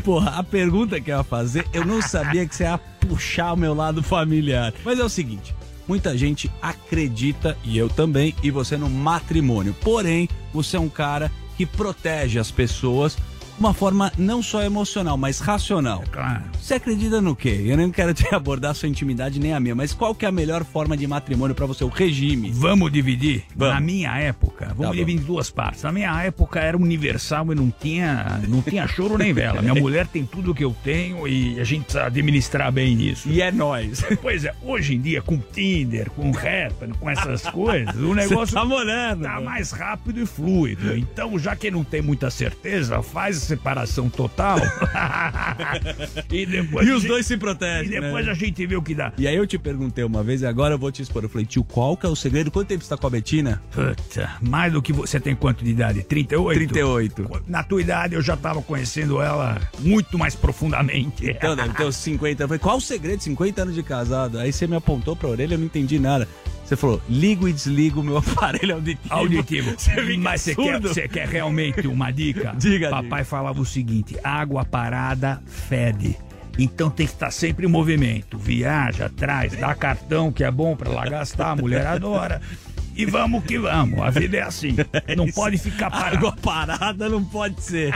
Porra, 0.03 0.31
a 0.39 0.43
pergunta 0.43 0.99
que 0.99 1.11
eu 1.11 1.17
ia 1.17 1.23
fazer, 1.23 1.65
eu 1.73 1.85
não 1.85 2.01
sabia 2.01 2.45
que 2.45 2.55
você 2.55 2.63
ia 2.63 2.79
puxar 3.05 3.53
o 3.53 3.57
meu 3.57 3.73
lado 3.73 4.01
familiar. 4.01 4.73
Mas 4.83 4.99
é 4.99 5.03
o 5.03 5.09
seguinte, 5.09 5.55
muita 5.87 6.17
gente 6.17 6.51
acredita, 6.61 7.57
e 7.63 7.77
eu 7.77 7.89
também, 7.89 8.35
e 8.43 8.51
você 8.51 8.77
no 8.77 8.89
matrimônio. 8.89 9.75
Porém, 9.81 10.27
você 10.53 10.77
é 10.77 10.79
um 10.79 10.89
cara 10.89 11.31
que 11.57 11.65
protege 11.65 12.39
as 12.39 12.51
pessoas 12.51 13.17
uma 13.59 13.73
forma 13.73 14.11
não 14.17 14.41
só 14.41 14.61
emocional, 14.61 15.17
mas 15.17 15.39
racional. 15.39 16.03
Claro. 16.11 16.43
Você 16.59 16.75
acredita 16.75 17.21
no 17.21 17.35
quê? 17.35 17.63
Eu 17.65 17.77
não 17.77 17.89
quero 17.91 18.13
te 18.13 18.27
abordar 18.33 18.75
sua 18.75 18.89
intimidade 18.89 19.39
nem 19.39 19.53
a 19.53 19.59
minha, 19.59 19.75
mas 19.75 19.93
qual 19.93 20.13
que 20.13 20.25
é 20.25 20.27
a 20.27 20.31
melhor 20.31 20.63
forma 20.63 20.95
de 20.97 21.07
matrimônio 21.07 21.55
pra 21.55 21.65
você? 21.65 21.83
O 21.83 21.87
regime. 21.87 22.51
Vamos 22.51 22.91
dividir? 22.91 23.43
Vamos. 23.55 23.73
Na 23.75 23.79
minha 23.79 24.17
época, 24.17 24.67
vamos 24.75 24.87
Tá 24.87 24.91
dividir 24.91 25.21
em 25.21 25.23
duas 25.25 25.49
partes. 25.49 25.83
Na 25.83 25.91
minha 25.91 26.23
época 26.23 26.59
era 26.59 26.77
universal 26.77 27.51
e 27.51 27.55
não 27.55 27.71
tinha, 27.71 28.41
não 28.47 28.61
tinha 28.61 28.87
choro 28.87 29.17
nem 29.17 29.33
vela. 29.33 29.61
Minha 29.61 29.75
mulher 29.79 30.07
tem 30.07 30.25
tudo 30.25 30.53
que 30.53 30.63
eu 30.63 30.75
tenho 30.83 31.27
e 31.27 31.59
a 31.59 31.63
gente 31.63 31.83
precisa 31.83 32.05
administrar 32.05 32.71
bem 32.71 33.01
isso. 33.01 33.29
E 33.29 33.41
é 33.41 33.51
nós. 33.51 34.03
Pois 34.25 34.43
é, 34.43 34.55
hoje 34.63 34.95
em 34.95 35.01
dia 35.01 35.21
com 35.21 35.37
Tinder, 35.37 36.09
com 36.09 36.29
Happn, 36.29 36.93
com 36.99 37.09
essas 37.09 37.43
coisas, 37.43 37.95
o 37.95 38.15
negócio 38.15 38.55
tá 38.55 38.65
molhando, 38.65 39.23
tá 39.23 39.39
né? 39.39 39.45
mais 39.45 39.71
rápido 39.71 40.19
e 40.21 40.25
fluido. 40.25 40.97
Então, 40.97 41.37
já 41.37 41.55
que 41.55 41.69
não 41.69 41.83
tem 41.83 42.01
muita 42.01 42.31
certeza, 42.31 43.03
faz 43.03 43.44
a 43.44 43.44
separação 43.45 44.09
total. 44.09 44.57
e 46.31 46.45
depois 46.45 46.87
E 46.87 46.91
os 46.91 47.01
gente- 47.01 47.09
dois 47.09 47.25
se 47.25 47.37
protegem. 47.37 47.87
E 47.97 48.01
depois 48.01 48.25
né? 48.25 48.31
a 48.31 48.35
gente 48.35 48.65
vê 48.65 48.75
o 48.75 48.81
que 48.81 48.93
dá. 48.95 49.13
E 49.17 49.27
aí 49.27 49.35
eu 49.35 49.47
te 49.47 49.57
perguntei 49.57 50.03
uma 50.03 50.23
vez, 50.23 50.41
e 50.41 50.45
agora 50.45 50.73
eu 50.73 50.79
vou 50.79 50.91
te 50.91 51.01
expor. 51.01 51.23
Eu 51.23 51.29
falei, 51.29 51.45
tio, 51.45 51.63
qual 51.63 51.95
que 51.95 52.05
é 52.05 52.09
o 52.09 52.15
segredo? 52.15 52.51
Quanto 52.51 52.67
tempo 52.67 52.83
você 52.83 52.89
tá 52.89 52.97
com 52.97 53.07
a 53.07 53.09
Betina? 53.09 53.61
Puta, 53.71 54.29
mais 54.41 54.71
do 54.73 54.81
que 54.81 54.91
você 54.93 55.19
tem 55.19 55.35
quanto 55.35 55.63
de 55.63 55.71
idade? 55.71 56.03
38? 56.03 56.57
38. 56.57 57.41
Na 57.47 57.63
tua 57.63 57.81
idade 57.81 58.15
eu 58.15 58.21
já 58.21 58.35
tava 58.35 58.61
conhecendo 58.61 59.21
ela 59.21 59.59
muito 59.79 60.17
mais 60.17 60.35
profundamente. 60.35 61.29
Então 61.29 61.55
deve 61.55 61.73
ter 61.73 61.85
uns 61.85 61.95
50. 61.95 62.43
Eu 62.43 62.47
falei, 62.47 62.59
qual 62.59 62.77
o 62.77 62.81
segredo? 62.81 63.21
50 63.21 63.61
anos 63.61 63.75
de 63.75 63.83
casado. 63.83 64.39
Aí 64.39 64.51
você 64.51 64.67
me 64.67 64.75
apontou 64.75 65.15
pra 65.15 65.29
orelha, 65.29 65.53
eu 65.55 65.57
não 65.59 65.65
entendi 65.65 65.99
nada. 65.99 66.27
Você 66.65 66.75
falou, 66.75 66.99
ligo 67.07 67.47
e 67.47 67.53
desligo 67.53 68.01
o 68.01 68.03
meu 68.03 68.17
aparelho 68.25 68.75
auditivo. 68.75 69.13
Auditivo. 69.13 69.75
Você 69.77 70.17
Mas 70.17 70.41
você 70.41 70.55
quer, 70.55 70.81
você 70.81 71.07
quer 71.07 71.27
realmente 71.27 71.87
uma 71.87 72.11
dica? 72.11 72.53
Diga, 72.57 72.89
Papai 72.89 73.23
falava 73.23 73.61
o 73.61 73.65
seguinte: 73.65 74.17
água 74.23 74.65
parada 74.65 75.41
fede. 75.45 76.17
Então 76.57 76.89
tem 76.89 77.05
que 77.05 77.13
estar 77.13 77.31
sempre 77.31 77.65
em 77.65 77.69
movimento. 77.69 78.37
Viaja, 78.37 79.09
traz, 79.09 79.55
dá 79.57 79.75
cartão 79.75 80.31
que 80.31 80.43
é 80.43 80.49
bom 80.49 80.75
pra 80.75 80.89
lá 80.89 81.05
gastar, 81.05 81.51
a 81.51 81.55
mulher 81.55 81.85
adora. 81.85 82.41
E 82.95 83.05
vamos 83.05 83.43
que 83.43 83.59
vamos, 83.59 83.99
a 83.99 84.09
vida 84.09 84.37
é 84.37 84.41
assim. 84.41 84.75
Não 85.15 85.27
pode 85.27 85.57
ficar 85.57 85.91
parado. 85.91 86.17
Água 86.17 86.35
parada 86.41 87.09
não 87.09 87.23
pode 87.23 87.61
ser. 87.61 87.93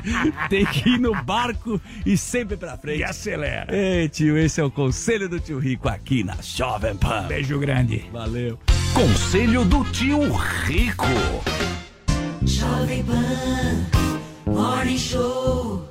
Tem 0.49 0.65
que 0.65 0.89
ir 0.89 0.99
no 0.99 1.13
barco 1.23 1.79
e 2.05 2.17
sempre 2.17 2.57
pra 2.57 2.77
frente. 2.77 2.99
E 2.99 3.03
acelera. 3.03 3.73
Ei, 3.75 4.09
tio, 4.09 4.37
esse 4.37 4.59
é 4.59 4.63
o 4.63 4.71
conselho 4.71 5.29
do 5.29 5.39
tio 5.39 5.59
Rico 5.59 5.87
aqui 5.87 6.23
na 6.23 6.35
Jovem 6.41 6.95
Pan. 6.95 7.27
Beijo 7.27 7.59
grande. 7.59 8.05
Valeu. 8.11 8.59
Conselho 8.93 9.63
do 9.63 9.83
Tio 9.85 10.19
Rico. 10.65 11.05
Jovem 12.43 13.03
Pan, 13.03 14.51
Morning 14.51 14.97
Show. 14.97 15.88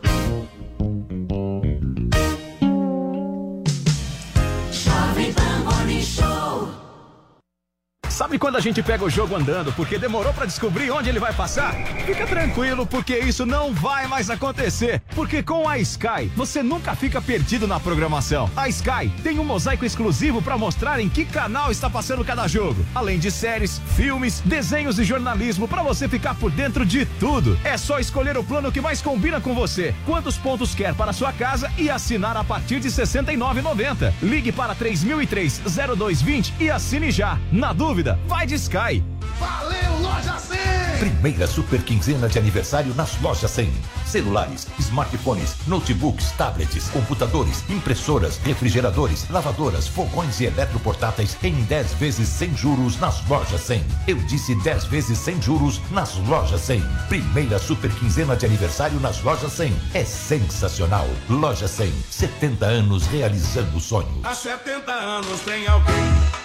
Sabe 8.18 8.36
quando 8.36 8.56
a 8.56 8.60
gente 8.60 8.82
pega 8.82 9.04
o 9.04 9.08
jogo 9.08 9.36
andando 9.36 9.72
porque 9.74 9.96
demorou 9.96 10.34
pra 10.34 10.44
descobrir 10.44 10.90
onde 10.90 11.08
ele 11.08 11.20
vai 11.20 11.32
passar? 11.32 11.72
Fica 12.04 12.26
tranquilo, 12.26 12.84
porque 12.84 13.16
isso 13.16 13.46
não 13.46 13.72
vai 13.72 14.08
mais 14.08 14.28
acontecer. 14.28 15.00
Porque 15.14 15.40
com 15.40 15.68
a 15.68 15.78
Sky, 15.78 16.28
você 16.34 16.60
nunca 16.60 16.96
fica 16.96 17.22
perdido 17.22 17.68
na 17.68 17.78
programação. 17.78 18.50
A 18.56 18.68
Sky 18.68 19.08
tem 19.22 19.38
um 19.38 19.44
mosaico 19.44 19.84
exclusivo 19.84 20.42
pra 20.42 20.58
mostrar 20.58 20.98
em 20.98 21.08
que 21.08 21.24
canal 21.24 21.70
está 21.70 21.88
passando 21.88 22.24
cada 22.24 22.48
jogo. 22.48 22.84
Além 22.92 23.20
de 23.20 23.30
séries, 23.30 23.80
filmes, 23.94 24.40
desenhos 24.44 24.98
e 24.98 25.04
jornalismo 25.04 25.68
pra 25.68 25.84
você 25.84 26.08
ficar 26.08 26.34
por 26.34 26.50
dentro 26.50 26.84
de 26.84 27.06
tudo. 27.20 27.56
É 27.62 27.76
só 27.76 28.00
escolher 28.00 28.36
o 28.36 28.42
plano 28.42 28.72
que 28.72 28.80
mais 28.80 29.00
combina 29.00 29.40
com 29.40 29.54
você. 29.54 29.94
Quantos 30.04 30.36
pontos 30.36 30.74
quer 30.74 30.92
para 30.92 31.12
sua 31.12 31.32
casa 31.32 31.70
e 31.78 31.88
assinar 31.88 32.36
a 32.36 32.42
partir 32.42 32.80
de 32.80 32.88
R$ 32.88 32.94
69,90. 32.94 34.12
Ligue 34.20 34.50
para 34.50 34.74
3003-0220 34.74 36.54
e 36.58 36.68
assine 36.68 37.12
já. 37.12 37.38
Na 37.52 37.72
dúvida, 37.72 38.07
vai 38.26 38.46
de 38.46 38.54
Sky. 38.54 39.02
Valeu, 39.38 40.00
Loja 40.00 40.38
100! 40.38 40.58
Primeira 40.98 41.46
super 41.46 41.80
quinzena 41.82 42.28
de 42.28 42.38
aniversário 42.38 42.92
nas 42.94 43.20
lojas 43.20 43.50
100. 43.52 43.72
Celulares, 44.04 44.66
smartphones, 44.80 45.54
notebooks, 45.66 46.32
tablets, 46.32 46.88
computadores, 46.90 47.62
impressoras, 47.68 48.38
refrigeradores, 48.38 49.28
lavadoras, 49.30 49.86
fogões 49.86 50.40
e 50.40 50.46
eletroportáteis 50.46 51.36
em 51.42 51.54
10 51.64 51.92
vezes 51.94 52.28
sem 52.28 52.56
juros 52.56 52.98
nas 52.98 53.24
lojas 53.28 53.60
100. 53.60 53.84
Eu 54.08 54.16
disse 54.16 54.54
10 54.56 54.84
vezes 54.86 55.18
sem 55.18 55.40
juros 55.40 55.80
nas 55.92 56.16
lojas 56.26 56.62
100. 56.62 56.82
Primeira 57.08 57.58
super 57.58 57.90
quinzena 57.92 58.36
de 58.36 58.46
aniversário 58.46 58.98
nas 58.98 59.22
lojas 59.22 59.52
100. 59.52 59.76
É 59.94 60.04
sensacional. 60.04 61.08
Loja 61.28 61.68
100, 61.68 61.92
70 62.10 62.66
anos 62.66 63.06
realizando 63.06 63.78
sonhos. 63.78 64.24
Há 64.24 64.34
70 64.34 64.92
anos 64.92 65.40
tem 65.42 65.66
alguém, 65.68 65.94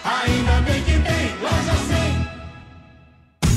ainda 0.04 0.62
bem 0.62 0.84
que 0.84 0.92
tem 0.92 1.42
loja 1.42 1.76
100. 1.88 2.03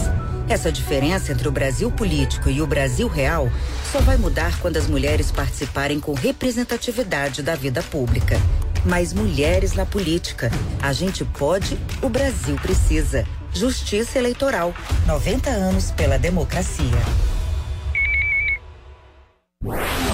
Essa 0.49 0.73
diferença 0.73 1.31
entre 1.31 1.47
o 1.47 1.53
Brasil 1.53 1.91
político 1.91 2.49
e 2.49 2.63
o 2.63 2.67
Brasil 2.67 3.07
real 3.07 3.51
só 3.93 4.01
vai 4.01 4.17
mudar 4.17 4.59
quando 4.61 4.79
as 4.79 4.87
mulheres 4.87 5.31
participarem 5.31 6.01
com 6.01 6.15
representatividade 6.15 7.43
da 7.43 7.55
vida 7.55 7.83
pública. 7.83 8.41
Mais 8.83 9.13
mulheres 9.13 9.75
na 9.75 9.85
política. 9.85 10.51
A 10.81 10.95
gente 10.95 11.23
pode, 11.23 11.79
o 12.01 12.09
Brasil 12.09 12.57
precisa. 12.57 13.27
Justiça 13.53 14.19
Eleitoral. 14.19 14.75
90 15.07 15.51
anos 15.51 15.91
pela 15.91 16.19
democracia. 16.19 16.99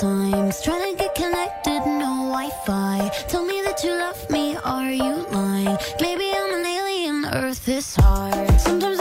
sometimes. 0.00 0.62
Trying 0.62 0.92
to 0.92 0.98
get 0.98 1.14
connected, 1.14 1.80
no 1.86 2.12
Wi 2.32 2.48
Fi. 2.64 3.10
Tell 3.28 3.44
me 3.44 3.60
that 3.66 3.84
you 3.84 3.90
love 3.90 4.20
me, 4.30 4.56
are 4.64 4.90
you 4.90 5.26
lying? 5.30 5.76
Maybe 6.00 6.26
I'm 6.40 6.52
an 6.58 6.66
alien, 6.66 7.26
Earth 7.26 7.68
is 7.68 7.94
hard. 7.96 8.48
Sometimes 8.60 8.99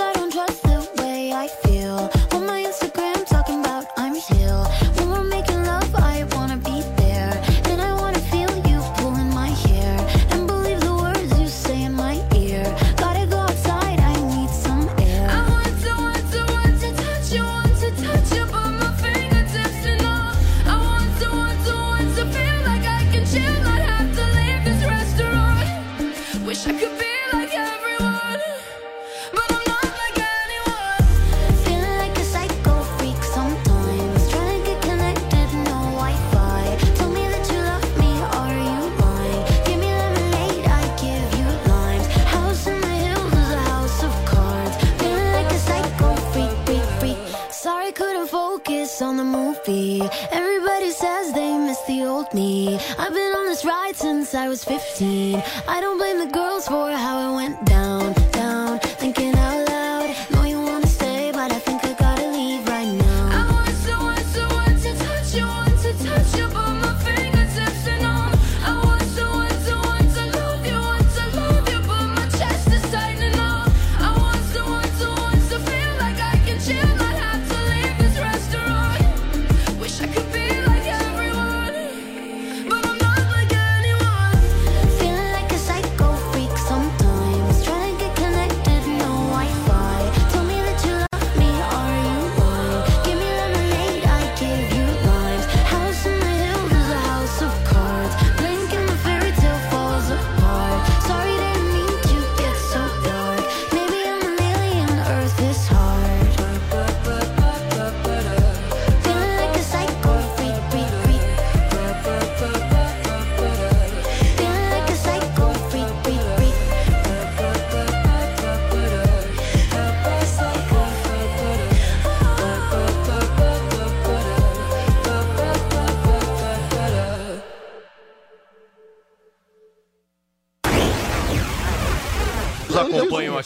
miss 52.19 52.33
the 52.33 52.33
old 52.33 52.33
me. 52.33 52.79
I've 52.97 53.13
been 53.13 53.33
on 53.33 53.45
this 53.45 53.65
ride 53.65 53.95
since 53.95 54.33
I 54.33 54.47
was 54.47 54.63
15. 54.63 55.41
I 55.67 55.81
don't 55.81 55.97
blame 55.97 56.19
the 56.19 56.27
girls 56.27 56.67
for 56.67 56.91
how 56.91 57.31
it 57.31 57.35
went 57.35 57.65
down, 57.65 58.13
down. 58.31 58.79
Thinking 58.79 59.35
out 59.35 59.67
loud. 59.67 60.15
Know 60.31 60.43
you 60.43 60.61
wanna 60.61 60.87
stay, 60.87 61.31
but 61.33 61.51
I 61.51 61.59
think 61.59 61.83
I 61.85 61.93
gotta 61.93 62.27
leave 62.31 62.67
right 62.67 62.87
now. 62.87 63.29
I 63.31 63.51
want 63.51 63.75
to, 63.85 64.41
want 64.55 64.81
to 64.81 64.93
touch 64.97 65.35
you, 65.35 65.45
want 65.45 65.79
to 65.81 65.93
touch 66.03 66.37
you, 66.37 66.47
but 66.47 66.73
my 66.81 66.88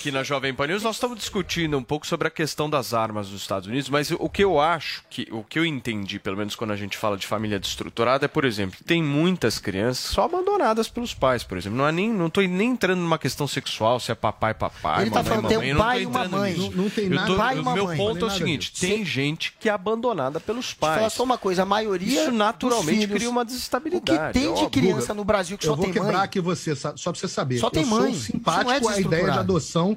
aqui 0.03 0.11
na 0.11 0.21
Jovem 0.21 0.53
Pan 0.53 0.67
News, 0.67 0.83
nós 0.83 0.97
estamos 0.97 1.17
discutindo 1.17 1.77
um 1.77 1.81
pouco 1.83 2.05
sobre 2.05 2.27
a 2.27 2.31
questão 2.31 2.69
das 2.69 2.93
armas 2.93 3.29
dos 3.29 3.39
Estados 3.39 3.69
Unidos, 3.69 3.89
mas 3.89 4.11
o 4.11 4.27
que 4.27 4.43
eu 4.43 4.59
acho, 4.59 5.01
que 5.09 5.29
o 5.31 5.45
que 5.45 5.57
eu 5.57 5.65
entendi, 5.65 6.19
pelo 6.19 6.35
menos 6.35 6.55
quando 6.57 6.71
a 6.71 6.75
gente 6.75 6.97
fala 6.97 7.15
de 7.15 7.25
família 7.25 7.57
destruturada, 7.57 8.25
é, 8.25 8.27
por 8.27 8.43
exemplo, 8.43 8.77
tem 8.85 9.01
muitas 9.01 9.59
crianças 9.59 10.03
só 10.13 10.23
abandonadas 10.25 10.89
pelos 10.89 11.13
pais, 11.13 11.43
por 11.45 11.57
exemplo. 11.57 11.77
Não 11.77 11.87
é 11.87 11.91
nem, 11.93 12.11
não 12.11 12.27
estou 12.27 12.43
nem 12.45 12.71
entrando 12.71 12.99
numa 12.99 13.17
questão 13.17 13.47
sexual, 13.47 13.97
se 13.97 14.11
é 14.11 14.15
papai, 14.15 14.53
papai, 14.53 15.03
Ele 15.03 15.09
tá 15.09 15.23
mamãe, 15.23 15.29
falando, 15.41 15.47
tem 15.47 15.57
um 15.57 15.61
mamãe, 15.61 15.69
eu 15.71 15.75
não 15.77 15.81
pai 15.85 15.95
tô 15.95 16.01
e 16.01 16.05
uma 16.05 16.27
mãe. 16.27 16.53
Não- 16.57 16.71
não 16.71 16.89
tem 16.89 17.03
Eu 17.05 17.09
nada- 17.11 17.27
tô- 17.27 17.35
pai 17.37 17.55
e 17.55 17.59
o 17.59 17.61
uma 17.61 17.73
meu 17.73 17.85
mãe. 17.85 17.97
ponto 17.97 18.19
é 18.19 18.23
o 18.25 18.29
tem 18.29 18.37
seguinte, 18.37 18.73
nada 18.75 18.93
tem 18.95 19.05
gente 19.05 19.53
que 19.57 19.69
é 19.69 19.71
abandonada 19.71 20.37
pelos 20.41 20.65
Deixa 20.65 20.75
eu 20.75 20.79
falar 20.81 20.99
pais. 20.99 21.13
só 21.13 21.23
uma 21.23 21.37
coisa, 21.37 21.61
a 21.63 21.65
maioria 21.65 22.23
Isso 22.23 22.31
naturalmente 22.33 22.99
filhos- 22.99 23.15
cria 23.15 23.29
uma 23.29 23.41
O 23.41 23.45
desestabilidade. 23.45 24.33
que 24.33 24.39
tem 24.41 24.53
de 24.53 24.69
criança 24.69 25.13
no 25.13 25.23
Brasil 25.23 25.57
que 25.57 25.65
eu 25.65 25.69
só 25.71 25.75
vou 25.77 25.85
tem 25.85 25.93
quebrar 25.93 26.11
mãe? 26.11 26.21
aqui 26.23 26.41
você, 26.41 26.75
só 26.75 26.91
pra 26.91 27.13
você 27.13 27.27
saber. 27.29 27.57
Só 27.59 27.69
tem 27.69 27.83
eu 27.83 27.87
mãe. 27.87 28.13
simpático 28.13 28.65
não 28.65 28.91
é 28.91 28.95
à 28.95 28.99
ideia 28.99 29.31
de 29.31 29.39
adoção. 29.39 29.92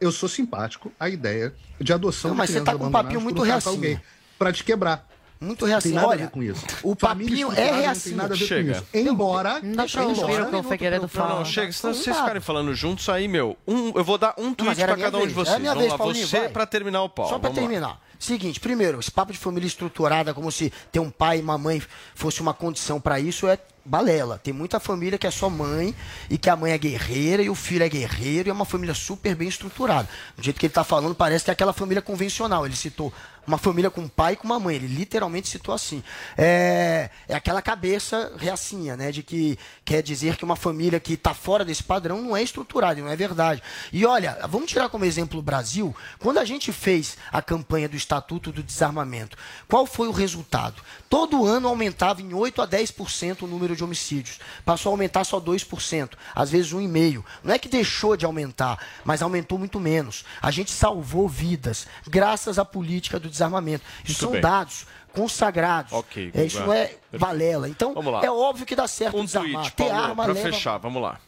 Eu 0.00 0.10
sou 0.10 0.28
simpático 0.28 0.90
à 0.98 1.08
ideia 1.08 1.52
de 1.80 1.92
adoção 1.92 2.30
Não, 2.30 2.36
mas 2.38 2.48
de 2.48 2.54
você 2.58 2.64
tá 2.64 2.74
com 2.74 2.86
um 2.86 2.90
papinho 2.90 3.20
muito 3.20 3.42
reacinho. 3.42 3.78
gay, 3.80 4.00
Pra 4.38 4.52
te 4.52 4.64
quebrar. 4.64 5.06
Muito 5.38 5.64
reacinho. 5.64 5.94
Tem 5.94 6.02
nada 6.02 6.08
Olha, 6.08 6.22
a 6.24 6.26
ver 6.26 6.32
com 6.32 6.42
isso. 6.42 6.66
o 6.82 6.94
Família 6.94 7.46
papinho 7.46 7.66
é 7.66 7.80
reacinho. 7.80 8.16
Não 8.16 8.22
tem 8.24 8.28
nada 8.28 8.34
a 8.34 8.36
ver 8.36 8.44
Chega. 8.46 8.72
com 8.74 8.78
isso. 8.98 9.08
Embora... 9.08 9.60
Não 9.62 9.72
deixa 9.76 10.00
eu 10.02 10.10
embora- 10.10 10.44
o 10.44 10.50
que 10.50 10.56
o 10.56 10.62
Figueiredo 10.62 11.02
Não, 11.02 11.08
fala. 11.08 11.34
não, 11.36 11.44
chega. 11.46 11.72
Senão 11.72 11.94
vocês 11.94 12.14
ficarem 12.16 12.40
falando 12.42 12.74
juntos 12.74 13.08
aí, 13.08 13.26
meu. 13.26 13.56
Um, 13.66 13.88
eu 13.96 14.04
vou 14.04 14.18
dar 14.18 14.34
um 14.36 14.52
tweet 14.54 14.76
pra 14.84 14.96
cada 14.96 15.16
um 15.18 15.26
de 15.26 15.32
vocês. 15.32 15.56
Vamos 15.62 15.78
vez, 15.78 15.90
lá, 15.92 15.98
Paulinho, 15.98 16.26
você 16.26 16.48
pra 16.50 16.66
terminar 16.66 17.02
o 17.02 17.08
pau. 17.08 17.28
Só 17.28 17.38
pra 17.38 17.50
terminar. 17.50 17.98
Seguinte, 18.20 18.60
primeiro, 18.60 19.00
esse 19.00 19.10
papo 19.10 19.32
de 19.32 19.38
família 19.38 19.66
estruturada, 19.66 20.34
como 20.34 20.52
se 20.52 20.70
ter 20.92 21.00
um 21.00 21.10
pai 21.10 21.38
e 21.38 21.40
uma 21.40 21.56
mãe 21.56 21.82
fosse 22.14 22.42
uma 22.42 22.52
condição 22.52 23.00
pra 23.00 23.18
isso, 23.18 23.48
é 23.48 23.58
balela. 23.82 24.38
Tem 24.38 24.52
muita 24.52 24.78
família 24.78 25.18
que 25.18 25.26
é 25.26 25.30
só 25.30 25.48
mãe 25.48 25.94
e 26.28 26.36
que 26.36 26.50
a 26.50 26.54
mãe 26.54 26.72
é 26.72 26.78
guerreira 26.78 27.42
e 27.42 27.48
o 27.48 27.54
filho 27.54 27.82
é 27.82 27.88
guerreiro 27.88 28.48
e 28.48 28.50
é 28.50 28.52
uma 28.52 28.66
família 28.66 28.94
super 28.94 29.34
bem 29.34 29.48
estruturada. 29.48 30.06
Do 30.36 30.42
jeito 30.42 30.60
que 30.60 30.66
ele 30.66 30.72
tá 30.72 30.84
falando, 30.84 31.14
parece 31.14 31.46
que 31.46 31.50
é 31.50 31.54
aquela 31.54 31.72
família 31.72 32.02
convencional. 32.02 32.66
Ele 32.66 32.76
citou 32.76 33.10
uma 33.46 33.58
família 33.58 33.90
com 33.90 34.02
um 34.02 34.08
pai 34.08 34.34
e 34.34 34.36
com 34.36 34.44
uma 34.44 34.60
mãe. 34.60 34.76
Ele 34.76 34.86
literalmente 34.86 35.48
citou 35.48 35.74
assim. 35.74 36.02
É, 36.36 37.10
é 37.28 37.34
aquela 37.34 37.62
cabeça 37.62 38.32
reacinha, 38.36 38.96
né? 38.96 39.10
De 39.10 39.22
que 39.22 39.58
quer 39.84 40.02
dizer 40.02 40.36
que 40.36 40.44
uma 40.44 40.56
família 40.56 41.00
que 41.00 41.14
está 41.14 41.34
fora 41.34 41.64
desse 41.64 41.82
padrão 41.82 42.20
não 42.20 42.36
é 42.36 42.42
estruturada, 42.42 43.00
não 43.00 43.08
é 43.08 43.16
verdade. 43.16 43.62
E 43.92 44.04
olha, 44.04 44.38
vamos 44.48 44.70
tirar 44.70 44.88
como 44.88 45.04
exemplo 45.04 45.38
o 45.38 45.42
Brasil. 45.42 45.94
Quando 46.18 46.38
a 46.38 46.44
gente 46.44 46.72
fez 46.72 47.16
a 47.32 47.42
campanha 47.42 47.88
do 47.88 47.96
Estatuto 47.96 48.52
do 48.52 48.62
Desarmamento, 48.62 49.36
qual 49.68 49.86
foi 49.86 50.08
o 50.08 50.12
resultado? 50.12 50.82
Todo 51.10 51.44
ano 51.44 51.66
aumentava 51.66 52.22
em 52.22 52.32
8 52.32 52.62
a 52.62 52.68
10% 52.68 53.42
o 53.42 53.46
número 53.48 53.74
de 53.74 53.82
homicídios. 53.82 54.38
Passou 54.64 54.90
a 54.90 54.92
aumentar 54.94 55.24
só 55.24 55.40
2%, 55.40 56.10
às 56.32 56.50
vezes 56.50 56.72
1,5%. 56.72 57.24
Não 57.42 57.52
é 57.52 57.58
que 57.58 57.68
deixou 57.68 58.16
de 58.16 58.24
aumentar, 58.24 58.78
mas 59.04 59.20
aumentou 59.20 59.58
muito 59.58 59.80
menos. 59.80 60.24
A 60.40 60.52
gente 60.52 60.70
salvou 60.70 61.28
vidas 61.28 61.86
graças 62.06 62.60
à 62.60 62.64
política 62.64 63.18
do 63.18 63.28
desarmamento. 63.28 63.84
Isso 64.04 64.12
Muito 64.12 64.18
são 64.20 64.30
bem. 64.30 64.40
dados 64.40 64.86
consagrados. 65.12 65.92
Ok, 65.92 66.30
É, 66.32 66.44
isso 66.44 66.60
não 66.60 66.72
é 66.72 66.94
balela. 67.18 67.68
Então, 67.68 67.92
é 68.22 68.30
óbvio 68.30 68.64
que 68.64 68.76
dá 68.76 68.86
certo 68.86 69.18
Um 69.18 69.24
desarmar. 69.24 69.62
tweet, 69.62 69.72
Ter 69.76 69.84
Paulo, 69.88 69.98
arma 70.04 70.24
pra 70.24 70.32
leva... 70.32 70.52
fechar, 70.52 70.78
vamos 70.78 71.02
lá. 71.02 71.18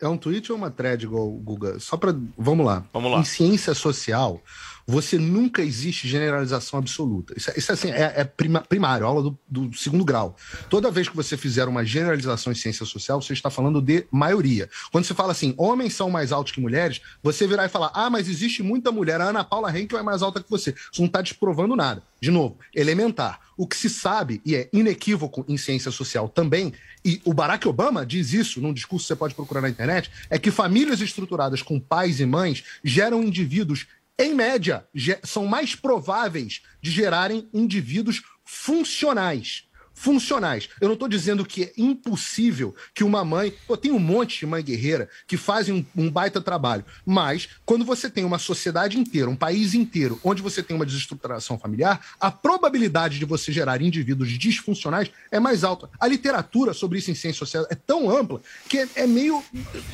É 0.00 0.08
um 0.08 0.16
tweet 0.16 0.50
ou 0.50 0.56
uma 0.58 0.70
thread 0.70 1.04
igual 1.04 1.26
o 1.26 1.38
Guga? 1.38 1.78
Só 1.78 1.96
para. 1.98 2.14
Vamos 2.38 2.64
lá. 2.64 2.84
Vamos 2.92 3.10
lá. 3.12 3.18
Em 3.18 3.24
ciência 3.24 3.74
social, 3.74 4.42
você 4.86 5.18
nunca 5.18 5.62
existe 5.62 6.06
generalização 6.06 6.78
absoluta. 6.78 7.34
Isso, 7.36 7.50
é- 7.50 7.54
isso 7.58 7.72
é 7.72 7.74
assim, 7.74 7.90
é, 7.90 8.12
é 8.16 8.24
prima- 8.24 8.60
primário, 8.60 9.04
aula 9.04 9.22
do, 9.22 9.38
do 9.48 9.76
segundo 9.76 10.04
grau. 10.04 10.36
Toda 10.70 10.90
vez 10.90 11.08
que 11.08 11.16
você 11.16 11.36
fizer 11.36 11.66
uma 11.66 11.84
generalização 11.84 12.52
em 12.52 12.56
ciência 12.56 12.86
social, 12.86 13.20
você 13.20 13.32
está 13.32 13.50
falando 13.50 13.82
de 13.82 14.06
maioria. 14.10 14.70
Quando 14.92 15.04
você 15.04 15.14
fala 15.14 15.32
assim, 15.32 15.54
homens 15.56 15.94
são 15.94 16.08
mais 16.08 16.30
altos 16.30 16.52
que 16.52 16.60
mulheres, 16.60 17.00
você 17.22 17.46
virar 17.46 17.66
e 17.66 17.68
falar, 17.68 17.90
ah, 17.94 18.08
mas 18.08 18.28
existe 18.28 18.62
muita 18.62 18.92
mulher, 18.92 19.20
a 19.20 19.24
Ana 19.30 19.42
Paula 19.42 19.76
Henkel 19.76 19.98
é 19.98 20.02
mais 20.02 20.22
alta 20.22 20.40
que 20.42 20.48
você. 20.48 20.70
Isso 20.70 21.00
não 21.00 21.06
está 21.06 21.20
desprovando 21.20 21.74
nada. 21.74 22.02
De 22.20 22.30
novo, 22.30 22.56
elementar. 22.74 23.40
O 23.56 23.66
que 23.66 23.76
se 23.76 23.90
sabe, 23.90 24.40
e 24.44 24.54
é 24.54 24.68
inequívoco 24.72 25.44
em 25.48 25.56
ciência 25.56 25.90
social 25.90 26.28
também, 26.28 26.72
e 27.04 27.20
o 27.24 27.34
Barack 27.34 27.66
Obama 27.66 28.06
diz 28.06 28.32
isso 28.32 28.60
num 28.60 28.72
discurso 28.72 29.04
que 29.04 29.08
você 29.08 29.16
pode 29.16 29.34
procurar 29.34 29.60
na 29.60 29.68
internet, 29.68 30.10
é 30.30 30.38
que 30.38 30.50
famílias 30.50 31.00
estruturadas 31.00 31.60
com 31.62 31.80
pais 31.80 32.20
e 32.20 32.26
mães 32.26 32.62
geram 32.84 33.22
indivíduos, 33.22 33.86
em 34.18 34.34
média, 34.34 34.86
são 35.24 35.46
mais 35.46 35.74
prováveis 35.74 36.62
de 36.80 36.90
gerarem 36.90 37.48
indivíduos 37.52 38.22
funcionais. 38.44 39.68
Funcionais. 39.98 40.68
Eu 40.78 40.88
não 40.88 40.94
estou 40.94 41.08
dizendo 41.08 41.44
que 41.44 41.64
é 41.64 41.72
impossível 41.76 42.74
que 42.94 43.02
uma 43.02 43.24
mãe. 43.24 43.52
Pô, 43.66 43.78
tem 43.78 43.90
um 43.90 43.98
monte 43.98 44.40
de 44.40 44.46
mãe 44.46 44.62
guerreira 44.62 45.08
que 45.26 45.38
fazem 45.38 45.86
um, 45.96 46.04
um 46.04 46.10
baita 46.10 46.38
trabalho. 46.38 46.84
Mas, 47.04 47.48
quando 47.64 47.82
você 47.82 48.10
tem 48.10 48.22
uma 48.22 48.38
sociedade 48.38 48.98
inteira, 48.98 49.30
um 49.30 49.34
país 49.34 49.72
inteiro, 49.72 50.20
onde 50.22 50.42
você 50.42 50.62
tem 50.62 50.76
uma 50.76 50.84
desestruturação 50.84 51.58
familiar, 51.58 52.04
a 52.20 52.30
probabilidade 52.30 53.18
de 53.18 53.24
você 53.24 53.50
gerar 53.50 53.80
indivíduos 53.80 54.28
disfuncionais 54.38 55.10
é 55.30 55.40
mais 55.40 55.64
alta. 55.64 55.88
A 55.98 56.06
literatura 56.06 56.74
sobre 56.74 56.98
isso 56.98 57.10
em 57.10 57.14
ciência 57.14 57.38
social 57.38 57.66
é 57.70 57.74
tão 57.74 58.10
ampla 58.10 58.42
que 58.68 58.78
é, 58.78 58.88
é 58.96 59.06
meio 59.06 59.42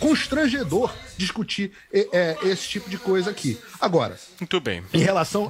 constrangedor 0.01 0.93
discutir 1.17 1.71
é, 1.93 2.09
é, 2.13 2.49
esse 2.49 2.69
tipo 2.69 2.91
de 2.91 2.99
coisa 2.99 3.31
aqui. 3.31 3.57
Agora, 3.81 4.19
Muito 4.41 4.61
bem. 4.61 4.83
em 4.93 4.99
relação. 4.99 5.49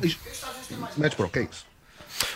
Mete 0.99 1.17
pro, 1.17 1.29
que 1.31 1.39
é 1.39 1.43
isso? 1.51 1.72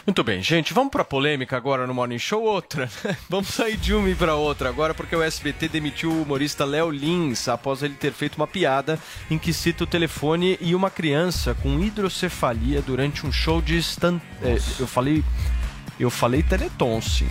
Muito 0.07 0.23
bem, 0.23 0.43
gente, 0.43 0.73
vamos 0.73 0.91
pra 0.91 1.05
polêmica 1.05 1.57
agora 1.57 1.87
no 1.87 1.95
Morning 1.95 2.19
Show? 2.19 2.43
Outra. 2.43 2.89
vamos 3.29 3.49
sair 3.49 3.77
de 3.77 3.95
uma 3.95 4.09
e 4.09 4.15
pra 4.15 4.35
outra 4.35 4.69
agora, 4.69 4.95
porque 4.95 5.17
o 5.17 5.23
SBT 5.23 5.69
demitiu 5.69 6.11
o 6.11 6.23
humorista 6.23 6.65
Léo 6.65 6.91
Lins 6.91 7.49
após 7.49 7.83
ele 7.83 7.95
ter 7.95 8.13
feito 8.13 8.37
uma 8.37 8.47
piada 8.47 8.99
em 9.31 9.39
que 9.39 9.53
cita 9.53 9.85
o 9.85 9.87
telefone 9.87 10.59
e 10.61 10.75
uma 10.75 10.91
criança 10.91 11.55
com 11.55 11.81
hidrocefalia 11.81 12.81
durante 12.83 13.27
um 13.27 13.33
show 13.33 13.61
de 13.61 13.77
stand. 13.79 14.21
é, 14.43 14.57
eu 14.79 14.87
falei. 14.87 15.25
Eu 15.99 16.11
falei 16.11 16.43
Teleton, 16.43 17.01
sim. 17.01 17.27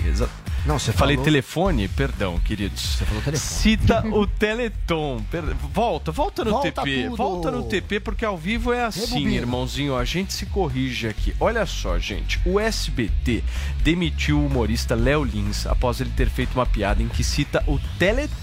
Não, 0.66 0.80
você 0.80 0.92
Falei 0.92 1.16
falou- 1.16 1.26
telefone? 1.26 1.88
Perdão, 1.88 2.40
queridos. 2.40 2.82
Você 2.82 3.06
falou 3.06 3.22
telefone. 3.22 3.50
Cita 3.50 4.04
o 4.08 4.26
Teleton. 4.26 5.22
Per- 5.30 5.56
Volta, 5.74 6.12
volta 6.12 6.44
no 6.44 6.52
Volta 6.52 6.72
TP. 6.72 7.04
tudo. 7.04 7.16
Volta 7.16 7.52
no 7.52 7.64
TP, 7.64 8.00
porque 8.00 8.26
ao 8.26 8.36
vivo 8.38 8.74
é 8.74 8.84
assim, 8.84 9.02
Rebobina. 9.02 9.32
irmãozinho. 9.36 9.96
A 9.96 10.04
gente 10.04 10.34
se 10.34 10.46
corrige 10.48 11.08
aqui. 11.08 11.36
Olha 11.40 11.66
só, 11.66 12.00
gente. 12.00 12.40
O 12.46 12.60
SBT 12.60 13.44
demitiu 13.84 14.40
o 14.40 14.46
humorista 14.48 14.96
Léo 14.96 15.24
Lins 15.24 15.68
após 15.68 16.02
ele 16.02 16.12
ter 16.16 16.30
feito 16.30 16.54
uma 16.56 16.66
piada 16.66 17.02
em 17.04 17.08
que 17.10 17.24
cita 17.24 17.64
o 17.68 17.80
Teleton 18.00 18.34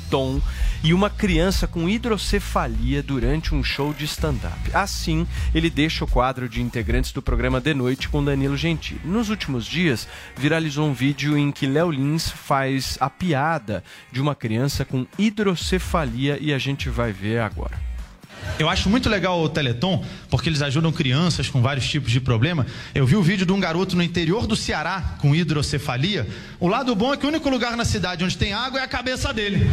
e 0.84 0.93
uma 0.93 1.09
criança 1.09 1.66
com 1.66 1.89
hidrocefalia 1.89 3.02
durante 3.02 3.55
um 3.55 3.62
show 3.62 3.94
de 3.94 4.05
stand-up. 4.05 4.59
Assim, 4.74 5.26
ele 5.55 5.70
deixa 5.70 6.05
o 6.05 6.09
quadro 6.09 6.48
de 6.48 6.60
integrantes 6.60 7.12
do 7.12 7.22
programa 7.22 7.60
De 7.60 7.72
Noite 7.72 8.09
com 8.09 8.24
Danilo 8.24 8.56
Gentili. 8.56 9.01
Nos 9.05 9.30
últimos 9.30 9.64
dias, 9.64 10.06
viralizou 10.36 10.86
um 10.86 10.93
vídeo 10.93 11.36
em 11.39 11.51
que 11.51 11.66
Léo 11.66 11.90
Lins 11.90 12.28
faz 12.28 12.98
a 13.01 13.09
piada 13.09 13.82
de 14.10 14.20
uma 14.20 14.34
criança 14.34 14.84
com 14.84 15.06
hidrocefalia 15.18 16.39
e 16.40 16.52
a 16.52 16.59
gente 16.59 16.89
vai 16.89 17.12
ver 17.12 17.40
agora. 17.40 17.91
Eu 18.59 18.69
acho 18.69 18.89
muito 18.89 19.09
legal 19.09 19.40
o 19.40 19.48
Teleton, 19.48 20.05
porque 20.28 20.48
eles 20.48 20.62
ajudam 20.62 20.93
crianças 20.93 21.48
com 21.48 21.60
vários 21.60 21.89
tipos 21.89 22.10
de 22.10 22.20
problema. 22.20 22.66
Eu 22.94 23.06
vi 23.06 23.16
o 23.16 23.23
vídeo 23.23 23.47
de 23.47 23.52
um 23.52 23.59
garoto 23.59 23.97
no 23.97 24.02
interior 24.02 24.47
do 24.47 24.55
Ceará 24.55 25.16
com 25.19 25.35
hidrocefalia. 25.35 26.28
O 26.60 26.69
lado 26.69 26.94
bom 26.94 27.12
é 27.12 27.16
que 27.16 27.24
o 27.24 27.28
único 27.28 27.48
lugar 27.48 27.77
na 27.77 27.85
cidade 27.85 28.24
onde 28.24 28.36
tem 28.36 28.52
água 28.52 28.81
é 28.81 28.82
a 28.85 28.89
cabeça 28.89 29.32
dele. 29.32 29.66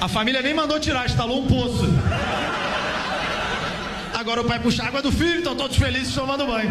A 0.00 0.08
família 0.08 0.42
nem 0.42 0.54
mandou 0.54 0.78
tirar, 0.78 1.06
instalou 1.06 1.42
um 1.42 1.46
poço. 1.46 1.84
Agora 4.14 4.42
o 4.42 4.44
pai 4.44 4.58
puxa 4.58 4.84
água 4.84 5.02
do 5.02 5.10
filho, 5.10 5.38
estão 5.38 5.56
todos 5.56 5.76
felizes 5.76 6.14
tomando 6.14 6.46
banho. 6.46 6.70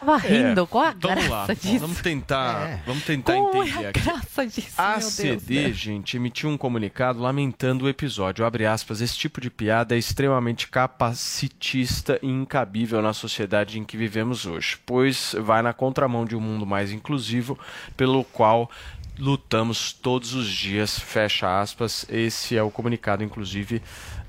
Tava 0.00 0.16
rindo, 0.16 0.62
É, 0.62 0.66
qual 0.66 0.84
a 0.84 0.94
vamos 0.98 1.28
lá, 1.28 1.46
graça 1.46 1.54
disso? 1.54 1.78
Vamos 1.80 2.00
tentar, 2.00 2.82
vamos 2.86 3.04
tentar 3.04 3.32
Qual 3.34 3.52
é 3.54 3.58
entender 3.68 3.86
a 3.86 3.90
aqui. 3.90 4.00
graça 4.00 4.46
disso, 4.46 4.72
A 4.78 4.88
meu 4.92 4.98
Deus, 5.00 5.12
CD, 5.12 5.68
né? 5.68 5.72
gente, 5.74 6.16
emitiu 6.16 6.48
um 6.48 6.56
comunicado 6.56 7.20
lamentando 7.20 7.84
o 7.84 7.88
episódio. 7.88 8.44
Abre 8.44 8.64
aspas, 8.66 9.00
esse 9.02 9.16
tipo 9.16 9.40
de 9.40 9.50
piada 9.50 9.94
é 9.94 9.98
extremamente 9.98 10.68
capacitista 10.68 12.18
e 12.22 12.26
incabível 12.28 13.02
na 13.02 13.12
sociedade 13.12 13.78
em 13.78 13.84
que 13.84 13.96
vivemos 13.96 14.46
hoje, 14.46 14.78
pois 14.86 15.34
vai 15.38 15.60
na 15.62 15.72
contramão 15.72 16.24
de 16.24 16.34
um 16.34 16.40
mundo 16.40 16.64
mais 16.64 16.90
inclusivo, 16.92 17.58
pelo 17.96 18.24
qual 18.24 18.70
lutamos 19.18 19.92
todos 19.92 20.32
os 20.32 20.48
dias. 20.48 20.98
Fecha 20.98 21.60
aspas. 21.60 22.06
Esse 22.08 22.56
é 22.56 22.62
o 22.62 22.70
comunicado, 22.70 23.22
inclusive, 23.22 23.82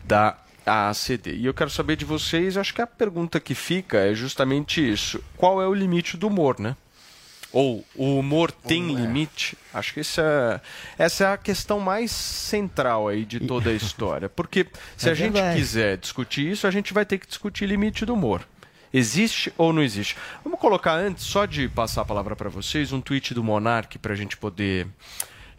da 0.03 0.37
ACD. 0.65 1.33
E 1.35 1.45
eu 1.45 1.53
quero 1.53 1.69
saber 1.69 1.95
de 1.95 2.05
vocês, 2.05 2.57
acho 2.57 2.73
que 2.73 2.81
a 2.81 2.87
pergunta 2.87 3.39
que 3.39 3.55
fica 3.55 3.97
é 3.97 4.13
justamente 4.13 4.81
isso. 4.87 5.23
Qual 5.37 5.61
é 5.61 5.67
o 5.67 5.73
limite 5.73 6.17
do 6.17 6.27
humor, 6.27 6.59
né? 6.59 6.75
Ou 7.53 7.83
o 7.95 8.17
humor 8.17 8.49
tem 8.51 8.95
limite? 8.95 9.57
Acho 9.73 9.93
que 9.93 9.99
essa, 9.99 10.61
essa 10.97 11.23
é 11.25 11.33
a 11.33 11.37
questão 11.37 11.79
mais 11.81 12.09
central 12.11 13.09
aí 13.09 13.25
de 13.25 13.41
toda 13.41 13.69
a 13.69 13.73
história. 13.75 14.29
Porque 14.29 14.65
se 14.95 15.09
É 15.09 15.11
a 15.11 15.15
gente 15.15 15.33
verdade. 15.33 15.59
quiser 15.59 15.97
discutir 15.97 16.49
isso, 16.49 16.65
a 16.65 16.71
gente 16.71 16.93
vai 16.93 17.05
ter 17.05 17.17
que 17.17 17.27
discutir 17.27 17.65
limite 17.65 18.05
do 18.05 18.13
humor. 18.13 18.47
Existe 18.93 19.53
ou 19.57 19.71
não 19.73 19.81
existe? 19.81 20.15
Vamos 20.43 20.59
colocar 20.59 20.93
antes, 20.95 21.23
só 21.25 21.45
de 21.45 21.67
passar 21.69 22.01
a 22.01 22.05
palavra 22.05 22.35
para 22.35 22.49
vocês, 22.49 22.91
um 22.93 22.99
tweet 23.01 23.33
do 23.33 23.43
Monark 23.43 23.97
para 23.99 24.13
a 24.13 24.17
gente 24.17 24.35
poder 24.37 24.87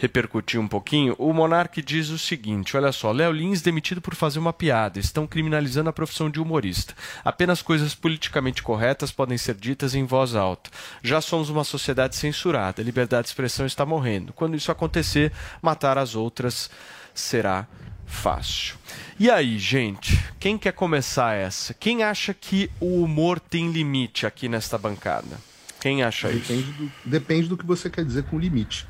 repercutir 0.03 0.59
um 0.59 0.67
pouquinho. 0.67 1.15
O 1.17 1.33
Monark 1.33 1.81
diz 1.81 2.09
o 2.09 2.19
seguinte: 2.19 2.77
olha 2.77 2.91
só, 2.91 3.13
Léo 3.13 3.31
Lins 3.31 3.63
demitido 3.63 4.01
por 4.01 4.17
fazer 4.17 4.41
uma 4.41 4.53
piada. 4.53 4.99
Estão 4.99 5.29
criminalizando 5.29 5.89
a 5.89 5.93
profissão 5.93 6.29
de 6.29 6.41
humorista. 6.41 6.93
Apenas 7.25 7.63
coisas 7.63 7.95
politicamente 7.95 8.65
corretas 8.65 9.13
podem 9.13 9.39
ser 9.39 9.55
ditas 9.55 9.95
em 9.95 10.05
voz 10.05 10.35
alta. 10.35 10.71
Já 11.05 11.21
somos 11.21 11.49
uma 11.49 11.63
sociedade 11.63 12.17
censurada. 12.17 12.83
A 12.83 12.85
liberdade 12.85 13.23
de 13.23 13.29
expressão 13.29 13.65
está 13.65 13.87
morrendo. 13.87 14.33
Quando 14.33 14.57
isso 14.57 14.73
acontecer, 14.73 15.31
matar 15.63 15.97
as 15.97 16.17
outras 16.17 16.69
será 17.15 17.69
fácil. 18.05 18.75
E 19.21 19.31
aí, 19.31 19.57
gente, 19.57 20.19
quem 20.41 20.59
quer 20.59 20.73
começar 20.73 21.35
essa? 21.35 21.73
Quem 21.73 22.03
acha 22.03 22.35
que 22.35 22.69
o 22.81 23.05
humor 23.05 23.39
tem 23.39 23.71
limite 23.71 24.27
aqui 24.27 24.49
nesta 24.49 24.77
bancada? 24.77 25.39
Quem 25.81 26.03
acha 26.03 26.29
isso? 26.31 26.53
Depende 26.53 26.73
do, 26.73 26.93
depende 27.05 27.49
do 27.49 27.57
que 27.57 27.65
você 27.65 27.89
quer 27.89 28.05
dizer 28.05 28.25
com 28.25 28.39
limite. 28.39 28.87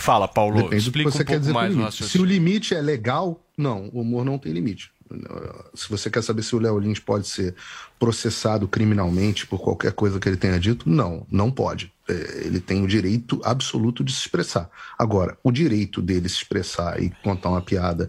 Fala, 0.00 0.26
Paulo. 0.26 0.62
Depende 0.62 0.82
explica 0.82 1.10
você 1.10 1.22
um 1.22 1.26
quer 1.26 1.40
pouco 1.40 1.52
mais 1.52 1.76
o. 1.76 1.92
Se 1.92 2.18
o 2.18 2.24
limite 2.24 2.74
é 2.74 2.80
legal, 2.80 3.38
não, 3.56 3.90
o 3.92 4.00
humor 4.00 4.24
não 4.24 4.38
tem 4.38 4.52
limite. 4.52 4.90
Se 5.74 5.88
você 5.90 6.08
quer 6.08 6.22
saber 6.22 6.42
se 6.42 6.54
o 6.54 6.58
Léo 6.58 6.78
Lins 6.78 7.00
pode 7.00 7.26
ser 7.26 7.54
processado 7.98 8.68
criminalmente 8.68 9.46
por 9.46 9.60
qualquer 9.60 9.92
coisa 9.92 10.20
que 10.20 10.28
ele 10.28 10.36
tenha 10.36 10.58
dito, 10.58 10.88
não, 10.88 11.26
não 11.30 11.50
pode. 11.50 11.92
É, 12.08 12.46
Ele 12.46 12.60
tem 12.60 12.82
o 12.82 12.86
direito 12.86 13.40
absoluto 13.44 14.04
de 14.04 14.12
se 14.12 14.20
expressar. 14.20 14.70
Agora, 14.96 15.36
o 15.42 15.50
direito 15.50 16.00
dele 16.00 16.28
se 16.28 16.36
expressar 16.36 17.02
e 17.02 17.10
contar 17.22 17.50
uma 17.50 17.60
piada, 17.60 18.08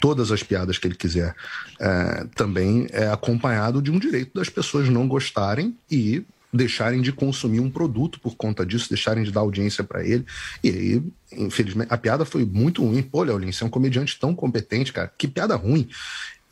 todas 0.00 0.32
as 0.32 0.42
piadas 0.42 0.76
que 0.76 0.88
ele 0.88 0.96
quiser, 0.96 1.34
é, 1.78 2.26
também 2.34 2.86
é 2.90 3.06
acompanhado 3.08 3.80
de 3.80 3.90
um 3.90 3.98
direito 3.98 4.34
das 4.34 4.48
pessoas 4.48 4.88
não 4.88 5.06
gostarem 5.06 5.76
e 5.90 6.24
deixarem 6.52 7.00
de 7.00 7.12
consumir 7.12 7.60
um 7.60 7.70
produto 7.70 8.20
por 8.20 8.34
conta 8.36 8.66
disso, 8.66 8.88
deixarem 8.88 9.22
de 9.22 9.30
dar 9.30 9.40
audiência 9.40 9.84
para 9.84 10.04
ele. 10.04 10.24
E 10.62 10.68
aí, 10.68 11.02
infelizmente, 11.32 11.92
a 11.92 11.96
piada 11.96 12.24
foi 12.24 12.44
muito 12.44 12.84
ruim. 12.84 13.02
Pô, 13.02 13.22
Léo 13.22 13.38
Lins, 13.38 13.56
você 13.56 13.64
é 13.64 13.66
um 13.66 13.70
comediante 13.70 14.18
tão 14.18 14.34
competente, 14.34 14.92
cara. 14.92 15.12
Que 15.16 15.28
piada 15.28 15.54
ruim. 15.56 15.88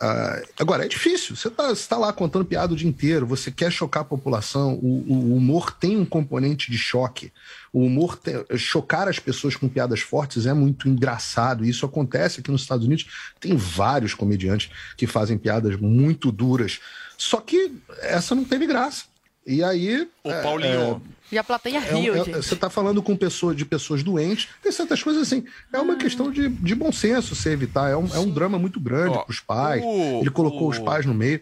Ah, 0.01 0.41
agora, 0.61 0.85
é 0.85 0.89
difícil. 0.89 1.35
Você 1.35 1.51
tá, 1.51 1.69
você 1.69 1.89
tá 1.89 1.97
lá 1.97 2.13
contando 2.13 2.45
piada 2.45 2.73
o 2.73 2.77
dia 2.77 2.89
inteiro, 2.89 3.27
você 3.27 3.51
quer 3.51 3.73
chocar 3.73 4.03
a 4.03 4.07
população. 4.07 4.75
O, 4.75 5.05
o 5.09 5.37
humor 5.37 5.73
tem 5.73 5.97
um 5.97 6.05
componente 6.05 6.71
de 6.71 6.79
choque. 6.79 7.33
O 7.73 7.85
humor, 7.85 8.19
chocar 8.57 9.09
as 9.09 9.19
pessoas 9.19 9.57
com 9.57 9.69
piadas 9.69 10.01
fortes 10.01 10.47
é 10.47 10.55
muito 10.55 10.89
engraçado. 10.89 11.65
Isso 11.65 11.85
acontece 11.85 12.39
aqui 12.39 12.51
nos 12.51 12.63
Estados 12.63 12.87
Unidos. 12.87 13.07
Tem 13.41 13.57
vários 13.57 14.15
comediantes 14.15 14.71
que 14.97 15.07
fazem 15.07 15.37
piadas 15.37 15.77
muito 15.77 16.31
duras. 16.31 16.79
Só 17.17 17.41
que 17.41 17.73
essa 18.01 18.37
não 18.37 18.45
teve 18.45 18.67
graça. 18.67 19.07
E 19.49 19.65
aí. 19.65 20.07
O 20.23 20.31
é, 20.31 20.43
Paulinho. 20.43 21.03
E 21.33 21.39
a 21.39 21.45
plateia 21.45 21.79
é, 21.79 21.95
riu, 21.95 22.15
é, 22.15 22.25
gente. 22.25 22.37
você 22.37 22.55
está 22.55 22.71
falando 22.71 23.03
com 23.03 23.15
pessoas, 23.17 23.55
de 23.57 23.65
pessoas 23.65 24.03
doentes, 24.03 24.49
tem 24.63 24.71
certas 24.73 25.03
coisas 25.03 25.23
assim. 25.23 25.45
É 25.73 25.79
uma 25.79 25.97
questão 25.97 26.31
de, 26.31 26.49
de 26.49 26.75
bom 26.75 26.91
senso 26.93 27.35
você 27.35 27.51
evitar. 27.51 27.91
É 27.91 27.97
um, 27.97 28.07
é 28.15 28.19
um 28.19 28.31
drama 28.31 28.59
muito 28.59 28.79
grande 28.81 29.17
Ó, 29.17 29.23
para 29.23 29.31
os 29.33 29.41
pais. 29.41 29.83
o- 29.85 30.21
Ele 30.21 30.31
colocou 30.31 30.69
o- 30.69 30.71
os 30.71 30.79
pais 30.79 31.05
no 31.05 31.13
meio. 31.15 31.41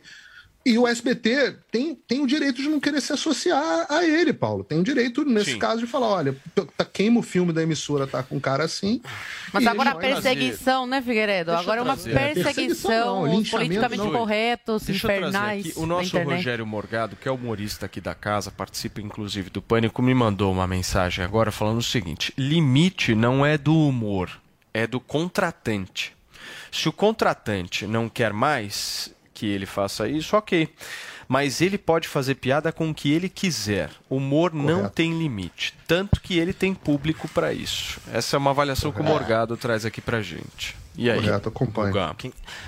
E 0.66 0.76
o 0.76 0.84
SBT 0.84 1.59
tem, 1.70 1.94
tem 1.94 2.20
o 2.20 2.26
direito 2.26 2.60
de 2.60 2.68
não 2.68 2.80
querer 2.80 3.01
se 3.01 3.12
associar 3.12 3.86
a 3.88 4.05
ele, 4.05 4.32
Paulo. 4.32 4.64
Tem 4.64 4.76
o 4.76 4.82
direito, 4.82 5.24
nesse 5.24 5.52
Sim. 5.52 5.60
caso, 5.60 5.78
de 5.78 5.86
falar: 5.86 6.09
olha, 6.09 6.36
tá, 6.76 6.84
queima 6.84 7.20
o 7.20 7.22
filme 7.22 7.52
da 7.52 7.62
emissora, 7.62 8.05
tá 8.05 8.20
com 8.20 8.34
um 8.34 8.40
cara 8.40 8.64
assim. 8.64 9.01
Mas 9.52 9.64
agora 9.64 9.90
a 9.90 9.94
perseguição, 9.94 10.84
né, 10.84 11.01
Figueiredo? 11.01 11.52
Deixa 11.52 11.62
agora 11.62 11.78
é 11.78 11.84
uma 11.84 11.97
trazer. 11.97 12.34
perseguição, 12.34 13.26
não, 13.26 13.44
politicamente 13.44 13.97
não. 14.02 14.10
corretos, 14.10 14.82
Deixa 14.82 15.06
trazer 15.06 15.20
infernais 15.26 15.66
aqui. 15.66 15.78
O 15.78 15.86
nosso 15.86 16.09
internet. 16.09 16.36
Rogério 16.38 16.66
Morgado, 16.66 17.14
que 17.14 17.28
é 17.28 17.30
humorista 17.30 17.86
aqui 17.86 18.01
da 18.01 18.16
casa, 18.16 18.51
participa 18.51 19.01
inclusive 19.01 19.51
do 19.51 19.62
Pânico, 19.62 20.02
me 20.02 20.14
mandou 20.14 20.52
uma 20.52 20.66
mensagem 20.66 21.24
agora 21.24 21.52
falando 21.52 21.78
o 21.78 21.82
seguinte: 21.82 22.34
limite 22.36 23.14
não 23.14 23.47
é 23.47 23.56
do 23.56 23.72
humor, 23.72 24.40
é 24.74 24.84
do 24.84 24.98
contratante. 24.98 26.12
Se 26.72 26.88
o 26.88 26.93
contratante 26.93 27.86
não 27.86 28.09
quer 28.09 28.32
mais 28.32 29.14
que 29.36 29.46
ele 29.46 29.66
faça 29.66 30.08
isso, 30.08 30.34
ok. 30.34 30.66
Mas 31.28 31.60
ele 31.60 31.76
pode 31.76 32.08
fazer 32.08 32.36
piada 32.36 32.72
com 32.72 32.88
o 32.88 32.94
que 32.94 33.12
ele 33.12 33.28
quiser. 33.28 33.90
Humor 34.08 34.54
não 34.54 34.76
Correto. 34.76 34.94
tem 34.94 35.18
limite. 35.18 35.74
Tanto 35.86 36.20
que 36.20 36.38
ele 36.38 36.52
tem 36.52 36.72
público 36.72 37.28
para 37.28 37.52
isso. 37.52 38.00
Essa 38.12 38.36
é 38.36 38.38
uma 38.38 38.50
avaliação 38.50 38.92
que 38.92 39.00
o 39.00 39.04
Morgado 39.04 39.56
traz 39.56 39.84
aqui 39.84 40.00
pra 40.00 40.22
gente. 40.22 40.76
E 40.96 41.10
aí? 41.10 41.20
Correto, 41.20 41.48
acompanho. 41.50 41.92
Guga? 41.92 42.16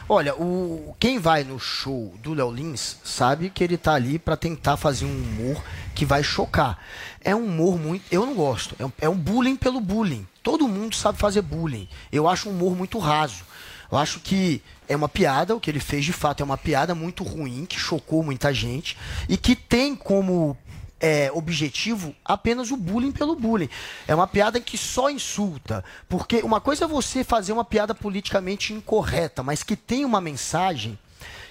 Olha, 0.08 0.34
o, 0.34 0.94
quem 0.98 1.18
vai 1.18 1.44
no 1.44 1.58
show 1.58 2.12
do 2.22 2.34
Léo 2.34 2.50
Lins 2.50 2.98
sabe 3.02 3.48
que 3.48 3.64
ele 3.64 3.78
tá 3.78 3.94
ali 3.94 4.18
pra 4.18 4.36
tentar 4.36 4.76
fazer 4.76 5.06
um 5.06 5.16
humor 5.16 5.62
que 5.94 6.04
vai 6.04 6.22
chocar. 6.22 6.78
É 7.24 7.34
um 7.34 7.46
humor 7.46 7.78
muito. 7.78 8.04
Eu 8.10 8.26
não 8.26 8.34
gosto. 8.34 8.74
É 8.78 8.84
um, 8.84 8.92
é 9.00 9.08
um 9.08 9.16
bullying 9.16 9.56
pelo 9.56 9.80
bullying. 9.80 10.26
Todo 10.42 10.68
mundo 10.68 10.94
sabe 10.94 11.16
fazer 11.16 11.42
bullying. 11.42 11.88
Eu 12.12 12.28
acho 12.28 12.48
um 12.48 12.52
humor 12.52 12.76
muito 12.76 12.98
raso. 12.98 13.44
Eu 13.90 13.96
acho 13.96 14.20
que 14.20 14.60
é 14.88 14.96
uma 14.96 15.08
piada, 15.08 15.54
o 15.54 15.60
que 15.60 15.70
ele 15.70 15.80
fez 15.80 16.04
de 16.04 16.12
fato 16.12 16.42
é 16.42 16.44
uma 16.44 16.56
piada 16.56 16.94
muito 16.94 17.22
ruim, 17.22 17.66
que 17.66 17.78
chocou 17.78 18.22
muita 18.22 18.52
gente 18.52 18.96
e 19.28 19.36
que 19.36 19.54
tem 19.54 19.94
como 19.94 20.56
é, 21.00 21.30
objetivo 21.32 22.14
apenas 22.24 22.70
o 22.70 22.76
bullying 22.76 23.12
pelo 23.12 23.36
bullying. 23.36 23.68
É 24.06 24.14
uma 24.14 24.26
piada 24.26 24.60
que 24.60 24.76
só 24.76 25.10
insulta. 25.10 25.84
Porque 26.08 26.38
uma 26.42 26.60
coisa 26.60 26.84
é 26.84 26.88
você 26.88 27.22
fazer 27.22 27.52
uma 27.52 27.64
piada 27.64 27.94
politicamente 27.94 28.72
incorreta, 28.72 29.42
mas 29.42 29.62
que 29.62 29.76
tem 29.76 30.04
uma 30.04 30.20
mensagem 30.20 30.98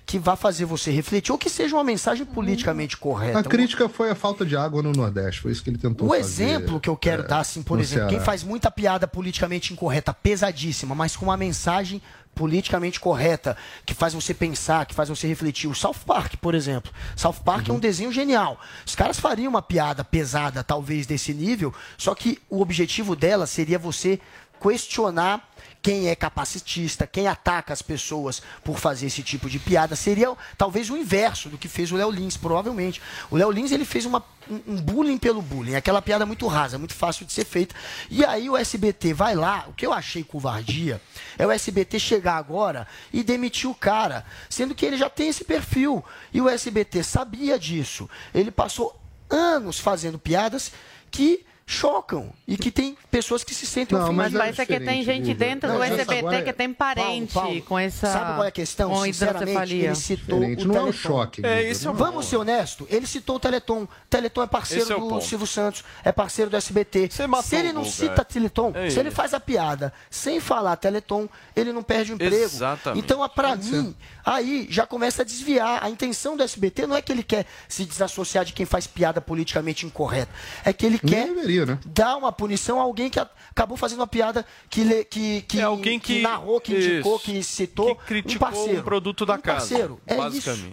que 0.06 0.18
vá 0.18 0.38
fazer 0.38 0.64
você 0.64 0.90
refletir, 0.90 1.34
ou 1.34 1.38
que 1.38 1.50
seja 1.50 1.76
uma 1.76 1.84
mensagem 1.84 2.26
politicamente 2.26 2.96
correta. 2.96 3.40
A 3.40 3.44
crítica 3.44 3.90
foi 3.90 4.10
a 4.10 4.16
falta 4.16 4.46
de 4.46 4.56
água 4.56 4.82
no 4.82 4.94
Nordeste, 4.94 5.42
foi 5.42 5.52
isso 5.52 5.62
que 5.62 5.70
ele 5.70 5.78
tentou 5.78 6.08
O 6.08 6.12
fazer. 6.12 6.22
exemplo 6.22 6.80
que 6.80 6.90
eu 6.90 6.96
quero 6.96 7.24
é, 7.24 7.28
dar, 7.28 7.40
assim, 7.40 7.62
por 7.62 7.78
exemplo, 7.78 8.08
quem 8.08 8.12
Ceará. 8.12 8.26
faz 8.26 8.42
muita 8.42 8.72
piada 8.72 9.06
politicamente 9.06 9.74
incorreta, 9.74 10.14
pesadíssima, 10.14 10.96
mas 10.96 11.18
com 11.18 11.26
uma 11.26 11.36
mensagem 11.36 12.02
politicamente 12.38 13.00
correta, 13.00 13.58
que 13.86 13.94
faz 13.94 14.14
você 14.14 14.34
pensar, 14.34 14.86
que 14.86 14.94
faz 14.96 15.10
você 15.10 15.28
refletir. 15.28 15.68
O 15.68 15.76
South 15.76 15.96
Park, 16.06 16.36
por 16.40 16.54
exemplo. 16.56 16.92
South 17.16 17.42
Park 17.44 17.68
é 17.68 17.72
Uhum. 17.72 17.78
um 17.78 17.80
desenho 17.80 18.12
genial. 18.12 18.60
Os 18.86 18.96
caras 18.96 19.20
fariam 19.20 19.50
uma 19.50 19.62
piada 19.62 20.04
pesada, 20.04 20.64
talvez, 20.64 21.06
desse 21.08 21.34
nível, 21.34 21.74
só 21.98 22.14
que 22.14 22.40
o 22.50 22.62
objetivo 22.62 23.16
dela 23.16 23.48
seria 23.48 23.80
você 23.80 24.20
questionar 24.62 25.50
quem 25.88 26.10
é 26.10 26.16
capacitista, 26.18 27.08
quem 27.08 27.30
ataca 27.30 27.72
as 27.72 27.82
pessoas 27.82 28.42
por 28.62 28.78
fazer 28.78 29.06
esse 29.06 29.24
tipo 29.24 29.50
de 29.50 29.58
piada. 29.58 29.96
Seria 29.96 30.36
talvez 30.58 30.90
o 30.90 30.98
inverso 30.98 31.48
do 31.48 31.58
que 31.58 31.70
fez 31.70 31.94
o 31.94 31.96
Léo 31.96 32.12
Lins, 32.12 32.36
provavelmente. 32.36 33.02
O 33.32 33.38
Léo 33.38 33.50
Lins 33.50 33.72
ele 33.72 33.86
fez 33.86 34.06
uma, 34.06 34.22
um, 34.52 34.76
bullying 34.82 35.18
pelo 35.18 35.42
bullying, 35.42 35.76
aquela 35.76 36.02
piada 36.02 36.26
muito 36.26 36.46
rasa, 36.46 36.78
muito 36.78 36.94
fácil 36.94 37.26
de 37.26 37.32
ser 37.32 37.46
feita. 37.46 37.74
E 38.10 38.26
aí 38.26 38.50
o 38.50 38.58
SBT 38.58 39.14
vai 39.14 39.34
lá, 39.34 39.64
o 39.70 39.74
que 39.74 39.86
eu 39.86 39.94
achei 39.94 40.26
covardia 40.26 41.02
é 41.38 41.48
o 41.48 41.52
SBT 41.52 42.00
chegar 42.00 42.36
agora 42.36 42.86
e 43.14 43.24
demitir 43.24 43.70
o 43.70 43.74
cara, 43.74 44.26
sendo 44.50 44.76
que 44.76 44.86
ele 44.86 44.98
já 44.98 45.10
tem 45.10 45.30
esse 45.30 45.46
perfil. 45.46 46.04
E 46.34 46.42
o 46.42 46.50
SBT 46.50 47.02
sabia 47.02 47.58
disso. 47.58 48.10
Ele 48.36 48.52
passou 48.52 49.00
anos 49.30 49.80
fazendo 49.80 50.20
piadas 50.20 50.70
que 51.10 51.46
chocam 51.69 52.31
e 52.48 52.56
que 52.57 52.72
tem 52.72 52.98
pessoas 53.11 53.44
que 53.44 53.53
se 53.53 53.65
sentem 53.65 53.98
Não, 53.98 54.06
ofendidas. 54.06 54.31
Mas 54.31 54.41
parece 54.56 54.65
que 54.65 54.80
tem 54.80 55.03
gente 55.03 55.34
dentro 55.34 55.68
do 55.69 55.76
Não, 55.76 55.84
essa 55.84 55.95
SBT 56.02 56.35
é- 56.35 56.41
que 56.44 56.53
tem 56.53 56.73
parente 56.73 57.34
Paulo, 57.34 57.49
Paulo, 57.49 57.61
com 57.64 57.77
essa. 57.77 58.07
Sabe 58.07 58.34
qual 58.35 58.44
é 58.45 58.48
a 58.48 58.52
questão? 58.52 58.89
Com 58.89 59.03
Sinceramente, 59.03 59.76
ele 59.76 59.95
citou 59.95 60.39
Diferente, 60.39 60.64
o 60.64 60.68
não 60.69 60.76
é 60.76 60.80
um 60.80 60.84
Teleton. 60.85 60.98
choque, 61.10 61.45
É, 61.45 61.64
esse 61.69 61.85
é 61.85 61.91
Vamos 61.91 62.26
ser 62.27 62.38
honestos, 62.38 62.88
ele 62.89 63.06
citou 63.06 63.35
o 63.35 63.39
Teleton. 63.39 63.85
Teleton 64.10 64.44
é 64.44 64.48
parceiro 64.48 64.85
é 64.94 64.95
do 64.95 65.02
ponto. 65.10 65.26
Silvio 65.26 65.45
Santos, 65.45 65.84
é 66.06 66.11
parceiro 66.14 66.49
do 66.49 66.56
SBT. 66.56 67.10
Se 67.44 67.56
ele 67.57 67.73
não 67.73 67.84
cita 67.84 68.23
Teleton, 68.23 68.72
É 68.73 68.89
se 68.89 68.98
ele 68.99 69.10
isso. 69.10 69.18
faz 69.18 69.34
a 69.34 69.39
piada 69.39 69.91
sem 70.10 70.39
falar 70.39 70.77
Teleton, 70.77 71.27
ele 71.53 71.73
não 71.73 71.84
perde 71.84 72.14
o 72.14 72.15
emprego. 72.15 72.34
Exatamente. 72.35 73.03
Então, 73.03 73.27
pra 73.27 73.57
mim, 73.57 73.94
aí 74.34 74.68
já 74.70 74.86
começa 74.86 75.22
a 75.22 75.26
desviar. 75.26 75.84
A 75.84 75.90
intenção 75.90 76.36
do 76.36 76.44
SBT 76.44 76.86
não 76.88 76.95
é 76.95 77.02
que 77.02 77.12
ele 77.12 77.24
quer 77.24 77.45
se 77.68 77.86
desassociar 77.86 78.44
de 78.45 78.54
quem 78.54 78.66
faz 78.66 78.86
piada 78.86 79.22
politicamente 79.22 79.86
incorreta. 79.86 80.32
É 80.66 80.74
que 80.74 80.86
ele 80.86 80.99
quer 80.99 81.28
deveria, 81.28 81.66
né? 81.66 81.80
dar 81.86 82.18
uma 82.18 82.32
punição 82.32 82.80
a 82.80 82.84
alguém 82.84 83.10
que 83.10 83.20
acabou 83.20 83.78
fazendo 83.78 83.99
uma 83.99 84.08
piada 84.08 84.45
que, 84.70 84.84
le- 84.84 85.06
que, 85.06 85.41
que, 85.44 85.60
É 85.60 85.64
alguém 85.64 85.99
que- 85.99 86.22
narrou, 86.22 86.60
que 86.60 86.74
indicou, 86.76 87.16
Isso. 87.16 87.26
que 87.26 87.44
citou 87.44 87.95
que 87.95 88.06
criticou 88.06 88.48
um 88.48 88.52
parceiro. 88.52 88.80
um 88.80 88.84
produto 88.84 89.26
da 89.26 89.36
um 89.36 89.41
casa, 89.41 89.60
parceiro. 89.60 89.99
É 90.06 90.28
isso. 90.30 90.68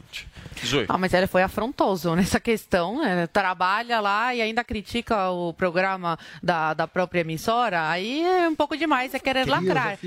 Zoe. 0.67 0.87
Ah, 0.89 0.99
mas 0.99 1.13
ele 1.15 1.27
foi 1.27 1.43
afrontoso 1.43 2.15
nessa 2.15 2.39
questão, 2.41 3.01
né? 3.03 3.27
Trabalha 3.27 4.01
lá 4.01 4.35
e 4.35 4.41
ainda 4.43 4.63
critica 4.65 5.31
o 5.31 5.53
programa 5.55 6.19
da, 6.43 6.75
da 6.75 6.87
própria 6.87 7.21
emissora. 7.21 7.89
Aí 7.89 8.23
é 8.23 8.49
um 8.49 8.55
pouco 8.55 8.77
demais, 8.77 9.13
é 9.15 9.19
querer 9.19 9.45
Queria, 9.45 9.61
lacrar. 9.61 9.99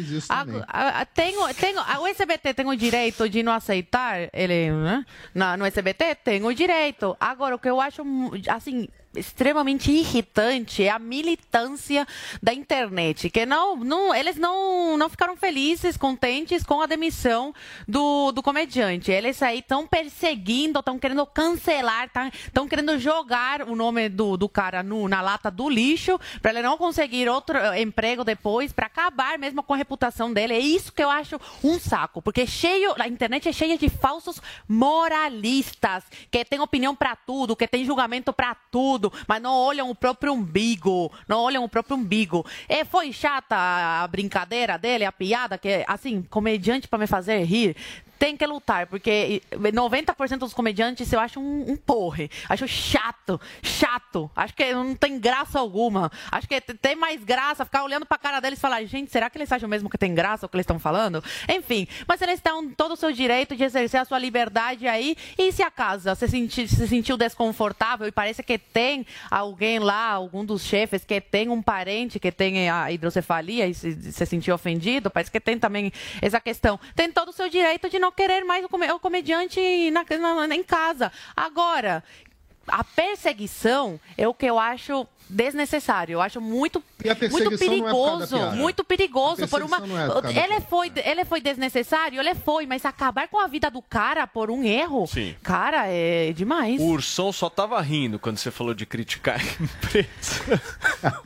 A- 0.68 1.02
a- 1.02 1.06
tem, 1.06 1.36
tem, 1.56 1.76
a- 1.78 1.99
o 1.99 2.07
SBT 2.07 2.53
tem 2.53 2.65
o 2.68 2.76
direito 2.76 3.28
de 3.30 3.44
não 3.44 3.53
aceitar 3.53 4.30
ele 4.34 4.72
né? 4.72 5.06
Na- 5.34 5.57
no 5.57 5.65
SBT? 5.65 6.15
Tem 6.15 6.44
o 6.44 6.53
direito. 6.53 7.15
Agora, 7.19 7.56
o 7.56 7.60
que 7.60 7.69
eu 7.69 7.80
acho, 7.82 8.02
assim, 8.49 8.88
extremamente 9.18 9.91
irritante 9.91 10.84
é 10.84 10.89
a 10.89 10.99
militância 10.99 12.07
da 12.41 12.53
internet, 12.53 13.30
que 13.30 13.45
não, 13.45 13.76
não 13.76 14.14
eles 14.14 14.38
não, 14.38 14.98
não 14.98 15.10
ficaram 15.10 15.35
felizes, 15.35 15.98
contentes 15.98 16.64
com 16.64 16.81
a 16.81 16.85
demissão 16.85 17.53
do, 17.88 18.31
do 18.31 18.44
comediante. 18.44 19.11
Eles 19.11 19.41
aí 19.41 19.60
estão 19.60 19.88
perseguindo, 19.88 20.80
estão 20.80 20.99
querendo 20.99 21.26
cancelar, 21.26 22.10
estão 22.45 22.68
querendo 22.68 22.98
jogar 22.99 23.64
o 23.64 23.76
nome 23.76 24.10
do, 24.10 24.38
do 24.38 24.48
cara 24.49 24.84
no, 24.84 25.07
na 25.07 25.22
lata 25.22 25.49
do 25.49 25.69
lixo 25.69 26.19
para 26.41 26.52
ele 26.52 26.61
não 26.61 26.77
conseguir 26.77 27.30
outro 27.30 27.57
eh, 27.57 27.81
emprego 27.81 28.23
depois, 28.23 28.72
para 28.72 28.88
acabar 28.88 29.38
mesmo 29.38 29.64
com 29.64 29.73
a 29.73 29.77
reputação 29.77 30.31
dele. 30.31 30.53
É 30.53 30.60
isso 30.60 30.91
que 30.91 31.03
eu 31.03 31.10
acho 31.10 31.39
um 31.64 31.80
saco, 31.80 32.22
porque 32.22 32.45
cheio, 32.45 32.94
a 32.98 33.07
internet 33.07 33.48
é 33.48 33.52
cheia 33.52 33.77
de 33.77 33.89
falsos 33.89 34.41
moralistas 34.68 36.03
que 36.31 36.44
tem 36.45 36.60
opinião 36.60 36.95
para 36.95 37.15
tudo, 37.15 37.56
que 37.56 37.68
tem 37.68 37.85
julgamento 37.85 38.31
para 38.34 38.56
tudo, 38.56 39.07
mas 39.28 39.42
não 39.42 39.54
olham 39.54 39.90
o 39.90 39.96
próprio 39.96 40.34
umbigo, 40.34 41.12
não 41.28 41.40
olham 41.42 41.64
o 41.64 41.70
próprio 41.70 41.98
umbigo. 41.98 42.46
E 42.68 42.86
foi 42.86 43.12
chata 43.12 43.56
a 43.56 44.08
brincadeira 44.08 44.78
dele, 44.78 45.06
a 45.06 45.12
piada 45.12 45.58
que 45.58 45.84
assim, 45.88 46.22
comediante 46.24 46.88
para 46.88 47.00
me 47.00 47.08
fazer 47.08 47.44
rir 47.44 47.76
tem 48.18 48.35
que 48.35 48.45
lutar, 48.45 48.88
porque 48.88 49.41
90% 49.52 50.38
dos 50.38 50.53
comediantes 50.53 51.11
eu 51.11 51.19
acho 51.19 51.39
um, 51.39 51.72
um 51.72 51.77
porre. 51.77 52.30
Acho 52.49 52.68
chato, 52.68 53.39
chato. 53.61 54.30
Acho 54.35 54.53
que 54.53 54.73
não 54.73 54.95
tem 54.95 55.19
graça 55.19 55.60
alguma. 55.60 56.11
Acho 56.31 56.48
que 56.48 56.60
tem 56.60 56.95
mais 56.95 57.23
graça 57.23 57.65
ficar 57.65 57.84
olhando 57.84 58.06
pra 58.06 58.18
cara 58.18 58.39
deles 58.39 58.60
e 58.60 58.61
falar, 58.61 58.84
gente, 58.85 59.11
será 59.11 59.30
que 59.30 59.38
eles 59.38 59.52
acham 59.52 59.69
mesmo 59.69 59.89
que 59.89 59.98
tem 59.98 60.14
graça 60.14 60.45
o 60.45 60.49
que 60.49 60.56
eles 60.56 60.64
estão 60.64 60.80
falando? 60.80 61.23
Enfim, 61.49 61.88
mas 62.07 62.22
eles 62.22 62.35
estão 62.35 62.69
todo 62.69 62.94
o 62.94 62.95
seu 62.95 63.11
direito 63.11 63.56
de 63.56 63.64
exercer 63.64 63.99
a 63.99 64.06
sua 64.06 64.19
liberdade 64.19 64.88
aí. 64.88 65.15
E 65.38 65.52
se 65.52 65.61
a 65.61 65.72
casa 65.72 66.15
se, 66.15 66.27
senti, 66.27 66.68
se 66.68 66.88
sentiu 66.88 67.18
desconfortável 67.18 68.07
e 68.07 68.11
parece 68.11 68.44
que 68.44 68.57
tem 68.57 69.06
alguém 69.30 69.80
lá, 69.80 70.11
algum 70.11 70.44
dos 70.44 70.64
chefes 70.64 71.06
que 71.06 71.22
tem 71.22 71.49
um 71.49 71.61
parente 71.61 72.19
que 72.19 72.31
tem 72.31 72.69
a 72.69 72.91
hidrocefalia 72.91 73.68
e 73.68 73.73
se, 73.73 74.11
se 74.11 74.26
sentiu 74.26 74.56
ofendido, 74.56 75.10
parece 75.10 75.31
que 75.31 75.39
tem 75.39 75.57
também 75.60 75.91
essa 76.22 76.39
questão. 76.39 76.80
Tem 76.95 77.11
todo 77.11 77.30
o 77.30 77.34
seu 77.34 77.49
direito 77.49 77.89
de 77.89 77.99
não 77.99 78.07
querer 78.12 78.44
mais 78.44 78.64
o 78.66 79.00
comediante 79.00 79.92
na, 79.92 80.04
na- 80.48 80.56
em 80.56 80.64
casa. 80.64 81.12
Agora, 81.36 82.04
a 82.68 82.84
perseguição 82.84 84.00
é 84.18 84.28
o 84.28 84.34
que 84.34 84.46
eu 84.46 84.60
acho 84.60 85.08
desnecessário. 85.30 86.14
Eu 86.14 86.22
acho 86.22 86.40
muito, 86.40 86.84
muito 87.32 87.48
é 87.48 87.49
da 87.49 87.58
perigoso, 87.58 88.38
piada. 88.38 88.56
muito 88.56 88.84
perigoso 88.84 89.44
A 89.44 89.48
por 89.48 89.62
uma. 89.62 89.78
é 89.78 90.44
Ele 90.44 90.62
foi, 90.62 90.91
ele 91.04 91.26
foi 91.26 91.41
desnecessário, 91.41 92.20
ele 92.20 92.36
foi, 92.36 92.66
mas 92.66 92.86
acabar 92.86 93.28
com 93.28 93.40
a 93.40 93.48
vida 93.48 93.70
do 93.70 93.82
cara 93.82 94.26
por 94.26 94.49
um 94.49 94.64
erro, 94.64 95.06
Sim. 95.08 95.36
cara, 95.44 95.88
é 95.88 96.32
demais. 96.34 96.80
O 96.80 96.86
Ursão 96.86 97.32
só 97.32 97.49
tava 97.49 97.80
rindo 97.82 98.20
quando 98.20 98.38
você 98.38 98.52
falou 98.52 98.74
de 98.74 98.86
criticar 98.86 99.40
a 99.40 99.64
empresa. 99.64 100.62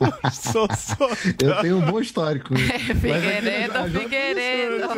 o 0.00 0.26
Ursão 0.26 0.68
só 0.76 1.08
Eu 1.40 1.60
tenho 1.60 1.78
um 1.78 1.82
bom 1.82 2.00
histórico. 2.00 2.54
Figueiredo, 2.56 4.00
Figueiredo. 4.00 4.88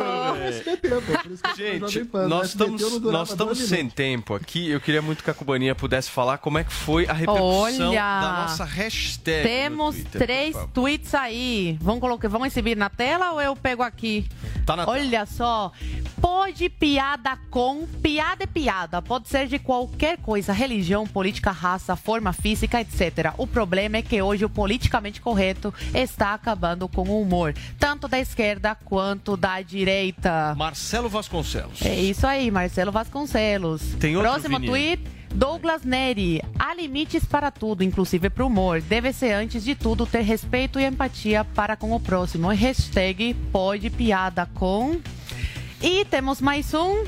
Gente, 1.55 2.09
nós 2.27 2.47
estamos, 2.49 3.01
nós 3.01 3.29
estamos 3.29 3.57
sem 3.59 3.89
tempo 3.89 4.33
aqui. 4.33 4.69
Eu 4.69 4.81
queria 4.81 5.01
muito 5.01 5.23
que 5.23 5.29
a 5.29 5.33
Cubaninha 5.33 5.75
pudesse 5.75 6.09
falar 6.09 6.37
como 6.39 6.57
é 6.57 6.63
que 6.63 6.73
foi 6.73 7.05
a 7.07 7.13
repercussão 7.13 7.89
Olha, 7.89 8.19
da 8.19 8.41
nossa 8.41 8.63
hashtag. 8.63 8.94
No 8.95 9.43
Temos 9.43 9.95
Twitter, 9.95 10.21
três 10.21 10.57
tweets 10.73 11.13
aí. 11.13 11.77
Vamos 11.81 12.01
colocar, 12.01 12.27
vamos 12.27 12.47
exibir 12.47 12.77
na 12.77 12.89
tela 12.89 13.31
ou 13.31 13.41
eu 13.41 13.55
pego 13.55 13.83
aqui? 13.83 14.25
Tá 14.65 14.75
na 14.75 14.87
Olha 14.87 15.25
só. 15.25 15.71
Pode 16.19 16.69
piada 16.69 17.37
com, 17.51 17.85
piada 18.01 18.43
é 18.43 18.47
piada, 18.47 19.01
pode 19.01 19.27
ser 19.27 19.47
de 19.47 19.59
qualquer 19.59 20.17
coisa, 20.17 20.51
religião, 20.51 21.05
política, 21.05 21.51
raça, 21.51 21.95
forma 21.95 22.33
física, 22.33 22.81
etc. 22.81 23.33
O 23.37 23.45
problema 23.45 23.97
é 23.97 24.01
que 24.01 24.21
hoje 24.21 24.43
o 24.43 24.49
politicamente 24.49 25.21
correto 25.21 25.73
está 25.93 26.33
acabando 26.33 26.87
com 26.87 27.07
o 27.07 27.21
humor, 27.21 27.53
tanto 27.79 28.07
da 28.07 28.19
esquerda 28.19 28.73
quanto 28.75 29.37
da 29.37 29.61
direita. 29.61 30.55
Marcelo 30.57 31.09
Vasconcelos. 31.09 31.81
É 31.83 31.95
isso 31.95 32.25
aí, 32.25 32.49
Marcelo 32.49 32.91
Vasconcelos. 32.91 33.81
Tem 33.99 34.15
outro, 34.15 34.31
Próximo 34.31 34.59
Vini? 34.59 34.67
tweet. 34.67 35.14
Douglas 35.35 35.83
Neri, 35.83 36.41
há 36.57 36.73
limites 36.73 37.25
para 37.25 37.51
tudo, 37.51 37.83
inclusive 37.83 38.29
para 38.29 38.45
o 38.45 38.47
humor. 38.47 38.79
Deve 38.79 39.11
ser, 39.11 39.33
antes 39.33 39.65
de 39.65 39.75
tudo, 39.75 40.05
ter 40.05 40.21
respeito 40.21 40.79
e 40.79 40.85
empatia 40.85 41.43
para 41.43 41.75
com 41.75 41.91
o 41.91 41.99
próximo. 41.99 42.47
Hashtag 42.47 43.33
pode 43.51 43.89
piada 43.89 44.45
com. 44.53 44.97
E 45.81 46.05
temos 46.05 46.39
mais 46.39 46.73
um. 46.73 47.03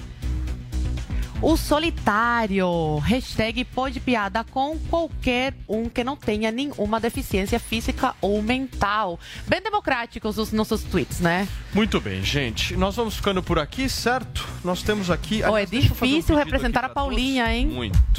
O 1.40 1.56
solitário. 1.56 2.98
Hashtag 2.98 3.64
pode 3.64 4.00
piada 4.00 4.44
com 4.44 4.76
qualquer 4.90 5.54
um 5.70 5.88
que 5.88 6.04
não 6.04 6.16
tenha 6.16 6.52
nenhuma 6.52 7.00
deficiência 7.00 7.60
física 7.60 8.16
ou 8.20 8.42
mental. 8.42 9.20
Bem 9.48 9.62
democráticos 9.62 10.40
os 10.40 10.52
nossos 10.52 10.82
tweets, 10.82 11.20
né? 11.20 11.48
Muito 11.76 12.02
bem, 12.02 12.24
gente. 12.24 12.76
Nós 12.76 12.96
vamos 12.96 13.18
ficando 13.18 13.44
por 13.44 13.60
aqui, 13.60 13.88
certo? 13.88 14.48
Nós 14.64 14.82
temos 14.82 15.12
aqui. 15.12 15.44
É 15.44 15.46
Aliás, 15.46 15.72
um 15.72 15.80
difícil 15.80 16.00
pedido 16.00 16.36
representar 16.38 16.86
a 16.86 16.90
Paulinha, 16.90 17.54
hein? 17.54 17.68
Muito. 17.68 18.00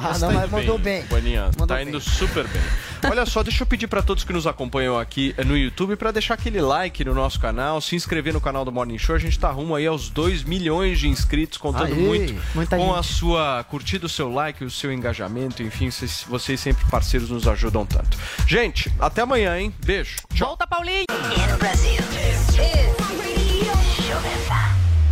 Mas 0.00 0.20
não, 0.20 0.28
tá 0.28 0.34
mas 0.34 0.44
indo 0.44 0.52
mandou 0.52 0.78
bem. 0.78 1.04
Mandou 1.10 1.66
tá 1.66 1.76
bem. 1.76 1.88
indo 1.88 2.00
super 2.00 2.46
bem. 2.46 2.62
Olha 3.10 3.26
só, 3.26 3.42
deixa 3.42 3.64
eu 3.64 3.66
pedir 3.66 3.88
para 3.88 4.02
todos 4.02 4.22
que 4.22 4.32
nos 4.32 4.46
acompanham 4.46 4.96
aqui 4.96 5.34
no 5.44 5.56
YouTube 5.56 5.96
para 5.96 6.12
deixar 6.12 6.34
aquele 6.34 6.60
like 6.60 7.04
no 7.04 7.12
nosso 7.12 7.40
canal, 7.40 7.80
se 7.80 7.96
inscrever 7.96 8.32
no 8.32 8.40
canal 8.40 8.64
do 8.64 8.70
Morning 8.70 8.98
Show. 8.98 9.16
A 9.16 9.18
gente 9.18 9.36
tá 9.36 9.50
rumo 9.50 9.74
aí 9.74 9.86
aos 9.86 10.08
2 10.08 10.44
milhões 10.44 11.00
de 11.00 11.08
inscritos, 11.08 11.58
contando 11.58 11.92
Aê, 11.92 12.00
muito 12.00 12.34
muita 12.54 12.76
com 12.76 12.86
gente. 12.88 12.98
a 12.98 13.02
sua 13.02 13.64
curtida, 13.64 14.06
o 14.06 14.08
seu 14.08 14.30
like, 14.32 14.64
o 14.64 14.70
seu 14.70 14.92
engajamento, 14.92 15.62
enfim, 15.62 15.90
vocês, 15.90 16.24
vocês 16.28 16.60
sempre 16.60 16.84
parceiros 16.90 17.30
nos 17.30 17.46
ajudam 17.48 17.84
tanto. 17.86 18.16
Gente, 18.46 18.92
até 18.98 19.22
amanhã, 19.22 19.58
hein? 19.58 19.74
Beijo. 19.84 20.16
Tchau. 20.34 20.48
Volta, 20.48 20.66
Paulinho! 20.66 21.06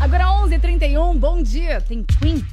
Agora 0.01 0.25
11h31, 0.25 1.19
bom 1.19 1.43
dia. 1.43 1.81
Tem 1.81 2.03
Queen 2.03 2.45